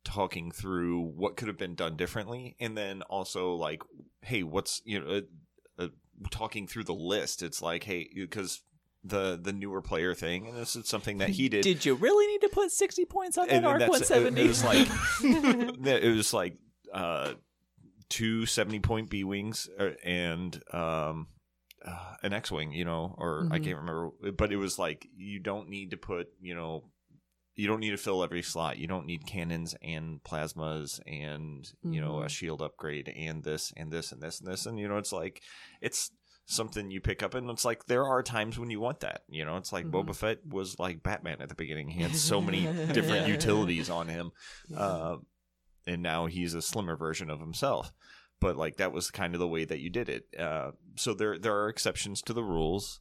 talking 0.05 0.50
through 0.50 1.00
what 1.00 1.36
could 1.36 1.48
have 1.48 1.59
been 1.59 1.74
done 1.74 1.96
differently, 1.96 2.57
and 2.59 2.76
then 2.76 3.02
also 3.02 3.55
like, 3.55 3.82
hey, 4.22 4.42
what's 4.42 4.80
you 4.84 5.00
know, 5.00 5.07
uh, 5.78 5.84
uh, 5.84 5.88
talking 6.30 6.66
through 6.66 6.84
the 6.84 6.94
list. 6.94 7.42
It's 7.42 7.60
like, 7.62 7.84
hey, 7.84 8.08
because 8.14 8.60
the 9.02 9.38
the 9.40 9.52
newer 9.52 9.82
player 9.82 10.14
thing, 10.14 10.48
and 10.48 10.56
this 10.56 10.76
is 10.76 10.88
something 10.88 11.18
that 11.18 11.30
he 11.30 11.48
did. 11.50 11.62
Did 11.62 11.84
you 11.84 11.94
really 11.94 12.26
need 12.26 12.40
to 12.42 12.48
put 12.48 12.70
sixty 12.70 13.04
points 13.04 13.36
on 13.38 13.48
that 13.48 13.56
and 13.56 13.66
Arc 13.66 13.80
one 13.88 14.02
it, 14.02 14.06
seventy? 14.06 14.42
it 14.42 14.48
was 14.48 14.64
like 14.64 14.88
it 15.22 16.14
was 16.16 16.32
like 16.32 16.56
uh, 16.92 17.34
two 18.08 18.46
70 18.46 18.78
point 18.80 19.10
B 19.10 19.24
wings 19.24 19.68
uh, 19.78 19.90
and 20.04 20.60
um, 20.72 21.26
uh, 21.84 22.14
an 22.22 22.32
X 22.32 22.50
wing, 22.52 22.72
you 22.72 22.84
know, 22.84 23.14
or 23.18 23.48
I 23.50 23.58
Mhm. 23.58 23.64
can't 23.64 23.78
remember, 23.78 24.10
but 24.36 24.52
it 24.52 24.56
was 24.56 24.78
like 24.78 25.06
you 25.16 25.40
don't 25.40 25.68
need 25.68 25.90
to 25.90 25.96
put, 25.96 26.28
you 26.40 26.54
know, 26.54 26.84
you 27.57 27.66
don't 27.68 27.80
need 27.80 27.90
to 27.90 27.96
fill 27.96 28.24
every 28.24 28.42
slot. 28.42 28.78
You 28.78 28.86
don't 28.86 29.07
need 29.07 29.26
cannons 29.26 29.74
and 29.82 30.22
plasmas 30.24 31.00
and 31.07 31.70
you 31.82 32.00
know 32.00 32.20
a 32.22 32.26
Mhm. 32.26 32.30
shield 32.30 32.62
upgrade 32.62 33.09
and 33.09 33.44
this 33.44 33.72
and 33.76 33.90
this 33.92 34.11
and 34.12 34.20
this 34.22 34.40
and 34.40 34.48
this 34.50 34.66
and 34.66 34.78
you 34.78 34.88
know 34.88 34.98
it's 34.98 35.12
like 35.12 35.42
it's 35.80 36.11
something 36.46 36.90
you 36.90 37.00
pick 37.00 37.22
up 37.22 37.32
and 37.34 37.48
it's 37.48 37.64
like 37.64 37.86
there 37.86 38.05
are 38.07 38.22
times 38.22 38.59
when 38.59 38.68
you 38.70 38.78
want 38.78 39.00
that 39.00 39.22
you 39.28 39.44
know 39.44 39.57
it's 39.57 39.72
like 39.72 39.86
Mhm. 39.86 39.92
Boba 39.92 40.14
Fett 40.14 40.46
was 40.46 40.78
like 40.78 41.02
Batman 41.02 41.40
at 41.40 41.48
the 41.48 41.55
beginning 41.55 41.88
he 41.88 42.02
had 42.02 42.14
so 42.16 42.40
many 42.40 42.66
different 42.92 43.28
utilities 43.28 43.88
on 43.88 44.09
him 44.09 44.30
uh, 44.76 45.16
and 45.86 46.02
now 46.02 46.26
he's 46.26 46.55
a 46.55 46.62
slimmer 46.62 46.96
version 46.96 47.30
of 47.30 47.40
himself. 47.40 47.92
But 48.40 48.57
like 48.57 48.76
that 48.76 48.92
was 48.92 49.11
kind 49.11 49.32
of 49.34 49.40
the 49.40 49.48
way 49.48 49.64
that 49.64 49.78
you 49.80 49.90
did 49.90 50.09
it. 50.09 50.24
Uh, 50.38 50.72
so 50.96 51.14
there 51.14 51.38
there 51.38 51.55
are 51.57 51.68
exceptions 51.68 52.20
to 52.22 52.32
the 52.34 52.42
rules, 52.42 52.98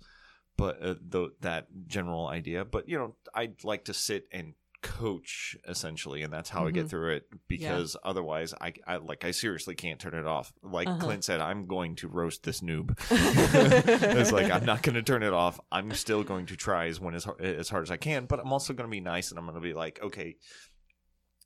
but 0.57 0.81
uh, 0.83 0.95
th- 1.11 1.31
that 1.41 1.67
general 1.87 2.27
idea. 2.27 2.65
But 2.65 2.87
you 2.89 2.97
know, 2.97 3.15
I'd 3.33 3.63
like 3.63 3.85
to 3.85 3.93
sit 3.93 4.27
and 4.31 4.53
coach 4.81 5.55
essentially, 5.65 6.23
and 6.23 6.33
that's 6.33 6.49
how 6.49 6.61
I 6.61 6.65
Mm-hmm. 6.65 6.73
get 6.75 6.89
through 6.89 7.13
it. 7.13 7.23
Because 7.47 7.95
otherwise, 8.03 8.53
I, 8.59 8.73
I 8.85 8.97
like 8.97 9.23
I 9.23 9.31
seriously 9.31 9.75
can't 9.75 9.99
turn 9.99 10.13
it 10.13 10.25
off. 10.25 10.51
Like 10.61 10.87
Uh-huh. 10.87 10.99
Clint 11.05 11.23
said, 11.23 11.39
I'm 11.39 11.67
going 11.67 11.95
to 11.97 12.07
roast 12.09 12.43
this 12.43 12.59
noob. 12.61 12.97
it's 13.09 14.31
like 14.31 14.51
I'm 14.51 14.65
not 14.65 14.81
going 14.83 14.95
to 14.95 15.03
turn 15.03 15.23
it 15.23 15.33
off. 15.33 15.59
I'm 15.71 15.91
still 15.93 16.23
going 16.31 16.47
to 16.47 16.55
try 16.57 16.87
as 16.87 16.99
when 16.99 17.15
as 17.15 17.23
hard, 17.23 17.39
as 17.41 17.69
hard 17.69 17.83
as 17.83 17.91
I 17.91 17.97
can, 17.97 18.25
but 18.25 18.39
I'm 18.39 18.51
also 18.51 18.73
going 18.73 18.87
to 18.87 18.91
be 18.91 18.99
nice 19.01 19.29
and 19.31 19.39
I'm 19.39 19.45
going 19.45 19.55
to 19.55 19.61
be 19.61 19.73
like, 19.73 20.01
okay, 20.03 20.35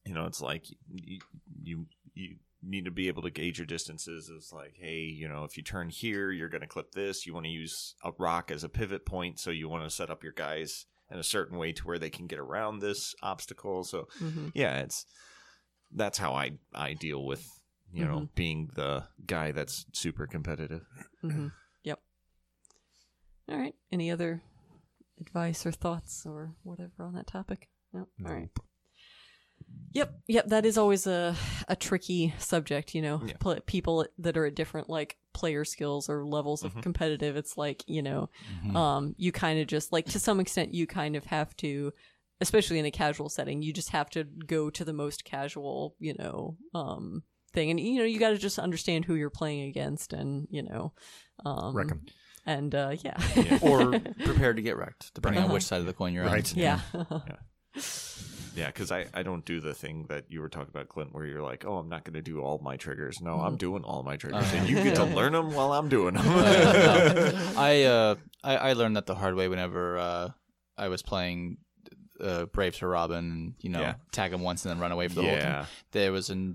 you 0.06 0.14
know, 0.14 0.26
it's 0.26 0.42
like 0.42 0.64
you, 0.90 1.20
you 1.62 1.86
you 2.16 2.38
need 2.64 2.86
to 2.86 2.92
be 2.92 3.08
able 3.08 3.22
to 3.24 3.30
gauge 3.30 3.60
your 3.60 3.66
distances. 3.68 4.32
It's 4.36 4.52
like, 4.52 4.76
hey, 4.80 5.00
you 5.02 5.28
know, 5.28 5.44
if 5.44 5.58
you 5.58 5.64
turn 5.64 5.90
here, 5.90 6.32
you're 6.32 6.50
going 6.50 6.62
to 6.62 6.68
clip 6.68 6.92
this. 6.92 7.26
You 7.26 7.34
want 7.34 7.46
to 7.46 7.52
use 7.52 7.96
a 8.04 8.12
rock 8.18 8.52
as 8.52 8.64
a 8.64 8.70
pivot 8.70 9.06
point, 9.06 9.40
so 9.40 9.50
you 9.52 9.70
want 9.70 9.84
to 9.84 9.90
set 9.90 10.10
up 10.10 10.24
your 10.24 10.34
guys 10.34 10.86
in 11.12 11.20
a 11.20 11.24
certain 11.24 11.58
way 11.58 11.72
to 11.72 11.84
where 11.88 12.00
they 12.00 12.10
can 12.10 12.28
get 12.28 12.40
around 12.40 12.80
this 12.80 13.16
obstacle. 13.22 13.84
So 13.84 14.08
Mm-hmm. 14.22 14.48
yeah, 14.54 14.80
it's 14.80 15.06
that's 15.94 16.18
how 16.18 16.34
I 16.34 16.52
I 16.76 16.94
deal 16.94 17.24
with 17.26 17.48
you 17.94 18.06
know 18.06 18.28
being 18.36 18.70
the 18.76 19.06
guy 19.26 19.52
that's 19.52 19.86
super 19.94 20.28
competitive. 20.28 20.86
Mm-hmm. 21.24 21.48
Yep. 21.84 22.00
All 23.50 23.58
right. 23.58 23.76
Any 23.92 24.12
other 24.12 24.42
advice 25.22 25.66
or 25.66 25.72
thoughts 25.72 26.26
or 26.26 26.52
whatever 26.64 26.92
on 27.06 27.14
that 27.14 27.28
topic? 27.28 27.70
No. 27.94 28.08
All 28.26 28.34
right. 28.34 28.50
Yep. 29.94 30.20
Yep. 30.28 30.48
That 30.48 30.66
is 30.66 30.78
always 30.78 31.08
a 31.08 31.36
a 31.68 31.76
tricky 31.76 32.34
subject. 32.38 32.94
You 32.96 33.02
know, 33.02 33.22
Yeah. 33.26 33.34
Pl- 33.40 33.60
people 33.66 34.06
that 34.20 34.38
are 34.38 34.46
at 34.46 34.56
different 34.56 34.90
like 34.90 35.18
player 35.34 35.64
skills 35.66 36.10
or 36.10 36.26
levels 36.26 36.64
of 36.64 36.80
competitive. 36.82 37.36
It's 37.38 37.58
like 37.58 37.84
you 37.88 38.02
know, 38.02 38.30
um, 38.76 39.16
you 39.18 39.32
kind 39.32 39.60
of 39.60 39.68
just 39.68 39.92
like 39.92 40.06
to 40.08 40.20
some 40.20 40.40
extent 40.40 40.74
you 40.74 40.88
kind 40.88 41.16
of 41.16 41.26
have 41.26 41.56
to. 41.58 41.94
Especially 42.40 42.78
in 42.78 42.86
a 42.86 42.92
casual 42.92 43.30
setting, 43.30 43.64
you 43.64 43.74
just 43.74 43.90
have 43.90 44.12
to 44.12 44.24
go 44.24 44.70
to 44.70 44.86
the 44.86 44.94
most 44.94 45.26
casual, 45.26 45.96
you 46.00 46.14
know, 46.20 46.56
um, 46.76 47.24
thing, 47.52 47.72
and 47.72 47.80
you 47.80 47.96
know 47.98 48.04
you 48.06 48.20
got 48.20 48.30
to 48.30 48.38
just 48.38 48.60
understand 48.60 49.06
who 49.06 49.16
you're 49.16 49.32
playing 49.32 49.68
against, 49.68 50.14
and 50.14 50.48
you 50.52 50.62
know, 50.62 50.94
um, 51.44 51.76
Wreck 51.76 51.90
'em. 51.90 52.06
and 52.46 52.76
uh, 52.76 52.96
yeah, 53.04 53.18
or 53.64 54.00
prepared 54.24 54.58
to 54.58 54.62
get 54.62 54.78
wrecked, 54.78 55.16
depending 55.16 55.42
on 55.46 55.50
which 55.52 55.64
side 55.64 55.80
of 55.80 55.88
the 55.88 55.94
coin 55.94 56.14
you're 56.14 56.26
Right. 56.26 56.48
on. 56.54 56.60
yeah, 56.60 56.80
Yeah, 56.94 57.18
because 58.66 58.92
I, 58.92 59.06
I 59.14 59.22
don't 59.22 59.46
do 59.46 59.60
the 59.62 59.74
thing 59.76 60.08
that 60.10 60.26
you 60.30 60.42
were 60.42 60.50
talking 60.50 60.70
about, 60.70 60.90
Clint, 60.90 61.14
where 61.14 61.26
you're 61.26 61.44
like, 61.44 61.64
oh, 61.66 61.78
I'm 61.78 61.88
not 61.90 62.04
going 62.04 62.16
to 62.16 62.22
do 62.24 62.42
all 62.42 62.58
my 62.58 62.76
triggers. 62.76 63.22
No, 63.22 63.36
I'm 63.40 63.56
doing 63.56 63.84
all 63.84 64.02
my 64.02 64.18
triggers, 64.18 64.52
and 64.54 64.68
you 64.68 64.76
get 64.84 64.96
to 64.96 65.04
learn 65.20 65.34
them 65.34 65.54
while 65.54 65.72
I'm 65.74 65.88
doing 65.90 66.16
them. 66.16 66.26
I 67.58 67.84
uh 67.84 68.16
I, 68.44 68.58
I 68.58 68.74
learned 68.74 68.96
that 68.98 69.06
the 69.06 69.16
hard 69.16 69.36
way 69.36 69.48
whenever 69.48 69.98
uh 69.98 70.30
I 70.78 70.88
was 70.90 71.02
playing 71.02 71.58
uh, 72.20 72.46
Brave 72.46 72.76
Sir 72.76 72.88
Robin 72.90 73.18
and 73.32 73.54
you 73.60 73.70
know 73.70 73.82
Yeah. 73.82 73.96
tag 74.12 74.34
him 74.34 74.42
once 74.42 74.66
and 74.66 74.72
then 74.72 74.80
run 74.80 74.92
away 74.92 75.08
for 75.08 75.16
the 75.16 75.22
whole 75.24 75.32
Yeah. 75.32 75.52
time. 75.54 75.66
There 75.92 76.12
was 76.12 76.30
a 76.30 76.54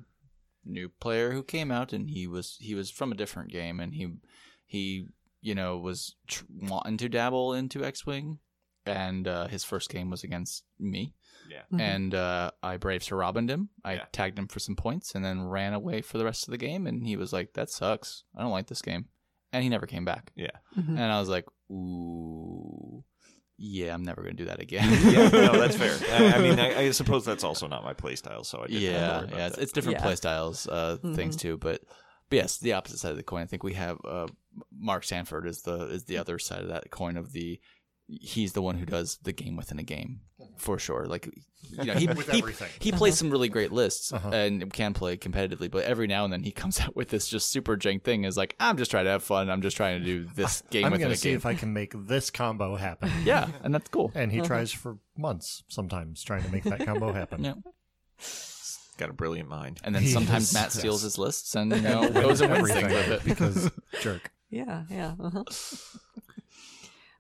new 0.65 0.89
player 1.01 1.33
who 1.33 1.43
came 1.43 1.71
out 1.71 1.93
and 1.93 2.11
he 2.11 2.27
was 2.27 2.57
he 2.61 2.75
was 2.75 2.91
from 2.91 3.13
a 3.13 3.17
different 3.17 3.51
game 3.53 3.81
and 3.81 3.95
he 3.95 4.09
he 4.67 5.07
you 5.41 5.55
know 5.55 5.77
was 5.79 6.15
tr- 6.29 6.45
wanting 6.61 6.97
to 6.99 7.09
dabble 7.09 7.53
into 7.53 7.85
X 7.85 8.07
Wing 8.07 8.39
and 8.87 9.29
uh, 9.29 9.47
his 9.49 9.65
first 9.65 9.91
game 9.91 10.11
was 10.11 10.25
against 10.25 10.65
me 10.79 11.15
yeah. 11.49 11.63
and 11.79 12.15
uh, 12.15 12.51
I 12.63 12.77
Brave 12.79 13.03
Sir 13.05 13.17
Robin 13.17 13.47
him. 13.49 13.69
I 13.85 13.95
Yeah. 13.95 14.05
tagged 14.13 14.39
him 14.39 14.49
for 14.49 14.59
some 14.61 14.77
points 14.77 15.15
and 15.15 15.25
then 15.25 15.43
ran 15.49 15.73
away 15.75 16.03
for 16.03 16.19
the 16.19 16.25
rest 16.25 16.47
of 16.49 16.53
the 16.53 16.59
game. 16.59 16.87
And 16.87 17.07
he 17.07 17.17
was 17.17 17.33
like, 17.33 17.53
"That 17.55 17.71
sucks. 17.71 18.25
I 18.37 18.43
don't 18.43 18.51
like 18.51 18.67
this 18.69 18.83
game," 18.83 19.07
and 19.53 19.63
he 19.63 19.69
never 19.69 19.87
came 19.87 20.05
back. 20.05 20.33
Yeah. 20.35 20.51
Mhm. 20.77 20.91
And 20.91 21.01
I 21.13 21.21
was 21.21 21.29
like, 21.29 21.47
"Ooh, 21.71 23.05
yeah, 23.59 23.95
I'm 23.95 24.05
never 24.05 24.23
gonna 24.23 24.35
do 24.35 24.47
that 24.47 24.61
again." 24.61 24.89
yeah, 25.13 25.29
no, 25.29 25.53
that's 25.61 25.77
fair. 25.77 25.97
I, 26.13 26.37
I 26.37 26.39
mean, 26.41 26.59
I, 26.59 26.79
I 26.87 26.91
suppose 26.91 27.25
that's 27.25 27.45
also 27.45 27.67
not 27.69 27.85
my 27.85 27.93
play 27.93 28.17
style, 28.17 28.45
so 28.45 28.61
I 28.63 28.67
didn't 28.67 28.83
yeah, 28.83 29.19
about 29.21 29.31
yeah. 29.31 29.47
It's, 29.47 29.57
that. 29.57 29.63
it's 29.63 29.73
different 29.73 29.99
Yeah. 29.99 30.05
play 30.05 30.17
styles, 30.17 30.67
uh, 30.69 30.97
things 31.15 31.37
too. 31.37 31.59
But, 31.59 31.83
but 32.31 32.37
yes, 32.37 32.59
the 32.59 32.73
opposite 32.73 32.99
side 32.99 33.11
of 33.13 33.17
the 33.17 33.23
coin. 33.23 33.43
I 33.43 33.47
think 33.47 33.63
we 33.63 33.75
have 33.75 33.99
uh, 34.05 34.27
Mark 34.77 35.05
Sanford 35.05 35.47
is 35.47 35.63
the 35.63 35.87
is 35.87 36.05
the 36.05 36.19
other 36.19 36.39
side 36.39 36.63
of 36.63 36.69
that 36.69 36.91
coin 36.91 37.17
of 37.17 37.33
the. 37.33 37.61
He's 38.09 38.53
the 38.53 38.63
one 38.63 38.77
who 38.77 38.85
does 38.85 39.19
the 39.23 39.33
game 39.33 39.57
within 39.57 39.79
a 39.79 39.83
game 39.83 40.21
for 40.59 40.79
sure. 40.79 41.07
Like 41.07 41.31
you 41.71 41.85
know, 41.85 41.95
he 42.03 42.07
With 42.09 42.29
he, 42.29 42.39
everything. 42.41 42.69
he 42.81 42.93
plays 42.93 43.17
some 43.17 43.31
really 43.31 43.49
great 43.49 43.73
lists 43.73 44.13
Uh-huh. 44.13 44.29
and 44.31 44.71
can 44.73 44.93
play 44.93 45.17
competitively, 45.17 45.71
but 45.71 45.85
every 45.85 46.07
now 46.07 46.25
and 46.25 46.33
then 46.33 46.43
he 46.43 46.51
comes 46.51 46.81
out 46.83 46.95
with 46.95 47.09
this 47.09 47.27
just 47.29 47.49
super 47.51 47.77
jank 47.77 48.03
thing. 48.03 48.25
Is 48.25 48.37
like 48.37 48.55
I'm 48.61 48.77
just 48.77 48.91
trying 48.91 49.05
to 49.05 49.11
have 49.13 49.23
fun. 49.23 49.49
I'm 49.49 49.63
just 49.63 49.77
trying 49.77 50.01
to 50.01 50.05
do 50.05 50.27
this 50.35 50.63
game 50.71 50.85
I'm 50.85 50.99
going 50.99 51.11
to 51.11 51.17
see 51.17 51.31
game. 51.31 51.37
if 51.37 51.47
I 51.47 51.55
can 51.55 51.73
make 51.73 51.95
this 51.97 52.31
combo 52.31 52.77
happen. 52.77 53.11
yeah, 53.25 53.49
and 53.63 53.73
that's 53.75 53.89
cool. 53.89 54.13
And 54.15 54.31
he 54.33 54.41
tries 54.41 54.73
for 54.73 54.99
months 55.17 55.63
sometimes 55.69 56.23
trying 56.23 56.43
to 56.43 56.51
make 56.51 56.65
that 56.65 56.85
combo 56.85 57.13
happen. 57.13 57.45
Yeah. 57.45 57.55
got 58.99 59.09
a 59.11 59.15
brilliant 59.15 59.49
mind. 59.49 59.81
And 59.85 59.95
then 59.95 60.03
He 60.03 60.09
sometimes 60.11 60.49
is- 60.49 60.55
Matt 60.55 60.73
steals 60.73 61.03
yes. 61.03 61.13
his 61.13 61.19
lists 61.19 61.55
and 61.55 61.73
you 61.75 61.81
know 61.81 62.09
goes 62.11 62.41
and 62.41 62.53
wins 62.53 62.71
Everything 62.71 62.93
with 62.95 63.09
it. 63.09 63.25
because 63.25 63.71
jerk. 64.01 64.31
yeah, 64.51 64.85
yeah. 64.91 65.15
Uh-huh. 65.19 65.45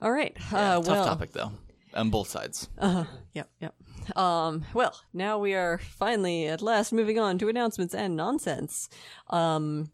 All 0.02 0.12
right. 0.12 0.36
Yeah, 0.52 0.76
uh, 0.78 0.82
tough 0.82 0.86
well, 0.88 1.04
topic 1.06 1.32
though, 1.32 1.52
on 1.94 2.10
both 2.10 2.28
sides. 2.28 2.68
Uh, 2.78 3.04
yep, 3.32 3.48
yep. 3.60 3.74
Um, 4.16 4.64
well, 4.74 4.98
now 5.14 5.38
we 5.38 5.54
are 5.54 5.78
finally 5.78 6.46
at 6.48 6.60
last 6.60 6.92
moving 6.92 7.18
on 7.20 7.38
to 7.38 7.48
announcements 7.48 7.94
and 7.94 8.16
nonsense. 8.16 8.88
Um, 9.30 9.92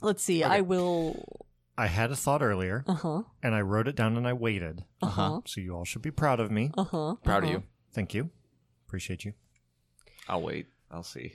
let's 0.00 0.22
see. 0.22 0.44
I 0.44 0.60
will. 0.60 1.44
I 1.76 1.88
had 1.88 2.10
a 2.10 2.16
thought 2.16 2.40
earlier 2.42 2.84
Uh 2.86 2.94
huh. 2.94 3.22
and 3.42 3.54
I 3.54 3.60
wrote 3.60 3.86
it 3.86 3.96
down 3.96 4.16
and 4.16 4.26
I 4.26 4.32
waited. 4.32 4.84
Uh 5.02 5.06
huh. 5.08 5.40
So 5.44 5.60
you 5.60 5.74
all 5.76 5.84
should 5.84 6.00
be 6.02 6.10
proud 6.12 6.40
of 6.40 6.50
me. 6.50 6.70
Uh 6.78 6.84
huh. 6.84 7.16
Proud 7.24 7.44
of 7.44 7.50
you. 7.50 7.62
Thank 7.92 8.14
you. 8.14 8.30
Appreciate 8.86 9.24
you. 9.24 9.34
I'll 10.28 10.40
wait. 10.40 10.68
I'll 10.90 11.02
see. 11.02 11.34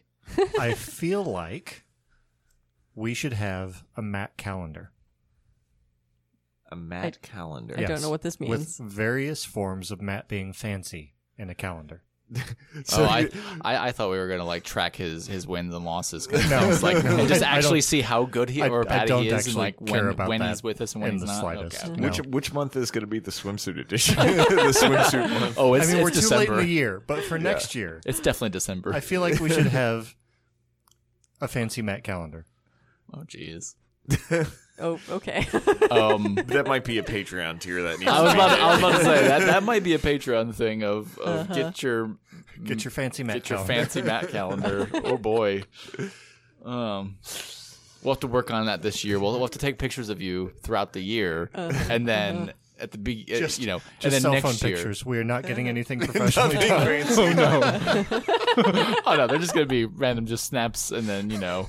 I 0.60 0.74
feel 0.74 1.24
like 1.24 1.84
we 2.96 3.14
should 3.14 3.34
have 3.34 3.84
a 3.98 4.02
Matt 4.02 4.38
calendar. 4.38 4.92
A 6.72 6.76
Matt 6.76 7.22
calendar. 7.22 7.76
I 7.78 7.84
don't 7.84 8.02
know 8.02 8.10
what 8.10 8.22
this 8.22 8.40
means. 8.40 8.50
With 8.50 8.78
various 8.78 9.44
forms 9.44 9.92
of 9.92 10.02
Matt 10.02 10.28
being 10.28 10.54
fancy 10.54 11.16
in 11.38 11.50
a 11.50 11.56
calendar. 11.56 12.04
oh, 12.94 13.04
I, 13.04 13.30
I 13.62 13.88
I 13.90 13.92
thought 13.92 14.10
we 14.10 14.18
were 14.18 14.30
gonna 14.30 14.46
like 14.46 14.64
track 14.64 14.96
his 14.96 15.28
his 15.28 15.46
wins 15.46 15.74
and 15.76 15.84
losses. 15.84 16.28
'cause 16.28 16.50
No. 16.50 16.70
it's 16.70 16.82
like 16.82 17.04
No. 17.04 17.18
and 17.18 17.28
just 17.28 17.44
I- 17.44 17.48
I 17.48 17.58
actually 17.58 17.80
don't- 17.80 17.84
see 17.84 18.00
how 18.00 18.24
good 18.24 18.50
he 18.50 18.62
I- 18.62 18.70
or 18.70 18.86
I 18.86 18.88
bad 19.00 19.08
don't 19.10 19.24
he 19.24 19.28
is, 19.28 19.34
and 19.34 19.40
actually 19.40 19.56
like 19.56 19.86
care 19.86 20.04
when 20.06 20.14
about 20.14 20.30
when 20.30 20.40
that 20.40 20.48
he's 20.48 20.64
with 20.64 20.80
us 20.80 20.94
and 20.94 21.02
when 21.02 21.10
in 21.12 21.16
he's 21.18 21.24
the 21.24 21.28
not. 21.28 21.42
slightest. 21.42 21.84
Okay. 21.84 22.00
No. 22.00 22.08
Which 22.08 22.18
which 22.28 22.54
month 22.54 22.78
is 22.78 22.90
going 22.90 23.02
to 23.02 23.08
be 23.08 23.20
the 23.20 23.32
swimsuit 23.32 23.78
edition? 23.78 24.16
the 24.16 24.24
swimsuit 24.74 25.30
month. 25.42 25.56
Oh, 25.58 25.74
it's, 25.74 25.90
I 25.90 25.94
mean, 25.94 26.04
we're 26.04 26.08
it's 26.08 26.22
too 26.22 26.34
late 26.38 26.44
in 26.48 26.54
December. 26.54 26.62
the 26.62 26.70
year, 26.70 27.04
but 27.06 27.22
for 27.26 27.38
next 27.38 27.76
year, 27.76 28.00
It's 28.06 28.22
definitely 28.22 28.52
December. 28.52 28.94
I 28.94 29.02
feel 29.02 29.20
like 29.20 29.42
we 29.42 29.50
should 29.50 29.68
have 29.68 30.16
a 31.42 31.50
fancy 31.50 31.82
Matt 31.82 32.06
calendar. 32.06 32.46
oh, 33.14 33.24
jeez. 33.26 33.76
Oh, 34.82 35.00
okay. 35.10 35.48
Um, 35.92 36.36
That 36.48 36.66
might 36.68 36.84
be 36.84 36.98
a 36.98 37.04
Patreon 37.04 37.60
tier 37.62 37.84
that 37.84 38.00
needs. 38.00 38.12
I 38.12 38.22
was 38.22 38.32
to 38.32 38.38
be 38.38 38.44
about 38.44 38.56
to, 38.56 38.62
I 38.62 38.70
was 38.72 38.80
about 38.80 38.98
to 38.98 39.04
say 39.06 39.28
that 39.28 39.42
that 39.46 39.64
might 39.72 39.84
be 39.84 39.94
a 39.94 40.00
Patreon 40.00 40.54
thing 40.56 40.84
of, 40.84 41.18
of 41.20 41.54
get 41.54 41.82
your 41.84 42.18
Get 42.64 42.84
your 42.84 42.92
fancy 42.92 43.24
Matt 43.24 43.38
get 43.38 43.50
your 43.50 43.58
calendar. 43.60 43.74
fancy 43.74 44.02
Matt 44.04 44.30
calendar. 44.30 44.90
Oh 45.06 45.18
boy. 45.18 45.64
Um, 46.64 47.18
we'll 48.04 48.14
have 48.14 48.20
to 48.22 48.28
work 48.28 48.52
on 48.52 48.66
that 48.68 48.82
this 48.82 49.04
year. 49.04 49.20
We'll, 49.20 49.32
we'll 49.32 49.42
have 49.42 49.52
to 49.52 49.60
take 49.60 49.80
pictures 49.80 50.10
of 50.10 50.22
you 50.22 50.52
throughout 50.62 50.94
the 50.94 51.02
year, 51.02 51.50
and 51.54 52.08
then 52.08 52.54
at 52.80 52.92
the 52.92 52.98
be, 52.98 53.26
uh, 53.32 53.38
Just- 53.40 53.60
you 53.60 53.68
know, 53.68 53.80
Just 54.00 54.04
and 54.06 54.14
then 54.14 54.22
cell 54.22 54.32
next 54.34 54.44
phone 54.44 54.70
year. 54.70 54.78
pictures. 54.78 55.06
We 55.06 55.18
are 55.20 55.24
not 55.24 55.44
getting 55.44 55.68
anything 55.68 56.00
professionally 56.06 56.56
done. 56.68 56.86
fancy. 56.86 57.22
Oh 57.22 57.34
no! 57.34 59.02
oh 59.06 59.16
no, 59.16 59.28
they're 59.28 59.38
just 59.40 59.54
gonna 59.54 59.66
be 59.66 59.86
random, 59.86 60.26
just 60.28 60.46
snaps, 60.46 60.92
and 60.92 61.08
then 61.08 61.30
you 61.32 61.38
know, 61.40 61.68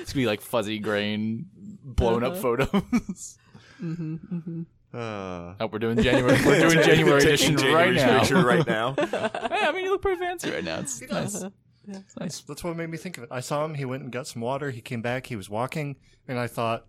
it's 0.00 0.12
gonna 0.12 0.22
be 0.22 0.26
like 0.26 0.40
fuzzy 0.40 0.78
grain, 0.78 1.46
blown 1.88 2.24
up 2.24 2.32
uh-huh. 2.32 2.42
photos. 2.42 3.38
Mm-hmm, 3.80 4.14
mm-hmm. 4.14 4.62
Uh, 4.92 5.54
oh, 5.60 5.66
we're 5.70 5.78
doing 5.78 6.02
January. 6.02 6.36
We're 6.44 6.58
doing 6.68 6.82
January 6.84 7.20
taking 7.20 7.54
edition 7.54 7.72
right 7.72 7.94
now. 7.94 8.24
right 8.42 8.66
now. 8.66 8.94
Hey, 8.98 9.66
I 9.66 9.70
mean, 9.72 9.84
you 9.84 9.92
look 9.92 10.02
pretty 10.02 10.18
fancy 10.18 10.50
right 10.50 10.64
now. 10.64 10.80
It's 10.80 11.00
nice. 11.02 11.36
Uh-huh. 11.36 11.50
It's 11.86 12.16
nice. 12.18 12.40
That's 12.40 12.64
what 12.64 12.76
made 12.76 12.90
me 12.90 12.98
think 12.98 13.18
of 13.18 13.22
it. 13.22 13.28
I 13.30 13.38
saw 13.38 13.64
him. 13.64 13.74
He 13.74 13.84
went 13.84 14.02
and 14.02 14.10
got 14.10 14.26
some 14.26 14.42
water. 14.42 14.72
He 14.72 14.80
came 14.80 15.00
back. 15.00 15.26
He 15.26 15.36
was 15.36 15.48
walking, 15.48 15.94
and 16.26 16.40
I 16.40 16.48
thought, 16.48 16.86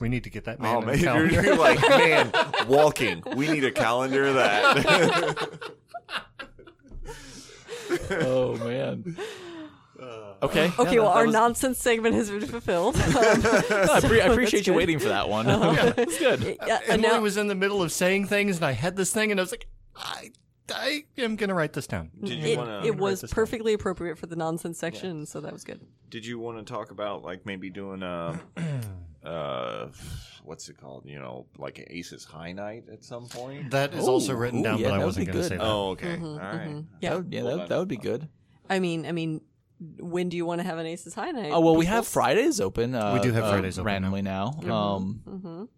we 0.00 0.08
need 0.08 0.24
to 0.24 0.30
get 0.30 0.46
that 0.46 0.58
man 0.58 0.74
Oh 0.74 0.78
a 0.80 0.86
man, 0.86 0.98
you're, 0.98 1.12
calendar. 1.28 1.42
you're 1.42 1.56
like 1.56 1.80
man 1.88 2.32
walking. 2.66 3.22
We 3.36 3.48
need 3.48 3.62
a 3.62 3.70
calendar 3.70 4.24
of 4.24 4.34
that. 4.34 5.60
Oh 8.10 8.56
man. 8.56 9.16
Okay. 10.42 10.72
okay, 10.78 10.94
yeah, 10.94 11.00
well, 11.00 11.08
our 11.08 11.26
was- 11.26 11.32
nonsense 11.32 11.78
segment 11.78 12.14
has 12.16 12.30
been 12.30 12.46
fulfilled. 12.46 12.96
Um, 12.96 13.12
No, 13.12 13.22
I, 13.92 14.00
pre- 14.00 14.20
I 14.20 14.26
appreciate 14.26 14.66
you 14.66 14.72
good. 14.72 14.76
waiting 14.78 14.98
for 14.98 15.08
that 15.08 15.28
one. 15.28 15.46
It's 15.96 16.18
good. 16.18 16.58
yeah, 16.66 16.80
and 16.88 17.04
Emily 17.04 17.08
now, 17.08 17.20
was 17.20 17.36
in 17.36 17.46
the 17.48 17.54
middle 17.54 17.82
of 17.82 17.92
saying 17.92 18.26
things, 18.26 18.56
and 18.56 18.64
I 18.64 18.72
had 18.72 18.96
this 18.96 19.12
thing, 19.12 19.30
and 19.30 19.38
I 19.38 19.42
was 19.42 19.52
like, 19.52 19.66
I, 19.96 20.32
I 20.74 21.04
am 21.18 21.36
gonna 21.36 21.54
write 21.54 21.72
this 21.74 21.86
down. 21.86 22.10
Did 22.22 22.38
you 22.42 22.52
it, 22.54 22.58
want 22.58 22.86
it 22.86 22.96
was 22.96 23.20
this 23.20 23.30
down. 23.30 23.34
perfectly 23.34 23.72
appropriate 23.72 24.18
for 24.18 24.26
the 24.26 24.36
nonsense 24.36 24.78
section, 24.78 25.26
so 25.26 25.40
that 25.40 25.52
was 25.52 25.64
good. 25.64 25.80
Did 26.10 26.26
you 26.26 26.38
want 26.38 26.58
to 26.58 26.72
talk 26.72 26.90
about 26.90 27.22
like 27.22 27.46
maybe 27.46 27.70
doing 27.70 28.02
a 28.02 28.40
uh, 29.24 29.88
what's 30.44 30.68
it 30.68 30.76
called? 30.80 31.04
You 31.06 31.18
know, 31.18 31.46
like 31.58 31.86
Aces 31.90 32.24
High 32.24 32.52
Night 32.52 32.84
at 32.92 33.04
some 33.04 33.26
point. 33.28 33.70
That 33.70 33.94
is 33.94 34.06
Ooh, 34.06 34.10
also 34.12 34.34
written 34.34 34.60
ooh, 34.60 34.64
down, 34.64 34.78
yeah, 34.78 34.88
but 34.88 34.94
I 34.94 34.98
would 34.98 35.04
wasn't 35.06 35.26
be 35.26 35.32
going 35.32 35.42
to 35.44 35.48
good. 35.48 35.48
say 35.50 35.56
that. 35.58 35.64
oh, 35.64 35.90
okay. 35.90 36.16
Mhm, 36.16 36.22
All 36.32 36.38
right. 36.38 36.68
mhm. 36.68 36.84
Yeah. 37.00 37.10
That 37.10 37.16
would, 37.18 37.32
yeah, 37.32 37.42
that, 37.42 37.68
that 37.68 37.78
would 37.78 37.88
be 37.88 37.96
good. 37.96 38.28
I 38.70 38.78
mean, 38.78 39.04
I 39.06 39.12
mean, 39.12 39.42
when 39.98 40.28
do 40.28 40.36
you 40.36 40.46
want 40.46 40.60
to 40.60 40.66
have 40.66 40.78
an 40.78 40.86
Aces 40.86 41.14
High 41.14 41.30
night? 41.32 41.50
Oh 41.52 41.60
well, 41.60 41.76
we 41.76 41.84
people? 41.84 41.96
have 41.96 42.06
Fridays 42.08 42.60
open. 42.60 42.94
Uh, 42.94 43.14
We 43.14 43.20
do 43.20 43.32
have 43.32 43.44
uh, 43.44 43.50
Fridays 43.50 43.78
open 43.78 43.86
now. 43.86 43.92
randomly 43.92 44.22
now. 44.22 44.44
Um, 44.70 45.22
Mhm. 45.26 45.68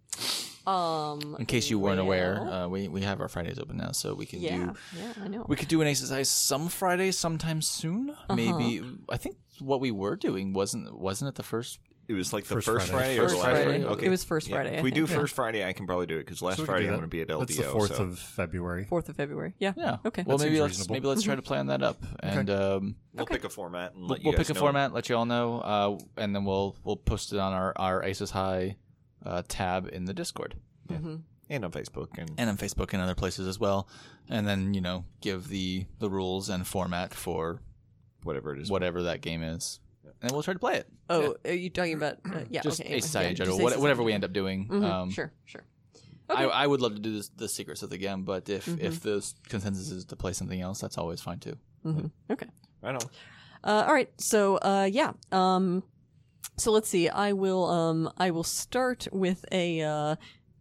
Um, 0.66 1.36
in 1.38 1.44
case 1.44 1.68
you 1.68 1.78
weren't 1.78 2.00
aware, 2.00 2.40
uh, 2.40 2.68
we 2.68 2.88
we 2.88 3.02
have 3.02 3.20
our 3.20 3.28
Fridays 3.28 3.59
open 3.59 3.76
now, 3.76 3.92
so 3.92 4.14
we 4.14 4.24
can 4.24 4.40
yeah, 4.40 4.57
do 4.57 4.72
yeah, 4.98 5.12
I 5.22 5.28
know. 5.28 5.44
we 5.46 5.57
could 5.57 5.68
do 5.68 5.82
an 5.82 5.86
Aces 5.86 6.09
High 6.09 6.22
some 6.22 6.68
Friday, 6.68 7.11
sometime 7.12 7.61
soon. 7.61 8.11
Uh-huh. 8.11 8.34
Maybe 8.34 8.82
I 9.11 9.18
think 9.18 9.36
what 9.61 9.80
we 9.80 9.90
were 9.90 10.16
doing 10.16 10.55
wasn't 10.55 10.98
wasn't 10.98 11.28
it 11.28 11.34
the 11.34 11.42
first 11.42 11.80
It 12.07 12.12
was 12.12 12.32
like 12.34 12.44
the 12.44 12.55
First 12.57 12.66
first, 12.66 12.88
Friday. 12.90 13.16
Friday, 13.16 13.18
or 13.18 13.22
First 13.22 13.34
the 13.34 13.40
last 13.40 13.50
Friday. 13.50 13.64
Friday. 13.64 13.84
Okay. 13.84 13.92
Okay. 13.94 14.07
It 14.07 14.11
was 14.11 14.24
first 14.24 14.48
Yeah, 14.48 14.57
Friday, 14.57 14.76
If 14.76 14.82
we 14.84 14.90
do 14.90 15.07
think, 15.07 15.11
yeah. 15.16 15.22
first 15.22 15.34
Friday, 15.34 15.64
I 15.64 15.72
can 15.72 15.86
probably 15.86 16.07
do 16.07 16.16
it 16.16 16.26
because 16.26 16.42
last 16.42 16.59
So 16.59 16.64
Friday 16.66 16.84
I'm 16.84 16.90
going 16.90 17.00
to 17.02 17.07
be 17.07 17.22
at 17.22 17.28
LDO. 17.28 17.38
That's 17.40 17.57
the 17.57 17.62
fourth 17.64 17.96
so. 17.96 18.02
of 18.05 18.18
February. 18.18 18.84
Fourth 18.84 19.09
of 19.09 19.16
February. 19.16 19.55
Yeah. 19.59 19.72
yeah 19.76 19.96
Okay. 20.05 20.22
Well, 20.26 20.36
That 20.36 20.44
maybe 20.44 20.61
let's 20.61 20.72
reasonable. 20.72 20.94
maybe 20.96 21.09
let's 21.09 21.22
try 21.22 21.34
to 21.34 21.40
plan 21.42 21.66
that 21.68 21.82
up, 21.82 22.02
and 22.20 22.50
um, 22.50 22.96
We'll 23.14 23.22
Okay. 23.22 23.36
pick 23.36 23.44
a 23.44 23.48
format 23.48 23.92
and 23.92 24.00
we'll, 24.02 24.09
let 24.11 24.20
you 24.20 24.24
we'll 24.24 24.32
guys 24.32 24.46
pick 24.46 24.50
a 24.50 24.55
know. 24.55 24.61
format, 24.61 24.92
let 24.92 25.09
you 25.09 25.16
all 25.16 25.24
know, 25.26 25.61
uh, 25.61 25.98
and 26.20 26.34
then 26.36 26.44
we'll 26.44 26.76
we'll 26.84 26.96
post 26.96 27.32
it 27.32 27.38
on 27.38 27.52
our 27.55 27.72
our 27.76 28.02
Aces 28.02 28.30
High 28.32 28.76
uh, 29.24 29.42
tab 29.48 29.88
in 29.90 30.05
the 30.05 30.12
Discord 30.12 30.57
Mhm. 30.92 31.22
and 31.48 31.64
on 31.64 31.70
Facebook 31.72 32.09
and 32.18 32.32
and 32.36 32.50
on 32.50 32.59
Facebook 32.59 32.92
and 32.92 33.00
other 33.02 33.14
places 33.14 33.46
as 33.48 33.59
well, 33.59 33.88
and 34.28 34.46
then 34.46 34.74
you 34.74 34.80
know 34.82 35.05
give 35.22 35.48
the 35.48 35.86
the 36.00 36.11
rules 36.11 36.50
and 36.50 36.66
format 36.66 37.14
for 37.14 37.61
whatever 38.24 38.52
it 38.55 38.61
is. 38.61 38.70
whatever 38.70 39.02
that 39.05 39.20
game 39.20 39.42
is, 39.42 39.80
and 40.22 40.32
we'll 40.32 40.42
try 40.42 40.55
to 40.55 40.59
play 40.61 40.76
it. 40.76 40.88
Oh, 41.11 41.36
are 41.44 41.52
you 41.52 41.70
talking 41.70 41.94
about? 41.94 42.18
Uh, 42.24 42.40
yeah. 42.50 42.62
just 42.62 42.80
okay. 42.80 42.94
Aces 42.94 43.14
anyway, 43.14 43.24
High 43.26 43.30
in 43.30 43.32
yeah, 43.32 43.36
general, 43.36 43.57
just 43.59 43.62
what- 43.76 43.80
whatever 43.82 44.02
High. 44.02 44.07
we 44.07 44.12
end 44.12 44.24
up 44.24 44.32
doing. 44.32 44.68
Mhm, 44.68 44.84
Um, 44.84 45.11
sure. 45.11 45.32
Sure. 45.44 45.64
I, 46.28 46.44
Okay. 46.46 46.52
I 46.55 46.66
would 46.66 46.80
love 46.80 46.94
to 46.94 47.00
do 47.00 47.12
this, 47.16 47.28
the 47.36 47.48
Secret 47.48 47.76
Sith 47.78 47.92
again, 47.92 48.22
but 48.22 48.48
if 48.48 48.64
Mm-hmm. 48.66 48.84
if 48.84 49.00
the 49.00 49.32
consensus 49.48 49.90
is 49.90 50.05
to 50.07 50.16
play 50.16 50.32
something 50.32 50.61
else, 50.61 50.80
that's 50.80 50.96
always 50.96 51.20
fine 51.20 51.38
too. 51.38 51.57
Mhm. 51.84 52.11
Okay. 52.30 52.46
I 52.82 52.92
don't. 52.92 53.05
Uh, 53.62 53.84
all 53.86 53.92
right. 53.94 54.11
So, 54.20 54.57
uh, 54.57 54.88
yeah. 54.90 55.12
Um, 55.32 55.82
so 56.57 56.70
let's 56.72 56.88
see. 56.88 57.09
I 57.09 57.32
will. 57.32 57.64
Um, 57.66 58.11
I 58.16 58.30
will 58.30 58.44
start 58.44 59.07
with 59.12 59.44
a 59.52 59.82
uh, 59.82 60.16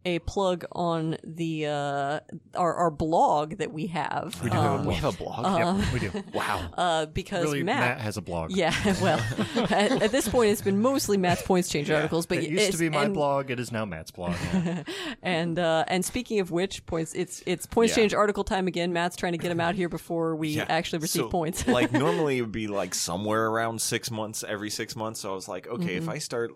a 0.06 0.20
plug 0.20 0.66
on 0.74 1.18
the 1.24 1.66
uh, 1.68 2.20
our 2.56 2.74
our 2.76 2.92
blog 2.92 3.58
that 3.58 3.72
we 3.72 3.88
have. 3.88 4.38
We 4.44 4.50
do 4.50 4.56
have 4.58 4.66
a 4.66 4.74
um, 4.76 4.86
We 4.86 4.94
have 4.96 5.14
a 5.16 5.18
blog. 5.18 5.82
Yep, 5.82 5.94
we 5.94 6.00
do. 6.00 6.24
wow. 6.34 6.70
uh, 6.78 7.06
because 7.08 7.46
really, 7.46 7.64
Matt. 7.64 7.80
Matt 7.80 8.02
has 8.02 8.18
a 8.18 8.22
blog. 8.22 8.52
yeah. 8.52 8.74
Well, 9.02 9.20
at, 9.72 10.02
at 10.04 10.12
this 10.12 10.28
point, 10.28 10.52
it's 10.52 10.62
been 10.62 10.82
mostly 10.82 11.18
Matt's 11.18 11.42
points 11.42 11.70
change 11.70 11.90
articles, 11.90 12.26
but 12.26 12.38
It 12.40 12.50
used 12.50 12.72
to 12.74 12.78
be 12.78 12.90
my 12.90 13.06
and- 13.06 13.14
blog. 13.14 13.50
It 13.50 13.60
is 13.60 13.72
now 13.72 13.86
Matt's 13.86 14.12
blog. 14.12 14.36
Yeah. 14.54 14.84
And 15.22 15.58
uh, 15.58 15.86
and 15.88 16.04
speaking 16.04 16.40
of 16.40 16.52
which 16.52 16.86
points, 16.86 17.14
it's 17.14 17.42
it's 17.46 17.66
points 17.66 17.92
Yeah. 17.96 18.04
change 18.04 18.14
article 18.14 18.44
time 18.44 18.68
again. 18.68 18.94
Matt's 18.94 19.16
trying 19.16 19.32
to 19.34 19.38
get 19.38 19.50
them 19.50 19.60
out 19.60 19.76
here 19.76 19.90
before 19.90 20.36
we 20.36 20.50
Yeah. 20.50 20.66
actually 20.70 21.00
receive 21.00 21.24
So, 21.24 21.30
points. 21.30 21.68
like 21.68 21.92
normally 21.94 22.38
it 22.38 22.42
would 22.42 22.52
be 22.52 22.68
like 22.68 22.94
somewhere 22.94 23.48
around 23.48 23.82
six 23.82 24.12
months, 24.12 24.44
every 24.48 24.70
six 24.70 24.96
months. 24.96 25.22
So 25.22 25.32
I 25.32 25.36
was 25.36 25.48
like, 25.48 25.66
okay, 25.68 25.84
Mm-hmm. 25.96 26.04
if 26.04 26.10
I 26.10 26.18
start 26.18 26.52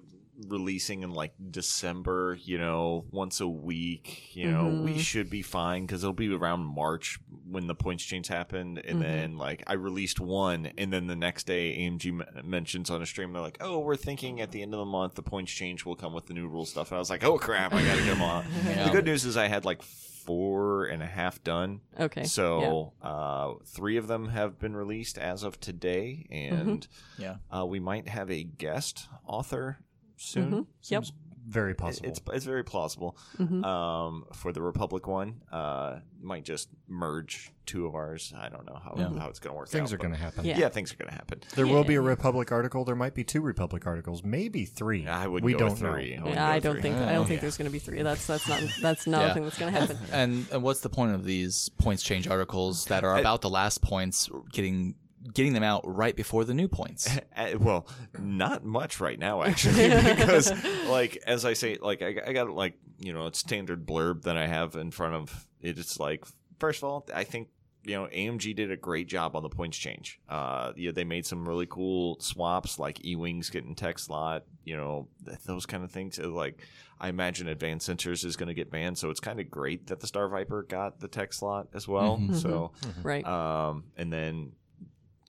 releasing 0.48 1.02
in 1.02 1.12
like 1.12 1.34
December, 1.50 2.38
you 2.44 2.58
know, 2.58 3.06
once 3.12 3.40
a 3.42 3.48
week, 3.48 4.36
you 4.36 4.52
know, 4.52 4.66
Mm-hmm. 4.66 4.84
we 4.84 4.98
should 5.00 5.30
be 5.30 5.42
fine 5.42 5.86
because 5.86 6.04
it'll 6.04 6.14
be 6.14 6.34
around 6.34 6.64
March 6.66 7.20
when 7.50 7.68
the 7.68 7.76
points 7.76 8.04
change 8.04 8.28
happened. 8.28 8.78
And 8.80 9.00
Mm-hmm. 9.00 9.02
then 9.02 9.38
like 9.38 9.64
I 9.68 9.74
released 9.74 10.20
one, 10.20 10.72
and 10.78 10.92
then 10.94 11.08
the 11.08 11.16
next 11.16 11.46
day 11.48 11.76
AMG 11.80 12.08
m- 12.08 12.50
mentions 12.50 12.90
on 12.90 13.02
a 13.02 13.06
stream 13.06 13.34
they're 13.34 13.42
like, 13.42 13.58
oh, 13.62 13.80
we're 13.80 13.96
thinking 13.96 14.42
at 14.42 14.52
the 14.52 14.62
end 14.62 14.74
of 14.74 14.80
the 14.80 14.86
month 14.86 15.16
the 15.16 15.24
points 15.24 15.52
change 15.52 15.86
will 15.86 15.96
come 15.96 16.14
with 16.14 16.26
the 16.28 16.34
new 16.34 16.48
rule 16.48 16.66
stuff. 16.66 16.92
And 16.92 16.98
I 16.98 17.00
was 17.00 17.10
like, 17.10 17.24
oh 17.24 17.38
crap, 17.38 17.74
I 17.74 17.84
gotta 17.84 18.02
get 18.04 18.08
them 18.14 18.22
on. 18.22 18.46
Yeah. 18.68 18.86
The 18.86 18.92
good 18.92 19.06
news 19.06 19.26
is 19.26 19.38
I 19.38 19.48
had 19.48 19.66
like 19.66 19.82
four 19.82 20.86
and 20.86 21.02
a 21.02 21.06
half 21.06 21.42
done. 21.44 21.80
okay. 22.00 22.26
So 22.26 22.92
uh, 23.02 23.54
three 23.66 23.96
of 23.98 24.08
them 24.08 24.28
have 24.30 24.60
been 24.60 24.76
released 24.76 25.18
as 25.18 25.44
of 25.44 25.60
today, 25.60 26.28
and 26.30 26.86
Yeah. 27.18 27.38
uh, 27.56 27.66
we 27.66 27.80
might 27.80 28.10
have 28.10 28.30
a 28.30 28.44
guest 28.44 29.08
author 29.26 29.80
soon. 30.18 30.52
Mhm. 30.52 30.66
Yep. 30.90 31.06
Very 31.50 31.76
possible. 31.76 32.10
It's 32.10 32.20
it's 32.34 32.44
very 32.44 32.66
plausible. 32.66 33.18
Mhm. 33.38 33.64
Um, 33.64 34.26
for 34.34 34.52
the 34.52 34.62
Republic 34.62 35.08
one, 35.08 35.44
uh, 35.50 36.00
might 36.22 36.44
just 36.44 36.68
merge 36.90 37.54
two 37.66 37.86
of 37.86 37.96
ours. 37.96 38.34
I 38.38 38.50
don't 38.50 38.66
know 38.66 38.78
how 38.84 38.96
Yeah. 38.98 39.18
how 39.18 39.30
it's 39.30 39.40
going 39.40 39.54
to 39.54 39.58
work. 39.58 39.70
Things 39.70 39.92
out, 39.92 39.96
are 39.96 39.98
going 39.98 40.12
to 40.14 40.20
happen. 40.20 40.44
Yeah. 40.44 40.58
Yeah. 40.58 40.68
things 40.68 40.92
are 40.92 40.98
going 40.98 41.08
to 41.08 41.16
happen. 41.16 41.40
There 41.56 41.66
will 41.66 41.86
be 41.86 41.96
a 41.96 42.02
Republic 42.02 42.52
article. 42.52 42.84
There 42.84 42.98
might 42.98 43.14
be 43.14 43.24
two 43.24 43.40
Republic 43.40 43.88
articles, 43.88 44.26
maybe 44.26 44.66
three. 44.66 45.08
I 45.08 45.26
would 45.26 45.42
we 45.42 45.54
go 45.54 45.60
don't 45.60 45.78
three. 45.78 46.18
know. 46.18 46.24
I 46.24 46.26
would 46.26 46.34
Yeah, 46.34 46.36
go 46.36 46.52
I 46.52 46.60
don't 46.60 46.74
three. 46.74 46.82
think 46.82 46.96
I 46.98 47.14
don't 47.14 47.26
think 47.28 47.38
yeah. 47.38 47.42
there's 47.42 47.58
going 47.58 47.68
to 47.68 47.72
be 47.72 47.80
three. 47.80 48.02
That's 48.02 48.28
that's 48.28 48.50
not 48.50 48.62
that's 48.82 49.08
not 49.08 49.22
Yeah. 49.22 49.32
a 49.32 49.34
thing 49.34 49.44
that's 49.44 49.58
going 49.58 49.74
to 49.74 49.80
happen. 49.80 49.98
And 50.12 50.48
and 50.52 50.62
what's 50.64 50.82
the 50.82 50.90
point 50.90 51.14
of 51.16 51.24
these 51.24 51.70
points 51.78 52.04
change 52.04 52.28
articles 52.28 52.84
that 52.88 53.06
are 53.06 53.18
about 53.18 53.40
the 53.40 53.50
last 53.50 53.82
points 53.82 54.30
getting 54.52 54.96
getting 55.34 55.54
them 55.54 55.64
out 55.64 55.82
right 55.86 56.16
before 56.16 56.46
the 56.46 56.54
new 56.54 56.68
points? 56.68 57.10
Uh, 57.36 57.54
well, 57.60 57.88
not 58.20 58.64
much 58.66 59.00
right 59.00 59.20
now 59.20 59.44
actually, 59.44 59.90
because 60.16 60.52
like 60.88 61.18
as 61.26 61.46
I 61.46 61.54
say, 61.54 61.78
like 61.82 62.02
I, 62.02 62.16
I 62.28 62.34
got 62.34 62.50
like 62.50 62.76
you 63.00 63.14
know 63.14 63.28
a 63.28 63.34
standard 63.34 63.86
blurb 63.86 64.24
that 64.24 64.38
I 64.38 64.48
have 64.48 64.76
in 64.76 64.92
front 64.92 65.16
of 65.16 65.48
it. 65.62 65.78
It's 65.78 66.00
like 66.00 66.26
first 66.60 66.80
of 66.80 66.90
all, 66.90 67.06
I 67.14 67.24
think 67.24 67.50
you 67.84 67.96
know 67.96 68.08
AMG 68.08 68.56
did 68.56 68.72
a 68.72 68.78
great 68.78 69.08
job 69.08 69.36
on 69.36 69.44
the 69.44 69.50
points 69.50 69.78
change. 69.78 70.20
Uh, 70.30 70.74
yeah, 70.76 70.92
they 70.92 71.04
made 71.04 71.26
some 71.26 71.48
really 71.48 71.68
cool 71.68 72.20
swaps, 72.20 72.80
like 72.80 73.04
E 73.06 73.16
wings 73.16 73.50
getting 73.50 73.76
tech 73.76 74.00
slot, 74.00 74.44
you 74.64 74.76
know 74.78 75.08
those 75.46 75.66
kind 75.66 75.84
of 75.84 75.92
things. 75.92 76.20
Uh, 76.20 76.28
Like 76.30 76.62
I 77.00 77.10
imagine 77.10 77.48
Advanced 77.48 77.88
Sensors 77.88 78.26
is 78.26 78.36
going 78.36 78.48
to 78.48 78.56
get 78.56 78.72
banned, 78.72 78.98
so 78.98 79.10
it's 79.12 79.20
kind 79.20 79.40
of 79.40 79.50
great 79.52 79.88
that 79.88 80.00
the 80.00 80.08
Star 80.08 80.28
Viper 80.28 80.64
got 80.64 81.00
the 81.00 81.08
tech 81.08 81.32
slot 81.32 81.68
as 81.76 81.88
well. 81.88 82.18
Mhm. 82.18 82.36
So. 82.42 82.72
right. 83.04 83.24
Um, 83.26 83.84
and 83.96 84.12
then, 84.12 84.54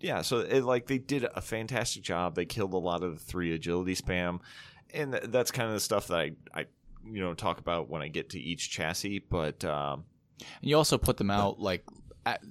yeah, 0.00 0.22
so 0.22 0.38
it, 0.38 0.62
like 0.64 0.86
they 0.86 0.98
did 0.98 1.24
a 1.34 1.40
fantastic 1.40 2.02
job. 2.02 2.34
They 2.34 2.44
killed 2.46 2.72
a 2.74 2.78
lot 2.78 3.02
of 3.02 3.14
the 3.18 3.24
three 3.24 3.52
agility 3.54 3.94
spam, 3.94 4.40
and 4.94 5.12
th- 5.12 5.24
that's 5.28 5.50
kind 5.50 5.68
of 5.68 5.74
the 5.74 5.80
stuff 5.80 6.06
that 6.08 6.18
I, 6.18 6.32
I, 6.54 6.66
you 7.04 7.20
know, 7.20 7.34
talk 7.34 7.58
about 7.58 7.88
when 7.88 8.02
I 8.02 8.08
get 8.08 8.30
to 8.30 8.40
each 8.40 8.70
chassis. 8.70 9.20
But 9.20 9.64
um, 9.64 10.04
And 10.60 10.70
you 10.70 10.76
also 10.76 10.98
put 10.98 11.16
them 11.16 11.30
out 11.30 11.58
like 11.60 11.84
at, 12.26 12.42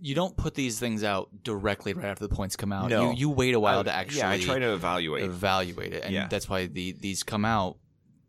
you 0.00 0.14
don't 0.14 0.36
put 0.36 0.54
these 0.54 0.78
things 0.80 1.04
out 1.04 1.28
directly 1.44 1.92
right 1.94 2.06
after 2.06 2.26
the 2.26 2.34
points 2.34 2.56
come 2.56 2.72
out. 2.72 2.88
No. 2.90 3.10
You 3.12 3.16
you 3.16 3.30
wait 3.30 3.54
a 3.54 3.60
while 3.60 3.80
I- 3.80 3.82
to 3.84 3.92
actually 3.94 4.18
yeah, 4.18 4.30
I 4.30 4.40
try 4.40 4.58
to 4.58 4.72
evaluate. 4.74 5.24
evaluate 5.24 5.92
it, 5.92 6.02
and 6.04 6.12
Yeah. 6.12 6.26
that's 6.28 6.48
why 6.48 6.66
the 6.66 6.92
these 6.92 7.22
come 7.22 7.44
out 7.44 7.78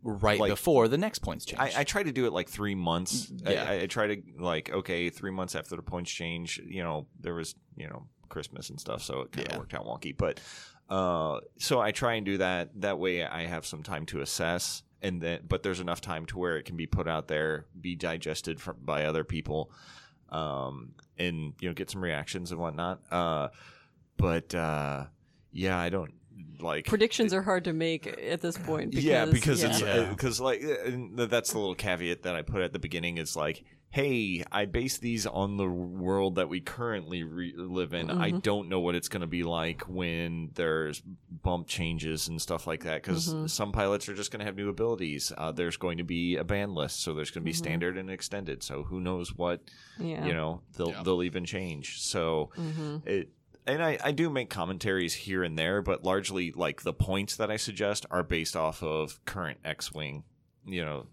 right 0.02 0.38
Like- 0.38 0.50
before 0.50 0.86
the 0.88 0.98
next 0.98 1.20
points 1.20 1.44
change. 1.46 1.60
I, 1.60 1.80
I 1.80 1.84
try 1.84 2.02
to 2.02 2.12
do 2.12 2.26
it 2.26 2.32
like 2.32 2.48
three 2.48 2.74
months. 2.74 3.30
Yeah. 3.44 3.64
I, 3.68 3.80
I 3.82 3.86
try 3.86 4.14
to 4.14 4.22
like 4.38 4.70
okay, 4.72 5.10
three 5.10 5.30
months 5.32 5.54
after 5.54 5.74
the 5.76 5.82
points 5.82 6.10
change. 6.10 6.60
You 6.64 6.82
know, 6.84 7.06
there 7.20 7.34
was 7.34 7.54
you 7.76 7.88
know 7.88 8.06
Christmas 8.34 8.68
and 8.70 8.78
stuff, 8.80 9.00
so 9.02 9.20
it 9.22 9.32
kind 9.32 9.46
of 9.46 9.52
Yeah. 9.52 9.58
worked 9.60 9.74
out 9.74 9.86
wonky. 9.86 10.14
But 10.16 10.40
uh, 10.90 11.40
so 11.58 11.80
I 11.80 11.92
try 11.92 12.14
and 12.14 12.26
do 12.26 12.38
that. 12.38 12.68
That 12.82 12.98
way, 12.98 13.24
I 13.24 13.46
have 13.46 13.64
some 13.64 13.82
time 13.82 14.04
to 14.06 14.20
assess, 14.20 14.82
and 15.00 15.22
then 15.22 15.40
but 15.48 15.62
there's 15.62 15.80
enough 15.80 16.00
time 16.00 16.26
to 16.26 16.38
where 16.38 16.56
it 16.58 16.64
can 16.64 16.76
be 16.76 16.86
put 16.86 17.06
out 17.08 17.28
there, 17.28 17.66
be 17.80 17.94
digested 17.94 18.60
from, 18.60 18.76
by 18.84 19.04
other 19.06 19.24
people, 19.24 19.70
um, 20.30 20.92
and 21.18 21.54
you 21.60 21.68
know 21.68 21.74
get 21.74 21.90
some 21.90 22.02
reactions 22.02 22.50
and 22.50 22.60
whatnot. 22.60 23.00
Uh, 23.10 23.48
but 24.16 24.54
uh, 24.54 25.04
yeah, 25.52 25.78
I 25.78 25.88
don't 25.88 26.12
like 26.60 26.86
Predictions 26.86 27.32
are 27.32 27.42
hard 27.42 27.64
to 27.64 27.72
make 27.72 28.06
at 28.06 28.40
this 28.40 28.58
point. 28.58 28.90
Because, 28.90 29.04
yeah, 29.04 29.24
because 29.26 29.62
yeah. 29.62 29.68
it's 29.70 29.80
Yeah. 29.80 30.04
because 30.10 30.40
like 30.40 30.62
uh, 30.64 30.84
and 30.84 31.16
that's 31.18 31.52
the 31.52 31.58
little 31.58 31.74
caveat 31.76 32.24
that 32.24 32.34
I 32.34 32.42
put 32.42 32.60
at 32.62 32.72
the 32.72 32.78
beginning 32.78 33.18
is 33.18 33.36
like, 33.36 33.64
hey, 33.94 34.42
I 34.50 34.64
base 34.64 34.98
these 34.98 35.24
on 35.24 35.56
the 35.56 35.68
world 35.68 36.34
that 36.34 36.48
we 36.48 36.60
currently 36.60 37.22
re- 37.22 37.54
live 37.56 37.94
in. 37.94 38.10
I 38.10 38.30
Mm-hmm. 38.30 38.38
don't 38.40 38.68
know 38.68 38.80
what 38.80 38.96
it's 38.96 39.06
going 39.06 39.20
to 39.20 39.28
be 39.28 39.44
like 39.44 39.82
when 39.82 40.50
there's 40.54 41.00
bump 41.30 41.68
changes 41.68 42.26
and 42.26 42.42
stuff 42.42 42.66
like 42.66 42.82
that 42.82 43.02
because 43.04 43.28
Mm-hmm. 43.28 43.46
some 43.46 43.70
pilots 43.70 44.08
are 44.08 44.14
just 44.14 44.32
going 44.32 44.40
to 44.40 44.46
have 44.46 44.56
new 44.56 44.68
abilities. 44.68 45.32
Uh, 45.38 45.52
there's 45.52 45.76
going 45.76 45.98
to 45.98 46.04
be 46.04 46.34
a 46.36 46.42
ban 46.42 46.74
list, 46.74 47.02
so 47.04 47.14
there's 47.14 47.30
going 47.30 47.42
to 47.42 47.44
be 47.44 47.52
Mm-hmm. 47.52 47.58
standard 47.64 47.96
and 47.96 48.10
extended. 48.10 48.64
So 48.64 48.82
who 48.82 49.00
knows 49.00 49.32
what 49.36 49.60
yeah. 49.96 50.26
you 50.26 50.34
know 50.34 50.62
they'll 50.76 50.90
Yeah. 50.90 51.02
they'll 51.04 51.22
even 51.22 51.44
change. 51.44 52.00
So 52.02 52.50
hmm 52.56 52.96
it 53.06 53.28
and 53.66 53.80
I, 53.82 53.96
I 54.02 54.10
do 54.10 54.28
make 54.28 54.50
commentaries 54.50 55.14
here 55.14 55.44
and 55.44 55.56
there, 55.56 55.80
but 55.82 56.02
largely 56.04 56.50
like 56.50 56.82
the 56.82 56.92
points 56.92 57.36
that 57.36 57.48
I 57.50 57.56
suggest 57.58 58.06
are 58.10 58.24
based 58.24 58.56
off 58.56 58.82
of 58.82 59.24
current 59.24 59.58
X 59.64 59.92
Wing, 59.94 60.24
you 60.66 60.84
know, 60.84 61.06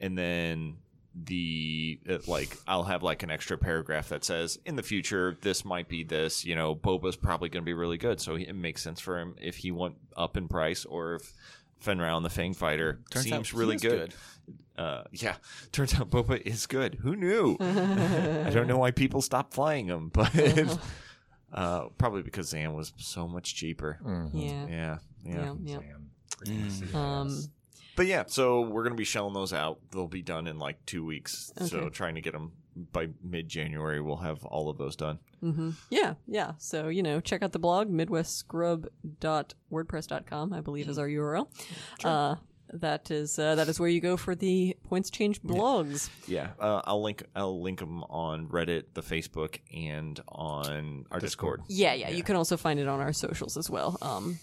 and 0.00 0.18
then 0.18 0.78
the 1.14 2.00
like 2.26 2.56
I'll 2.66 2.84
have 2.84 3.02
like 3.02 3.22
an 3.22 3.30
extra 3.30 3.56
paragraph 3.56 4.08
that 4.08 4.24
says 4.24 4.58
in 4.64 4.76
the 4.76 4.82
future 4.82 5.36
this 5.42 5.64
might 5.64 5.88
be 5.88 6.02
this, 6.04 6.44
you 6.44 6.54
know, 6.56 6.74
Boba's 6.74 7.16
probably 7.16 7.48
going 7.48 7.62
to 7.62 7.66
be 7.66 7.72
really 7.74 7.98
good, 7.98 8.20
so 8.20 8.34
it 8.34 8.52
makes 8.54 8.82
sense 8.82 9.00
for 9.00 9.18
him 9.18 9.36
if 9.40 9.56
he 9.58 9.70
went 9.70 9.94
up 10.16 10.36
in 10.36 10.48
price 10.48 10.84
or 10.84 11.16
if 11.16 11.32
Fenrir 11.78 12.08
on 12.08 12.22
the 12.22 12.30
Fang 12.30 12.54
Fighter 12.54 13.00
Turns 13.10 13.26
out 13.26 13.30
seems 13.30 13.50
he 13.50 13.56
really 13.56 13.76
is 13.76 13.82
good. 13.82 14.14
Uh, 14.76 15.04
yeah, 15.12 15.36
turns 15.70 15.94
out 15.94 16.10
Boba 16.10 16.40
is 16.42 16.66
good. 16.66 16.96
Who 16.96 17.14
knew? 17.14 17.56
I 17.60 18.50
don't 18.50 18.66
know 18.66 18.78
why 18.78 18.90
people 18.90 19.22
stopped 19.22 19.54
flying 19.54 19.86
him, 19.86 20.08
but 20.08 20.34
uh, 21.52 21.88
probably 21.96 22.22
because 22.22 22.48
Zam 22.48 22.74
was 22.74 22.92
so 22.96 23.28
much 23.28 23.54
cheaper. 23.54 23.98
Mhm. 24.04 24.30
Yeah. 24.34 24.66
Yeah, 24.68 24.98
yeah. 25.24 25.34
Yeah. 25.34 25.54
Yeah. 25.62 25.78
Sam. 25.78 26.10
freaking 26.38 26.70
see 26.72 26.84
that. 26.86 26.98
Um, 26.98 27.42
But 27.96 28.06
yeah, 28.06 28.24
so 28.26 28.62
we're 28.62 28.82
gonna 28.82 28.94
be 28.94 29.04
shelling 29.04 29.34
those 29.34 29.52
out. 29.52 29.78
They'll 29.90 30.08
be 30.08 30.22
done 30.22 30.46
in 30.46 30.58
like 30.58 30.84
two 30.86 31.04
weeks. 31.04 31.52
So 31.66 31.88
trying 31.88 32.14
to 32.16 32.20
get 32.20 32.32
them 32.32 32.52
by 32.92 33.08
mid 33.22 33.48
January, 33.48 34.00
we'll 34.00 34.16
have 34.16 34.44
all 34.44 34.68
of 34.68 34.78
those 34.78 34.96
done. 34.96 35.18
hmm 35.40 35.70
Yeah, 35.90 36.14
yeah. 36.26 36.52
So, 36.58 36.88
you 36.88 37.02
know, 37.04 37.20
check 37.20 37.42
out 37.42 37.52
the 37.52 37.58
blog, 37.60 37.88
midwestscrub.wordpress.com, 37.88 40.52
I 40.52 40.60
believe 40.60 40.88
is 40.88 40.98
our 40.98 41.06
URL. 41.08 41.46
Uh, 42.04 42.36
that 42.72 43.10
is 43.10 43.38
uh, 43.38 43.54
that 43.54 43.68
is 43.68 43.78
where 43.78 43.88
you 43.90 44.00
go 44.00 44.16
for 44.16 44.34
the 44.34 44.76
points 44.88 45.10
change 45.10 45.40
blogs. 45.42 46.08
Yeah, 46.26 46.48
uh, 46.58 46.80
I'll 46.84 47.02
link 47.02 47.22
I'll 47.36 47.60
link 47.62 47.78
them 47.78 48.02
on 48.04 48.48
Reddit, 48.48 48.84
the 48.94 49.02
Facebook, 49.02 49.58
and 49.72 50.18
on 50.28 51.06
our 51.12 51.20
Discord. 51.20 51.60
Yeah, 51.68 51.92
yeah, 51.94 52.08
You 52.10 52.22
can 52.24 52.34
also 52.36 52.56
find 52.56 52.80
it 52.80 52.88
on 52.88 53.00
our 53.00 53.12
socials 53.12 53.56
as 53.56 53.70
well. 53.70 53.96
Um, 54.02 54.40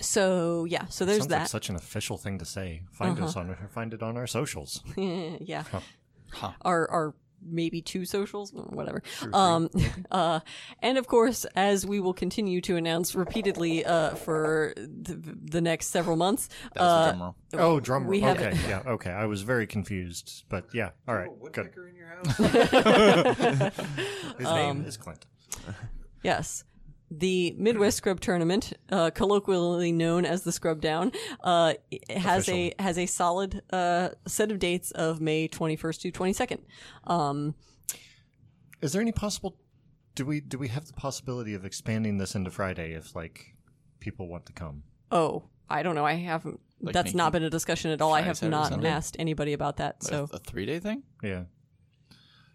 so 0.00 0.64
yeah, 0.64 0.86
so 0.88 1.04
there's 1.04 1.18
Sounds 1.18 1.28
that. 1.28 1.36
Uh-huh. 1.36 1.46
such 1.46 1.68
an 1.68 1.76
official 1.76 2.18
thing 2.18 2.38
to 2.38 2.44
say. 2.44 2.82
Find 2.92 3.18
us 3.20 3.36
on 3.36 3.54
find 3.70 3.94
it 3.94 4.02
on 4.02 4.16
our 4.16 4.26
socials. 4.26 4.82
yeah. 4.96 5.62
Huh. 6.32 6.52
Our 6.62 6.90
our 6.90 7.14
maybe 7.40 7.80
two 7.80 8.04
socials, 8.04 8.52
whatever. 8.52 9.00
Um, 9.32 9.70
uh, 10.10 10.40
and 10.82 10.98
of 10.98 11.06
course, 11.06 11.44
as 11.54 11.86
we 11.86 12.00
will 12.00 12.12
continue 12.12 12.60
to 12.62 12.74
announce 12.76 13.14
repeatedly 13.14 13.84
uh, 13.84 14.16
for 14.16 14.72
the, 14.76 15.14
the 15.44 15.60
next 15.60 15.86
several 15.86 16.16
months, 16.16 16.48
That 16.74 16.82
uh, 16.82 17.06
the 17.06 17.12
drum 17.12 17.22
roll. 17.22 17.36
Oh, 17.54 17.78
drum 17.80 18.06
we 18.08 18.20
roll. 18.20 18.34
have 18.34 18.40
Okay, 18.42 18.58
yeah, 18.68 18.82
okay. 18.86 19.10
I 19.12 19.26
was 19.26 19.42
very 19.42 19.68
confused, 19.68 20.44
but 20.48 20.64
yeah, 20.74 20.90
all 21.06 21.14
right, 21.14 21.30
good. 21.52 21.70
in 21.88 21.94
your 21.96 22.08
house? 22.08 22.36
His 24.38 24.46
Um, 24.46 24.78
name 24.78 24.84
is 24.84 24.96
Clint. 24.96 25.24
Yes. 26.24 26.64
The 27.10 27.54
Midwest 27.56 27.96
Scrub 27.98 28.20
Tournament, 28.20 28.74
uh, 28.90 29.10
colloquially 29.10 29.92
known 29.92 30.24
as 30.26 30.42
the 30.42 30.52
Scrub 30.52 30.80
Down, 30.80 31.12
uh, 31.42 31.74
has 32.10 32.42
Officially. 32.48 32.74
a 32.78 32.82
has 32.82 32.98
a 32.98 33.06
solid 33.06 33.62
uh, 33.72 34.10
set 34.26 34.50
of 34.50 34.58
dates 34.58 34.90
of 34.90 35.20
May 35.20 35.48
21st 35.48 36.00
to 36.02 36.12
22nd. 36.12 36.58
Um, 37.10 37.54
Is 38.82 38.92
there 38.92 39.00
any 39.00 39.12
possible? 39.12 39.56
Do 40.14 40.26
we 40.26 40.40
do 40.40 40.58
we 40.58 40.68
have 40.68 40.86
the 40.86 40.92
possibility 40.92 41.54
of 41.54 41.64
expanding 41.64 42.18
this 42.18 42.34
into 42.34 42.50
Friday 42.50 42.92
if 42.92 43.14
like 43.16 43.54
people 44.00 44.28
want 44.28 44.44
to 44.46 44.52
come? 44.52 44.82
oh, 45.10 45.44
I 45.70 45.82
don't 45.82 45.94
know. 45.94 46.04
I 46.04 46.14
haven't. 46.14 46.60
Like 46.80 46.92
that's 46.94 47.14
not 47.14 47.32
making 47.32 47.40
been 47.40 47.46
a 47.46 47.50
discussion 47.50 47.90
at 47.90 48.00
all. 48.02 48.12
I 48.12 48.18
Friday, 48.18 48.26
have 48.28 48.36
Saturday, 48.36 48.56
not 48.56 48.68
Sunday? 48.68 48.88
asked 48.88 49.16
anybody 49.18 49.52
about 49.52 49.78
that. 49.78 50.02
So 50.02 50.28
a, 50.32 50.36
a 50.36 50.38
three 50.38 50.66
day 50.66 50.78
thing? 50.78 51.02
Yeah. 51.22 51.44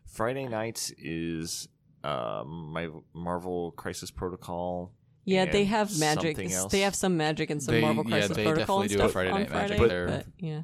Friday 0.07 0.47
nights 0.47 0.91
is 0.97 1.67
um, 2.03 2.71
my 2.73 2.89
Marvel 3.13 3.71
Crisis 3.71 4.11
Protocol. 4.11 4.91
yeah, 5.25 5.45
they 5.45 5.63
have 5.65 5.97
magic. 5.99 6.37
else. 6.51 6.71
They 6.71 6.81
have 6.81 6.95
some 6.95 7.15
magic 7.17 7.49
and 7.49 7.61
some 7.63 7.75
They- 7.75 7.81
Marvel 7.81 8.03
yeah, 8.05 8.09
Crisis 8.19 8.35
they 8.37 8.43
Protocol 8.43 8.81
definitely 8.81 8.83
and 8.83 8.89
do 8.89 8.95
a 8.95 8.99
stuff 8.99 9.11
Friday 9.13 9.29
on 9.31 9.39
Night 9.41 9.49
Magic. 9.51 9.77
Friday. 9.77 9.87
They're- 9.93 10.07
But 10.07 10.25
yeah, 10.37 10.61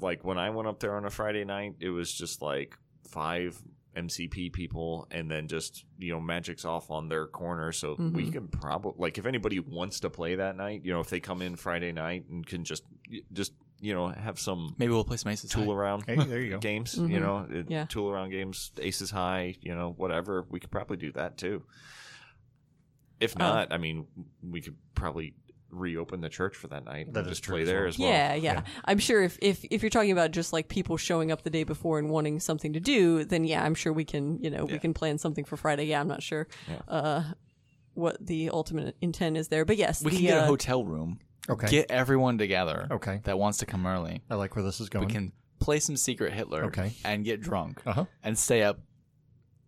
Like 0.00 0.24
when 0.24 0.38
I 0.38 0.50
went 0.50 0.68
up 0.68 0.80
there 0.80 0.94
on 0.96 1.04
a 1.06 1.10
Friday 1.10 1.44
night, 1.44 1.76
it 1.80 1.88
was 1.90 2.12
just 2.12 2.42
like 2.42 2.76
five 3.08 3.62
MCP 3.96 4.52
people, 4.52 5.06
and 5.12 5.30
then 5.30 5.46
just 5.46 5.84
you 5.98 6.12
know 6.12 6.20
Magic's 6.20 6.64
off 6.64 6.90
on 6.90 7.08
their 7.08 7.26
corner, 7.28 7.70
so 7.70 7.94
we 7.96 8.26
Mhm. 8.26 8.32
can 8.32 8.48
probably 8.48 8.92
like 8.98 9.18
if 9.18 9.24
anybody 9.26 9.60
wants 9.60 10.00
to 10.00 10.10
play 10.10 10.34
that 10.34 10.56
night, 10.56 10.82
you 10.84 10.92
know, 10.92 10.98
if 11.00 11.08
they 11.10 11.20
come 11.20 11.40
in 11.42 11.54
Friday 11.56 11.92
night 11.92 12.24
and 12.28 12.44
can 12.44 12.64
just 12.64 12.82
just 13.32 13.52
you 13.84 13.94
know 13.94 14.08
have 14.08 14.38
some 14.38 14.74
Maybe 14.78 14.92
we'll 14.92 15.04
play 15.04 15.16
some 15.18 15.30
Aces 15.32 15.50
tool 15.50 15.64
High. 15.66 15.72
around 15.72 16.04
Hey, 16.06 16.16
there 16.16 16.40
you 16.40 16.50
go. 16.50 16.58
games, 16.58 16.94
Mhm. 16.96 17.10
you 17.10 17.20
know, 17.20 17.46
it- 17.50 17.70
Yeah. 17.70 17.84
tool 17.84 18.08
around 18.10 18.30
games, 18.30 18.72
Aces 18.80 19.10
High, 19.10 19.56
you 19.60 19.74
know, 19.74 19.92
whatever. 19.96 20.46
We 20.50 20.58
could 20.60 20.70
probably 20.70 20.96
do 20.96 21.12
that 21.12 21.36
too. 21.36 21.62
If 23.20 23.34
Oh. 23.36 23.40
not, 23.40 23.72
I 23.72 23.78
mean, 23.78 24.06
we 24.42 24.60
could 24.60 24.76
probably 24.94 25.34
reopen 25.70 26.20
the 26.20 26.28
church 26.28 26.54
for 26.56 26.68
that 26.68 26.84
night 26.84 27.12
That 27.12 27.20
and 27.20 27.26
is 27.26 27.32
just 27.32 27.44
true 27.44 27.54
play 27.56 27.62
as 27.62 27.66
there 27.68 27.80
well. 27.80 27.88
as 27.88 27.98
well. 27.98 28.08
Yeah, 28.08 28.34
yeah, 28.34 28.52
Yeah. 28.54 28.62
I'm 28.84 28.98
sure 28.98 29.22
if, 29.22 29.38
if 29.42 29.64
if 29.70 29.82
you're 29.82 29.90
talking 29.90 30.12
about 30.12 30.30
just 30.30 30.52
like 30.52 30.68
people 30.68 30.96
showing 30.96 31.32
up 31.32 31.42
the 31.42 31.50
day 31.50 31.64
before 31.64 31.98
and 31.98 32.08
wanting 32.10 32.38
something 32.40 32.72
to 32.74 32.80
do, 32.80 33.24
then 33.24 33.44
yeah, 33.44 33.64
I'm 33.64 33.74
sure 33.74 33.92
we 33.92 34.04
can, 34.04 34.38
you 34.42 34.50
know, 34.50 34.64
we 34.64 34.78
can 34.78 34.94
plan 34.94 35.18
something 35.18 35.44
for 35.44 35.56
Friday. 35.56 35.84
Yeah, 35.86 36.00
I'm 36.00 36.08
not 36.08 36.22
sure 36.22 36.46
Yeah. 36.68 36.80
uh 36.88 37.24
what 37.94 38.24
the 38.24 38.50
ultimate 38.50 38.96
intent 39.00 39.36
is 39.36 39.48
there. 39.48 39.64
But 39.64 39.76
yes, 39.76 40.02
We 40.02 40.10
the, 40.10 40.16
can 40.16 40.26
get 40.26 40.38
uh, 40.38 40.44
a 40.44 40.46
hotel 40.46 40.84
room. 40.84 41.18
Okay. 41.48 41.68
Get 41.68 41.90
everyone 41.90 42.38
together. 42.38 42.88
Okay. 42.90 43.20
That 43.24 43.38
wants 43.38 43.58
to 43.58 43.66
come 43.66 43.86
early. 43.86 44.22
I 44.30 44.34
like 44.36 44.56
where 44.56 44.64
this 44.64 44.80
is 44.80 44.88
going. 44.88 45.06
We 45.06 45.12
can 45.12 45.32
play 45.60 45.78
some 45.80 45.96
Secret 45.96 46.32
Hitler. 46.32 46.64
Okay. 46.66 46.92
And 47.04 47.24
get 47.24 47.40
drunk. 47.40 47.82
Uh 47.86 47.92
huh. 47.92 48.04
And 48.22 48.38
stay 48.38 48.62
up 48.62 48.80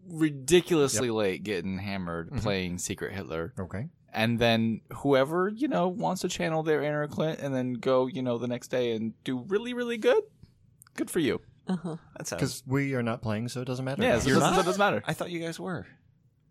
ridiculously 0.08 1.10
late 1.10 1.42
getting 1.42 1.78
hammered 1.78 2.28
Mm-hmm. 2.30 2.38
playing 2.38 2.78
Secret 2.78 3.12
Hitler. 3.12 3.52
Okay. 3.58 3.88
And 4.12 4.38
then 4.38 4.80
whoever, 4.98 5.48
you 5.54 5.68
know, 5.68 5.88
wants 5.88 6.22
to 6.22 6.28
channel 6.28 6.62
their 6.62 6.82
inner 6.82 7.06
Clint 7.06 7.40
and 7.40 7.54
then 7.54 7.74
go, 7.74 8.06
you 8.06 8.22
know, 8.22 8.38
the 8.38 8.46
next 8.48 8.68
day 8.68 8.92
and 8.92 9.12
do 9.24 9.44
really, 9.48 9.74
really 9.74 9.98
good. 9.98 10.22
Good 10.94 11.10
for 11.10 11.18
you. 11.18 11.40
uh-huh. 11.68 11.96
That. 12.18 12.30
Because 12.30 12.62
we 12.66 12.94
are 12.94 13.02
not 13.02 13.20
playing, 13.20 13.48
so 13.48 13.60
it 13.60 13.66
doesn't 13.66 13.84
matter. 13.84 14.02
Yeah, 14.02 14.18
so 14.18 14.30
it 14.30 14.34
doesn't, 14.34 14.60
it 14.60 14.64
doesn't 14.64 14.78
matter. 14.78 15.02
I 15.06 15.12
thought 15.12 15.30
you 15.30 15.40
guys 15.40 15.60
were. 15.60 15.86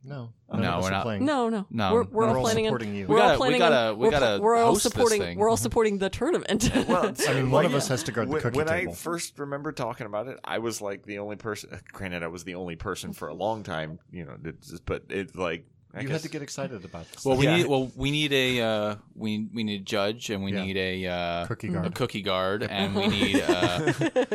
No. 0.07 0.29
No, 0.53 0.59
None 0.59 0.81
we're 0.81 0.89
not. 0.91 1.03
Playing. 1.03 1.25
No, 1.25 1.49
no, 1.49 1.65
No, 1.71 1.93
we're 1.93 2.03
we're, 2.03 2.09
we're 2.11 2.27
all 2.29 2.35
all 2.37 2.41
planning 2.43 2.65
supporting 2.65 2.89
on, 2.89 2.95
you. 2.95 3.07
We're 3.07 3.15
We 3.15 3.21
all 3.21 3.27
gotta- 3.27 3.33
we 3.33 3.39
planning 3.39 3.59
gotta- 3.59 3.75
on. 3.75 3.97
we 3.97 4.05
we're, 4.05 4.11
gotta 4.11 4.41
we're 4.41 4.55
all 4.55 4.65
host 4.73 4.83
this 4.83 4.91
supporting. 4.93 5.21
thing. 5.21 5.37
We're 5.39 5.49
all 5.49 5.57
supporting 5.57 5.97
the 5.97 6.09
tournament. 6.09 6.69
Well, 6.87 7.13
I 7.27 7.33
mean, 7.33 7.49
well, 7.49 7.63
one 7.63 7.65
of 7.65 7.73
us 7.73 7.87
has 7.87 8.03
to 8.03 8.11
guard 8.11 8.27
the 8.27 8.33
when, 8.33 8.41
cookie 8.43 8.57
when 8.57 8.67
table. 8.67 8.91
I 8.91 8.95
first 8.95 9.39
remember 9.39 9.71
talking 9.71 10.05
about 10.05 10.27
it, 10.27 10.39
I 10.45 10.59
was 10.59 10.81
like 10.81 11.03
the 11.05 11.17
only 11.19 11.35
person. 11.35 11.79
Granted, 11.91 12.21
I 12.23 12.27
was 12.27 12.43
the 12.43 12.55
only 12.55 12.75
person 12.75 13.11
for 13.13 13.27
a 13.27 13.33
long 13.33 13.63
time, 13.63 13.99
you 14.11 14.25
know. 14.25 14.37
It's 14.43 14.69
just, 14.69 14.85
but 14.85 15.05
it's 15.09 15.35
like 15.35 15.65
I 15.95 16.01
you 16.01 16.07
guess, 16.07 16.17
had 16.17 16.23
to 16.23 16.29
get 16.29 16.41
excited 16.41 16.83
about 16.83 17.09
this. 17.11 17.23
Well, 17.23 17.37
we 17.37 17.45
Yeah. 17.45 17.57
need 17.57 17.67
well 17.67 17.91
we 17.95 18.11
need 18.11 18.33
a 18.33 18.61
uh, 18.61 18.95
we 19.15 19.47
we 19.53 19.63
need 19.63 19.81
a 19.81 19.83
judge 19.83 20.29
and 20.29 20.43
we 20.43 20.51
Yeah. 20.53 20.63
need 20.63 20.77
a 20.77 21.07
uh, 21.07 21.45
Cookie 21.47 21.67
a 21.69 21.71
guard. 21.71 21.95
cookie 21.95 22.21
guard 22.21 22.63
and 22.63 22.95
we 22.95 23.07
need 23.07 23.41
uh, 23.41 23.93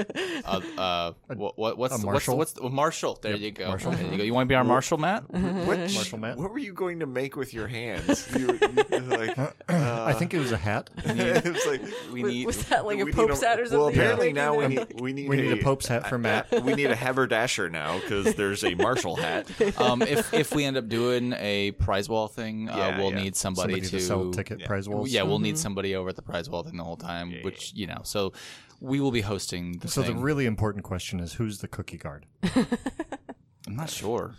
a, 0.45 0.63
uh, 0.81 1.13
what, 1.35 1.59
what 1.59 1.79
what's 1.79 1.95
a 1.95 1.99
the- 1.99 2.05
marshal? 2.07 2.37
what's 2.39 2.53
the, 2.53 2.63
what's 2.63 2.71
the, 2.71 2.77
marshal? 2.77 3.19
There 3.23 3.37
you 3.37 3.51
go. 3.51 3.69
marshal. 3.69 3.93
There 3.93 4.11
you 4.11 4.17
go. 4.19 4.25
You 4.25 4.35
want 4.35 4.47
to 4.47 4.49
be 4.49 4.55
our 4.55 4.65
marshal, 4.65 4.99
Matt? 4.99 5.31
Which, 5.31 5.95
Marshall 5.95 6.19
Matt? 6.19 6.37
What 6.39 6.51
were 6.51 6.59
you 6.59 6.73
going 6.73 7.01
to 7.01 7.07
make 7.07 7.37
with 7.37 7.53
your 7.55 7.67
hands? 7.67 8.29
You, 8.37 8.59
you, 8.61 8.99
like, 9.01 9.39
uh, 9.39 9.51
I 9.69 10.13
think 10.15 10.35
it 10.35 10.39
was 10.39 10.53
a 10.53 10.57
hat. 10.57 10.91
it 11.05 11.45
was 11.45 11.67
like 11.67 11.83
We 12.13 12.23
need 12.23 12.47
was 12.47 12.65
that 12.67 12.85
like 12.87 12.99
a 13.01 13.05
we 13.05 13.11
need 13.13 13.15
Pope's 13.15 13.43
hat 13.43 13.61
or 13.61 13.65
something? 13.67 13.79
Well, 13.79 13.89
apparently 13.89 14.29
Yeah. 14.29 14.33
now 14.33 14.55
we 14.57 14.69
need 14.69 15.01
we 15.01 15.13
need 15.13 15.29
We 15.29 15.37
need 15.37 15.53
a 15.53 15.63
Pope's 15.63 15.87
hat 15.87 16.09
for 16.09 16.19
Matt. 16.19 16.51
we 16.65 16.75
need 16.75 16.91
a 16.91 16.97
haberdasher 16.97 17.69
now 17.69 17.99
because 18.01 18.35
there's 18.35 18.65
a 18.65 18.75
marshal 18.75 19.17
hat. 19.17 19.47
um, 19.81 20.03
if 20.03 20.33
if 20.33 20.55
we 20.55 20.65
end 20.65 20.77
up 20.77 20.89
doing 20.89 21.33
a 21.35 21.50
prize 21.73 22.09
wall 22.09 22.29
thing, 22.29 22.69
uh, 22.69 22.97
we'll 22.99 23.11
yeah. 23.13 23.23
need 23.23 23.37
somebody, 23.37 23.75
Somebody 23.75 23.89
to, 23.89 23.99
to 23.99 24.01
sell 24.01 24.31
ticket 24.31 24.61
yeah. 24.61 24.67
prize 24.67 24.89
walls. 24.89 25.11
Yeah, 25.11 25.23
we'll 25.23 25.39
need 25.39 25.59
somebody 25.59 25.95
over 25.95 26.09
at 26.09 26.17
the 26.17 26.23
prize 26.23 26.49
wall 26.51 26.63
thing 26.63 26.77
the 26.77 26.85
whole 26.85 26.97
time, 26.97 27.31
Yeah, 27.31 27.43
which 27.43 27.73
you 27.75 27.87
know. 27.87 28.01
So 28.05 28.33
we 28.81 29.01
will 29.01 29.11
be 29.11 29.21
hosting 29.21 29.79
the 29.79 29.89
So 29.89 30.03
the 30.03 30.15
really 30.15 30.47
important 30.47 30.85
question 30.85 31.21
is 31.21 31.35
who's 31.35 31.59
the 31.59 31.69
cookie 31.69 31.99
guard? 31.99 32.27
I'm 32.43 33.77
not 33.77 33.91
sure. 33.91 34.35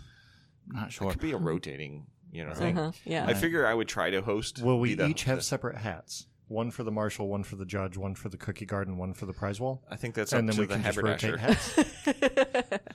I'm 0.68 0.76
not 0.76 0.92
sure. 0.92 1.08
It 1.08 1.12
could 1.12 1.20
be 1.20 1.32
a 1.32 1.36
rotating, 1.36 2.06
you 2.30 2.44
know. 2.44 2.54
Thing. 2.54 2.78
Uh-huh, 2.78 2.92
yeah. 3.04 3.26
I 3.26 3.34
figure 3.34 3.66
I 3.66 3.74
would 3.74 3.88
try 3.88 4.10
to 4.10 4.20
host. 4.22 4.60
Will 4.62 4.80
we 4.80 4.94
the- 4.94 5.06
each 5.06 5.24
have 5.24 5.38
the- 5.38 5.44
separate 5.44 5.76
hats? 5.78 6.26
One 6.48 6.70
for 6.70 6.82
the 6.84 6.90
marshal, 6.90 7.28
one 7.28 7.44
for 7.44 7.56
the 7.56 7.64
judge, 7.64 7.96
one 7.96 8.14
for 8.14 8.28
the 8.28 8.36
cookie 8.36 8.66
guard, 8.66 8.86
and 8.86 8.98
one 8.98 9.14
for 9.14 9.24
the 9.24 9.32
prize 9.32 9.58
wall. 9.58 9.82
I 9.90 9.96
think 9.96 10.14
that's 10.14 10.34
up 10.34 10.40
and 10.40 10.48
then 10.48 10.56
to 10.56 10.60
we 10.60 10.66
the 10.66 10.74
can 10.74 10.82
just 10.82 10.98
rotate 10.98 11.38
hats. 11.38 11.78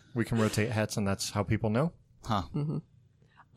we 0.13 0.25
can 0.25 0.37
rotate 0.37 0.69
hats, 0.69 0.95
and 0.97 1.07
that's 1.07 1.31
how 1.31 1.41
people 1.41 1.71
know. 1.71 1.91
Huh? 2.23 2.43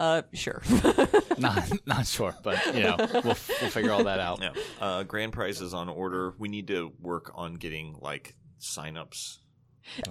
Uh, 0.00 0.22
sure. 0.32 0.62
not 1.38 1.70
not 1.86 2.06
sure, 2.06 2.34
but 2.42 2.74
you 2.74 2.82
know, 2.82 2.96
we'll 2.98 3.22
we'll 3.22 3.70
figure 3.70 3.92
all 3.92 4.04
that 4.04 4.18
out. 4.18 4.40
Yeah. 4.42 4.52
Uh, 4.80 5.02
grand 5.04 5.32
prize 5.32 5.60
is 5.60 5.74
on 5.74 5.88
order. 5.88 6.34
We 6.38 6.48
need 6.48 6.66
to 6.68 6.92
work 7.00 7.30
on 7.34 7.54
getting 7.54 7.96
like 8.00 8.34
signups. 8.60 9.38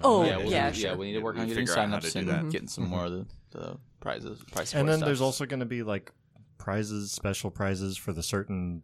oh, 0.03 0.23
yeah, 0.23 0.29
yeah, 0.29 0.37
we'll, 0.37 0.51
yeah, 0.51 0.69
do- 0.69 0.75
sure. 0.79 0.89
yeah, 0.91 0.95
we 0.95 1.07
need 1.07 1.13
to 1.13 1.21
work 1.21 1.35
We 1.35 1.41
on 1.41 1.47
getting 1.47 1.65
figure 1.67 1.79
out 1.81 1.89
how 1.89 1.99
to 1.99 2.07
signups 2.07 2.13
do 2.13 2.19
and 2.19 2.29
that. 2.29 2.49
getting 2.51 2.67
some 2.67 2.87
more 2.87 3.05
of 3.05 3.11
the, 3.11 3.25
the 3.51 3.77
prizes. 3.99 4.39
Prize 4.51 4.73
and 4.73 4.81
support 4.81 4.87
then 4.87 4.99
there's 5.01 5.21
also 5.21 5.45
going 5.45 5.59
to 5.61 5.65
be 5.65 5.83
like 5.83 6.11
prizes, 6.57 7.11
special 7.11 7.49
prizes 7.51 7.97
for 7.97 8.13
the 8.13 8.23
certain 8.23 8.83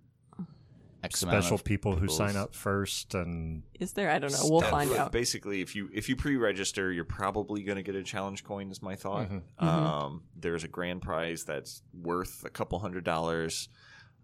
X 1.05 1.19
special 1.19 1.55
of 1.55 1.63
people 1.63 1.95
who 1.95 2.07
sign 2.07 2.35
up 2.35 2.53
first, 2.53 3.13
and 3.15 3.63
Is 3.79 3.93
there? 3.93 4.09
I 4.11 4.19
don't 4.19 4.31
know. 4.31 4.39
We'll 4.43 4.59
Stuff. 4.61 4.71
find 4.71 4.91
out. 4.93 5.11
Basically, 5.11 5.61
if 5.61 5.75
you 5.75 5.89
if 5.93 6.09
you 6.09 6.15
pre-register, 6.15 6.91
you're 6.91 7.05
probably 7.05 7.63
going 7.63 7.77
to 7.77 7.83
get 7.83 7.95
a 7.95 8.03
challenge 8.03 8.43
coin. 8.43 8.69
Is 8.71 8.81
my 8.81 8.95
thought. 8.95 9.29
Mhm. 9.29 9.63
Um, 9.63 10.23
there's 10.35 10.63
a 10.63 10.67
grand 10.67 11.01
prize 11.01 11.43
that's 11.43 11.81
worth 11.93 12.43
a 12.45 12.49
couple 12.49 12.79
hundred 12.79 13.03
dollars. 13.03 13.69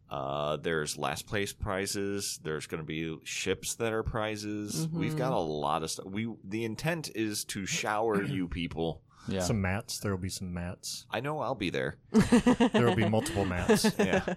Uh, 0.10 0.58
there's 0.58 0.98
last 0.98 1.26
place 1.26 1.54
prizes. 1.54 2.38
There's 2.44 2.68
going 2.68 2.82
to 2.82 2.86
be 2.86 3.18
ships 3.24 3.76
that 3.76 3.94
are 3.94 4.04
prizes. 4.04 4.88
We've 4.92 5.16
got 5.16 5.32
a 5.32 5.40
lot 5.40 5.84
of 5.84 5.92
stuff. 5.92 6.06
We 6.06 6.28
the 6.44 6.66
intent 6.66 7.10
is 7.16 7.46
to 7.46 7.66
shower 7.66 8.22
you 8.22 8.50
people. 8.50 9.04
Yeah. 9.28 9.42
some 9.42 9.62
mats. 9.62 10.00
There 10.00 10.12
will 10.12 10.22
be 10.22 10.30
some 10.30 10.54
mats. 10.54 11.06
I 11.12 11.20
know 11.20 11.40
I'll 11.40 11.56
be 11.56 11.70
there. 11.70 11.98
There 12.74 12.86
will 12.86 12.96
be 12.96 13.08
multiple 13.08 13.46
mats. 13.46 13.92
Yeah. 14.00 14.34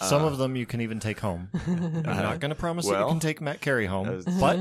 Some 0.00 0.24
of 0.24 0.38
them 0.38 0.56
you 0.56 0.66
can 0.66 0.80
even 0.80 0.98
take 0.98 1.20
home. 1.20 1.48
I'm 1.66 2.02
not 2.02 2.40
going 2.40 2.48
to 2.48 2.56
promise 2.56 2.86
that 2.86 2.92
you 2.92 2.96
well, 2.98 3.08
can 3.10 3.20
take 3.20 3.40
Matt 3.40 3.60
Carey 3.60 3.86
home, 3.86 4.08
uh, 4.08 4.40
but 4.40 4.56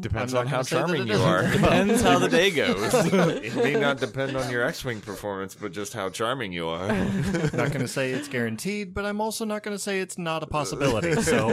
Depends 0.00 0.32
I'm 0.32 0.40
on 0.40 0.46
how 0.46 0.62
gonna 0.62 0.64
say 0.64 0.76
that 0.76 0.86
charming 0.86 1.08
it 1.08 1.08
you 1.08 1.18
are. 1.18 1.42
Depends 1.42 2.00
how 2.00 2.18
the 2.18 2.28
day 2.28 2.50
goes. 2.50 2.94
it 2.94 3.54
may 3.56 3.74
not 3.74 3.98
depend 3.98 4.34
on 4.34 4.50
your 4.50 4.62
X-wing 4.64 5.02
performance, 5.02 5.54
but 5.54 5.72
just 5.72 5.92
how 5.92 6.08
charming 6.08 6.52
you 6.52 6.68
are. 6.68 6.88
not 6.88 7.52
going 7.52 7.80
to 7.80 7.88
say 7.88 8.12
it's 8.12 8.28
guaranteed. 8.28 8.94
But 8.94 9.04
I'm 9.04 9.20
also 9.20 9.44
not 9.44 9.62
going 9.62 9.76
to 9.76 9.82
say 9.82 10.00
it's 10.00 10.16
not 10.16 10.42
a 10.42 10.46
possibility. 10.46 11.20
So 11.20 11.48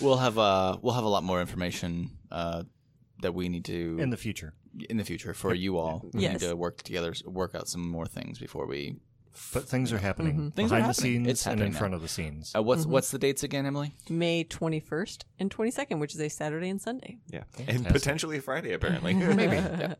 we'll 0.00 0.16
have 0.16 0.38
uh 0.38 0.78
we'll 0.82 0.94
have 0.94 1.04
a 1.04 1.08
lot 1.08 1.22
more 1.22 1.40
information 1.40 2.10
uh 2.30 2.62
that 3.22 3.34
we 3.34 3.48
need 3.48 3.64
to 3.64 3.96
in 3.98 4.10
the 4.10 4.16
future. 4.16 4.52
in 4.90 4.96
the 4.98 5.04
future 5.04 5.34
for 5.34 5.54
you 5.54 5.78
all. 5.78 6.08
We 6.12 6.22
Yes. 6.22 6.40
need 6.40 6.48
to 6.48 6.54
work 6.56 6.82
together, 6.82 7.14
work 7.26 7.54
out 7.54 7.68
some 7.68 7.88
more 7.88 8.06
things 8.06 8.38
before 8.38 8.66
we. 8.66 8.96
But 9.54 9.66
things 9.68 9.92
are 9.92 9.98
happening 9.98 10.34
Mm-hmm. 10.34 10.48
Things 10.50 10.70
are 10.72 10.76
behind 10.76 10.94
the 10.94 11.00
happening. 11.00 11.24
scenes 11.24 11.46
and 11.46 11.60
in 11.60 11.72
now. 11.72 11.78
front 11.78 11.94
of 11.94 12.02
the 12.02 12.08
scenes. 12.08 12.52
Uh, 12.56 12.62
what's 12.62 12.82
Mm-hmm. 12.82 12.90
what's 12.92 13.10
the 13.10 13.18
dates 13.18 13.42
again, 13.42 13.64
Emily? 13.66 13.94
May 14.10 14.44
21st 14.44 15.22
and 15.38 15.50
22nd, 15.54 15.98
which 16.00 16.14
is 16.14 16.20
a 16.20 16.28
Saturday 16.28 16.68
and 16.68 16.80
Sunday. 16.80 17.18
Yeah, 17.30 17.44
and 17.66 17.86
potentially 17.86 18.40
Friday 18.40 18.72
apparently. 18.74 19.14
Maybe. 19.14 19.56
Yeah. 19.82 19.94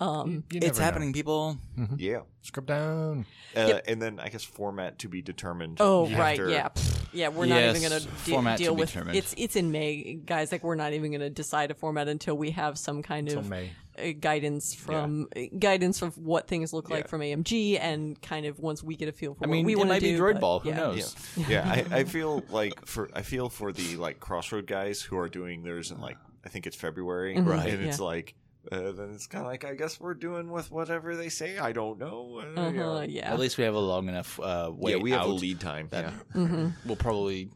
Um, 0.00 0.44
You 0.50 0.58
It's 0.62 0.66
never 0.66 0.78
know. 0.78 0.84
happening, 0.84 1.12
people. 1.12 1.56
yeah, 1.96 2.20
Scrub 2.42 2.66
down. 2.66 3.26
uh, 3.56 3.80
and 3.86 4.00
then 4.00 4.20
I 4.20 4.28
guess 4.28 4.44
format 4.44 4.98
to 5.00 5.08
be 5.08 5.22
determined. 5.22 5.78
Oh 5.80 6.06
after- 6.06 6.18
right, 6.46 6.48
yeah, 6.48 6.68
yeah. 7.12 7.28
We're 7.28 7.46
not 7.46 7.60
even 7.62 7.82
gonna 7.82 8.00
de- 8.00 8.06
to 8.06 8.56
deal 8.56 8.76
with 8.76 8.88
determined. 8.90 9.16
it's. 9.16 9.34
It's 9.36 9.56
in 9.56 9.72
May, 9.72 10.14
guys. 10.24 10.52
Like 10.52 10.62
we're 10.62 10.74
not 10.76 10.92
even 10.92 11.10
gonna 11.12 11.30
decide 11.30 11.70
a 11.70 11.74
format 11.74 12.08
until 12.08 12.36
we 12.36 12.52
have 12.52 12.78
some 12.78 13.02
kind 13.02 13.28
Till 13.28 13.40
of 13.40 13.48
May. 13.48 13.70
Uh, 14.02 14.12
guidance 14.18 14.74
from 14.74 15.28
uh, 15.36 15.40
guidance 15.58 16.02
of 16.02 16.16
what 16.18 16.46
things 16.48 16.72
look 16.72 16.90
like 16.90 17.04
Yeah. 17.04 17.08
from 17.08 17.20
AMG, 17.22 17.78
and 17.80 18.20
kind 18.22 18.46
of 18.46 18.58
once 18.58 18.82
we 18.82 18.96
get 18.96 19.08
a 19.08 19.12
feel 19.12 19.34
for 19.34 19.44
I 19.44 19.48
what 19.48 19.52
mean, 19.54 19.66
we 19.66 19.72
it 19.72 19.76
want 19.78 19.88
to 19.88 19.94
might 19.94 20.00
do. 20.02 20.12
be 20.14 20.18
Droid 20.20 20.34
but, 20.34 20.40
Ball. 20.40 20.60
Who 20.60 20.68
yeah. 20.70 20.76
knows? 20.76 21.16
Yeah, 21.36 21.46
yeah. 21.48 21.84
I, 21.92 21.98
I 22.00 22.04
feel 22.04 22.42
like 22.50 22.86
for 22.86 23.10
I 23.14 23.22
feel 23.22 23.48
for 23.48 23.72
the 23.72 23.96
like 23.96 24.20
Crossroad 24.20 24.66
guys 24.66 25.02
who 25.02 25.16
are 25.18 25.28
doing 25.28 25.62
theirs 25.62 25.90
in 25.90 26.00
like 26.00 26.16
I 26.44 26.48
think 26.48 26.66
it's 26.66 26.76
February, 26.76 27.38
Right. 27.40 27.68
And 27.68 27.84
it's 27.84 28.00
like 28.00 28.34
uh, 28.70 28.92
then 28.92 29.12
it's 29.14 29.26
kind 29.26 29.44
of 29.44 29.50
like 29.50 29.64
I 29.64 29.74
guess 29.74 29.98
we're 29.98 30.14
doing 30.14 30.50
with 30.50 30.70
whatever 30.70 31.16
they 31.16 31.28
say. 31.30 31.58
I 31.58 31.72
don't 31.72 31.98
know. 31.98 32.40
Uh, 32.56 32.60
Uh-huh, 32.60 33.00
yeah. 33.00 33.02
yeah. 33.04 33.32
At 33.32 33.38
least 33.38 33.56
we 33.58 33.64
have 33.64 33.74
a 33.74 33.78
long 33.80 34.08
enough 34.08 34.38
uh, 34.40 34.70
wait 34.74 34.96
yeah, 34.96 35.02
we 35.02 35.10
have 35.12 35.20
out 35.22 35.28
a 35.28 35.32
lead 35.32 35.58
time. 35.60 35.88
that 35.90 36.04
Yeah, 36.04 36.40
Mm-hmm. 36.42 36.68
we'll 36.86 36.96
probably 36.96 37.50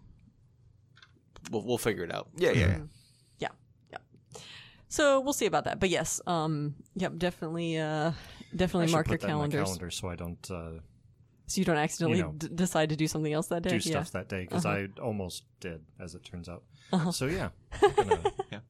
we'll, 1.51 1.63
we'll 1.67 1.79
figure 1.79 2.05
it 2.05 2.13
out. 2.15 2.29
yeah, 2.37 2.51
yeah. 2.51 2.55
Mm-hmm. 2.55 2.61
Yeah, 2.61 2.77
yeah. 2.79 2.83
So 4.93 5.21
we'll 5.21 5.33
see 5.33 5.47
about 5.47 5.65
that. 5.65 5.81
But 5.81 5.89
yes, 5.89 6.21
um, 6.27 6.75
yep, 6.95 7.13
definitely, 7.17 7.79
uh, 7.79 8.13
definitely 8.55 8.89
should 8.89 8.93
mark 8.93 9.07
put 9.07 9.13
your 9.13 9.19
that 9.21 9.25
in 9.29 9.31
my 9.33 9.37
calendars 9.49 9.65
calendar 9.65 9.91
so 9.91 10.09
I 10.11 10.17
don't 10.17 10.51
uh, 10.51 10.81
so 11.47 11.61
you 11.61 11.65
don't 11.65 11.79
accidentally 11.79 12.19
You 12.19 12.25
know, 12.25 12.33
d- 12.37 12.49
decide 12.55 12.91
to 12.91 12.97
do 12.97 13.07
something 13.07 13.33
else 13.33 13.47
that 13.49 13.63
day. 13.63 13.71
do 13.71 13.77
yeah. 13.77 13.81
stuff 13.81 14.11
that 14.13 14.29
day 14.29 14.43
because 14.43 14.67
Uh-huh. 14.67 14.87
I 14.99 15.01
almost 15.01 15.45
did, 15.61 15.81
as 15.99 16.15
it 16.15 16.25
turns 16.25 16.47
out. 16.49 16.63
So 17.13 17.25
yeah, 17.27 17.49
gonna- 17.97 18.63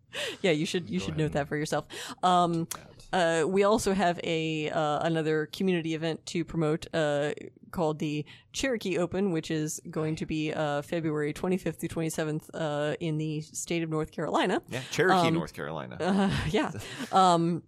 Yeah, 0.42 0.52
you 0.52 0.64
should 0.64 0.88
you 0.88 1.00
Go 1.00 1.06
should 1.06 1.14
ahead 1.14 1.24
note 1.24 1.32
that 1.32 1.48
for 1.48 1.56
yourself. 1.56 1.86
Um, 2.22 2.68
uh, 3.12 3.42
we 3.46 3.64
also 3.64 3.92
have 3.92 4.20
a 4.22 4.70
uh, 4.70 5.00
another 5.00 5.46
community 5.46 5.94
event 5.94 6.24
to 6.26 6.44
promote 6.44 6.86
uh, 6.94 7.32
called 7.72 7.98
the 7.98 8.24
Cherokee 8.52 8.98
Open, 8.98 9.32
which 9.32 9.50
is 9.50 9.80
going 9.90 10.14
to 10.16 10.26
be 10.26 10.52
uh, 10.52 10.82
February 10.82 11.32
25th 11.32 11.76
through 11.76 11.88
27th 11.88 12.48
uh, 12.54 12.94
in 13.00 13.18
the 13.18 13.40
state 13.40 13.82
of 13.82 13.90
North 13.90 14.12
Carolina. 14.12 14.62
Yeah, 14.70 14.82
Cherokee, 14.92 15.28
Um, 15.28 15.34
North 15.34 15.52
Carolina. 15.52 15.96
Uh, 16.00 16.30
yeah, 16.50 16.70
um, 17.12 17.62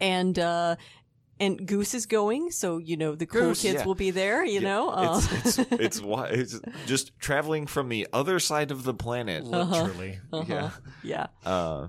and 0.00 0.38
uh, 0.38 0.76
and 1.40 1.66
Goose 1.66 1.94
is 1.94 2.06
going, 2.06 2.50
so 2.50 2.78
you 2.78 2.96
know 2.96 3.14
the 3.14 3.26
cool 3.26 3.40
Goose, 3.42 3.62
kids 3.62 3.80
yeah. 3.80 3.84
will 3.84 3.94
be 3.94 4.10
there. 4.10 4.44
You 4.44 4.54
Yeah, 4.54 4.60
know, 4.60 4.88
uh, 4.90 5.20
it's 5.44 5.58
it's 5.58 5.98
it's, 6.00 6.00
it's 6.54 6.60
just 6.86 7.18
traveling 7.18 7.66
from 7.66 7.88
the 7.88 8.06
other 8.12 8.38
side 8.40 8.70
of 8.70 8.84
the 8.84 8.94
planet. 8.94 9.44
literally. 9.44 10.18
uh-huh. 10.32 10.70
Yeah. 11.02 11.26
yeah. 11.44 11.50
Uh, 11.50 11.88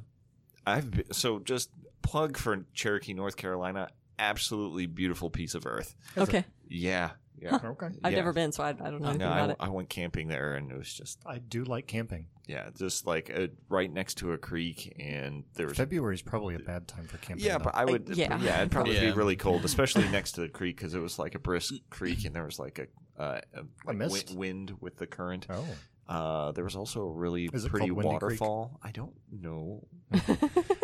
I've 0.68 0.92
been, 0.92 1.14
so 1.14 1.40
just 1.40 1.70
plug 2.02 2.38
for 2.38 2.66
Cherokee, 2.74 3.14
North 3.14 3.38
Carolina. 3.38 3.90
Absolutely 4.18 4.86
beautiful 4.88 5.30
piece 5.30 5.56
of 5.56 5.66
earth. 5.66 5.96
Okay, 6.18 6.46
Yeah, 6.70 7.12
yeah. 7.40 7.60
Okay. 7.64 7.88
I've 8.04 8.12
Yeah. 8.14 8.18
never 8.20 8.34
been, 8.34 8.52
so 8.52 8.64
I, 8.64 8.70
I 8.70 8.74
don't 8.74 9.02
know 9.02 9.10
anything 9.10 9.20
No, 9.20 9.28
about 9.34 9.50
I, 9.50 9.52
it. 9.54 9.58
I 9.62 9.70
went 9.70 9.90
camping 9.90 10.28
there, 10.28 10.56
and 10.56 10.72
it 10.72 10.78
was 10.78 10.94
just 10.94 11.20
I 11.26 11.38
do 11.40 11.64
like 11.64 11.88
camping. 11.88 12.28
yeah, 12.48 12.70
just 12.78 13.06
like 13.08 13.32
uh 13.36 13.48
right 13.70 13.92
next 13.92 14.16
to 14.20 14.34
a 14.34 14.38
creek, 14.38 14.96
and 15.00 15.44
there 15.56 15.68
was 15.68 15.78
February 15.78 16.16
is 16.16 16.22
probably 16.22 16.56
a 16.56 16.60
bad 16.60 16.88
time 16.88 17.08
for 17.08 17.18
camping. 17.18 17.46
yeah, 17.46 17.58
though. 17.58 17.66
but 17.66 17.76
I 17.76 17.86
would 17.86 18.10
yeah. 18.16 18.40
yeah, 18.42 18.58
it'd 18.60 18.72
probably 18.72 18.96
Yeah. 18.96 19.06
be 19.06 19.12
really 19.12 19.36
cold, 19.36 19.66
especially 19.72 20.08
next 20.10 20.34
to 20.34 20.42
the 20.42 20.50
creek 20.50 20.78
because 20.78 20.94
it 20.94 21.00
was 21.00 21.18
like 21.20 21.36
a 21.36 21.40
brisk 21.40 21.74
creek, 21.90 22.26
and 22.26 22.36
there 22.36 22.46
was 22.46 22.60
like 22.60 22.80
a 22.80 23.22
uh, 23.22 23.40
a, 23.54 23.62
like 23.86 23.98
mist? 23.98 24.28
wi- 24.28 24.40
wind 24.40 24.74
with 24.82 24.98
the 24.98 25.08
current. 25.08 25.48
oh, 25.50 25.66
Uh, 26.08 26.52
there 26.52 26.64
was 26.64 26.76
also 26.76 27.02
a 27.02 27.12
really 27.12 27.50
Is 27.52 27.66
it 27.66 27.70
pretty 27.70 27.88
called 27.88 27.98
Windy 27.98 28.10
Creek? 28.20 28.22
waterfall. 28.40 28.80
I 28.84 28.92
don't 28.92 29.14
know. 29.32 29.88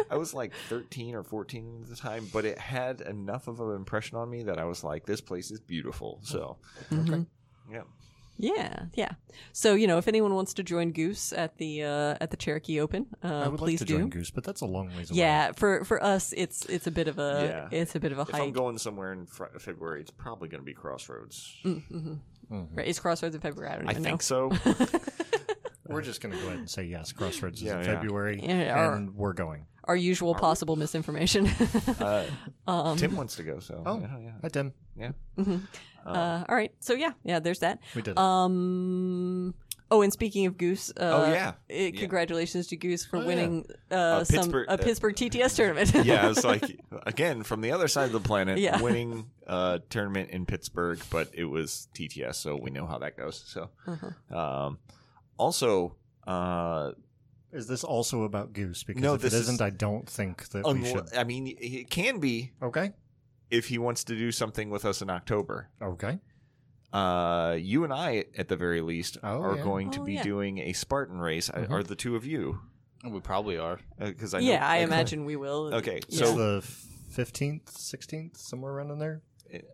I 0.10 0.18
was 0.18 0.34
like 0.34 0.52
13 0.69 1.14
or 1.15 1.23
14 1.23 1.81
at 1.84 1.89
the 1.89 1.95
time, 1.95 2.27
but 2.34 2.43
it 2.43 2.57
had 2.57 3.02
enough 3.02 3.48
of 3.48 3.60
an 3.60 3.76
impression 3.76 4.18
on 4.18 4.30
me 4.30 4.43
that 4.43 4.57
I 4.57 4.65
was 4.65 4.84
like, 4.84 5.06
this 5.06 5.22
place 5.22 5.52
is 5.52 5.60
beautiful. 5.60 6.19
So, 6.23 6.57
Mhm. 6.89 7.27
yeah. 7.72 7.84
Yeah, 8.38 8.85
yeah. 8.95 9.11
So 9.53 9.76
you 9.76 9.85
know, 9.85 9.99
if 9.99 10.07
anyone 10.07 10.34
wants 10.34 10.56
to 10.56 10.64
join 10.64 10.93
Goose 10.93 11.31
at 11.31 11.57
the 11.57 11.84
uh, 11.84 12.15
at 12.19 12.31
the 12.31 12.38
Cherokee 12.38 12.80
Open, 12.80 13.06
uh, 13.23 13.27
I 13.27 13.48
would 13.49 13.60
please 13.60 13.81
like 13.81 13.88
to 13.88 13.93
do. 13.93 13.99
join 13.99 14.10
Goose, 14.10 14.31
but 14.31 14.43
that's 14.43 14.61
a 14.61 14.65
long 14.65 14.88
ways 14.98 15.11
away. 15.11 15.19
Yeah, 15.19 15.52
for 15.52 15.85
for 15.85 16.02
us, 16.03 16.34
it's 16.35 16.65
it's 16.65 16.88
a 16.88 16.91
bit 16.91 17.07
of 17.07 17.19
a 17.19 17.68
Yeah. 17.72 17.80
it's 17.80 17.93
a 17.93 17.99
bit 17.99 18.11
of 18.11 18.18
a 18.18 18.22
If 18.23 18.34
I'm 18.34 18.41
hike. 18.45 18.53
going 18.53 18.80
somewhere 18.80 19.14
in 19.14 19.27
fr- 19.27 19.60
February, 19.60 20.02
it's 20.02 20.10
probably 20.10 20.49
going 20.49 20.61
to 20.61 20.65
be 20.65 20.73
Crossroads. 20.73 21.56
Mm-hmm. 22.52 22.73
Mhm. 22.73 22.78
Right, 22.78 22.88
it's 22.88 22.99
Crossroads 22.99 23.36
in 23.36 23.41
February. 23.41 23.72
I 23.72 23.76
don't 23.78 23.88
I 23.88 23.91
even 23.91 24.03
think 24.03 24.30
know. 24.30 24.52
so. 24.52 24.52
We're 25.88 26.02
just 26.02 26.22
going 26.22 26.34
to 26.34 26.40
go 26.41 26.48
ahead 26.48 26.60
and 26.60 26.69
say 26.69 26.84
yes. 26.84 27.11
Crossroads 27.11 27.57
is 27.60 27.64
Yeah, 27.64 27.80
in 27.80 27.86
yeah. 27.86 27.94
February, 27.95 28.40
Yeah, 28.41 28.80
or- 28.88 28.95
and 28.95 29.14
we're 29.15 29.34
going. 29.34 29.65
Our 29.86 29.95
usual 29.95 30.36
possible 30.36 30.76
misinformation. 30.78 31.49
Uh, 31.99 32.26
um, 32.68 32.98
Tim 32.98 33.15
wants 33.15 33.36
to 33.36 33.44
go, 33.44 33.60
so 33.60 33.82
Oh. 33.86 33.99
yeah, 33.99 34.18
yeah, 34.19 34.32
Hi, 34.41 34.48
Tim. 34.49 34.73
yeah. 34.95 35.11
mhm. 35.38 35.61
uh, 36.06 36.45
all 36.48 36.56
right, 36.56 36.72
so 36.80 36.94
yeah, 36.94 37.11
yeah. 37.23 37.40
There's 37.40 37.60
that. 37.60 37.80
We 37.95 38.02
did. 38.02 38.11
it. 38.11 38.18
Um. 38.18 39.53
Oh, 39.93 40.01
and 40.01 40.11
speaking 40.13 40.45
of 40.45 40.57
Goose, 40.57 40.89
uh, 40.91 40.93
Oh, 41.01 41.31
yeah. 41.31 41.53
eh, 41.69 41.91
Yeah. 41.93 41.99
congratulations 41.99 42.68
to 42.68 42.77
Goose 42.77 43.03
for 43.05 43.18
Oh, 43.18 43.19
yeah. 43.22 43.27
winning 43.27 43.65
uh, 43.91 43.95
Uh, 43.95 44.23
some 44.23 44.35
Pittsburgh- 44.38 44.68
a 44.69 44.72
uh, 44.72 44.77
Pittsburgh 44.77 45.15
TTS 45.15 45.55
tournament. 45.57 45.93
yeah, 46.05 46.30
it's 46.30 46.45
like 46.45 46.63
again 47.05 47.43
from 47.43 47.59
the 47.59 47.72
other 47.73 47.89
side 47.89 48.05
of 48.05 48.13
the 48.13 48.22
planet, 48.22 48.57
Yeah. 48.57 48.81
winning 48.81 49.30
a 49.47 49.81
tournament 49.89 50.30
in 50.30 50.45
Pittsburgh, 50.45 50.99
but 51.09 51.30
it 51.34 51.43
was 51.45 51.89
TTS, 51.93 52.35
so 52.35 52.55
we 52.55 52.72
know 52.72 52.85
how 52.88 52.99
that 52.99 53.18
goes. 53.18 53.43
So, 53.45 53.69
Uh-huh. 53.85 54.38
um, 54.68 54.80
also, 55.38 55.97
uh, 56.26 56.91
is 57.51 57.68
this 57.68 57.84
also 57.84 58.23
about 58.23 58.53
Goose? 58.53 58.84
Because 58.84 59.01
No, 59.01 59.15
if 59.15 59.22
this 59.22 59.34
it 59.34 59.38
is- 59.38 59.41
isn't, 59.49 59.61
I 59.61 59.72
don't 59.72 60.07
think 60.09 60.47
that 60.49 60.63
we 60.65 60.85
should. 60.85 61.13
I 61.13 61.26
mean, 61.26 61.47
it 61.59 61.89
can 61.89 62.19
be 62.19 62.53
Okay. 62.61 62.93
if 63.49 63.68
he 63.68 63.77
wants 63.77 64.05
to 64.05 64.15
do 64.15 64.31
something 64.31 64.69
with 64.69 64.85
us 64.85 65.01
in 65.01 65.09
October. 65.09 65.68
Okay. 65.81 66.19
Uh, 66.93 67.57
you 67.59 67.84
and 67.84 67.93
I, 67.93 68.26
at 68.38 68.47
the 68.49 68.55
very 68.57 68.81
least, 68.81 69.18
Oh, 69.23 69.41
are 69.41 69.55
yeah. 69.55 69.63
going 69.63 69.91
to 69.91 70.01
Oh, 70.01 70.03
be 70.03 70.13
yeah. 70.15 70.23
doing 70.23 70.57
a 70.59 70.73
Spartan 70.73 71.19
race. 71.19 71.49
I 71.49 71.59
Mhm. 71.61 71.72
Are 71.72 71.84
the 71.84 71.95
two 71.95 72.15
of 72.15 72.26
you? 72.26 72.59
We 73.03 73.19
probably 73.22 73.57
are. 73.57 73.80
Because 73.97 74.34
I 74.34 74.39
know, 74.41 74.45
yeah, 74.47 74.68
I 74.68 74.80
like, 74.80 74.88
imagine 74.88 75.26
we 75.26 75.35
will. 75.35 75.73
Okay, 75.76 76.01
Yeah. 76.09 76.19
So 76.19 76.26
so 76.26 76.38
the 76.38 76.61
fifteenth, 76.61 77.69
sixteenth, 77.69 78.38
somewhere 78.38 78.73
around 78.73 78.91
in 78.91 78.99
there. 78.99 79.22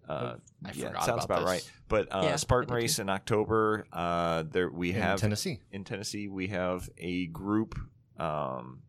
uh, 0.10 0.36
I 0.66 0.72
yeah, 0.74 0.88
forgot 0.90 1.04
sounds 1.06 1.26
about 1.26 1.40
about 1.40 1.48
right. 1.50 1.72
But 1.88 2.08
uh, 2.14 2.22
Yeah, 2.24 2.36
Spartan 2.38 2.68
did 2.70 2.74
too. 2.74 2.76
race 2.84 3.00
in 3.00 3.10
October. 3.10 3.86
Uh, 3.92 4.44
there 4.50 4.70
we 4.70 4.90
in 4.92 4.96
have 5.02 5.20
Tennessee. 5.20 5.60
in 5.72 5.84
Tennessee. 5.84 6.28
We 6.28 6.48
have 6.48 6.90
a 6.98 7.28
group. 7.28 7.78
Um, 8.18 8.82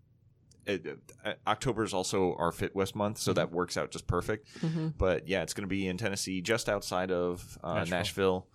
it, 0.68 0.98
uh, 1.24 1.32
October 1.46 1.82
is 1.82 1.92
also 1.94 2.34
our 2.38 2.52
Fit 2.52 2.74
West 2.74 2.94
month, 2.94 3.18
so 3.18 3.32
that 3.32 3.50
works 3.50 3.76
out 3.76 3.90
just 3.90 4.06
perfect. 4.06 4.46
Mhm. 4.60 4.94
But 4.96 5.26
yeah, 5.26 5.42
it's 5.42 5.54
going 5.54 5.62
to 5.62 5.68
be 5.68 5.86
in 5.88 5.96
Tennessee, 5.96 6.40
just 6.40 6.68
outside 6.68 7.10
of 7.10 7.58
uh, 7.64 7.74
Nashville. 7.74 7.96
Nashville. 7.98 8.46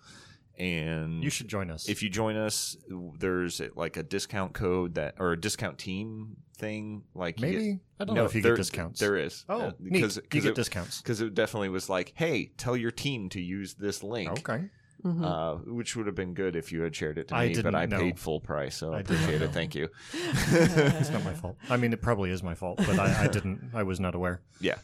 And 0.56 1.24
You 1.24 1.30
should 1.30 1.48
join 1.48 1.68
us. 1.70 1.88
if 1.88 2.00
you 2.02 2.08
join 2.08 2.36
us, 2.36 2.76
there's 3.18 3.60
like 3.74 3.96
a 3.96 4.04
discount 4.04 4.52
code 4.54 4.94
that 4.94 5.16
or 5.18 5.32
a 5.32 5.40
discount 5.40 5.78
team 5.78 6.36
thing. 6.56 7.02
Like 7.12 7.40
maybe 7.40 7.72
get- 7.72 7.80
I 7.98 8.04
don't 8.04 8.14
no, 8.14 8.22
know 8.22 8.26
if 8.26 8.36
you 8.36 8.40
there- 8.42 8.52
get 8.54 8.58
discounts. 8.58 9.00
There 9.00 9.16
is. 9.16 9.44
Oh, 9.48 9.60
Uh, 9.60 9.72
because 9.82 10.16
you 10.16 10.22
get 10.40 10.44
it, 10.46 10.54
discounts. 10.54 11.02
because 11.02 11.20
it 11.20 11.34
definitely 11.34 11.70
was 11.70 11.88
like, 11.88 12.12
hey, 12.14 12.52
tell 12.56 12.76
your 12.76 12.92
team 12.92 13.28
to 13.30 13.40
use 13.40 13.74
this 13.74 14.04
link. 14.04 14.30
Okay. 14.48 14.70
Mhm. 15.04 15.22
Uh, 15.22 15.56
which 15.70 15.96
would 15.96 16.06
have 16.06 16.14
been 16.14 16.32
good 16.34 16.56
if 16.56 16.72
you 16.72 16.80
had 16.82 16.96
shared 16.96 17.18
it 17.18 17.28
to 17.28 17.34
I 17.36 17.48
me, 17.48 17.60
but 17.62 17.74
I 17.74 17.84
know. 17.86 17.98
paid 18.00 18.18
full 18.18 18.40
price, 18.40 18.74
so 18.76 18.92
I 18.92 18.96
I 18.96 19.00
appreciate 19.00 19.42
it. 19.42 19.52
Thank 19.52 19.74
you. 19.74 19.88
It's 20.14 21.10
not 21.10 21.24
my 21.24 21.34
fault. 21.42 21.56
I 21.68 21.76
mean, 21.76 21.92
it 21.92 22.00
probably 22.00 22.30
is 22.30 22.42
my 22.42 22.54
fault, 22.54 22.78
but 22.78 22.98
I, 22.98 23.24
I 23.24 23.28
didn't. 23.28 23.70
I 23.74 23.82
was 23.82 24.00
not 24.00 24.14
aware. 24.14 24.40
Yeah, 24.60 24.76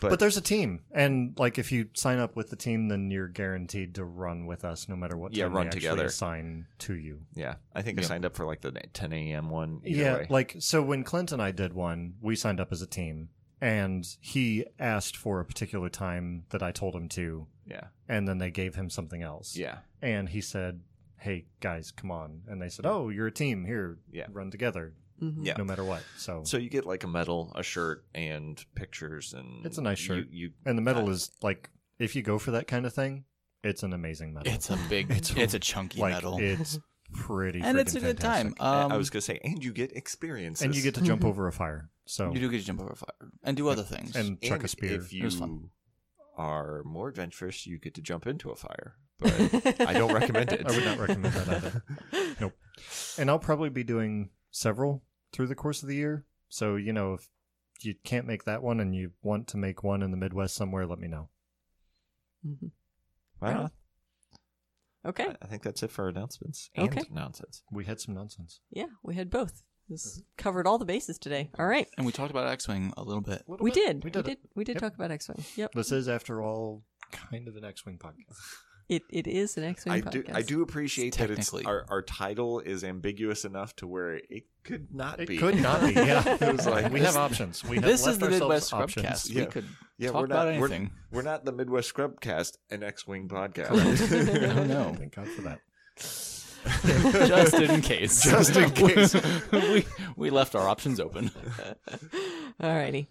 But, 0.00 0.10
But- 0.10 0.18
there's 0.20 0.36
a 0.36 0.42
team, 0.42 0.80
and 0.92 1.34
like 1.38 1.58
if 1.58 1.72
you 1.72 1.88
sign 1.94 2.18
up 2.18 2.36
with 2.36 2.50
the 2.50 2.56
team, 2.56 2.88
then 2.88 3.10
you're 3.10 3.28
guaranteed 3.28 3.94
to 3.94 4.04
run 4.04 4.44
with 4.46 4.64
us, 4.64 4.86
no 4.88 4.96
matter 4.96 5.16
what. 5.16 5.34
Yeah, 5.34 5.44
time 5.44 5.54
run 5.56 5.66
they 5.66 5.70
together. 5.78 6.04
Assign 6.06 6.66
to 6.80 6.94
you. 6.94 7.20
yeah. 7.34 7.54
I 7.74 7.80
think 7.82 7.98
I 7.98 8.02
signed 8.02 8.24
up 8.26 8.36
for 8.36 8.44
like 8.44 8.60
the 8.60 8.70
10 8.72 9.12
a.m. 9.14 9.48
one. 9.50 9.80
Yeah, 9.84 10.14
way. 10.18 10.26
like 10.28 10.56
so 10.58 10.82
when 10.82 11.04
Clint 11.04 11.32
and 11.32 11.40
I 11.40 11.52
did 11.52 11.72
one, 11.72 12.14
we 12.20 12.36
signed 12.36 12.60
up 12.60 12.70
as 12.70 12.82
a 12.82 12.86
team, 12.86 13.30
and 13.60 14.06
he 14.20 14.64
asked 14.78 15.16
for 15.16 15.40
a 15.40 15.44
particular 15.44 15.88
time 15.88 16.44
that 16.50 16.62
I 16.62 16.72
told 16.72 16.94
him 16.94 17.08
to, 17.10 17.46
yeah, 17.66 17.86
and 18.08 18.26
then 18.28 18.38
they 18.38 18.50
gave 18.50 18.74
him 18.74 18.90
something 18.90 19.22
else. 19.22 19.56
yeah, 19.56 19.78
and 20.02 20.28
he 20.28 20.40
said, 20.40 20.80
"Hey 21.18 21.46
guys, 21.60 21.90
come 21.90 22.10
on!" 22.10 22.42
And 22.48 22.60
they 22.60 22.68
said, 22.68 22.86
"Oh, 22.86 23.08
you're 23.08 23.26
a 23.28 23.32
team. 23.32 23.64
Here, 23.64 23.98
Yeah. 24.10 24.26
run 24.30 24.50
together, 24.50 24.94
Mhm. 25.22 25.44
yeah. 25.46 25.54
no 25.56 25.64
matter 25.64 25.84
what." 25.84 26.02
So, 26.16 26.42
So 26.44 26.56
you 26.58 26.68
get 26.68 26.84
like 26.86 27.04
a 27.04 27.08
medal, 27.08 27.52
a 27.54 27.62
shirt, 27.62 28.04
and 28.14 28.62
pictures, 28.74 29.32
and 29.32 29.64
It's 29.64 29.78
a 29.78 29.82
nice 29.82 29.98
shirt. 29.98 30.28
You, 30.30 30.52
and 30.66 30.76
the 30.76 30.82
medal 30.82 31.08
is 31.10 31.30
like, 31.42 31.70
if 31.98 32.14
you 32.16 32.22
go 32.22 32.38
for 32.38 32.50
that 32.52 32.66
kind 32.66 32.84
of 32.86 32.92
thing, 32.92 33.24
it's 33.62 33.82
an 33.82 33.92
amazing 33.94 34.34
medal. 34.34 34.52
It's 34.52 34.68
a 34.70 34.78
big. 34.90 35.10
It's, 35.10 35.30
It's 35.34 35.54
a 35.54 35.58
chunky 35.58 36.00
like 36.00 36.12
medal. 36.14 36.38
it's 36.38 36.78
pretty 37.14 37.60
and 37.62 37.78
it's 37.78 37.94
friggin' 37.94 37.96
a 37.98 38.00
good 38.00 38.20
time. 38.20 38.54
Um, 38.60 38.90
I 38.92 38.96
was 38.96 39.08
gonna 39.08 39.22
say, 39.22 39.38
and 39.44 39.62
you 39.64 39.72
get 39.72 39.92
experiences, 39.92 40.62
and 40.64 40.74
you 40.76 40.82
get 40.82 40.94
to 40.96 41.00
jump 41.00 41.24
over 41.30 41.46
a 41.46 41.52
fire. 41.52 41.88
So 42.06 42.32
you 42.32 42.40
do 42.40 42.50
get 42.50 42.58
to 42.60 42.64
jump 42.66 42.80
over 42.80 42.94
fire 42.94 43.30
and 43.42 43.56
do 43.56 43.68
other 43.68 43.82
things. 43.82 44.14
and 44.16 44.40
chuck 44.42 44.56
And 44.56 44.64
a 44.64 44.68
spear. 44.68 44.92
If 45.00 45.12
It 45.12 45.22
was 45.24 45.34
you 45.34 45.40
fun. 45.40 45.70
are 46.36 46.82
more 46.84 47.08
adventurous, 47.08 47.66
you 47.66 47.78
get 47.78 47.94
to 47.94 48.02
jump 48.02 48.26
into 48.26 48.50
a 48.50 48.56
fire. 48.56 48.96
But 49.20 49.80
I 49.88 49.92
don't 49.94 50.12
recommend 50.12 50.52
it. 50.52 50.66
I 50.66 50.70
would 50.72 50.84
not 50.84 50.98
recommend 50.98 51.32
that 51.34 51.48
either. 51.48 51.82
Nope. 52.40 52.52
And 53.16 53.30
I'll 53.30 53.38
probably 53.38 53.70
be 53.70 53.84
doing 53.84 54.30
several 54.50 55.02
through 55.32 55.46
the 55.46 55.54
course 55.54 55.82
of 55.82 55.88
the 55.88 55.94
year. 55.94 56.24
So, 56.48 56.76
you 56.76 56.92
know, 56.92 57.14
if 57.14 57.28
you 57.80 57.94
can't 58.04 58.26
make 58.26 58.44
that 58.44 58.62
one 58.62 58.80
and 58.80 58.94
you 58.94 59.12
want 59.22 59.46
to 59.48 59.56
make 59.56 59.82
one 59.84 60.02
in 60.02 60.10
the 60.10 60.16
Midwest 60.16 60.54
somewhere, 60.56 60.86
let 60.86 60.98
me 60.98 61.08
know. 61.08 61.28
Mhm. 62.46 62.70
Wow. 63.40 63.70
Okay. 65.06 65.26
I- 65.26 65.36
I 65.42 65.46
think 65.46 65.62
that's 65.62 65.82
it 65.82 65.90
for 65.90 66.08
announcements 66.08 66.70
and 66.74 66.88
Okay. 66.88 67.02
nonsense. 67.10 67.62
We 67.70 67.84
had 67.84 68.00
some 68.00 68.14
nonsense. 68.14 68.60
Yeah, 68.70 68.86
we 69.02 69.14
had 69.14 69.30
both. 69.30 69.62
This 69.88 70.22
covered 70.38 70.66
all 70.66 70.78
the 70.78 70.84
bases 70.86 71.18
today. 71.18 71.50
All 71.58 71.66
right. 71.66 71.86
and 71.98 72.06
we 72.06 72.12
talked 72.12 72.30
about 72.30 72.46
X 72.48 72.66
Wing 72.68 72.92
a 72.96 73.02
little 73.02 73.20
bit. 73.20 73.42
We 73.46 73.70
did. 73.70 74.02
We 74.02 74.08
We 74.08 74.10
did 74.10 74.24
did. 74.24 74.32
it. 74.32 74.38
We 74.54 74.64
did 74.64 74.74
Yep. 74.76 74.80
talk 74.82 74.94
about 74.94 75.10
X-wing. 75.10 75.44
Yep. 75.56 75.72
This 75.74 75.92
is, 75.92 76.08
after 76.08 76.42
all, 76.42 76.82
kind 77.12 77.46
of 77.48 77.56
an 77.56 77.64
X 77.64 77.84
Wing 77.84 77.98
podcast. 77.98 78.36
It 78.88 79.02
it 79.08 79.26
is 79.26 79.56
an 79.56 79.64
X-wing 79.64 79.94
I 79.94 80.00
podcast. 80.02 80.10
do 80.10 80.24
I 80.34 80.42
do 80.42 80.60
appreciate 80.62 81.16
that 81.16 81.30
it's 81.30 81.52
our, 81.54 81.86
our 81.88 82.02
title 82.02 82.60
is 82.60 82.84
ambiguous 82.84 83.44
enough 83.46 83.74
to 83.76 83.86
where 83.86 84.16
it 84.28 84.44
could 84.62 84.88
not 84.94 85.20
It 85.20 85.28
be. 85.28 85.38
could 85.38 85.60
not 85.60 85.80
be. 85.80 85.92
Yeah. 85.94 86.22
It 86.40 86.52
was 86.56 86.66
like 86.66 86.92
we 86.92 87.00
have 87.00 87.16
options. 87.16 87.64
We 87.64 87.76
have 87.76 87.84
options. 87.84 88.04
This 88.04 88.06
is 88.12 88.18
the 88.18 88.28
Midwest. 88.30 88.70
Scrubcast. 88.72 89.30
Yeah. 89.32 89.40
We 89.44 89.46
could 89.46 89.64
Yeah, 89.96 90.10
talk 90.10 90.20
we're 90.20 90.24
about 90.26 90.48
not 90.52 90.60
we're, 90.60 90.66
anything. 90.68 90.90
we're 91.10 91.22
not 91.22 91.44
the 91.46 91.52
Midwest 91.52 91.94
Scrubcast, 91.94 92.58
an 92.70 92.82
X-wing 92.82 93.26
podcast. 93.28 93.70
Oh 93.70 94.64
no! 94.64 94.94
Thank 94.98 95.14
God 95.14 95.28
for 95.28 95.42
that. 95.42 95.60
Just 96.84 97.54
in 97.54 97.80
case. 97.80 98.22
Just 98.22 98.56
in 98.56 98.70
case. 98.72 99.14
we 99.52 99.86
we 100.16 100.30
left 100.30 100.54
our 100.54 100.68
options 100.68 100.98
open. 101.00 101.30
Alrighty. 102.62 103.06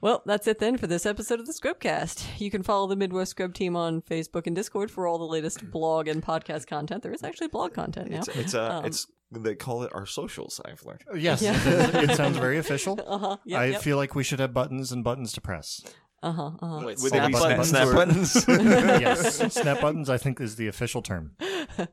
Well, 0.00 0.22
that's 0.26 0.46
it 0.46 0.58
then 0.58 0.76
for 0.76 0.86
this 0.86 1.06
episode 1.06 1.40
of 1.40 1.46
the 1.46 1.52
Scrubcast. 1.52 2.40
You 2.40 2.50
can 2.50 2.62
follow 2.62 2.86
the 2.86 2.96
Midwest 2.96 3.30
Scrub 3.32 3.54
team 3.54 3.76
on 3.76 4.02
Facebook 4.02 4.46
and 4.46 4.54
Discord 4.54 4.90
for 4.90 5.06
all 5.06 5.18
the 5.18 5.24
latest 5.24 5.70
blog 5.70 6.08
and 6.08 6.22
podcast 6.22 6.66
content. 6.66 7.02
There 7.02 7.12
is 7.12 7.22
actually 7.24 7.48
blog 7.48 7.74
content 7.74 8.10
now. 8.10 8.18
It's 8.18 8.28
it's 8.28 8.54
uh 8.54 8.68
Um, 8.78 8.84
it's 8.84 9.06
they 9.32 9.54
call 9.54 9.82
it 9.82 9.90
our 9.94 10.06
socials. 10.06 10.60
I've 10.64 10.84
learned. 10.84 11.02
Yes, 11.16 11.42
Yeah. 11.42 11.58
it, 11.64 12.10
it 12.10 12.16
sounds 12.16 12.36
very 12.36 12.58
official. 12.58 13.00
Uh-huh. 13.04 13.36
Yep, 13.44 13.60
I 13.60 13.64
yep. 13.66 13.82
feel 13.82 13.96
like 13.96 14.14
we 14.14 14.22
should 14.22 14.38
have 14.38 14.52
buttons 14.54 14.92
and 14.92 15.02
buttons 15.02 15.32
to 15.32 15.40
press. 15.40 15.82
Uh-huh. 16.24 16.50
Uh-huh. 16.60 16.78
Wait, 16.78 16.98
Would 17.00 17.10
snap 17.10 17.22
they 17.22 17.26
be 17.28 17.32
buttons 17.34 17.68
snap, 17.68 17.94
buttons? 17.94 18.44
yes, 18.48 19.52
snap 19.60 19.80
buttons. 19.80 20.08
I 20.08 20.16
think 20.18 20.40
is 20.40 20.56
the 20.56 20.68
official 20.68 21.02
term. 21.02 21.36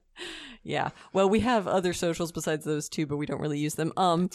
Yeah. 0.64 0.90
Well, 1.12 1.28
we 1.28 1.40
have 1.40 1.68
other 1.68 1.92
socials 1.92 2.32
besides 2.32 2.66
those 2.66 2.88
two, 2.88 3.08
but 3.08 3.18
we 3.18 3.26
don't 3.26 3.42
really 3.42 3.58
use 3.58 3.74
them. 3.74 3.92
Um 3.98 4.30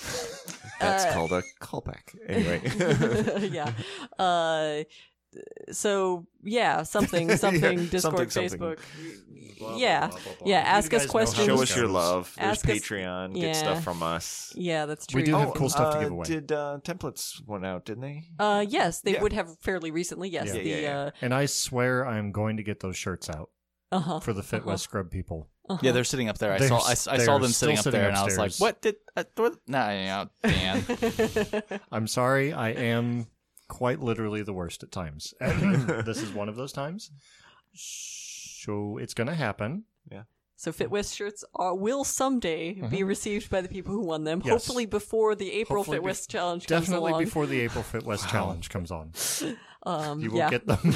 That's 0.80 1.04
Uh, 1.04 1.12
called 1.12 1.32
a 1.32 1.42
callback. 1.60 2.16
Anyway, 2.28 3.48
yeah. 3.48 3.70
Uh 4.18 4.82
so 5.72 6.26
yeah, 6.42 6.82
something 6.82 7.36
something 7.44 7.78
Yeah, 7.78 7.90
Discord, 7.90 8.30
something, 8.30 8.30
something. 8.30 8.60
Facebook. 8.60 8.78
Blah, 9.58 9.76
yeah. 9.76 10.08
blah, 10.08 10.08
blah, 10.08 10.18
blah, 10.18 10.32
Yeah. 10.48 10.60
You 10.60 10.66
ask 10.66 10.92
us 10.92 11.06
questions. 11.06 11.46
show 11.46 11.62
us 11.62 11.74
your 11.74 11.88
love. 11.88 12.30
There's 12.36 12.58
Ask 12.58 12.68
us- 12.68 12.76
Patreon. 12.78 13.34
Get 13.34 13.56
stuff 13.56 13.82
from 13.82 14.02
us. 14.02 14.52
Yeah, 14.54 14.84
that's 14.84 15.06
true. 15.06 15.20
We 15.22 15.24
do 15.26 15.34
have 15.34 15.48
Oh, 15.48 15.52
cool 15.52 15.70
stuff 15.70 15.92
to 15.94 15.98
uh, 15.98 16.02
give 16.02 16.12
away. 16.12 16.24
Did 16.26 16.52
uh, 16.52 16.78
templates 16.82 17.40
went 17.46 17.64
out? 17.64 17.86
Didn't 17.86 18.02
they? 18.02 18.24
Uh 18.38 18.64
yes, 18.68 19.00
they 19.00 19.14
Yeah. 19.14 19.22
would 19.22 19.32
have 19.32 19.56
fairly 19.60 19.90
recently. 19.90 20.28
Yes, 20.28 20.48
Yeah, 20.48 20.52
the 20.52 20.68
yeah, 20.68 20.76
yeah. 20.76 21.10
And 21.22 21.32
I 21.32 21.46
swear 21.46 22.06
I'm 22.06 22.32
going 22.32 22.58
to 22.58 22.62
get 22.62 22.80
those 22.80 22.96
shirts 22.96 23.30
out 23.30 23.48
uh 23.90 23.96
uh-huh. 23.96 24.20
for 24.20 24.32
the 24.34 24.42
Fit 24.42 24.60
Uh-huh. 24.60 24.70
West 24.70 24.84
Scrub 24.84 25.10
people. 25.10 25.48
Yeah, 25.82 25.90
they're 25.92 26.04
sitting 26.04 26.28
up 26.28 26.38
there. 26.38 26.52
I 26.52 26.58
They're 26.58 26.68
saw 26.68 26.78
I, 26.86 26.92
s- 26.92 27.08
I 27.08 27.16
they 27.16 27.24
saw 27.24 27.38
them 27.38 27.50
sitting 27.50 27.76
up 27.76 27.82
sitting 27.82 27.98
there, 27.98 28.08
and 28.08 28.16
I 28.16 28.22
was 28.24 28.38
like, 28.38 28.52
"What 28.58 28.80
did? 28.82 28.96
Uh, 29.16 29.24
what? 29.34 29.56
Nah, 29.66 29.88
yeah, 29.90 30.24
Dan." 30.44 30.84
I'm 31.90 32.06
sorry, 32.06 32.52
I 32.52 32.68
am 32.70 33.26
quite 33.68 34.00
literally 34.00 34.42
the 34.42 34.52
worst 34.52 34.82
at 34.82 34.90
times. 34.92 35.34
And 35.40 35.86
this 36.04 36.22
is 36.22 36.32
one 36.32 36.48
of 36.48 36.56
those 36.56 36.72
times. 36.72 37.10
So 37.74 38.98
it's 38.98 39.14
going 39.14 39.28
to 39.28 39.34
happen. 39.34 39.84
Yeah. 40.10 40.22
So 40.58 40.72
Fit 40.72 40.90
West 40.90 41.14
shirts 41.14 41.44
are 41.54 41.74
will 41.74 42.02
someday 42.04 42.72
be 42.88 43.02
received 43.02 43.50
by 43.50 43.60
the 43.60 43.68
people 43.68 43.92
who 43.92 44.00
won 44.06 44.24
them. 44.24 44.38
Mm-hmm. 44.40 44.48
Yes. 44.48 44.64
Hopefully 44.66 44.86
before 44.86 45.34
the 45.34 45.52
April 45.52 45.78
Hopefully 45.84 45.98
Fit 45.98 46.26
be- 46.28 46.32
challenge 46.32 46.66
comes 46.66 46.86
Definitely 46.86 47.10
along. 47.12 47.24
before 47.24 47.46
the 47.46 47.60
April 47.60 47.84
Fit 47.84 48.04
West 48.04 48.28
challenge 48.30 48.70
comes 48.70 48.90
on. 48.90 49.12
um, 49.82 50.20
You 50.20 50.30
will 50.30 50.38
yeah. 50.38 50.50
get 50.50 50.66
them. 50.66 50.78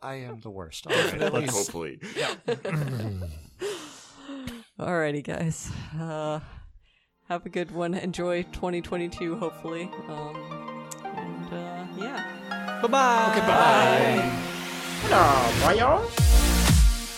I 0.00 0.14
am 0.16 0.38
the 0.40 0.50
worst. 0.50 0.86
All 0.86 0.92
right, 0.94 1.18
But 1.18 1.32
let's- 1.32 1.70
Alrighty, 4.78 5.24
guys. 5.24 5.70
Uh, 5.98 6.38
have 7.28 7.44
a 7.44 7.48
good 7.48 7.72
one. 7.72 7.94
Enjoy 7.94 8.44
2022, 8.44 9.36
hopefully. 9.36 9.90
Um, 10.08 10.36
and 10.36 10.48
yeah. 10.50 10.57
Bye 12.82 12.88
bye. 12.88 13.30
Okay, 13.30 13.40
bye. 13.46 14.22
Hello, 15.02 15.24
boyo. 15.62 15.90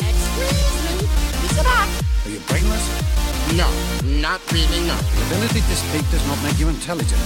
Excuse 0.01 0.57
me, 0.85 0.95
Mr. 1.45 1.65
Back. 1.65 1.89
Are 2.25 2.31
you 2.31 2.41
brainless? 2.49 2.85
No, 3.57 3.69
not 4.21 4.41
really, 4.53 4.81
no. 4.87 4.97
The 4.97 5.23
ability 5.27 5.61
to 5.61 5.75
speak 5.77 6.09
does 6.11 6.25
not 6.27 6.39
make 6.43 6.59
you 6.59 6.69
intelligent. 6.69 7.21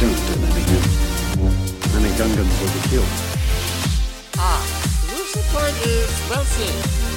Don't 0.00 0.20
do 0.26 0.34
that 0.42 0.56
again. 0.62 0.84
Many 1.94 2.10
Gungans 2.18 2.54
will 2.60 2.72
be 2.74 2.82
killed. 2.88 3.12
Ah, 4.36 4.60
solution 5.06 5.42
point 5.52 5.76
is 5.86 6.10
well 6.28 6.44
seen. 6.44 7.13